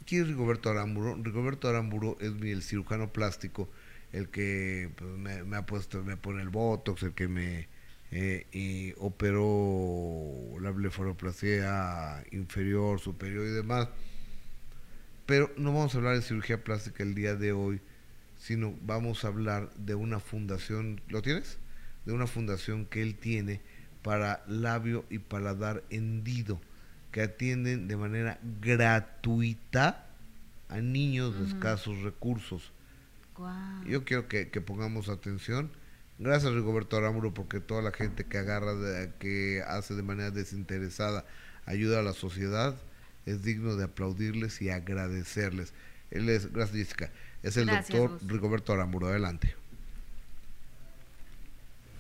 ¿Quién 0.06 0.24
es 0.24 0.28
Rigoberto 0.28 0.70
Aramburo? 0.70 1.16
Rigoberto 1.22 1.70
Aramburo 1.70 2.18
es 2.20 2.34
mi, 2.34 2.52
el 2.52 2.64
cirujano 2.64 3.12
plástico, 3.12 3.70
el 4.12 4.30
que 4.30 4.90
pues, 4.96 5.12
me, 5.46 5.56
ha 5.56 5.66
puesto, 5.66 6.04
me 6.04 6.18
pone 6.18 6.42
el 6.42 6.50
botox, 6.50 7.04
el 7.04 7.14
que 7.14 7.28
me 7.28 7.68
eh, 8.12 8.46
y 8.52 8.94
operó 9.00 10.60
la 10.62 10.70
blefaroplastia 10.72 12.24
inferior, 12.32 13.00
superior 13.00 13.46
y 13.48 13.52
demás. 13.52 13.90
Pero 15.26 15.52
no 15.58 15.74
vamos 15.74 15.96
a 15.96 15.98
hablar 15.98 16.16
de 16.16 16.22
cirugía 16.22 16.64
plástica 16.64 17.02
el 17.02 17.16
día 17.16 17.36
de 17.36 17.54
hoy, 17.54 17.82
sino 18.38 18.76
vamos 18.82 19.24
a 19.24 19.30
hablar 19.30 19.74
de 19.76 19.96
una 19.96 20.20
fundación, 20.20 21.02
¿lo 21.08 21.22
tienes? 21.22 21.58
De 22.06 22.12
una 22.12 22.28
fundación 22.28 22.86
que 22.86 23.02
él 23.02 23.16
tiene 23.16 23.62
para 24.04 24.44
labio 24.48 25.06
y 25.10 25.20
paladar 25.20 25.84
hendido, 25.90 26.62
que 27.14 27.22
atienden 27.22 27.88
de 27.88 27.96
manera 27.96 28.40
gratuita 28.60 30.08
a 30.68 30.78
niños 30.82 31.40
de 31.40 31.46
escasos 31.48 32.02
recursos. 32.02 32.74
Yo 33.88 34.04
quiero 34.04 34.28
que, 34.28 34.50
que 34.50 34.60
pongamos 34.62 35.08
atención. 35.08 35.72
Gracias 36.20 36.54
Rigoberto 36.54 36.98
Aramburo 36.98 37.34
porque 37.34 37.60
toda 37.60 37.82
la 37.82 37.92
gente 37.92 38.26
que 38.26 38.38
agarra, 38.40 38.74
de- 38.76 39.12
que 39.20 39.64
hace 39.68 39.94
de 39.96 40.04
manera 40.04 40.32
desinteresada, 40.32 41.26
ayuda 41.66 42.00
a 42.00 42.04
la 42.04 42.14
sociedad, 42.14 42.76
es 43.26 43.44
digno 43.44 43.76
de 43.76 43.86
aplaudirles 43.86 44.62
y 44.62 44.70
agradecerles. 44.70 45.74
Él 46.12 46.30
es, 46.30 46.52
gracias 46.52 46.78
Jessica, 46.78 47.12
es 47.42 47.58
el 47.58 47.66
Gracias, 47.68 47.90
doctor 48.00 48.20
Gus. 48.20 48.32
Rigoberto 48.32 48.74
Aramburo. 48.74 49.08
Adelante. 49.08 49.56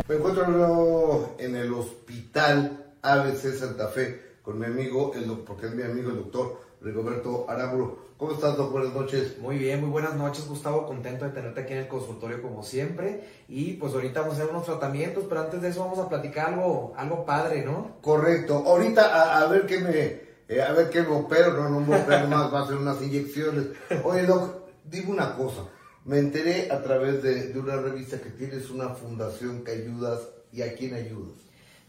Me 0.07 0.15
encuentro 0.15 1.35
en 1.40 1.56
el 1.56 1.72
hospital 1.73 2.94
ABC 3.03 3.53
Santa 3.56 3.88
Fe 3.90 4.32
con 4.44 4.60
mi 4.60 4.65
amigo, 4.65 5.14
el 5.15 5.24
porque 5.40 5.68
es 5.68 5.74
mi 5.74 5.84
amigo 5.84 6.11
el 6.11 6.18
doctor 6.18 6.61
Rigoberto 6.82 7.49
Aramburo. 7.49 8.03
¿Cómo 8.18 8.34
estás, 8.34 8.57
doctor? 8.57 8.72
Buenas 8.74 8.94
noches. 8.94 9.40
Muy 9.40 9.57
bien, 9.57 9.80
muy 9.80 9.90
buenas 9.90 10.15
noches 10.15 10.45
Gustavo, 10.48 10.86
contento 10.86 11.26
de 11.26 11.32
tenerte 11.32 11.61
aquí 11.61 11.74
en 11.74 11.80
el 11.80 11.88
consultorio 11.88 12.41
como 12.41 12.61
siempre 12.61 13.24
y 13.48 13.74
pues 13.74 13.94
ahorita 13.94 14.20
vamos 14.22 14.36
a 14.36 14.41
hacer 14.41 14.53
unos 14.53 14.65
tratamientos, 14.65 15.26
pero 15.30 15.41
antes 15.41 15.61
de 15.61 15.70
eso 15.70 15.80
vamos 15.80 15.98
a 15.98 16.10
platicar 16.10 16.53
algo, 16.53 16.94
algo 16.98 17.26
padre, 17.26 17.65
¿no? 17.65 17.98
Correcto. 18.02 18.64
Ahorita 18.65 19.02
a, 19.15 19.41
a 19.41 19.48
ver 19.48 19.65
qué 19.65 19.80
me 19.80 20.22
eh, 20.49 20.61
a 20.61 20.74
ver 20.74 20.90
qué 20.90 21.02
me 21.02 21.15
opero, 21.15 21.53
no, 21.53 21.70
no 21.70 21.80
me 21.80 22.02
opero 22.02 22.28
más, 22.28 22.53
va 22.53 22.64
a 22.64 22.68
ser 22.68 22.76
unas 22.76 23.02
inyecciones. 23.02 23.68
Oye, 24.03 24.26
Doc, 24.26 24.68
dime 24.84 25.11
una 25.11 25.36
cosa. 25.38 25.61
Me 26.03 26.20
enteré 26.20 26.70
a 26.70 26.84
través 26.84 27.24
de, 27.24 27.48
de 27.48 27.60
una 27.60 27.78
revista 27.78 28.20
que 28.20 28.30
tienes 28.30 28.70
una 28.70 28.90
fundación 28.90 29.64
que 29.64 29.72
ayudas 29.72 30.20
y 30.52 30.61
a 30.61 30.76
quién 30.76 30.95
ayudas. 30.95 31.40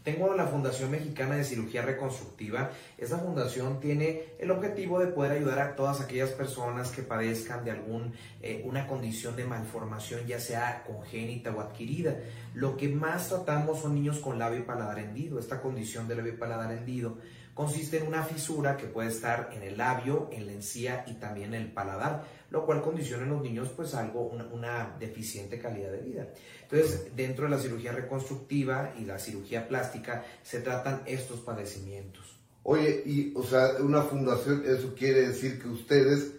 Tengo 0.05 0.35
la 0.35 0.45
Fundación 0.45 0.91
Mexicana 0.91 1.35
de 1.35 1.43
Cirugía 1.43 1.81
Reconstructiva. 1.81 2.69
Esta 2.95 3.17
fundación 3.17 3.79
tiene 3.79 4.35
el 4.37 4.51
objetivo 4.51 4.99
de 4.99 5.07
poder 5.07 5.31
ayudar 5.31 5.57
a 5.57 5.75
todas 5.75 5.99
aquellas 5.99 6.29
personas 6.29 6.91
que 6.91 7.01
padezcan 7.01 7.65
de 7.65 7.71
algún 7.71 8.13
eh, 8.39 8.61
una 8.65 8.85
condición 8.85 9.35
de 9.35 9.45
malformación, 9.45 10.27
ya 10.27 10.39
sea 10.39 10.83
congénita 10.85 11.49
o 11.55 11.59
adquirida. 11.59 12.17
Lo 12.53 12.77
que 12.77 12.87
más 12.87 13.29
tratamos 13.29 13.79
son 13.79 13.95
niños 13.95 14.19
con 14.19 14.37
labio 14.37 14.59
y 14.59 14.61
paladar 14.61 14.99
hendido. 14.99 15.39
Esta 15.39 15.59
condición 15.59 16.07
de 16.07 16.17
labio 16.17 16.33
y 16.33 16.37
paladar 16.37 16.71
hendido 16.71 17.17
consiste 17.55 17.97
en 17.97 18.07
una 18.07 18.21
fisura 18.21 18.75
que 18.77 18.85
puede 18.85 19.09
estar 19.09 19.49
en 19.53 19.63
el 19.63 19.77
labio, 19.77 20.29
en 20.31 20.45
la 20.45 20.51
encía 20.51 21.05
y 21.07 21.13
también 21.13 21.55
en 21.55 21.61
el 21.63 21.71
paladar, 21.71 22.25
lo 22.51 22.65
cual 22.65 22.81
condiciona 22.81 23.23
en 23.23 23.29
los 23.29 23.41
niños 23.41 23.69
pues 23.75 23.95
algo, 23.95 24.27
una, 24.27 24.45
una 24.47 24.95
deficiente 24.99 25.57
calidad 25.57 25.91
de 25.91 26.01
vida. 26.01 26.27
Entonces, 26.61 27.15
dentro 27.15 27.45
de 27.45 27.51
la 27.51 27.59
cirugía 27.59 27.93
reconstructiva 27.93 28.93
y 28.99 29.05
la 29.05 29.17
cirugía 29.17 29.67
plástica 29.67 30.25
se 30.43 30.59
tratan 30.59 31.01
estos 31.05 31.39
padecimientos. 31.39 32.35
Oye, 32.63 33.01
y, 33.05 33.33
o 33.35 33.43
sea, 33.43 33.75
una 33.79 34.01
fundación, 34.01 34.63
eso 34.67 34.93
quiere 34.93 35.29
decir 35.29 35.61
que 35.61 35.69
ustedes 35.69 36.33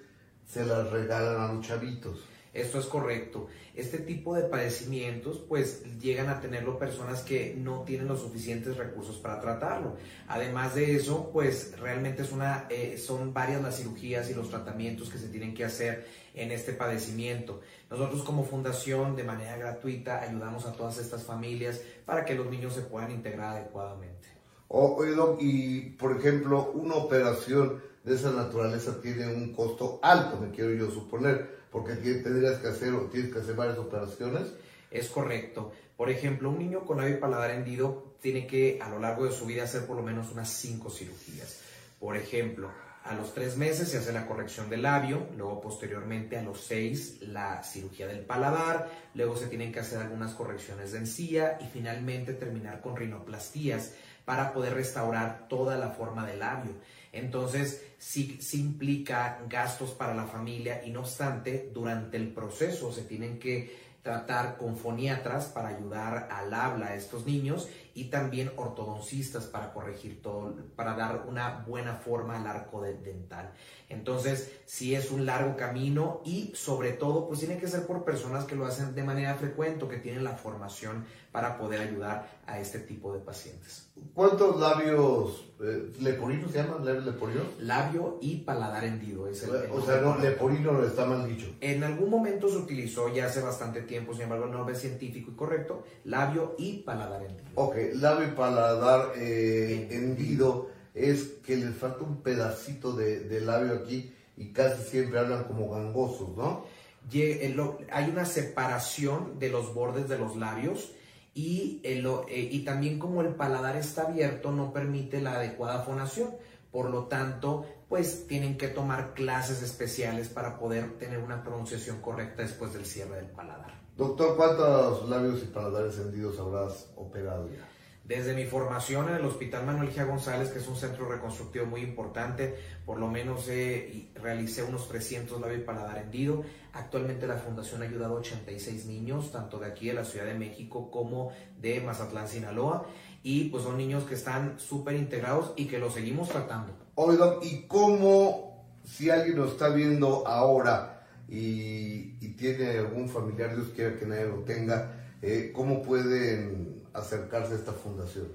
se 0.47 0.67
las 0.67 0.91
regalan 0.91 1.41
a 1.41 1.53
los 1.53 1.67
chavitos. 1.67 2.25
Esto 2.53 2.79
es 2.79 2.87
correcto. 2.87 3.49
Este 3.77 3.99
tipo 3.99 4.35
de 4.35 4.45
padecimientos 4.45 5.39
pues 5.49 5.83
llegan 6.01 6.29
a 6.31 6.41
tenerlo 6.41 6.79
personas 6.79 7.21
que 7.23 7.55
no 7.57 7.83
tienen 7.83 8.09
los 8.09 8.21
suficientes 8.21 8.77
recursos 8.77 9.17
para 9.19 9.41
tratarlo. 9.41 9.97
Además 10.29 10.75
de 10.75 10.97
eso, 10.97 11.31
pues 11.33 11.79
realmente 11.79 12.23
es 12.23 12.33
una, 12.33 12.67
eh, 12.71 12.97
son 12.99 13.35
varias 13.35 13.63
las 13.63 13.77
cirugías 13.77 14.31
y 14.31 14.35
los 14.35 14.49
tratamientos 14.51 15.11
que 15.11 15.19
se 15.19 15.29
tienen 15.29 15.55
que 15.55 15.65
hacer 15.65 16.07
en 16.35 16.51
este 16.53 16.73
padecimiento. 16.73 17.61
Nosotros 17.91 18.23
como 18.23 18.45
fundación 18.45 19.15
de 19.15 19.25
manera 19.25 19.57
gratuita 19.57 20.23
ayudamos 20.23 20.67
a 20.67 20.73
todas 20.73 20.99
estas 20.99 21.23
familias 21.25 21.81
para 22.05 22.25
que 22.25 22.35
los 22.35 22.51
niños 22.51 22.75
se 22.75 22.81
puedan 22.81 23.11
integrar 23.11 23.57
adecuadamente. 23.57 24.29
O- 24.69 25.05
Doc, 25.05 25.39
y 25.41 25.91
por 25.91 26.17
ejemplo, 26.19 26.73
una 26.73 26.95
operación 26.97 27.81
de 28.05 28.15
esa 28.15 28.31
naturaleza 28.33 29.01
tiene 29.01 29.27
un 29.33 29.53
costo 29.53 29.99
alto, 30.03 30.39
me 30.41 30.51
quiero 30.51 30.73
yo 30.75 30.91
suponer, 30.91 31.56
porque 31.77 31.93
tendrías 31.93 32.57
que 32.57 32.69
hacer 32.69 32.95
o 32.95 33.03
tienes 33.03 33.31
que 33.31 33.39
hacer 33.39 33.55
varias 33.55 33.77
operaciones. 33.77 34.49
Es 34.91 35.11
correcto. 35.11 35.73
Por 35.95 36.09
ejemplo, 36.09 36.49
un 36.49 36.59
niño 36.59 36.87
con 36.87 36.97
labio 36.97 37.17
y 37.17 37.21
paladar 37.21 37.51
hendido 37.51 38.15
tiene 38.23 38.47
que 38.47 38.79
a 38.81 38.89
lo 38.89 38.99
largo 38.99 39.27
de 39.27 39.33
su 39.33 39.45
vida 39.45 39.65
hacer 39.65 39.85
por 39.85 39.95
lo 39.95 40.03
menos 40.03 40.33
unas 40.33 40.49
cinco 40.49 40.89
cirugías. 40.89 41.61
Por 42.01 42.17
ejemplo, 42.17 42.71
a 43.05 43.15
los 43.15 43.35
tres 43.35 43.59
meses 43.59 43.91
se 43.91 43.99
hace 43.99 44.15
la 44.15 44.27
corrección 44.27 44.71
del 44.71 44.83
labio, 44.83 45.27
luego 45.37 45.61
posteriormente 45.61 46.39
a 46.39 46.43
los 46.43 46.63
seis 46.63 47.19
la 47.21 47.63
cirugía 47.63 48.07
del 48.07 48.21
paladar, 48.21 48.91
luego 49.13 49.37
se 49.37 49.49
tienen 49.49 49.71
que 49.71 49.81
hacer 49.81 49.99
algunas 49.99 50.33
correcciones 50.33 50.93
de 50.93 51.01
encía 51.01 51.59
y 51.61 51.67
finalmente 51.67 52.33
terminar 52.33 52.81
con 52.81 52.97
rinoplastías 52.97 53.93
para 54.25 54.55
poder 54.55 54.73
restaurar 54.73 55.47
toda 55.47 55.77
la 55.77 55.91
forma 55.91 56.27
del 56.27 56.39
labio. 56.39 56.73
Entonces, 57.19 57.85
sí, 57.99 58.39
sí, 58.41 58.61
implica 58.61 59.41
gastos 59.49 59.91
para 59.91 60.15
la 60.15 60.25
familia 60.25 60.83
y 60.85 60.91
no 60.91 61.01
obstante, 61.01 61.71
durante 61.73 62.17
el 62.17 62.33
proceso 62.33 62.93
se 62.93 63.03
tienen 63.03 63.39
que 63.39 63.87
tratar 64.07 64.57
con 64.57 64.77
foniatras 64.77 65.47
para 65.47 65.71
ayudar 65.71 66.29
al 66.31 66.55
habla 66.55 66.87
a 66.87 66.95
estos 66.95 67.27
niños 67.27 67.69
y 67.93 68.05
también 68.05 68.53
ortodoncistas 68.55 69.47
para 69.47 69.73
corregir 69.73 70.23
todo, 70.23 70.55
para 70.77 70.95
dar 70.95 71.25
una 71.27 71.65
buena 71.67 71.97
forma 71.97 72.37
al 72.37 72.47
arco 72.47 72.83
dental. 72.83 73.53
Entonces, 73.89 74.61
sí 74.65 74.95
es 74.95 75.11
un 75.11 75.27
largo 75.27 75.57
camino 75.57 76.21
y 76.25 76.53
sobre 76.55 76.93
todo, 76.93 77.27
pues 77.27 77.41
tiene 77.41 77.59
que 77.59 77.67
ser 77.67 77.85
por 77.85 78.05
personas 78.05 78.45
que 78.45 78.55
lo 78.55 78.65
hacen 78.65 78.95
de 78.95 79.03
manera 79.03 79.35
frecuente 79.35 79.89
que 79.89 79.99
tienen 79.99 80.23
la 80.23 80.37
formación 80.37 81.05
para 81.37 81.59
poder 81.59 81.83
ayudar 81.83 82.27
a 82.47 82.59
este 82.59 82.79
tipo 82.79 83.13
de 83.13 83.19
pacientes. 83.19 83.91
¿Cuántos 84.15 84.59
labios 84.59 85.45
eh, 85.61 85.93
leporinos 86.01 86.51
se 86.51 86.63
llaman? 86.63 86.83
¿Labios 86.83 87.05
leporinos? 87.05 87.45
Labio 87.61 88.17
y 88.23 88.37
paladar 88.37 88.85
hendido. 88.85 89.29
Es 89.29 89.43
el, 89.43 89.71
o 89.71 89.85
sea, 89.85 90.01
no, 90.01 90.17
leporino 90.17 90.83
está 90.83 91.05
mal 91.05 91.29
dicho. 91.29 91.47
En 91.61 91.85
algún 91.85 92.09
momento 92.09 92.49
se 92.49 92.57
utilizó 92.57 93.13
ya 93.15 93.27
hace 93.27 93.43
bastante 93.43 93.83
tiempo, 93.83 94.15
sin 94.15 94.23
embargo, 94.23 94.47
el 94.47 94.53
nombre 94.53 94.75
es 94.75 94.81
científico 94.81 95.31
y 95.31 95.35
correcto, 95.35 95.85
labio 96.05 96.55
y 96.57 96.79
paladar 96.79 97.25
hendido. 97.25 97.51
Ok, 97.57 97.77
labio 97.97 98.29
y 98.29 98.31
paladar 98.31 99.13
eh, 99.17 99.89
hendido 99.91 100.71
es 100.95 101.35
que 101.45 101.57
les 101.57 101.77
falta 101.77 102.03
un 102.03 102.23
pedacito 102.23 102.93
de, 102.93 103.43
labio 103.43 103.75
aquí 103.75 104.11
y 104.39 104.55
casi 104.55 104.83
siempre 104.85 105.19
hablan 105.19 105.45
como 105.45 105.69
gangosos, 105.69 106.35
¿no? 106.35 106.65
Hay 107.13 108.09
una 108.11 108.25
separación 108.25 109.39
de 109.39 109.51
los 109.51 109.75
bordes 109.75 110.09
de 110.09 110.17
los 110.17 110.35
labios 110.35 110.93
y, 111.37 111.83
eh, 111.85 112.49
y 112.51 112.65
también 112.65 112.99
como 112.99 113.21
el 113.21 113.35
paladar 113.35 113.77
está 113.77 114.09
abierto 114.09 114.53
no 114.53 114.73
permite 114.73 115.21
la 115.21 115.35
adecuada 115.35 115.83
fonación. 115.83 116.31
Por 116.73 116.89
lo 116.89 117.05
tanto, 117.09 117.67
pues 117.91 118.27
tienen 118.27 118.57
que 118.57 118.69
tomar 118.69 119.13
clases 119.13 119.63
especiales 119.63 120.31
para 120.31 120.59
poder 120.59 120.97
tener 120.99 121.19
una 121.19 121.45
pronunciación 121.45 122.01
correcta 122.01 122.41
después 122.41 122.73
del 122.73 122.87
cierre 122.87 123.17
del 123.17 123.27
paladar. 123.27 123.79
Doctor, 123.99 124.35
¿cuántos 124.35 125.07
labios 125.11 125.43
y 125.43 125.47
paladares 125.47 125.99
hendidos 125.99 126.41
habrás 126.41 126.89
operado 126.97 127.51
ya? 127.51 127.69
Desde 128.07 128.35
mi 128.35 128.45
formación 128.45 129.09
en 129.09 129.17
el 129.17 129.25
Hospital 129.25 129.67
Manuel 129.67 129.91
Gia 129.91 130.05
González, 130.05 130.51
que 130.51 130.61
es 130.61 130.69
un 130.69 130.77
centro 130.77 131.09
reconstructivo 131.09 131.67
muy 131.67 131.81
importante, 131.81 132.55
por 132.85 132.99
lo 133.01 133.09
menos 133.09 133.49
eh, 133.49 134.11
realicé 134.15 134.63
unos 134.63 134.89
300 134.89 135.41
labios 135.41 135.63
para 135.63 135.83
dar 135.83 135.99
hendido. 135.99 136.45
Actualmente 136.73 137.27
la 137.27 137.35
fundación 137.35 137.83
ha 137.83 137.87
ayudado 137.87 138.15
a 138.15 138.21
86 138.21 138.87
niños, 138.87 139.33
tanto 139.33 139.59
de 139.59 139.67
aquí 139.67 139.89
de 139.89 139.95
la 139.95 140.05
Ciudad 140.05 140.27
de 140.27 140.35
México 140.35 140.89
como 140.89 141.33
de 141.61 141.81
Mazatlán, 141.81 142.29
Sinaloa. 142.29 142.87
Y 143.25 143.49
pues 143.49 143.65
son 143.65 143.77
niños 143.77 144.05
que 144.05 144.15
están 144.15 144.61
súper 144.61 144.95
integrados 144.95 145.53
y 145.57 145.67
que 145.67 145.81
los 145.81 145.95
seguimos 145.95 146.29
tratando. 146.29 146.75
Oigan, 146.95 147.39
¿y 147.43 147.63
cómo, 147.63 148.69
si 148.85 149.11
alguien 149.11 149.37
lo 149.37 149.47
está 149.47 149.71
viendo 149.71 150.29
ahora 150.29 151.05
y, 151.29 152.15
tiene 152.37 152.79
algún 152.79 153.09
familiar, 153.09 153.57
Dios 153.57 153.69
quiera 153.75 153.97
que 153.97 154.05
nadie 154.05 154.27
lo 154.27 154.45
tenga, 154.45 154.93
eh, 155.23 155.51
cómo 155.55 155.83
pueden 155.83 156.76
acercarse 156.97 157.55
a 157.55 157.57
esta 157.57 157.73
fundación? 157.73 158.29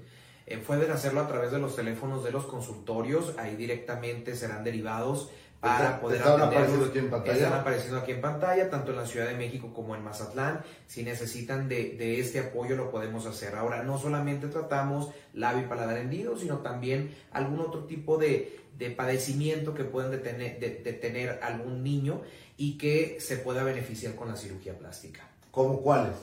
Eh, 0.46 0.58
pueden 0.58 0.90
hacerlo 0.90 1.20
a 1.20 1.28
través 1.28 1.52
de 1.52 1.58
los 1.58 1.76
teléfonos 1.76 2.24
de 2.24 2.32
los 2.32 2.46
consultorios, 2.46 3.34
ahí 3.38 3.54
directamente 3.56 4.34
serán 4.34 4.64
derivados 4.64 5.30
para 5.60 6.00
poder 6.00 6.18
están 6.18 6.40
apareciendo 6.40 6.86
aquí 6.86 6.98
en 6.98 7.10
pantalla. 7.10 7.38
Están 7.38 7.52
apareciendo 7.60 7.98
aquí 7.98 8.10
en 8.10 8.20
pantalla, 8.20 8.68
tanto 8.68 8.90
en 8.90 8.96
la 8.96 9.06
Ciudad 9.06 9.28
de 9.28 9.36
México 9.36 9.72
como 9.72 9.94
en 9.94 10.02
Mazatlán. 10.02 10.62
Si 10.88 11.04
necesitan 11.04 11.68
de, 11.68 11.94
de 11.96 12.18
este 12.18 12.40
apoyo, 12.40 12.74
lo 12.74 12.90
podemos 12.90 13.26
hacer. 13.26 13.54
Ahora, 13.54 13.84
no 13.84 13.96
solamente 13.96 14.48
tratamos 14.48 15.10
labio 15.34 15.62
y 15.62 15.68
paladar 15.68 15.98
hendido, 15.98 16.36
sino 16.36 16.58
también 16.58 17.14
algún 17.30 17.60
otro 17.60 17.84
tipo 17.84 18.18
de, 18.18 18.58
de 18.76 18.90
padecimiento 18.90 19.72
que 19.72 19.84
pueden 19.84 20.10
detener, 20.10 20.58
de, 20.58 20.80
de 20.82 20.92
tener 20.94 21.38
algún 21.40 21.84
niño 21.84 22.22
y 22.56 22.76
que 22.76 23.18
se 23.20 23.36
pueda 23.36 23.62
beneficiar 23.62 24.16
con 24.16 24.26
la 24.26 24.36
cirugía 24.36 24.76
plástica. 24.76 25.28
¿Cómo 25.52 25.80
cuáles? 25.80 26.14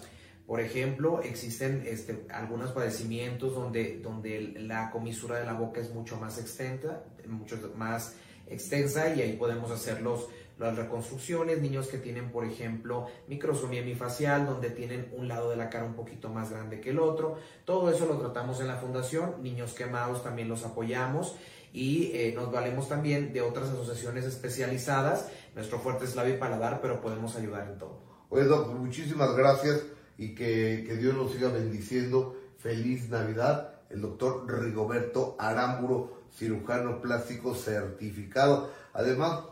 Por 0.50 0.62
ejemplo, 0.62 1.22
existen 1.22 1.84
este, 1.86 2.26
algunos 2.32 2.72
padecimientos 2.72 3.54
donde, 3.54 4.00
donde 4.02 4.56
la 4.58 4.90
comisura 4.90 5.38
de 5.38 5.46
la 5.46 5.54
boca 5.54 5.80
es 5.80 5.94
mucho 5.94 6.18
más 6.18 6.40
extensa, 6.40 7.04
mucho 7.28 7.72
más 7.76 8.16
extensa 8.48 9.14
y 9.14 9.22
ahí 9.22 9.34
podemos 9.34 9.70
hacer 9.70 10.02
los, 10.02 10.28
las 10.58 10.76
reconstrucciones. 10.76 11.62
Niños 11.62 11.86
que 11.86 12.00
tienen, 12.00 12.32
por 12.32 12.46
ejemplo, 12.46 13.06
microsomía 13.28 13.82
hemifacial, 13.82 14.48
donde 14.48 14.72
tienen 14.72 15.14
un 15.16 15.28
lado 15.28 15.52
de 15.52 15.56
la 15.56 15.70
cara 15.70 15.86
un 15.86 15.94
poquito 15.94 16.30
más 16.30 16.50
grande 16.50 16.82
que 16.82 16.90
el 16.90 16.98
otro. 16.98 17.38
Todo 17.64 17.92
eso 17.92 18.08
lo 18.08 18.18
tratamos 18.18 18.60
en 18.60 18.70
la 18.70 18.78
fundación. 18.78 19.44
Niños 19.44 19.76
quemados 19.76 20.24
también 20.24 20.50
los 20.50 20.66
apoyamos 20.66 21.36
y 21.74 22.10
eh, 22.16 22.34
nos 22.36 22.52
valemos 22.52 22.90
también 22.90 23.34
de 23.34 23.42
otras 23.42 23.70
asociaciones 23.70 24.26
especializadas. 24.26 25.30
Nuestro 25.54 25.78
fuerte 25.78 26.06
es 26.06 26.16
labio 26.16 26.34
y 26.34 26.38
paladar, 26.40 26.82
pero 26.82 27.02
podemos 27.02 27.36
ayudar 27.36 27.68
en 27.70 27.78
todo. 27.78 28.02
Oye, 28.30 28.46
doctor, 28.46 28.74
muchísimas 28.74 29.36
gracias 29.36 29.84
y 30.20 30.36
que, 30.36 30.84
que 30.86 30.98
Dios 30.98 31.16
nos 31.16 31.32
siga 31.32 31.50
bendiciendo. 31.50 32.36
Feliz 32.58 33.10
Navidad. 33.10 33.76
El 33.90 34.02
doctor 34.02 34.46
Rigoberto 34.62 35.38
Aramburo, 35.40 36.22
cirujano 36.38 37.02
plástico 37.02 37.56
certificado. 37.56 38.70
Además, 38.94 39.44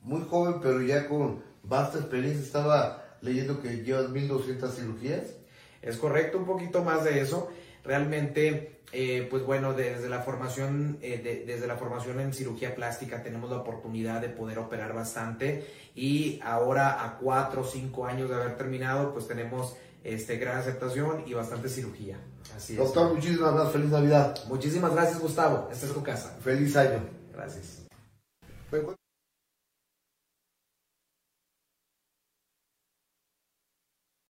muy 0.00 0.22
joven, 0.22 0.60
pero 0.62 0.80
ya 0.80 1.06
con 1.06 1.42
vasta 1.62 1.98
experiencia. 1.98 2.42
Estaba 2.42 3.04
leyendo 3.20 3.60
que 3.60 3.84
llevas 3.84 4.08
1200 4.08 4.74
cirugías. 4.74 5.34
Es 5.82 5.98
correcto, 5.98 6.38
un 6.38 6.46
poquito 6.46 6.82
más 6.82 7.04
de 7.04 7.20
eso. 7.20 7.50
Realmente, 7.84 8.80
eh, 8.92 9.28
pues 9.30 9.44
bueno, 9.44 9.74
desde 9.74 10.08
la 10.08 10.22
formación, 10.22 10.98
eh, 11.02 11.44
desde 11.46 11.66
la 11.66 11.76
formación 11.76 12.20
en 12.20 12.32
cirugía 12.32 12.74
plástica 12.74 13.22
tenemos 13.22 13.50
la 13.50 13.58
oportunidad 13.58 14.22
de 14.22 14.30
poder 14.30 14.58
operar 14.58 14.94
bastante 14.94 15.66
y 15.94 16.40
ahora 16.42 17.04
a 17.04 17.18
cuatro 17.18 17.60
o 17.60 17.64
cinco 17.64 18.06
años 18.06 18.30
de 18.30 18.36
haber 18.36 18.56
terminado, 18.56 19.12
pues 19.12 19.28
tenemos 19.28 19.76
este, 20.06 20.36
gran 20.36 20.58
aceptación 20.58 21.24
y 21.26 21.34
bastante 21.34 21.68
cirugía. 21.68 22.18
Así 22.56 22.76
Doctor, 22.76 23.14
muchísimas 23.14 23.52
gracias. 23.52 23.72
Feliz 23.72 23.90
Navidad. 23.90 24.38
Muchísimas 24.48 24.92
gracias, 24.92 25.18
Gustavo. 25.20 25.68
Esta 25.70 25.86
es 25.86 25.92
tu 25.92 26.02
casa. 26.02 26.36
Feliz 26.42 26.76
año. 26.76 27.00
Gracias. 27.32 27.86